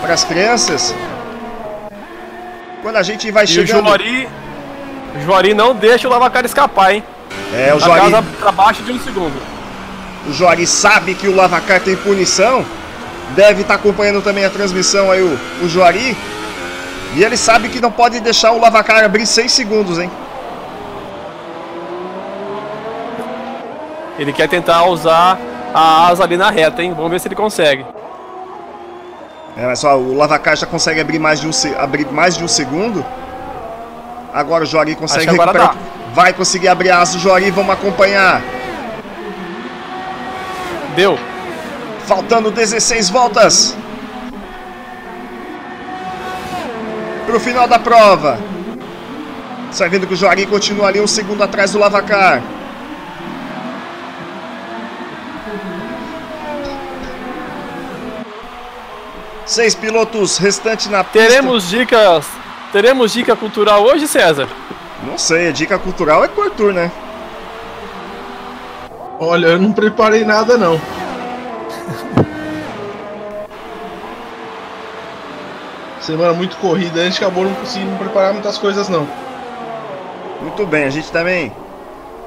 para 0.00 0.14
as 0.14 0.24
crianças. 0.24 0.94
Quando 2.82 2.96
a 2.96 3.02
gente 3.02 3.30
vai 3.30 3.44
E 3.44 3.46
o 3.46 3.48
chegando. 3.48 3.86
Juari, 3.86 4.28
o 5.16 5.20
Juari 5.24 5.54
não 5.54 5.74
deixa 5.74 6.06
o 6.06 6.10
Lavacar 6.10 6.44
escapar, 6.44 6.94
hein? 6.94 7.02
É, 7.54 7.72
o 7.72 7.76
A 7.76 7.80
Joari, 7.80 8.10
casa 8.12 8.24
abaixo 8.46 8.82
de 8.82 8.92
um 8.92 8.98
segundo. 9.00 9.40
o 10.28 10.32
Joari 10.32 10.66
sabe 10.66 11.14
que 11.14 11.28
o 11.28 11.34
Lavacar 11.34 11.80
tem 11.80 11.96
punição. 11.96 12.64
Deve 13.34 13.62
estar 13.62 13.74
acompanhando 13.74 14.22
também 14.22 14.44
a 14.44 14.50
transmissão 14.50 15.10
aí 15.10 15.20
o, 15.20 15.38
o 15.64 15.68
Joari. 15.68 16.16
E 17.14 17.24
ele 17.24 17.36
sabe 17.36 17.68
que 17.68 17.80
não 17.80 17.90
pode 17.90 18.20
deixar 18.20 18.52
o 18.52 18.60
Lavacar 18.60 19.04
abrir 19.04 19.26
6 19.26 19.50
segundos, 19.50 19.98
hein? 19.98 20.10
Ele 24.18 24.32
quer 24.32 24.48
tentar 24.48 24.84
usar 24.84 25.38
a 25.74 26.06
asa 26.08 26.24
ali 26.24 26.36
na 26.36 26.50
reta, 26.50 26.82
hein? 26.82 26.92
Vamos 26.94 27.10
ver 27.10 27.20
se 27.20 27.28
ele 27.28 27.34
consegue. 27.34 27.84
É, 29.56 29.64
mas 29.64 29.78
só 29.78 29.98
o 29.98 30.14
Lavacar 30.14 30.54
já 30.54 30.66
consegue 30.66 31.00
abrir 31.00 31.18
mais 31.18 31.40
de 31.40 31.48
um, 31.48 31.50
abrir 31.78 32.06
mais 32.12 32.36
de 32.36 32.44
um 32.44 32.48
segundo. 32.48 33.04
Agora 34.32 34.64
o 34.64 34.66
Joari 34.66 34.94
consegue 34.94 35.30
agora 35.30 35.52
recuperar. 35.52 35.76
Vai 36.12 36.32
conseguir 36.34 36.68
abrir 36.68 36.90
a 36.90 37.00
asa 37.00 37.14
do 37.14 37.18
Joari, 37.18 37.50
vamos 37.50 37.72
acompanhar. 37.72 38.42
Deu. 40.94 41.18
Faltando 42.06 42.50
16 42.50 43.08
voltas. 43.08 43.74
Pro 47.24 47.40
final 47.40 47.66
da 47.66 47.78
prova. 47.78 48.38
Você 49.70 49.80
vai 49.80 49.88
vendo 49.88 50.06
que 50.06 50.14
o 50.14 50.16
Joari 50.16 50.46
continua 50.46 50.88
ali 50.88 51.00
um 51.00 51.06
segundo 51.06 51.42
atrás 51.42 51.72
do 51.72 51.78
Lavacar. 51.78 52.42
Seis 59.46 59.76
pilotos 59.76 60.38
restantes 60.38 60.88
na 60.88 61.04
pista. 61.04 61.28
Teremos 61.28 61.68
dicas. 61.68 62.26
Teremos 62.72 63.12
dica 63.12 63.36
cultural 63.36 63.84
hoje, 63.84 64.08
César? 64.08 64.48
Não 65.04 65.16
sei, 65.16 65.48
a 65.48 65.52
dica 65.52 65.78
cultural 65.78 66.24
é 66.24 66.28
Cortur, 66.28 66.72
né? 66.72 66.90
Olha, 69.20 69.46
eu 69.46 69.58
não 69.58 69.72
preparei 69.72 70.24
nada 70.24 70.58
não. 70.58 70.80
Semana 76.00 76.32
muito 76.32 76.56
corrida, 76.56 77.00
a 77.00 77.04
gente 77.04 77.22
acabou 77.22 77.44
não 77.44 77.54
conseguindo 77.54 77.96
preparar 77.98 78.32
muitas 78.32 78.58
coisas 78.58 78.88
não. 78.88 79.06
Muito 80.40 80.66
bem, 80.66 80.84
a 80.84 80.90
gente 80.90 81.10
também. 81.12 81.52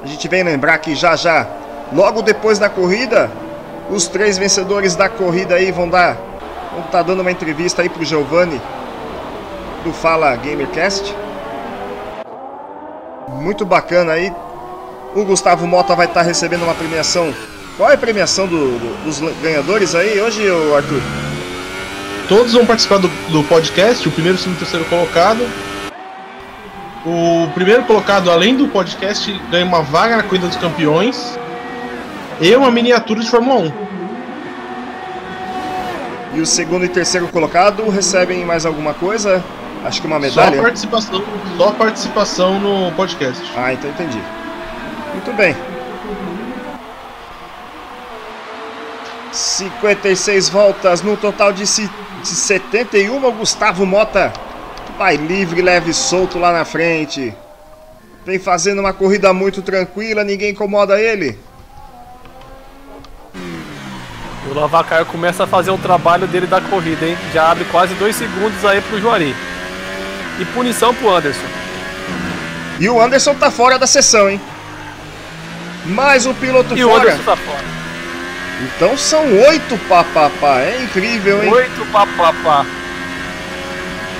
A 0.01 0.07
gente 0.07 0.25
vem 0.29 0.41
lembrar 0.41 0.77
que 0.77 0.95
já 0.95 1.17
já, 1.17 1.45
logo 1.93 2.21
depois 2.21 2.57
da 2.57 2.69
corrida, 2.69 3.29
os 3.89 4.07
três 4.07 4.37
vencedores 4.37 4.95
da 4.95 5.09
corrida 5.09 5.55
aí 5.55 5.69
vão 5.69 5.89
dar. 5.89 6.28
Vão 6.79 6.85
estar 6.85 7.03
dando 7.03 7.19
uma 7.19 7.31
entrevista 7.31 7.81
aí 7.81 7.89
pro 7.89 8.05
Giovanni 8.05 8.59
do 9.83 9.91
Fala 9.91 10.33
Gamercast. 10.37 11.13
Muito 13.27 13.65
bacana 13.65 14.13
aí. 14.13 14.31
O 15.13 15.25
Gustavo 15.25 15.67
Mota 15.67 15.93
vai 15.93 16.05
estar 16.05 16.21
recebendo 16.21 16.63
uma 16.63 16.73
premiação. 16.73 17.33
Qual 17.75 17.89
é 17.91 17.95
a 17.95 17.97
premiação 17.97 18.47
do- 18.47 18.79
do- 18.79 19.03
dos 19.03 19.19
ganhadores 19.41 19.93
aí 19.93 20.21
hoje, 20.21 20.41
Arthur? 20.73 21.01
Todos 22.29 22.53
vão 22.53 22.65
participar 22.65 22.99
do, 22.99 23.09
do 23.29 23.43
podcast, 23.43 24.07
o 24.07 24.11
primeiro, 24.11 24.37
segundo 24.37 24.55
e 24.55 24.59
terceiro 24.59 24.85
colocado. 24.85 25.45
O 27.05 27.49
primeiro 27.53 27.83
colocado, 27.83 28.31
além 28.31 28.55
do 28.55 28.67
podcast, 28.69 29.33
ganha 29.51 29.65
uma 29.65 29.81
vaga 29.81 30.15
na 30.15 30.23
Corrida 30.23 30.47
dos 30.47 30.55
Campeões 30.57 31.37
e 32.39 32.55
uma 32.55 32.71
miniatura 32.71 33.19
de 33.19 33.29
Fórmula 33.29 33.59
1. 33.67 33.88
E 36.39 36.41
o 36.41 36.45
segundo 36.45 36.85
e 36.85 36.87
terceiro 36.87 37.27
colocado 37.27 37.89
recebem 37.89 38.45
mais 38.45 38.65
alguma 38.65 38.93
coisa? 38.93 39.43
Acho 39.83 39.99
que 39.99 40.07
uma 40.07 40.15
Só 40.15 40.21
medalha. 40.21 40.61
participação, 40.61 41.23
só 41.57 41.71
participação 41.71 42.59
no 42.61 42.93
podcast. 42.93 43.43
Ah, 43.57 43.73
então 43.73 43.89
entendi. 43.89 44.23
Muito 45.11 45.33
bem. 45.33 45.53
56 49.33 50.47
voltas 50.47 51.01
no 51.01 51.17
total 51.17 51.51
de, 51.51 51.65
de 51.65 52.29
71. 52.29 53.21
O 53.21 53.31
Gustavo 53.33 53.85
Mota 53.85 54.31
vai 54.97 55.17
livre, 55.17 55.61
leve 55.61 55.91
e 55.91 55.93
solto 55.93 56.39
lá 56.39 56.53
na 56.53 56.63
frente. 56.63 57.35
Vem 58.25 58.39
fazendo 58.39 58.79
uma 58.79 58.93
corrida 58.93 59.33
muito 59.33 59.61
tranquila, 59.61 60.23
ninguém 60.23 60.51
incomoda 60.51 61.01
ele. 61.01 61.37
O 64.49 64.53
Lavacar 64.53 65.05
começa 65.05 65.43
a 65.43 65.47
fazer 65.47 65.71
o 65.71 65.77
trabalho 65.77 66.27
dele 66.27 66.47
da 66.47 66.59
corrida, 66.59 67.05
hein? 67.05 67.17
Já 67.33 67.51
abre 67.51 67.65
quase 67.65 67.93
dois 67.95 68.15
segundos 68.15 68.65
aí 68.65 68.81
pro 68.81 68.99
Juari. 68.99 69.35
E 70.39 70.45
punição 70.45 70.93
pro 70.93 71.15
Anderson. 71.15 71.45
E 72.79 72.89
o 72.89 72.99
Anderson 73.01 73.35
tá 73.35 73.51
fora 73.51 73.77
da 73.77 73.85
sessão, 73.85 74.29
hein? 74.29 74.41
Mais 75.85 76.25
um 76.25 76.33
piloto 76.33 76.75
E 76.75 76.83
o 76.83 76.89
fora. 76.89 77.01
Anderson 77.03 77.23
tá 77.23 77.35
fora. 77.35 77.63
Então 78.61 78.97
são 78.97 79.23
oito 79.47 79.77
papapá. 79.87 80.59
É 80.61 80.81
incrível, 80.83 81.43
hein? 81.43 81.51
Oito 81.53 81.85
papapá. 81.91 82.65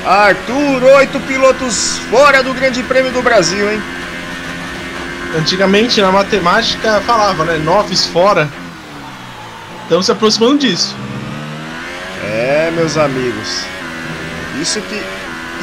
Arthur, 0.06 0.84
oito 0.98 1.20
pilotos 1.22 2.00
fora 2.10 2.44
do 2.44 2.54
Grande 2.54 2.84
Prêmio 2.84 3.12
do 3.12 3.22
Brasil, 3.22 3.72
hein? 3.72 3.82
Antigamente 5.38 6.02
na 6.02 6.12
matemática 6.12 7.02
falava, 7.06 7.46
né? 7.46 7.58
Noves 7.58 8.06
fora. 8.08 8.50
Estamos 9.90 10.06
se 10.06 10.12
aproximando 10.12 10.60
disso. 10.60 10.96
É, 12.24 12.72
meus 12.76 12.96
amigos. 12.96 13.64
Isso 14.62 14.80
que. 14.82 15.04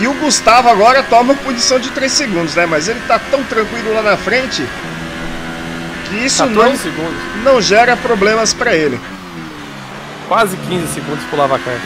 E 0.01 0.09
o 0.09 0.15
Gustavo 0.15 0.69
agora 0.69 1.01
toma 1.05 1.33
punição 1.37 1.79
de 1.79 1.91
3 1.91 2.11
segundos, 2.11 2.57
né? 2.57 2.67
Mas 2.67 2.89
ele 2.89 2.99
tá 3.07 3.21
tão 3.21 3.45
tranquilo 3.45 3.95
lá 3.95 4.03
na 4.03 4.17
frente 4.17 4.67
que 6.09 6.17
isso 6.25 6.43
14 6.43 6.59
não, 6.59 6.77
segundos. 6.77 7.21
não 7.45 7.63
gera 7.63 7.97
problemas 7.97 8.53
pra 8.53 8.75
ele. 8.75 8.99
Quase 10.27 10.57
15 10.57 10.93
segundos 10.93 11.23
pro 11.27 11.39
Lavacar. 11.39 11.79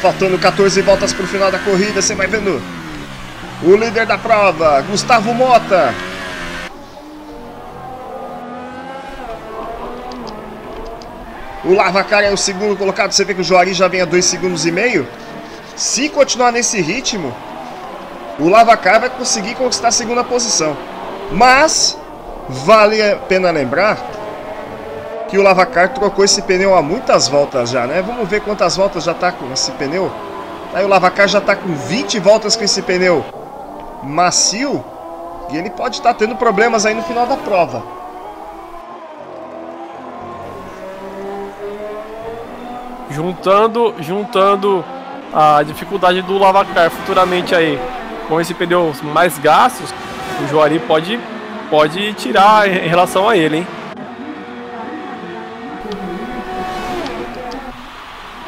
Faltando 0.00 0.38
14 0.38 0.80
voltas 0.80 1.12
pro 1.12 1.26
final 1.26 1.50
da 1.50 1.58
corrida, 1.58 2.00
você 2.00 2.14
vai 2.14 2.26
vendo 2.26 2.62
o 3.62 3.74
líder 3.74 4.06
da 4.06 4.18
prova, 4.18 4.82
Gustavo 4.82 5.32
Mota. 5.32 5.94
O 11.64 11.74
Lavacar 11.74 12.22
é 12.22 12.30
o 12.30 12.36
segundo 12.36 12.76
colocado, 12.76 13.12
você 13.12 13.24
vê 13.24 13.34
que 13.34 13.40
o 13.40 13.44
Joari 13.44 13.72
já 13.72 13.88
vem 13.88 14.00
a 14.00 14.04
2 14.04 14.24
segundos 14.24 14.66
e 14.66 14.70
meio. 14.70 15.08
Se 15.74 16.08
continuar 16.08 16.52
nesse 16.52 16.80
ritmo, 16.80 17.34
o 18.38 18.48
Lavacar 18.48 19.00
vai 19.00 19.10
conseguir 19.10 19.54
conquistar 19.54 19.88
a 19.88 19.92
segunda 19.92 20.22
posição. 20.22 20.76
Mas, 21.32 21.98
vale 22.48 23.02
a 23.02 23.16
pena 23.16 23.50
lembrar 23.50 23.98
que 25.28 25.36
o 25.36 25.42
Lavacar 25.42 25.92
trocou 25.92 26.24
esse 26.24 26.40
pneu 26.42 26.76
há 26.76 26.82
muitas 26.82 27.26
voltas 27.26 27.70
já, 27.70 27.84
né? 27.84 28.00
Vamos 28.00 28.28
ver 28.28 28.42
quantas 28.42 28.76
voltas 28.76 29.02
já 29.02 29.12
tá 29.12 29.32
com 29.32 29.52
esse 29.52 29.72
pneu. 29.72 30.12
Aí 30.72 30.84
o 30.84 30.88
Lavacar 30.88 31.26
já 31.26 31.40
tá 31.40 31.56
com 31.56 31.74
20 31.74 32.20
voltas 32.20 32.54
com 32.54 32.62
esse 32.62 32.80
pneu 32.80 33.24
macio 34.06 34.84
e 35.50 35.56
ele 35.56 35.70
pode 35.70 35.96
estar 35.96 36.14
tendo 36.14 36.36
problemas 36.36 36.86
aí 36.86 36.94
no 36.94 37.02
final 37.02 37.26
da 37.26 37.36
prova. 37.36 37.82
Juntando, 43.10 43.94
juntando 44.00 44.84
a 45.32 45.62
dificuldade 45.62 46.22
do 46.22 46.38
Lavacar 46.38 46.90
futuramente 46.90 47.54
aí 47.54 47.78
com 48.28 48.40
esse 48.40 48.52
pneu 48.52 48.92
mais 49.02 49.38
gastos, 49.38 49.94
o 50.42 50.48
Juari 50.48 50.78
pode, 50.80 51.18
pode 51.70 52.12
tirar 52.14 52.68
em 52.68 52.88
relação 52.88 53.28
a 53.28 53.36
ele, 53.36 53.58
hein? 53.58 53.66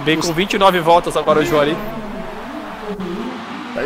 Vem 0.00 0.18
com 0.18 0.32
29 0.32 0.80
voltas 0.80 1.16
agora 1.16 1.40
o 1.40 1.44
Juari. 1.44 1.76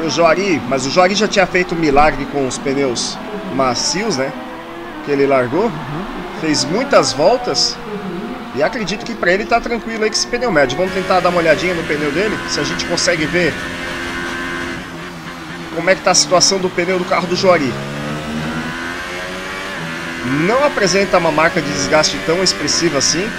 O 0.04 0.10
Joari, 0.10 0.60
mas 0.68 0.84
o 0.84 0.90
Joari 0.90 1.14
já 1.14 1.28
tinha 1.28 1.46
feito 1.46 1.76
um 1.76 1.78
milagre 1.78 2.26
com 2.26 2.46
os 2.46 2.58
pneus 2.58 3.16
macios, 3.54 4.16
né? 4.16 4.32
Que 5.04 5.12
ele 5.12 5.26
largou, 5.26 5.70
fez 6.40 6.64
muitas 6.64 7.12
voltas 7.12 7.76
e 8.56 8.62
acredito 8.62 9.06
que 9.06 9.14
pra 9.14 9.32
ele 9.32 9.46
tá 9.46 9.60
tranquilo 9.60 10.02
aí 10.02 10.10
com 10.10 10.16
esse 10.16 10.26
pneu 10.26 10.50
médio. 10.50 10.76
Vamos 10.76 10.92
tentar 10.92 11.20
dar 11.20 11.28
uma 11.28 11.38
olhadinha 11.38 11.72
no 11.72 11.84
pneu 11.84 12.10
dele, 12.10 12.36
se 12.48 12.58
a 12.58 12.64
gente 12.64 12.84
consegue 12.86 13.24
ver 13.26 13.54
como 15.74 15.88
é 15.88 15.94
que 15.94 16.02
tá 16.02 16.10
a 16.10 16.14
situação 16.14 16.58
do 16.58 16.68
pneu 16.68 16.98
do 16.98 17.04
carro 17.04 17.28
do 17.28 17.36
Joari. 17.36 17.72
Não 20.46 20.64
apresenta 20.64 21.16
uma 21.18 21.30
marca 21.30 21.62
de 21.62 21.72
desgaste 21.72 22.18
tão 22.26 22.42
expressiva 22.42 22.98
assim. 22.98 23.30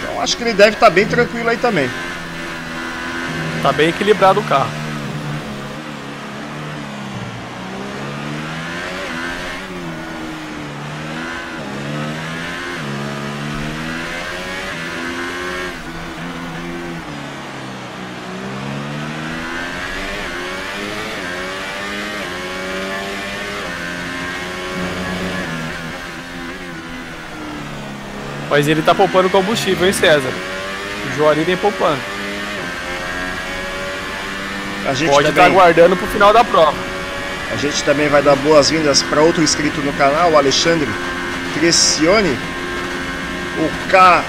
Então 0.00 0.20
acho 0.20 0.36
que 0.36 0.42
ele 0.42 0.52
deve 0.52 0.72
estar 0.72 0.90
bem 0.90 1.06
tranquilo 1.06 1.48
aí 1.48 1.56
também. 1.56 1.88
Tá 3.62 3.72
bem 3.72 3.90
equilibrado 3.90 4.40
o 4.40 4.44
carro. 4.44 4.81
Mas 28.52 28.68
ele 28.68 28.82
tá 28.82 28.94
poupando 28.94 29.30
combustível, 29.30 29.86
hein, 29.86 29.94
César? 29.94 30.28
O 31.06 31.16
Juari 31.16 31.42
vem 31.42 31.56
poupando. 31.56 31.98
A 34.86 34.92
gente 34.92 35.08
Pode 35.08 35.30
estar 35.30 35.40
também... 35.40 35.58
aguardando 35.58 35.96
pro 35.96 36.06
final 36.08 36.34
da 36.34 36.44
prova. 36.44 36.76
A 37.50 37.56
gente 37.56 37.82
também 37.82 38.10
vai 38.10 38.22
dar 38.22 38.36
boas-vindas 38.36 39.02
para 39.04 39.22
outro 39.22 39.42
inscrito 39.42 39.80
no 39.80 39.90
canal, 39.94 40.32
o 40.32 40.36
Alexandre 40.36 40.86
Crescione. 41.54 42.36
O 43.56 43.88
K 43.90 44.22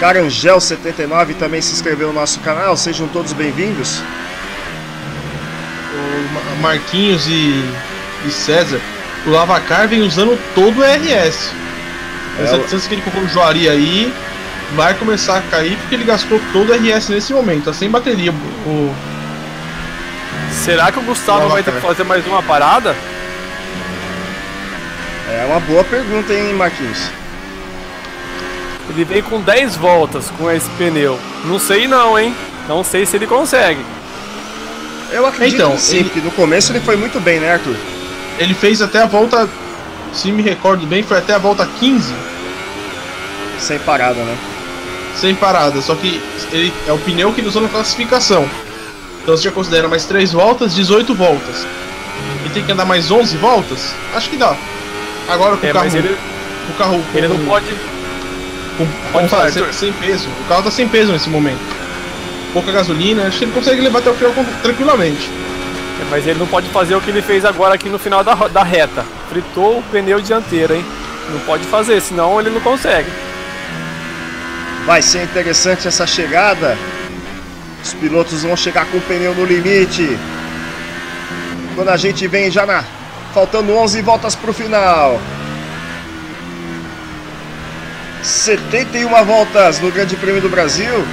Carangel79 0.00 1.36
também 1.38 1.60
se 1.60 1.72
inscreveu 1.72 2.08
no 2.08 2.14
nosso 2.14 2.40
canal. 2.40 2.76
Sejam 2.76 3.06
todos 3.06 3.32
bem-vindos. 3.32 4.02
Marquinhos 6.60 7.28
e, 7.28 7.64
e 8.26 8.30
César, 8.32 8.80
o 9.24 9.30
Lavacar 9.30 9.86
vem 9.86 10.02
usando 10.02 10.36
todo 10.52 10.80
o 10.80 10.82
RS. 10.82 11.67
Essa 12.42 12.54
É, 12.54 12.58
o- 12.58 12.62
distância 12.62 12.88
que 12.88 12.94
ele 12.94 13.02
colocou 13.02 13.22
no 13.22 13.28
Joari 13.28 13.68
aí 13.68 14.12
vai 14.74 14.94
começar 14.94 15.38
a 15.38 15.42
cair 15.42 15.76
porque 15.78 15.94
ele 15.94 16.04
gastou 16.04 16.40
todo 16.52 16.70
o 16.70 16.74
RS 16.74 17.08
nesse 17.10 17.32
momento, 17.32 17.64
tá 17.64 17.72
sem 17.72 17.90
bateria. 17.90 18.32
O, 18.66 18.94
Será 20.52 20.90
que 20.92 20.98
o 20.98 21.02
Gustavo 21.02 21.48
vai 21.48 21.62
ter 21.62 21.72
que 21.72 21.80
fazer 21.80 22.04
mais 22.04 22.26
uma 22.26 22.42
parada? 22.42 22.94
É 25.30 25.44
uma 25.46 25.60
boa 25.60 25.84
pergunta, 25.84 26.32
hein, 26.32 26.54
Marquinhos? 26.54 26.98
ele 28.90 29.04
vem 29.04 29.22
com 29.22 29.40
10 29.40 29.76
voltas 29.76 30.30
com 30.38 30.50
esse 30.50 30.68
pneu. 30.70 31.18
Não 31.44 31.58
sei 31.58 31.86
não, 31.86 32.18
hein? 32.18 32.34
Não 32.66 32.82
sei 32.82 33.04
se 33.04 33.16
ele 33.16 33.26
consegue. 33.26 33.80
Eu 35.12 35.26
acredito 35.26 35.56
Então, 35.56 35.72
que 35.72 35.80
sim, 35.80 35.96
ele- 35.98 36.08
que 36.10 36.20
no 36.20 36.30
começo 36.30 36.72
ele 36.72 36.80
foi 36.80 36.96
muito 36.96 37.20
bem, 37.20 37.38
né, 37.38 37.52
Arthur? 37.52 37.76
Ele 38.38 38.54
fez 38.54 38.80
até 38.80 39.02
a 39.02 39.06
volta, 39.06 39.46
se 40.12 40.32
me 40.32 40.42
recordo 40.42 40.86
bem, 40.86 41.02
foi 41.02 41.18
até 41.18 41.34
a 41.34 41.38
volta 41.38 41.68
15, 41.78 42.12
Sem 43.58 43.78
parada, 43.80 44.20
né? 44.20 44.36
sem 45.16 45.34
parada. 45.34 45.80
Só 45.82 45.94
que 45.96 46.22
ele 46.52 46.72
é 46.86 46.92
o 46.92 46.98
pneu 46.98 47.32
que 47.32 47.40
ele 47.40 47.48
usou 47.48 47.60
na 47.60 47.68
classificação. 47.68 48.48
Então 49.22 49.36
você 49.36 49.42
já 49.44 49.50
considera 49.50 49.88
mais 49.88 50.04
3 50.04 50.32
voltas, 50.32 50.74
18 50.74 51.12
voltas. 51.14 51.66
E 52.46 52.48
tem 52.50 52.64
que 52.64 52.70
andar 52.70 52.84
mais 52.84 53.10
11 53.10 53.36
voltas? 53.36 53.92
Acho 54.14 54.30
que 54.30 54.36
dá. 54.36 54.54
Agora 55.28 55.56
com 55.56 55.66
É, 55.66 55.70
o 55.70 55.72
carro. 55.72 55.84
mas 55.86 55.94
ele, 55.94 56.16
O 56.70 56.72
carro 56.78 57.04
ele 57.14 57.28
não 57.28 57.36
com- 57.36 57.46
pode. 57.46 57.66
com- 58.76 58.86
Pode 58.86 59.12
vamos 59.12 59.30
falar, 59.30 59.50
falar, 59.50 59.72
sem, 59.72 59.90
sem 59.90 59.92
peso. 59.92 60.28
O 60.28 60.48
carro 60.48 60.62
tá 60.62 60.70
sem 60.70 60.86
peso 60.88 61.10
nesse 61.12 61.28
momento. 61.28 61.58
Pouca 62.52 62.70
gasolina, 62.72 63.24
acho 63.26 63.38
que 63.38 63.44
ele 63.44 63.52
consegue 63.52 63.80
levar 63.80 63.98
até 63.98 64.10
o 64.10 64.14
final 64.14 64.32
com- 64.32 64.44
tranquilamente. 64.62 65.28
é, 66.00 66.04
Mas 66.10 66.26
ele 66.26 66.38
não 66.38 66.46
pode 66.46 66.68
fazer 66.68 66.94
o 66.94 67.00
que 67.00 67.10
ele 67.10 67.20
fez 67.22 67.44
agora 67.44 67.74
aqui 67.74 67.88
no 67.88 67.98
final 67.98 68.22
da, 68.22 68.34
da 68.34 68.62
reta. 68.62 69.04
Fritou 69.28 69.78
o 69.78 69.82
pneu 69.90 70.20
dianteiro, 70.20 70.74
hein? 70.74 70.84
Não 71.32 71.40
pode 71.40 71.64
fazer, 71.64 72.00
senão 72.00 72.40
ele 72.40 72.50
não 72.50 72.60
consegue. 72.60 73.10
Vai 74.88 75.02
ser 75.02 75.22
interessante 75.22 75.86
essa 75.86 76.06
chegada. 76.06 76.74
Os 77.84 77.92
pilotos 77.92 78.42
vão 78.42 78.56
chegar 78.56 78.86
com 78.86 78.96
o 78.96 79.00
pneu 79.02 79.34
no 79.34 79.44
limite. 79.44 80.18
Quando 81.74 81.90
a 81.90 81.96
gente 81.98 82.26
vem 82.26 82.50
já 82.50 82.64
na. 82.64 82.82
Faltando 83.34 83.76
11 83.76 84.00
voltas 84.00 84.34
pro 84.34 84.50
final. 84.50 85.20
71 88.22 89.10
voltas 89.26 89.78
no 89.78 89.92
Grande 89.92 90.16
Prêmio 90.16 90.40
do 90.40 90.48
Brasil. 90.48 91.06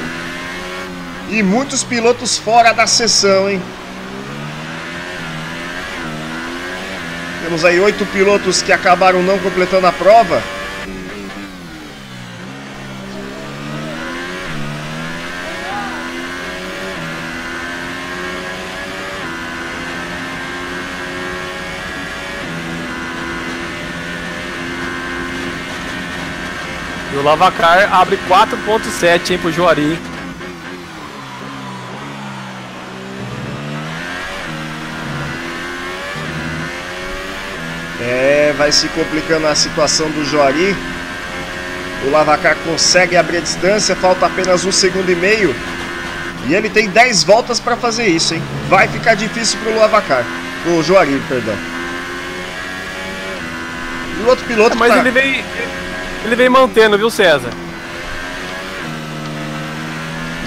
E 1.30 1.44
muitos 1.44 1.84
pilotos 1.84 2.38
fora 2.38 2.72
da 2.72 2.88
sessão, 2.88 3.50
hein? 3.50 3.62
Temos 7.44 7.66
aí 7.66 7.78
oito 7.82 8.06
pilotos 8.06 8.62
que 8.62 8.72
acabaram 8.72 9.22
não 9.22 9.38
completando 9.38 9.86
a 9.86 9.92
prova. 9.92 10.42
Lavacar 27.26 27.92
abre 27.92 28.20
4.7, 28.30 29.32
hein, 29.32 29.40
pro 29.40 29.52
Juari. 29.52 29.98
É, 38.00 38.54
vai 38.56 38.72
se 38.72 38.88
complicando 38.90 39.48
a 39.48 39.56
situação 39.56 40.08
do 40.12 40.24
Joari. 40.24 40.76
O 42.06 42.12
Lavacar 42.12 42.56
consegue 42.58 43.18
abrir 43.18 43.38
a 43.38 43.42
distância, 43.42 43.96
falta 43.96 44.28
apenas 44.28 44.64
um 44.64 44.72
segundo 44.72 45.12
e 45.12 45.16
meio. 45.16 45.56
E 46.48 46.54
ele 46.54 46.70
tem 46.70 46.88
10 46.88 47.24
voltas 47.24 47.60
para 47.60 47.76
fazer 47.76 48.06
isso, 48.06 48.36
hein? 48.36 48.44
Vai 48.70 48.88
ficar 48.88 49.16
difícil 49.16 49.58
pro 49.64 49.76
Lavacar. 49.76 50.24
O 50.68 50.84
Joari, 50.84 51.20
perdão. 51.28 51.58
E 54.20 54.22
o 54.22 54.28
outro 54.28 54.46
piloto 54.46 54.78
Mas 54.78 54.94
tá- 54.94 55.00
ele 55.00 55.10
vem. 55.10 55.44
Ele 56.26 56.36
vem 56.36 56.50
mantendo, 56.50 56.98
viu, 56.98 57.12
César? 57.12 57.52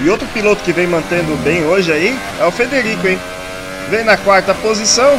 E 0.01 0.09
outro 0.09 0.27
piloto 0.27 0.61
que 0.61 0.73
vem 0.73 0.85
mantendo 0.85 1.33
bem 1.37 1.65
hoje 1.65 1.89
aí 1.89 2.19
é 2.37 2.45
o 2.45 2.51
Federico, 2.51 3.07
hein? 3.07 3.17
Vem 3.89 4.03
na 4.03 4.17
quarta 4.17 4.53
posição. 4.53 5.17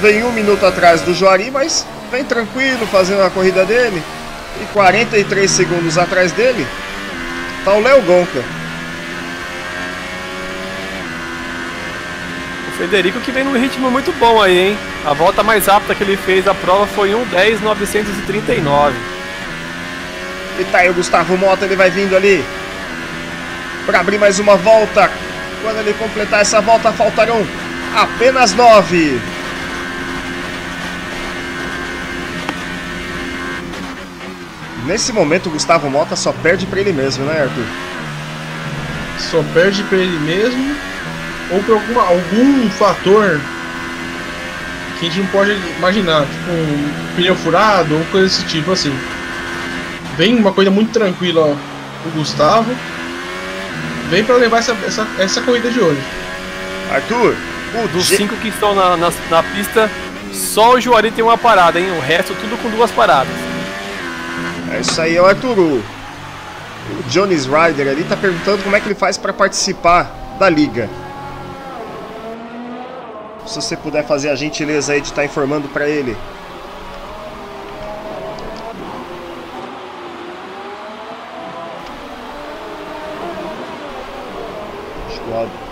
Vem 0.00 0.22
um 0.22 0.30
minuto 0.30 0.64
atrás 0.64 1.00
do 1.00 1.12
Joari, 1.12 1.50
mas 1.50 1.84
vem 2.10 2.24
tranquilo 2.24 2.86
fazendo 2.86 3.22
a 3.22 3.30
corrida 3.30 3.66
dele. 3.66 4.00
E 4.62 4.64
43 4.72 5.50
segundos 5.50 5.98
atrás 5.98 6.30
dele 6.30 6.64
tá 7.64 7.72
o 7.72 7.80
Léo 7.80 8.00
Gonca. 8.02 8.44
O 12.68 12.78
Federico 12.78 13.18
que 13.20 13.32
vem 13.32 13.42
num 13.42 13.58
ritmo 13.58 13.90
muito 13.90 14.12
bom 14.20 14.40
aí, 14.40 14.68
hein? 14.68 14.78
A 15.04 15.12
volta 15.14 15.42
mais 15.42 15.66
rápida 15.66 15.96
que 15.96 16.04
ele 16.04 16.16
fez 16.16 16.44
da 16.44 16.54
prova 16.54 16.86
foi 16.86 17.10
1:10.939. 17.10 18.92
E 20.58 20.64
tá 20.64 20.78
aí 20.78 20.90
o 20.90 20.94
Gustavo 20.94 21.36
Mota, 21.36 21.64
ele 21.64 21.76
vai 21.76 21.90
vindo 21.90 22.14
ali 22.14 22.44
para 23.86 24.00
abrir 24.00 24.18
mais 24.18 24.38
uma 24.38 24.56
volta. 24.56 25.10
Quando 25.62 25.78
ele 25.78 25.94
completar 25.94 26.40
essa 26.40 26.60
volta, 26.60 26.92
faltarão 26.92 27.46
apenas 27.94 28.52
nove. 28.54 29.20
Nesse 34.84 35.12
momento, 35.12 35.46
o 35.46 35.52
Gustavo 35.52 35.88
Mota 35.88 36.16
só 36.16 36.32
perde 36.32 36.66
para 36.66 36.80
ele 36.80 36.92
mesmo, 36.92 37.24
né, 37.24 37.42
Arthur? 37.42 37.64
Só 39.18 39.42
perde 39.54 39.82
pra 39.84 39.98
ele 39.98 40.18
mesmo 40.18 40.76
ou 41.52 41.62
por 41.62 41.74
alguma, 41.74 42.02
algum 42.02 42.70
fator 42.70 43.40
que 44.98 45.06
a 45.06 45.08
gente 45.08 45.20
não 45.20 45.26
pode 45.26 45.52
imaginar, 45.76 46.22
tipo 46.22 46.50
um 46.50 47.14
pneu 47.14 47.36
furado 47.36 47.94
ou 47.94 48.04
coisa 48.06 48.26
desse 48.26 48.44
tipo 48.46 48.72
assim. 48.72 48.92
Vem 50.16 50.36
uma 50.36 50.52
coisa 50.52 50.70
muito 50.70 50.92
tranquila 50.92 51.56
o 52.06 52.10
Gustavo. 52.10 52.74
Vem 54.10 54.24
pra 54.24 54.36
levar 54.36 54.58
essa, 54.58 54.76
essa, 54.86 55.06
essa 55.18 55.40
corrida 55.40 55.70
de 55.70 55.80
hoje. 55.80 56.02
Arthur, 56.92 57.34
o 57.82 57.88
Dos 57.88 58.06
cinco 58.06 58.36
que 58.36 58.48
estão 58.48 58.74
na, 58.74 58.96
na, 58.96 59.10
na 59.30 59.42
pista, 59.42 59.90
só 60.32 60.74
o 60.74 60.80
Juari 60.80 61.10
tem 61.10 61.24
uma 61.24 61.38
parada, 61.38 61.80
hein? 61.80 61.90
O 61.96 62.00
resto 62.00 62.34
tudo 62.34 62.60
com 62.62 62.68
duas 62.70 62.90
paradas. 62.90 63.32
É 64.72 64.80
isso 64.80 65.00
aí, 65.00 65.18
o 65.18 65.24
Arthur. 65.24 65.58
O, 65.58 65.82
Jones 67.08 67.46
Ryder 67.46 67.88
ali 67.88 68.04
tá 68.04 68.16
perguntando 68.16 68.62
como 68.62 68.74
é 68.74 68.80
que 68.80 68.88
ele 68.88 68.94
faz 68.94 69.16
para 69.16 69.32
participar 69.32 70.10
da 70.38 70.48
liga. 70.48 70.90
Se 73.46 73.54
você 73.56 73.76
puder 73.76 74.04
fazer 74.06 74.30
a 74.30 74.34
gentileza 74.34 74.92
aí 74.92 75.00
de 75.00 75.06
estar 75.08 75.24
informando 75.24 75.68
para 75.68 75.88
ele. 75.88 76.16
Acho 85.08 85.20
que 85.20 85.30
o 85.30 85.34
áudio- 85.36 85.62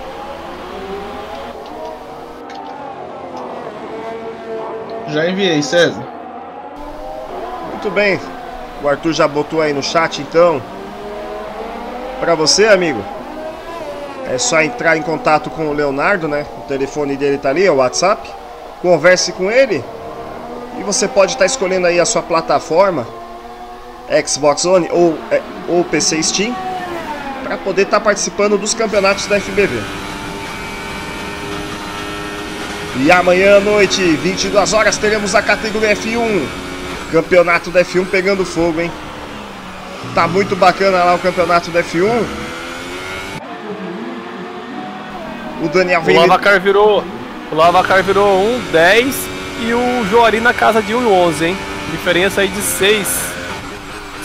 Já 5.09 5.19
enviei, 5.31 5.62
César. 5.62 6.02
Muito 7.70 7.90
bem. 7.90 8.20
O 8.82 8.89
Arthur 8.89 9.12
já 9.12 9.27
botou 9.27 9.61
aí 9.61 9.73
no 9.73 9.82
chat 9.82 10.20
então. 10.20 10.62
Para 12.20 12.35
você, 12.35 12.66
amigo. 12.66 13.02
É 14.31 14.39
só 14.39 14.62
entrar 14.62 14.97
em 14.97 15.02
contato 15.02 15.51
com 15.51 15.69
o 15.69 15.73
Leonardo, 15.73 16.28
né? 16.28 16.47
O 16.59 16.69
telefone 16.69 17.16
dele 17.16 17.39
tá 17.39 17.48
ali, 17.48 17.65
é 17.65 17.70
o 17.70 17.77
WhatsApp. 17.77 18.31
Converse 18.81 19.32
com 19.32 19.51
ele. 19.51 19.85
E 20.78 20.82
você 20.82 21.09
pode 21.09 21.32
estar 21.32 21.47
escolhendo 21.47 21.86
aí 21.86 21.98
a 21.98 22.05
sua 22.05 22.23
plataforma 22.23 23.07
Xbox 24.27 24.65
One 24.65 24.89
ou, 24.90 25.16
é, 25.31 25.40
ou 25.69 25.85
PC 25.85 26.23
Steam 26.23 26.55
para 27.44 27.57
poder 27.59 27.82
estar 27.82 28.01
participando 28.01 28.59
dos 28.59 28.74
campeonatos 28.74 29.27
da 29.27 29.40
FBV. 29.40 30.00
E 33.03 33.11
amanhã 33.11 33.57
à 33.57 33.61
noite, 33.61 34.03
22 34.03 34.75
horas, 34.75 34.99
teremos 34.99 35.35
a 35.35 35.41
categoria 35.41 35.97
F1. 35.97 36.47
Campeonato 37.11 37.71
da 37.71 37.83
F1 37.83 38.07
pegando 38.07 38.45
fogo, 38.45 38.79
hein? 38.79 38.93
Tá 40.15 40.29
muito 40.29 40.55
bacana 40.55 41.03
lá 41.03 41.15
o 41.15 41.19
campeonato 41.19 41.71
da 41.71 41.83
F1. 41.83 42.25
O 45.63 45.69
Daniel 45.69 46.03
O 46.03 46.05
vem. 46.05 46.17
Lavacar 46.19 46.61
virou. 46.61 47.03
O 47.51 47.55
Lavacar 47.55 48.03
virou 48.03 48.45
1,10 48.73 49.15
e 49.63 49.73
o 49.73 50.07
Juari 50.11 50.41
na 50.41 50.53
casa 50.53 50.83
de 50.83 50.93
1,11, 50.93 51.43
hein? 51.43 51.57
Diferença 51.91 52.43
aí 52.43 52.49
de 52.49 52.61
6. 52.61 53.09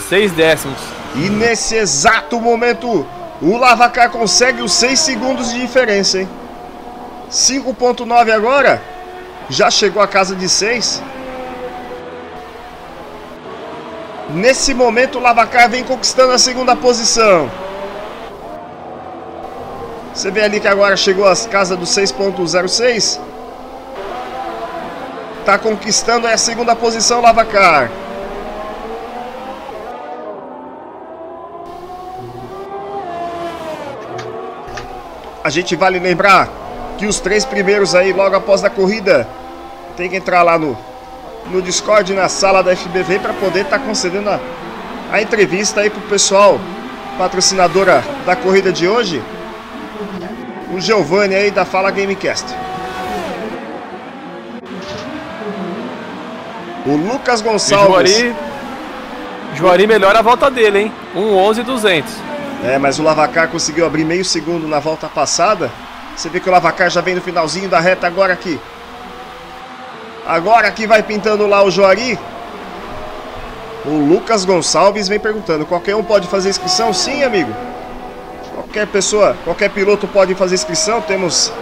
6 0.08 0.32
décimos. 0.32 0.78
E 1.14 1.30
nesse 1.30 1.76
exato 1.76 2.38
momento, 2.38 3.06
o 3.40 3.56
Lavacar 3.56 4.10
consegue 4.10 4.60
os 4.62 4.72
6 4.72 4.98
segundos 4.98 5.50
de 5.50 5.60
diferença, 5.60 6.20
hein? 6.20 6.28
5.9 7.30 8.30
agora? 8.32 8.82
Já 9.48 9.70
chegou 9.70 10.02
a 10.02 10.08
casa 10.08 10.34
de 10.34 10.48
6? 10.48 11.02
Nesse 14.30 14.74
momento 14.74 15.18
o 15.18 15.22
Lavacar 15.22 15.68
vem 15.70 15.84
conquistando 15.84 16.32
a 16.32 16.38
segunda 16.38 16.74
posição. 16.74 17.50
Você 20.12 20.30
vê 20.30 20.42
ali 20.42 20.60
que 20.60 20.68
agora 20.68 20.96
chegou 20.96 21.26
às 21.26 21.46
casa 21.46 21.76
do 21.76 21.84
6.06. 21.84 23.20
Tá 25.44 25.58
conquistando 25.58 26.26
a 26.26 26.36
segunda 26.36 26.74
posição 26.74 27.20
Lavacar. 27.20 27.90
A 35.44 35.50
gente 35.50 35.76
vale 35.76 36.00
lembrar 36.00 36.65
que 36.98 37.06
os 37.06 37.20
três 37.20 37.44
primeiros 37.44 37.94
aí, 37.94 38.12
logo 38.12 38.34
após 38.34 38.64
a 38.64 38.70
corrida, 38.70 39.28
tem 39.96 40.08
que 40.08 40.16
entrar 40.16 40.42
lá 40.42 40.58
no, 40.58 40.76
no 41.50 41.62
Discord, 41.62 42.12
na 42.14 42.28
sala 42.28 42.62
da 42.62 42.74
FBV, 42.74 43.18
para 43.18 43.32
poder 43.34 43.62
estar 43.62 43.78
concedendo 43.78 44.30
a, 44.30 44.40
a 45.12 45.20
entrevista 45.20 45.80
aí 45.80 45.90
pro 45.90 46.00
pessoal, 46.02 46.58
patrocinadora 47.18 48.02
da 48.24 48.34
corrida 48.34 48.72
de 48.72 48.88
hoje, 48.88 49.22
o 50.72 50.80
Giovanni 50.80 51.34
aí 51.34 51.50
da 51.50 51.64
Fala 51.64 51.90
Gamecast. 51.90 52.46
O 56.86 56.96
Lucas 56.96 57.40
E 57.40 57.44
Gonçalves. 57.44 58.18
Juari. 58.18 58.36
Juari 59.54 59.86
melhora 59.86 60.18
a 60.18 60.22
volta 60.22 60.50
dele, 60.50 60.78
hein? 60.78 60.92
1,11,200. 61.16 62.04
É, 62.64 62.78
mas 62.78 62.98
o 62.98 63.02
Lavacar 63.02 63.48
conseguiu 63.48 63.86
abrir 63.86 64.04
meio 64.04 64.24
segundo 64.24 64.68
na 64.68 64.78
volta 64.78 65.08
passada. 65.08 65.70
Você 66.16 66.30
vê 66.30 66.40
que 66.40 66.48
o 66.48 66.52
Lavacar 66.52 66.88
já 66.88 67.02
vem 67.02 67.14
no 67.14 67.20
finalzinho 67.20 67.68
da 67.68 67.78
reta 67.78 68.06
agora 68.06 68.32
aqui. 68.32 68.58
Agora 70.26 70.70
que 70.70 70.86
vai 70.86 71.02
pintando 71.02 71.46
lá 71.46 71.62
o 71.62 71.70
Joari. 71.70 72.18
O 73.84 73.90
Lucas 73.90 74.44
Gonçalves 74.44 75.08
vem 75.08 75.20
perguntando: 75.20 75.66
qualquer 75.66 75.94
um 75.94 76.02
pode 76.02 76.26
fazer 76.26 76.48
inscrição? 76.48 76.92
Sim, 76.92 77.22
amigo. 77.22 77.52
Qualquer 78.54 78.86
pessoa, 78.86 79.36
qualquer 79.44 79.68
piloto 79.70 80.08
pode 80.08 80.34
fazer 80.34 80.54
inscrição. 80.54 81.02
Temos 81.02 81.52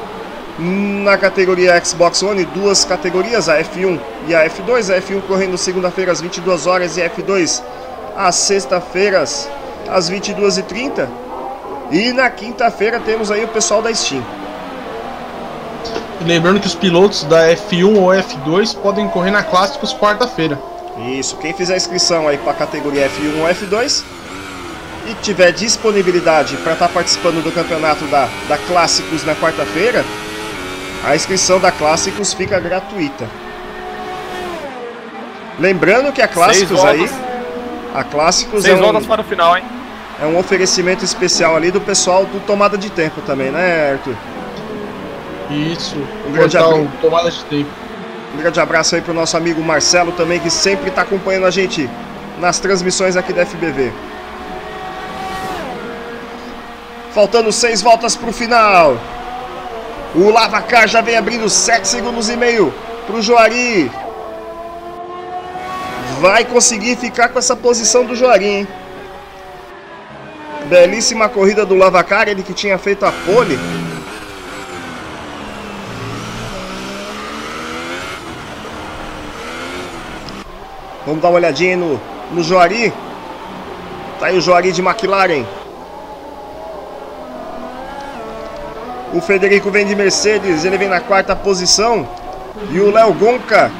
na 0.56 1.18
categoria 1.18 1.84
Xbox 1.84 2.22
One 2.22 2.44
duas 2.44 2.84
categorias, 2.84 3.48
a 3.48 3.58
F1 3.58 4.00
e 4.28 4.34
a 4.36 4.48
F2. 4.48 4.94
A 4.94 5.00
F1 5.00 5.22
correndo 5.22 5.58
segunda-feira 5.58 6.12
às 6.12 6.20
22 6.20 6.66
horas 6.68 6.96
e 6.96 7.02
a 7.02 7.10
F2 7.10 7.60
às 8.16 8.36
sexta-feiras 8.36 9.48
às 9.90 10.08
22h30. 10.08 11.08
E 11.90 12.12
na 12.12 12.30
quinta-feira 12.30 13.00
temos 13.00 13.32
aí 13.32 13.44
o 13.44 13.48
pessoal 13.48 13.82
da 13.82 13.92
Steam. 13.92 14.24
Lembrando 16.24 16.58
que 16.58 16.66
os 16.66 16.74
pilotos 16.74 17.24
da 17.24 17.48
F1 17.50 17.96
ou 17.96 18.08
F2 18.08 18.76
podem 18.78 19.06
correr 19.08 19.30
na 19.30 19.42
Clássicos 19.42 19.94
quarta-feira. 19.94 20.58
Isso, 21.18 21.36
quem 21.36 21.52
fizer 21.52 21.76
inscrição 21.76 22.26
aí 22.26 22.38
para 22.38 22.52
a 22.52 22.54
categoria 22.54 23.08
F1 23.08 23.40
ou 23.40 23.48
F2 23.48 24.02
e 25.06 25.14
tiver 25.22 25.52
disponibilidade 25.52 26.56
para 26.58 26.72
estar 26.72 26.88
participando 26.88 27.42
do 27.42 27.52
campeonato 27.52 28.06
da, 28.06 28.28
da 28.48 28.56
Clássicos 28.56 29.22
na 29.24 29.34
quarta-feira, 29.34 30.02
a 31.04 31.14
inscrição 31.14 31.60
da 31.60 31.70
Clássicos 31.70 32.32
fica 32.32 32.58
gratuita. 32.58 33.28
Lembrando 35.58 36.10
que 36.10 36.22
a 36.22 36.28
Clássicos 36.28 36.82
aí, 36.84 37.10
a 37.94 38.02
Clássicos 38.02 38.64
é 38.64 38.74
um, 38.74 38.78
voltas 38.78 39.06
para 39.06 39.20
o 39.20 39.24
final, 39.24 39.58
hein? 39.58 39.64
é 40.22 40.24
um 40.24 40.38
oferecimento 40.38 41.04
especial 41.04 41.54
ali 41.54 41.70
do 41.70 41.80
pessoal 41.80 42.24
do 42.24 42.40
Tomada 42.46 42.78
de 42.78 42.88
Tempo 42.88 43.20
também, 43.22 43.50
né, 43.50 43.92
Arthur? 43.92 44.14
Isso, 45.50 45.96
Um 46.26 46.30
o 46.30 46.32
grande 46.32 46.56
abraço. 46.56 46.90
Tomada 47.00 47.30
de 47.30 47.44
Tempo. 47.44 47.70
Um 48.34 48.38
grande 48.38 48.60
abraço 48.60 48.94
aí 48.96 49.00
pro 49.00 49.14
nosso 49.14 49.36
amigo 49.36 49.62
Marcelo 49.62 50.12
também, 50.12 50.40
que 50.40 50.50
sempre 50.50 50.88
está 50.88 51.02
acompanhando 51.02 51.46
a 51.46 51.50
gente 51.50 51.88
nas 52.40 52.58
transmissões 52.58 53.16
aqui 53.16 53.32
da 53.32 53.46
FBV. 53.46 53.92
Faltando 57.12 57.52
seis 57.52 57.80
voltas 57.80 58.16
pro 58.16 58.32
final. 58.32 58.96
O 60.14 60.30
Lavacar 60.30 60.88
já 60.88 61.00
vem 61.00 61.16
abrindo 61.16 61.48
7 61.48 61.86
segundos 61.86 62.28
e 62.28 62.36
meio 62.36 62.72
pro 63.06 63.20
Joari. 63.22 63.90
Vai 66.20 66.44
conseguir 66.44 66.96
ficar 66.96 67.28
com 67.28 67.38
essa 67.38 67.54
posição 67.54 68.04
do 68.04 68.14
Joari, 68.14 68.46
hein? 68.46 68.68
Belíssima 70.66 71.28
corrida 71.28 71.66
do 71.66 71.74
Lavacar, 71.74 72.28
ele 72.28 72.42
que 72.42 72.52
tinha 72.52 72.78
feito 72.78 73.04
a 73.04 73.12
pole. 73.12 73.58
Vamos 81.06 81.20
dar 81.20 81.28
uma 81.28 81.36
olhadinha 81.36 81.76
no, 81.76 82.00
no 82.32 82.42
Joari. 82.42 82.92
Tá 84.18 84.26
aí 84.26 84.38
o 84.38 84.40
Joari 84.40 84.72
de 84.72 84.80
McLaren. 84.80 85.44
O 89.12 89.20
Federico 89.20 89.70
vem 89.70 89.86
de 89.86 89.94
Mercedes, 89.94 90.64
ele 90.64 90.78
vem 90.78 90.88
na 90.88 91.00
quarta 91.00 91.36
posição. 91.36 92.08
E 92.70 92.80
o 92.80 92.90
Léo 92.90 93.12
Gonca 93.12 93.70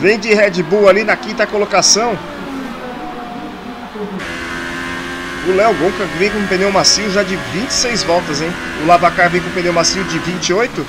vem 0.00 0.18
de 0.18 0.34
Red 0.34 0.62
Bull 0.62 0.88
ali 0.88 1.02
na 1.02 1.16
quinta 1.16 1.46
colocação. 1.46 2.16
O 5.48 5.52
Léo 5.52 5.74
Gonca 5.74 6.04
vem 6.18 6.30
com 6.30 6.46
pneu 6.46 6.70
macio 6.70 7.10
já 7.10 7.22
de 7.22 7.36
26 7.36 8.02
voltas, 8.02 8.42
hein? 8.42 8.52
O 8.82 8.86
Lavacar 8.86 9.30
vem 9.30 9.40
com 9.40 9.50
pneu 9.50 9.72
macio 9.72 10.04
de 10.04 10.18
28. 10.18 10.86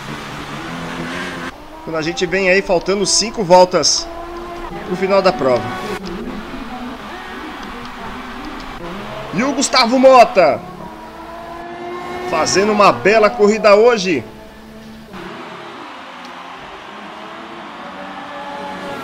Quando 1.85 1.95
a 1.95 2.01
gente 2.01 2.25
vem 2.25 2.49
aí 2.49 2.61
faltando 2.61 3.05
5 3.05 3.43
voltas 3.43 4.05
pro 4.85 4.95
final 4.95 5.21
da 5.21 5.31
prova. 5.31 5.63
E 9.33 9.43
o 9.43 9.53
Gustavo 9.53 9.97
Mota 9.97 10.59
fazendo 12.29 12.71
uma 12.71 12.91
bela 12.91 13.29
corrida 13.29 13.75
hoje. 13.75 14.23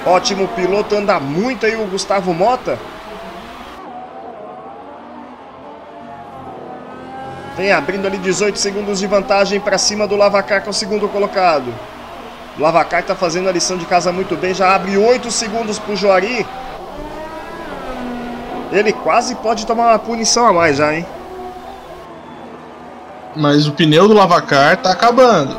Ótimo 0.06 0.48
piloto, 0.49 0.95
anda 0.95 1.19
muito 1.19 1.65
aí 1.65 1.76
o 1.76 1.85
Gustavo 1.85 2.34
Mota. 2.34 2.80
Vem 7.57 7.72
abrindo 7.72 8.06
ali 8.06 8.18
18 8.18 8.57
segundos 8.57 8.99
de 8.99 9.07
vantagem 9.07 9.60
para 9.60 9.77
cima 9.77 10.07
do 10.07 10.15
Lavacar, 10.15 10.61
que 10.61 10.68
é 10.68 10.69
o 10.69 10.73
segundo 10.73 11.10
colocado. 11.10 11.73
O 12.57 12.61
Lavacar 12.61 13.01
está 13.01 13.15
fazendo 13.15 13.47
a 13.47 13.51
lição 13.51 13.77
de 13.77 13.85
casa 13.85 14.11
muito 14.11 14.35
bem, 14.35 14.53
já 14.53 14.73
abre 14.73 14.97
8 14.97 15.29
segundos 15.29 15.77
para 15.77 15.93
o 15.93 15.95
Joari. 15.95 16.45
Ele 18.71 18.91
quase 18.91 19.35
pode 19.35 19.65
tomar 19.65 19.89
uma 19.89 19.99
punição 19.99 20.47
a 20.47 20.51
mais 20.51 20.77
já, 20.77 20.93
hein? 20.93 21.05
Mas 23.35 23.67
o 23.67 23.71
pneu 23.71 24.07
do 24.07 24.15
Lavacar 24.15 24.77
tá 24.77 24.91
acabando. 24.91 25.55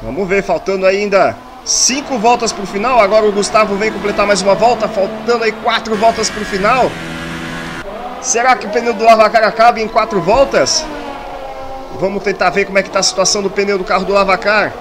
Vamos 0.00 0.28
ver, 0.28 0.42
faltando 0.42 0.86
ainda 0.86 1.36
5 1.64 2.18
voltas 2.18 2.52
para 2.52 2.62
o 2.62 2.66
final. 2.66 3.00
Agora 3.00 3.26
o 3.26 3.32
Gustavo 3.32 3.74
vem 3.74 3.90
completar 3.90 4.26
mais 4.26 4.40
uma 4.40 4.54
volta, 4.54 4.86
faltando 4.86 5.42
aí 5.42 5.50
4 5.50 5.96
voltas 5.96 6.30
para 6.30 6.42
o 6.42 6.44
final. 6.44 6.90
Será 8.22 8.54
que 8.54 8.66
o 8.66 8.70
pneu 8.70 8.94
do 8.94 9.04
Lavacar 9.04 9.42
acaba 9.42 9.80
em 9.80 9.88
4 9.88 10.20
voltas? 10.20 10.84
Vamos 11.98 12.22
tentar 12.22 12.50
ver 12.50 12.64
como 12.64 12.78
é 12.78 12.82
que 12.82 12.88
está 12.88 13.00
a 13.00 13.02
situação 13.02 13.42
do 13.42 13.50
pneu 13.50 13.76
do 13.76 13.84
carro 13.84 14.04
do 14.04 14.12
Lavacar. 14.12 14.72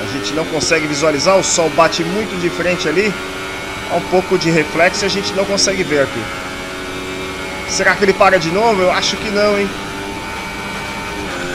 A 0.00 0.04
gente 0.22 0.34
não 0.34 0.44
consegue 0.44 0.86
visualizar, 0.86 1.36
o 1.36 1.42
sol 1.42 1.68
bate 1.70 2.04
muito 2.04 2.40
de 2.40 2.48
frente 2.48 2.88
ali. 2.88 3.12
Há 3.90 3.96
um 3.96 4.00
pouco 4.02 4.38
de 4.38 4.50
reflexo 4.50 5.04
e 5.04 5.06
a 5.06 5.10
gente 5.10 5.34
não 5.34 5.44
consegue 5.44 5.82
ver 5.82 6.02
aqui. 6.02 6.22
Será 7.68 7.94
que 7.94 8.04
ele 8.04 8.12
para 8.12 8.38
de 8.38 8.50
novo? 8.50 8.80
Eu 8.80 8.92
acho 8.92 9.16
que 9.16 9.28
não, 9.30 9.58
hein? 9.58 9.68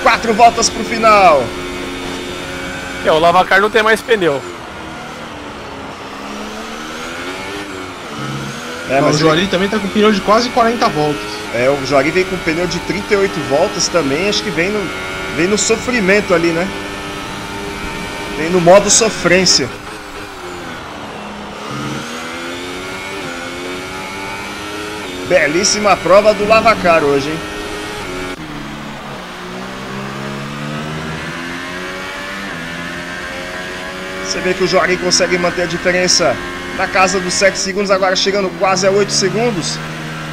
Quatro 0.03 0.33
voltas 0.33 0.69
pro 0.69 0.83
final. 0.83 1.43
É, 3.05 3.11
o 3.11 3.19
Lavacar 3.19 3.61
não 3.61 3.69
tem 3.69 3.81
mais 3.81 4.01
pneu. 4.01 4.41
É, 8.89 9.01
Mas 9.01 9.15
o 9.15 9.19
Joari 9.19 9.47
também 9.47 9.67
tá 9.67 9.79
com 9.79 9.87
pneu 9.87 10.11
de 10.11 10.21
quase 10.21 10.49
40 10.49 10.87
voltas. 10.89 11.21
É, 11.53 11.69
o 11.69 11.85
Joari 11.85 12.11
vem 12.11 12.25
com 12.25 12.37
pneu 12.37 12.67
de 12.67 12.79
38 12.79 13.39
voltas 13.49 13.87
também, 13.87 14.29
acho 14.29 14.43
que 14.43 14.49
vem 14.49 14.69
no, 14.69 14.79
vem 15.35 15.47
no 15.47 15.57
sofrimento 15.57 16.33
ali, 16.33 16.49
né? 16.49 16.67
Vem 18.37 18.49
no 18.49 18.61
modo 18.61 18.89
sofrência. 18.89 19.67
Belíssima 25.27 25.95
prova 25.97 26.33
do 26.33 26.45
Lavacar 26.47 27.03
hoje, 27.03 27.29
hein? 27.29 27.37
Você 34.25 34.39
vê 34.41 34.53
que 34.53 34.63
o 34.63 34.67
Joari 34.67 34.97
consegue 34.97 35.37
manter 35.37 35.63
a 35.63 35.65
diferença 35.65 36.35
na 36.77 36.87
casa 36.87 37.19
dos 37.19 37.33
7 37.33 37.57
segundos, 37.57 37.89
agora 37.89 38.15
chegando 38.15 38.49
quase 38.59 38.85
a 38.85 38.91
8 38.91 39.11
segundos. 39.11 39.77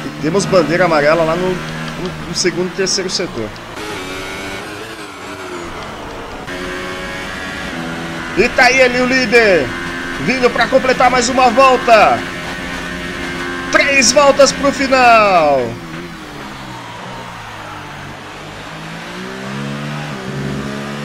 E 0.05 0.21
temos 0.21 0.45
bandeira 0.45 0.85
amarela 0.85 1.23
lá 1.23 1.35
no, 1.35 1.49
no- 1.49 2.27
no 2.27 2.35
segundo 2.35 2.67
e 2.67 2.75
terceiro 2.75 3.09
setor. 3.09 3.49
E 8.37 8.49
tá 8.49 8.65
aí 8.65 8.79
ele 8.81 8.99
o 9.01 9.05
líder, 9.05 9.65
vindo 10.25 10.49
para 10.49 10.67
completar 10.67 11.09
mais 11.09 11.29
uma 11.29 11.49
volta. 11.49 12.19
Três 13.71 14.11
voltas 14.11 14.51
pro 14.51 14.71
final. 14.71 15.61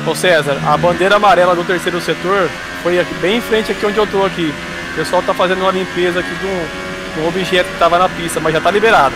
Ô 0.06 0.14
César, 0.14 0.56
a 0.66 0.76
bandeira 0.76 1.16
amarela 1.16 1.54
do 1.54 1.62
terceiro 1.62 2.00
setor 2.00 2.48
foi 2.82 2.98
aqui, 2.98 3.14
bem 3.20 3.36
em 3.36 3.40
frente 3.40 3.70
aqui 3.70 3.84
onde 3.86 3.98
eu 3.98 4.06
tô 4.06 4.24
aqui. 4.24 4.52
O 4.92 4.96
pessoal 4.96 5.22
tá 5.22 5.32
fazendo 5.32 5.60
uma 5.60 5.70
limpeza 5.70 6.20
aqui 6.20 6.34
de 6.34 6.46
um, 6.46 6.66
de 7.14 7.20
um 7.20 7.28
objeto 7.28 7.68
que 7.70 7.78
tava 7.78 7.98
na 7.98 8.08
pista, 8.08 8.40
mas 8.40 8.52
já 8.52 8.60
tá 8.60 8.70
liberado. 8.70 9.14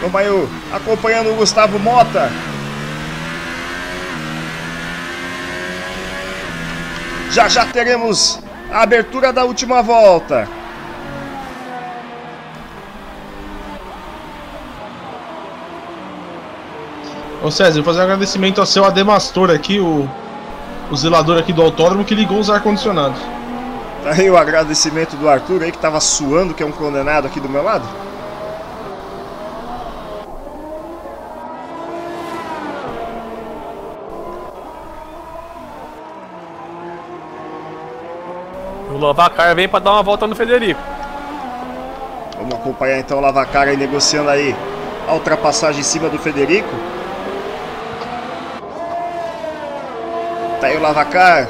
Vamos 0.00 0.16
aí, 0.16 0.28
o- 0.28 0.48
acompanhando 0.72 1.30
o 1.30 1.36
Gustavo 1.36 1.78
Mota. 1.78 2.30
Já 7.36 7.48
já 7.48 7.66
teremos 7.66 8.40
a 8.72 8.80
abertura 8.80 9.30
da 9.30 9.44
última 9.44 9.82
volta. 9.82 10.48
Ô 17.42 17.50
César, 17.50 17.82
fazer 17.82 18.00
um 18.00 18.04
agradecimento 18.04 18.58
ao 18.58 18.66
seu 18.66 18.86
Ademastor 18.86 19.50
aqui, 19.50 19.78
o, 19.78 20.08
o 20.90 20.96
zelador 20.96 21.36
aqui 21.36 21.52
do 21.52 21.60
autódromo 21.60 22.06
que 22.06 22.14
ligou 22.14 22.38
os 22.38 22.48
ar-condicionados. 22.48 23.20
Tá 24.02 24.12
aí 24.12 24.30
o 24.30 24.38
agradecimento 24.38 25.14
do 25.14 25.28
Arthur 25.28 25.62
aí 25.62 25.70
que 25.70 25.76
tava 25.76 26.00
suando, 26.00 26.54
que 26.54 26.62
é 26.62 26.66
um 26.66 26.72
condenado 26.72 27.26
aqui 27.26 27.38
do 27.38 27.50
meu 27.50 27.62
lado. 27.62 27.86
Lavacar 39.06 39.54
vem 39.54 39.68
pra 39.68 39.78
dar 39.78 39.92
uma 39.92 40.02
volta 40.02 40.26
no 40.26 40.34
Federico. 40.34 40.80
Vamos 42.36 42.54
acompanhar 42.54 42.98
então 42.98 43.18
o 43.18 43.20
Lavacar 43.20 43.68
aí 43.68 43.76
negociando 43.76 44.30
aí 44.30 44.54
a 45.08 45.14
ultrapassagem 45.14 45.80
em 45.80 45.84
cima 45.84 46.08
do 46.08 46.18
Federico. 46.18 46.68
Tá 50.60 50.66
aí 50.66 50.76
o 50.76 50.80
Lavacar. 50.80 51.48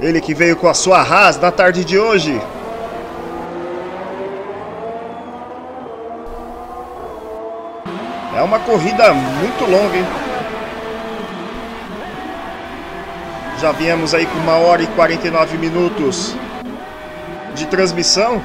Ele 0.00 0.20
que 0.20 0.34
veio 0.34 0.56
com 0.56 0.68
a 0.68 0.74
sua 0.74 0.98
Haas 1.00 1.38
na 1.38 1.50
tarde 1.50 1.84
de 1.84 1.98
hoje. 1.98 2.40
É 8.36 8.42
uma 8.42 8.58
corrida 8.58 9.12
muito 9.12 9.64
longa, 9.64 9.96
hein? 9.96 10.21
Já 13.62 13.70
viemos 13.70 14.12
aí 14.12 14.26
com 14.26 14.38
uma 14.38 14.56
hora 14.56 14.82
e 14.82 14.88
49 14.88 15.56
minutos 15.56 16.34
de 17.54 17.64
transmissão. 17.66 18.42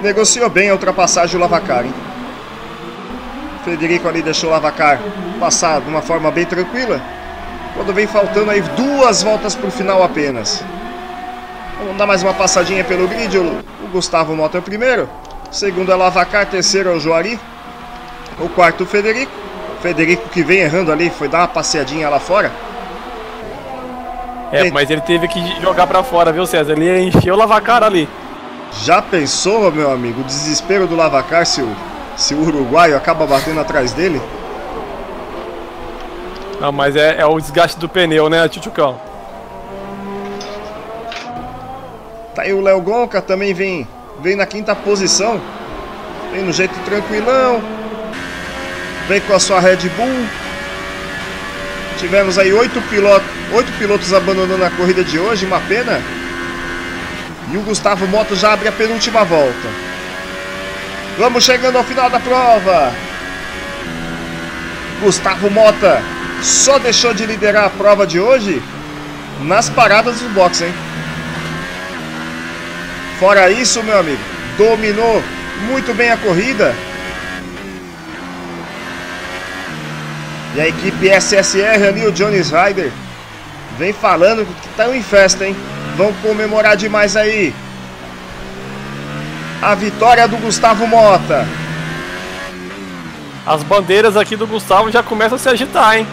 Negociou 0.00 0.48
bem 0.48 0.70
a 0.70 0.72
ultrapassagem 0.72 1.36
do 1.36 1.42
Lavacar, 1.42 1.84
hein? 1.84 1.92
Federico 3.66 4.08
ali 4.08 4.22
deixou 4.22 4.48
o 4.48 4.52
Lavacar 4.54 4.98
passar 5.38 5.82
de 5.82 5.90
uma 5.90 6.00
forma 6.00 6.30
bem 6.30 6.46
tranquila. 6.46 7.02
Quando 7.74 7.92
vem 7.92 8.06
faltando 8.06 8.50
aí 8.50 8.62
duas 8.62 9.22
voltas 9.22 9.54
pro 9.54 9.70
final 9.70 10.02
apenas. 10.02 10.64
Vamos 11.80 11.98
dar 11.98 12.06
mais 12.06 12.22
uma 12.22 12.32
passadinha 12.32 12.82
pelo 12.82 13.06
grid. 13.06 13.36
O, 13.36 13.42
o 13.42 13.88
Gustavo 13.92 14.34
Mota 14.34 14.56
é 14.56 14.60
o 14.60 14.62
primeiro. 14.62 15.06
Segundo 15.50 15.92
é 15.92 15.94
o 15.94 15.98
Lavacar, 15.98 16.46
terceiro 16.46 16.88
é 16.88 16.92
o 16.94 16.98
Joari. 16.98 17.38
O 18.40 18.48
quarto 18.48 18.84
o 18.84 18.86
Federico. 18.86 19.32
Federico 19.82 20.30
que 20.30 20.42
vem 20.42 20.60
errando 20.60 20.90
ali, 20.90 21.10
foi 21.10 21.28
dar 21.28 21.40
uma 21.40 21.48
passeadinha 21.48 22.08
lá 22.08 22.18
fora. 22.18 22.50
É, 24.50 24.70
mas 24.70 24.90
ele 24.90 25.00
teve 25.02 25.28
que 25.28 25.60
jogar 25.60 25.86
pra 25.86 26.02
fora, 26.02 26.32
viu, 26.32 26.46
César? 26.46 26.72
Ele 26.72 27.04
encheu 27.04 27.34
o 27.34 27.36
Lavacar 27.36 27.82
ali. 27.82 28.08
Já 28.82 29.02
pensou, 29.02 29.70
meu 29.70 29.90
amigo, 29.90 30.20
o 30.20 30.24
desespero 30.24 30.86
do 30.86 30.96
Lavacar 30.96 31.44
se 31.44 31.60
o, 31.60 31.76
se 32.16 32.34
o 32.34 32.40
uruguaio 32.40 32.96
acaba 32.96 33.26
batendo 33.26 33.60
atrás 33.60 33.92
dele? 33.92 34.20
Não, 36.60 36.72
mas 36.72 36.96
é, 36.96 37.20
é 37.20 37.26
o 37.26 37.38
desgaste 37.38 37.78
do 37.78 37.88
pneu, 37.88 38.28
né, 38.28 38.48
Tchutchucão? 38.48 38.98
Tá 42.34 42.42
aí 42.42 42.52
o 42.52 42.60
Léo 42.60 42.80
Gonca 42.80 43.20
também 43.20 43.52
vem, 43.52 43.86
vem 44.20 44.36
na 44.36 44.46
quinta 44.46 44.74
posição. 44.74 45.40
Vem 46.32 46.42
no 46.42 46.52
jeito 46.52 46.74
tranquilão. 46.84 47.60
Vem 49.08 49.20
com 49.20 49.34
a 49.34 49.38
sua 49.38 49.60
Red 49.60 49.88
Bull. 49.96 50.26
Tivemos 51.98 52.38
aí 52.38 52.52
oito 52.52 52.80
pilotos, 52.82 53.28
oito 53.52 53.72
pilotos 53.72 54.14
abandonando 54.14 54.64
a 54.64 54.70
corrida 54.70 55.02
de 55.02 55.18
hoje, 55.18 55.44
uma 55.44 55.60
pena. 55.60 56.00
E 57.50 57.56
o 57.56 57.62
Gustavo 57.62 58.06
Moto 58.06 58.36
já 58.36 58.52
abre 58.52 58.68
a 58.68 58.72
penúltima 58.72 59.24
volta. 59.24 59.68
Vamos 61.18 61.42
chegando 61.42 61.76
ao 61.76 61.84
final 61.84 62.08
da 62.08 62.20
prova. 62.20 62.92
Gustavo 65.00 65.50
Mota 65.50 66.00
só 66.42 66.78
deixou 66.78 67.12
de 67.12 67.26
liderar 67.26 67.64
a 67.64 67.70
prova 67.70 68.06
de 68.06 68.20
hoje 68.20 68.62
nas 69.42 69.68
paradas 69.68 70.20
do 70.20 70.28
box, 70.28 70.62
hein? 70.62 70.74
Fora 73.18 73.50
isso, 73.50 73.82
meu 73.82 73.98
amigo, 73.98 74.22
dominou 74.56 75.22
muito 75.68 75.92
bem 75.94 76.10
a 76.10 76.16
corrida. 76.16 76.72
E 80.58 80.60
a 80.60 80.66
equipe 80.66 81.08
SSR 81.08 81.86
ali, 81.86 82.04
o 82.04 82.10
Jones 82.10 82.50
Ryder, 82.50 82.90
vem 83.78 83.92
falando 83.92 84.44
que 84.44 84.68
tá 84.70 84.88
em 84.88 85.00
festa, 85.00 85.46
hein? 85.46 85.54
Vão 85.96 86.12
comemorar 86.14 86.76
demais 86.76 87.16
aí. 87.16 87.54
A 89.62 89.76
vitória 89.76 90.26
do 90.26 90.36
Gustavo 90.38 90.84
Mota. 90.84 91.46
As 93.46 93.62
bandeiras 93.62 94.16
aqui 94.16 94.34
do 94.34 94.48
Gustavo 94.48 94.90
já 94.90 95.00
começam 95.00 95.36
a 95.36 95.38
se 95.38 95.48
agitar, 95.48 95.96
hein? 95.96 96.04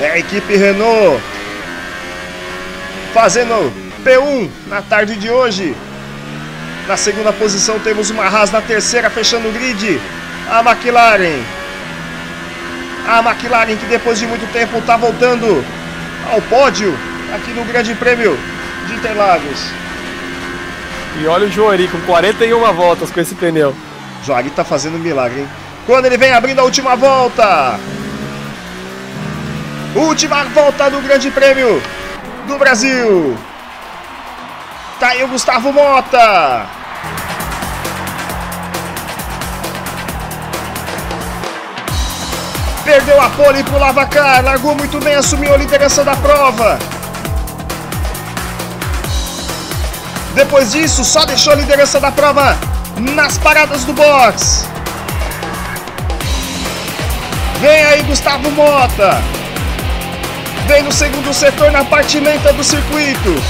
É 0.00 0.10
a 0.12 0.18
equipe 0.20 0.54
Renault 0.54 1.20
fazendo 3.12 3.72
P1 4.04 4.48
na 4.68 4.80
tarde 4.80 5.16
de 5.16 5.28
hoje. 5.28 5.74
Na 6.86 6.96
segunda 6.96 7.32
posição 7.32 7.80
temos 7.80 8.10
uma 8.10 8.26
Haas, 8.26 8.52
na 8.52 8.62
terceira 8.62 9.10
fechando 9.10 9.48
o 9.48 9.52
grid, 9.52 10.00
a 10.48 10.60
McLaren. 10.60 11.63
A 13.06 13.20
McLaren 13.20 13.76
que 13.76 13.86
depois 13.86 14.18
de 14.18 14.26
muito 14.26 14.50
tempo 14.52 14.78
está 14.78 14.96
voltando 14.96 15.64
ao 16.32 16.40
pódio 16.42 16.96
aqui 17.34 17.50
no 17.52 17.64
Grande 17.64 17.94
Prêmio 17.94 18.38
de 18.86 18.94
Interlagos. 18.94 19.70
E 21.20 21.26
olha 21.26 21.46
o 21.46 21.50
Joari 21.50 21.86
com 21.88 22.00
41 22.00 22.72
voltas 22.72 23.10
com 23.10 23.20
esse 23.20 23.34
pneu. 23.34 23.74
Joari 24.24 24.50
tá 24.50 24.64
fazendo 24.64 24.98
milagre, 24.98 25.40
hein? 25.40 25.48
Quando 25.86 26.06
ele 26.06 26.16
vem 26.16 26.32
abrindo 26.32 26.60
a 26.60 26.64
última 26.64 26.96
volta. 26.96 27.78
Última 29.94 30.44
volta 30.44 30.90
do 30.90 31.00
Grande 31.02 31.30
Prêmio 31.30 31.80
do 32.46 32.58
Brasil. 32.58 33.36
Tá 34.98 35.08
aí 35.08 35.22
o 35.22 35.28
Gustavo 35.28 35.72
Mota. 35.72 36.66
Perdeu 42.84 43.18
a 43.18 43.30
pole 43.30 43.64
pro 43.64 43.78
Lavacar, 43.78 44.44
largou 44.44 44.74
muito 44.74 45.00
bem, 45.00 45.14
assumiu 45.14 45.54
a 45.54 45.56
liderança 45.56 46.04
da 46.04 46.14
prova. 46.16 46.78
Depois 50.34 50.72
disso, 50.72 51.02
só 51.02 51.24
deixou 51.24 51.54
a 51.54 51.56
liderança 51.56 51.98
da 51.98 52.10
prova 52.10 52.58
nas 52.98 53.38
paradas 53.38 53.84
do 53.84 53.94
box. 53.94 54.68
Vem 57.60 57.82
aí 57.84 58.02
Gustavo 58.02 58.50
Mota. 58.50 59.22
Vem 60.66 60.82
no 60.82 60.92
segundo 60.92 61.32
setor 61.32 61.72
na 61.72 61.84
parte 61.86 62.20
lenta 62.20 62.52
do 62.52 62.62
circuito. 62.62 63.42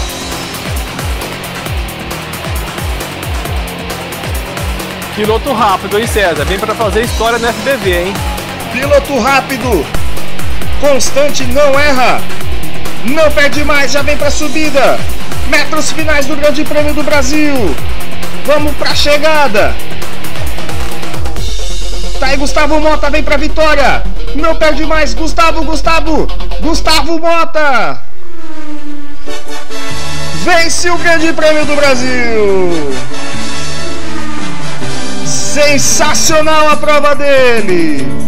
Piloto 5.17 5.53
rápido, 5.53 5.99
hein, 5.99 6.07
César? 6.07 6.45
Vem 6.45 6.59
pra 6.59 6.75
fazer 6.75 7.03
história 7.03 7.39
no 7.39 7.49
FBV, 7.49 8.05
hein? 8.05 8.34
Piloto 8.75 9.21
rápido. 9.21 9.87
Constante, 10.81 11.45
não 11.45 11.79
erra. 11.79 12.21
Não 13.05 13.31
perde 13.31 13.65
mais, 13.65 13.93
já 13.93 14.03
vem 14.03 14.17
pra 14.17 14.33
subida. 14.33 14.99
Metros 15.49 15.93
finais 15.93 16.27
do 16.27 16.35
Grande 16.35 16.65
Prêmio 16.65 16.93
do 16.93 17.05
Brasil. 17.05 17.55
Vamos 18.45 18.75
pra 18.75 18.93
chegada. 18.93 19.73
Tá 22.19 22.27
aí 22.27 22.37
Gustavo 22.37 22.81
Mota, 22.81 23.09
vem 23.11 23.23
pra 23.23 23.37
vitória. 23.37 24.03
Não 24.35 24.57
perde 24.57 24.85
mais, 24.85 25.15
Gustavo, 25.15 25.63
Gustavo. 25.63 26.27
Gustavo 26.61 27.21
Mota. 27.21 28.03
Vence 30.43 30.91
o 30.91 30.99
Grande 30.99 31.33
Prêmio 31.33 31.65
do 31.65 31.77
Brasil. 31.77 32.93
Sensacional 35.25 36.71
a 36.71 36.77
prova 36.77 37.15
dele. 37.15 38.25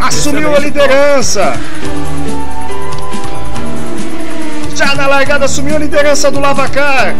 Assumiu 0.00 0.54
a 0.54 0.58
liderança. 0.58 1.54
Já 4.74 4.94
na 4.94 5.06
largada 5.06 5.46
assumiu 5.46 5.76
a 5.76 5.78
liderança 5.78 6.30
do 6.30 6.38
Lavacar. 6.38 7.14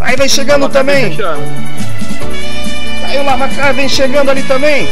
Aí 0.00 0.16
vem 0.16 0.28
chegando 0.28 0.68
também. 0.68 1.16
Aí 3.04 3.18
o 3.18 3.24
Lavacar 3.24 3.74
vem 3.74 3.88
chegando 3.88 4.30
ali 4.30 4.42
também. 4.42 4.88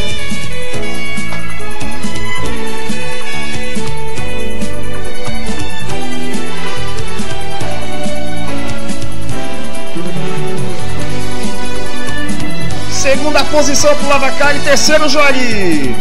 Segunda 12.91 13.45
posição 13.45 13.95
pro 13.97 14.09
Lavacar 14.09 14.57
e 14.57 14.61
terceiro 14.61 15.09
Joari. 15.09 15.95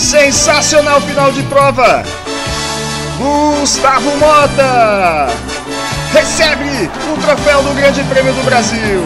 Sensacional 0.00 0.98
final 1.02 1.30
de 1.30 1.42
prova. 1.42 2.02
Gustavo 3.18 4.16
Mota 4.16 5.28
recebe 6.10 6.90
o 7.12 7.20
troféu 7.20 7.62
do 7.62 7.74
Grande 7.74 8.02
Prêmio 8.04 8.32
do 8.32 8.42
Brasil. 8.42 9.02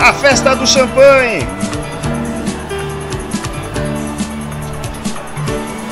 A 0.00 0.12
festa 0.12 0.56
do 0.56 0.66
champanhe. 0.66 1.46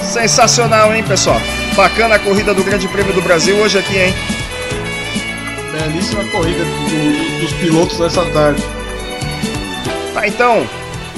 Sensacional, 0.03 0.93
hein, 0.93 1.05
pessoal? 1.05 1.41
Bacana 1.77 2.17
a 2.17 2.19
corrida 2.19 2.53
do 2.53 2.65
Grande 2.65 2.89
Prêmio 2.89 3.15
do 3.15 3.23
Brasil 3.23 3.57
hoje 3.59 3.79
aqui, 3.79 3.97
hein? 3.97 4.36
Belíssima 5.83 6.25
corrida 6.31 6.65
do- 6.65 7.41
dos 7.41 7.53
pilotos 7.55 7.99
nessa 7.99 8.25
tarde. 8.27 8.63
Tá, 10.15 10.27
então. 10.27 10.67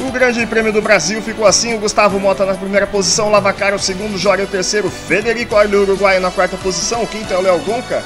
O 0.01 0.12
Grande 0.12 0.47
Prêmio 0.47 0.72
do 0.72 0.80
Brasil 0.80 1.20
ficou 1.22 1.44
assim: 1.47 1.74
o 1.74 1.78
Gustavo 1.78 2.18
Mota 2.20 2.44
na 2.47 2.55
primeira 2.55 2.86
posição, 2.86 3.30
Lavacar 3.30 3.74
o 3.74 3.78
segundo, 3.78 4.16
Jória 4.16 4.44
o 4.44 4.48
terceiro, 4.48 4.89
Federico 4.90 5.56
Arlio 5.56 5.82
Uruguai 5.82 6.18
na 6.20 6.30
quarta 6.30 6.56
posição, 6.56 7.02
o 7.02 7.06
quinto 7.06 7.32
é 7.32 7.36
o 7.36 7.43
Léo 7.43 7.59
Gonca. 7.60 8.02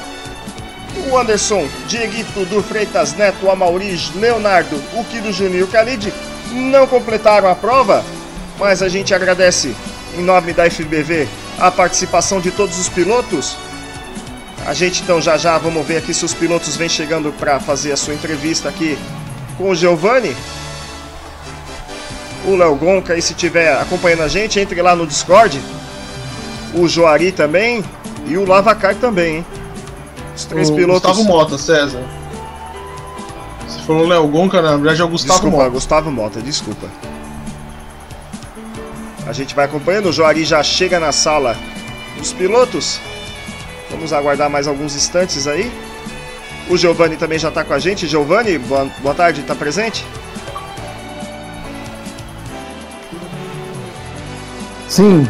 O 1.10 1.16
Anderson, 1.16 1.66
Dieguito 1.86 2.44
do 2.46 2.62
Freitas 2.62 3.14
Neto, 3.14 3.50
Amauriz, 3.50 4.10
Leonardo, 4.14 4.76
o 4.94 5.04
Kido 5.04 5.32
Júnior 5.32 5.60
e 5.60 5.62
o 5.62 5.66
Khalid 5.66 6.12
não 6.52 6.86
completaram 6.86 7.48
a 7.48 7.54
prova, 7.54 8.02
mas 8.58 8.82
a 8.82 8.88
gente 8.88 9.14
agradece 9.14 9.74
em 10.16 10.22
nome 10.22 10.52
da 10.52 10.68
FBV 10.68 11.28
a 11.58 11.70
participação 11.70 12.40
de 12.40 12.50
todos 12.50 12.78
os 12.78 12.88
pilotos. 12.88 13.56
A 14.66 14.74
gente 14.74 15.02
então 15.02 15.20
já 15.20 15.36
já 15.36 15.58
vamos 15.58 15.84
ver 15.86 15.96
aqui 15.96 16.14
se 16.14 16.24
os 16.24 16.32
pilotos 16.32 16.76
vêm 16.76 16.88
chegando 16.88 17.32
para 17.32 17.58
fazer 17.58 17.92
a 17.92 17.96
sua 17.96 18.14
entrevista 18.14 18.68
aqui 18.68 18.96
com 19.58 19.70
o 19.70 19.74
Giovanni. 19.74 20.36
O 22.46 22.56
Léo 22.56 22.74
Gonca 22.76 23.12
aí 23.12 23.22
se 23.22 23.32
estiver 23.32 23.76
acompanhando 23.80 24.22
a 24.22 24.28
gente, 24.28 24.58
entre 24.58 24.80
lá 24.80 24.94
no 24.94 25.06
Discord. 25.06 25.60
O 26.74 26.88
Joari 26.88 27.32
também 27.32 27.84
e 28.26 28.36
o 28.36 28.46
Lavacar 28.46 28.94
também, 28.94 29.36
hein? 29.36 29.46
Os 30.34 30.44
três 30.44 30.70
o 30.70 30.74
pilotos. 30.74 31.10
Gustavo 31.10 31.24
Mota, 31.24 31.58
César. 31.58 32.02
Se 33.68 33.82
for 33.82 33.96
o 33.96 34.06
Léo 34.06 34.26
Gonca, 34.28 34.62
na 34.62 34.76
verdade 34.76 35.00
é 35.00 35.04
o 35.04 35.08
Gustavo 35.08 35.40
desculpa, 35.40 35.56
Mota. 35.56 35.70
Gustavo 35.70 36.10
Mota, 36.10 36.40
desculpa. 36.40 36.88
A 39.26 39.32
gente 39.32 39.54
vai 39.54 39.64
acompanhando, 39.64 40.08
o 40.08 40.12
Joari 40.12 40.44
já 40.44 40.62
chega 40.62 40.98
na 40.98 41.12
sala 41.12 41.56
dos 42.16 42.32
pilotos. 42.32 43.00
Vamos 43.92 44.12
aguardar 44.12 44.50
mais 44.50 44.66
alguns 44.66 44.96
instantes 44.96 45.46
aí. 45.46 45.70
O 46.68 46.76
Giovanni 46.76 47.16
também 47.16 47.38
já 47.38 47.48
está 47.48 47.62
com 47.62 47.74
a 47.74 47.78
gente. 47.78 48.08
Giovanni, 48.08 48.58
boa, 48.58 48.88
boa 49.00 49.14
tarde, 49.14 49.42
está 49.42 49.54
presente? 49.54 50.04
Sim, 54.88 55.26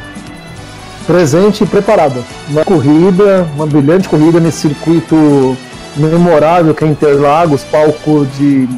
presente 1.06 1.64
e 1.64 1.66
preparado. 1.66 2.24
Uma 2.48 2.64
corrida, 2.64 3.46
uma 3.54 3.66
brilhante 3.66 4.08
corrida 4.08 4.40
nesse 4.40 4.68
circuito 4.68 5.56
memorável 5.96 6.74
que 6.74 6.84
é 6.84 6.88
Interlagos, 6.88 7.62
palco 7.64 8.26
de 8.38 8.68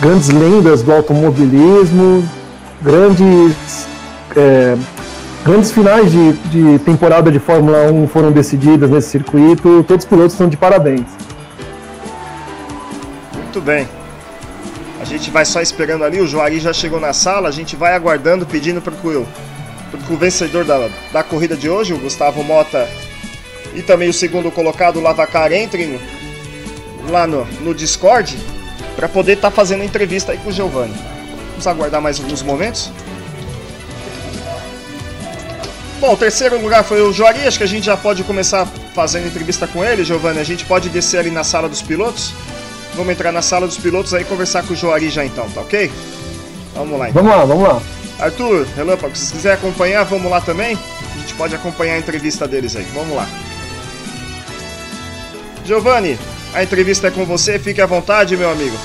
grandes 0.00 0.28
lendas 0.28 0.82
do 0.82 0.92
automobilismo, 0.92 2.28
grandes, 2.82 3.86
é, 4.36 4.76
grandes 5.44 5.72
finais 5.72 6.10
de, 6.10 6.32
de 6.32 6.78
temporada 6.80 7.30
de 7.30 7.38
Fórmula 7.38 7.90
1 7.90 8.08
foram 8.08 8.30
decididas 8.30 8.90
nesse 8.90 9.10
circuito. 9.10 9.84
Todos 9.86 10.04
os 10.04 10.08
pilotos 10.08 10.32
estão 10.32 10.48
de 10.48 10.56
parabéns. 10.56 11.06
Muito 13.34 13.60
bem. 13.60 13.88
A 15.00 15.04
gente 15.04 15.30
vai 15.30 15.44
só 15.44 15.60
esperando 15.60 16.04
ali, 16.04 16.20
o 16.20 16.26
Joari 16.26 16.60
já 16.60 16.72
chegou 16.72 17.00
na 17.00 17.12
sala, 17.12 17.48
a 17.48 17.52
gente 17.52 17.74
vai 17.74 17.92
aguardando, 17.92 18.46
pedindo 18.46 18.80
para 18.80 18.92
que 18.92 19.06
o, 19.08 19.26
o 20.10 20.16
vencedor 20.16 20.64
da, 20.64 20.88
da 21.12 21.24
corrida 21.24 21.56
de 21.56 21.68
hoje, 21.68 21.92
o 21.92 21.98
Gustavo 21.98 22.44
Mota, 22.44 22.88
e 23.74 23.82
também 23.82 24.08
o 24.08 24.12
segundo 24.12 24.50
colocado, 24.50 24.98
o 24.98 25.02
Lavacar, 25.02 25.52
entrem 25.52 25.98
lá 27.10 27.26
no, 27.26 27.44
no 27.60 27.74
Discord 27.74 28.38
para 28.94 29.08
poder 29.08 29.32
estar 29.32 29.50
fazendo 29.50 29.82
a 29.82 29.84
entrevista 29.84 30.32
aí 30.32 30.38
com 30.38 30.50
o 30.50 30.52
Giovanni. 30.52 30.94
Vamos 31.50 31.66
aguardar 31.66 32.00
mais 32.00 32.20
alguns 32.20 32.42
momentos. 32.42 32.92
Bom, 36.02 36.14
o 36.14 36.16
terceiro 36.16 36.60
lugar 36.60 36.82
foi 36.82 37.00
o 37.00 37.12
Joari, 37.12 37.46
acho 37.46 37.56
que 37.56 37.62
a 37.62 37.68
gente 37.68 37.86
já 37.86 37.96
pode 37.96 38.24
começar 38.24 38.66
fazendo 38.92 39.28
entrevista 39.28 39.68
com 39.68 39.84
ele, 39.84 40.02
Giovanni. 40.02 40.40
A 40.40 40.44
gente 40.44 40.64
pode 40.64 40.88
descer 40.88 41.18
ali 41.18 41.30
na 41.30 41.44
sala 41.44 41.68
dos 41.68 41.80
pilotos. 41.80 42.34
Vamos 42.96 43.12
entrar 43.12 43.30
na 43.30 43.40
sala 43.40 43.68
dos 43.68 43.78
pilotos 43.78 44.12
aí 44.12 44.22
e 44.22 44.24
conversar 44.24 44.64
com 44.64 44.72
o 44.72 44.76
Joari 44.76 45.08
já 45.10 45.24
então, 45.24 45.48
tá 45.50 45.60
ok? 45.60 45.92
Vamos 46.74 46.98
lá 46.98 47.08
então. 47.08 47.22
Vamos 47.22 47.38
lá, 47.38 47.44
vamos 47.44 47.68
lá. 47.68 47.82
Arthur, 48.18 48.66
Relâmpago, 48.74 49.14
se 49.14 49.32
quiser 49.32 49.52
acompanhar, 49.52 50.02
vamos 50.02 50.28
lá 50.28 50.40
também. 50.40 50.76
A 50.76 51.18
gente 51.20 51.34
pode 51.34 51.54
acompanhar 51.54 51.94
a 51.94 51.98
entrevista 52.00 52.48
deles 52.48 52.74
aí. 52.74 52.86
Vamos 52.92 53.14
lá. 53.14 53.28
Giovanni, 55.64 56.18
a 56.52 56.64
entrevista 56.64 57.06
é 57.06 57.10
com 57.12 57.24
você, 57.24 57.60
fique 57.60 57.80
à 57.80 57.86
vontade, 57.86 58.36
meu 58.36 58.50
amigo. 58.50 58.76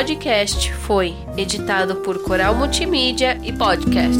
Podcast 0.00 0.72
foi 0.72 1.14
editado 1.36 1.96
por 1.96 2.22
Coral 2.22 2.54
Multimídia 2.54 3.38
e 3.44 3.52
Podcast. 3.52 4.18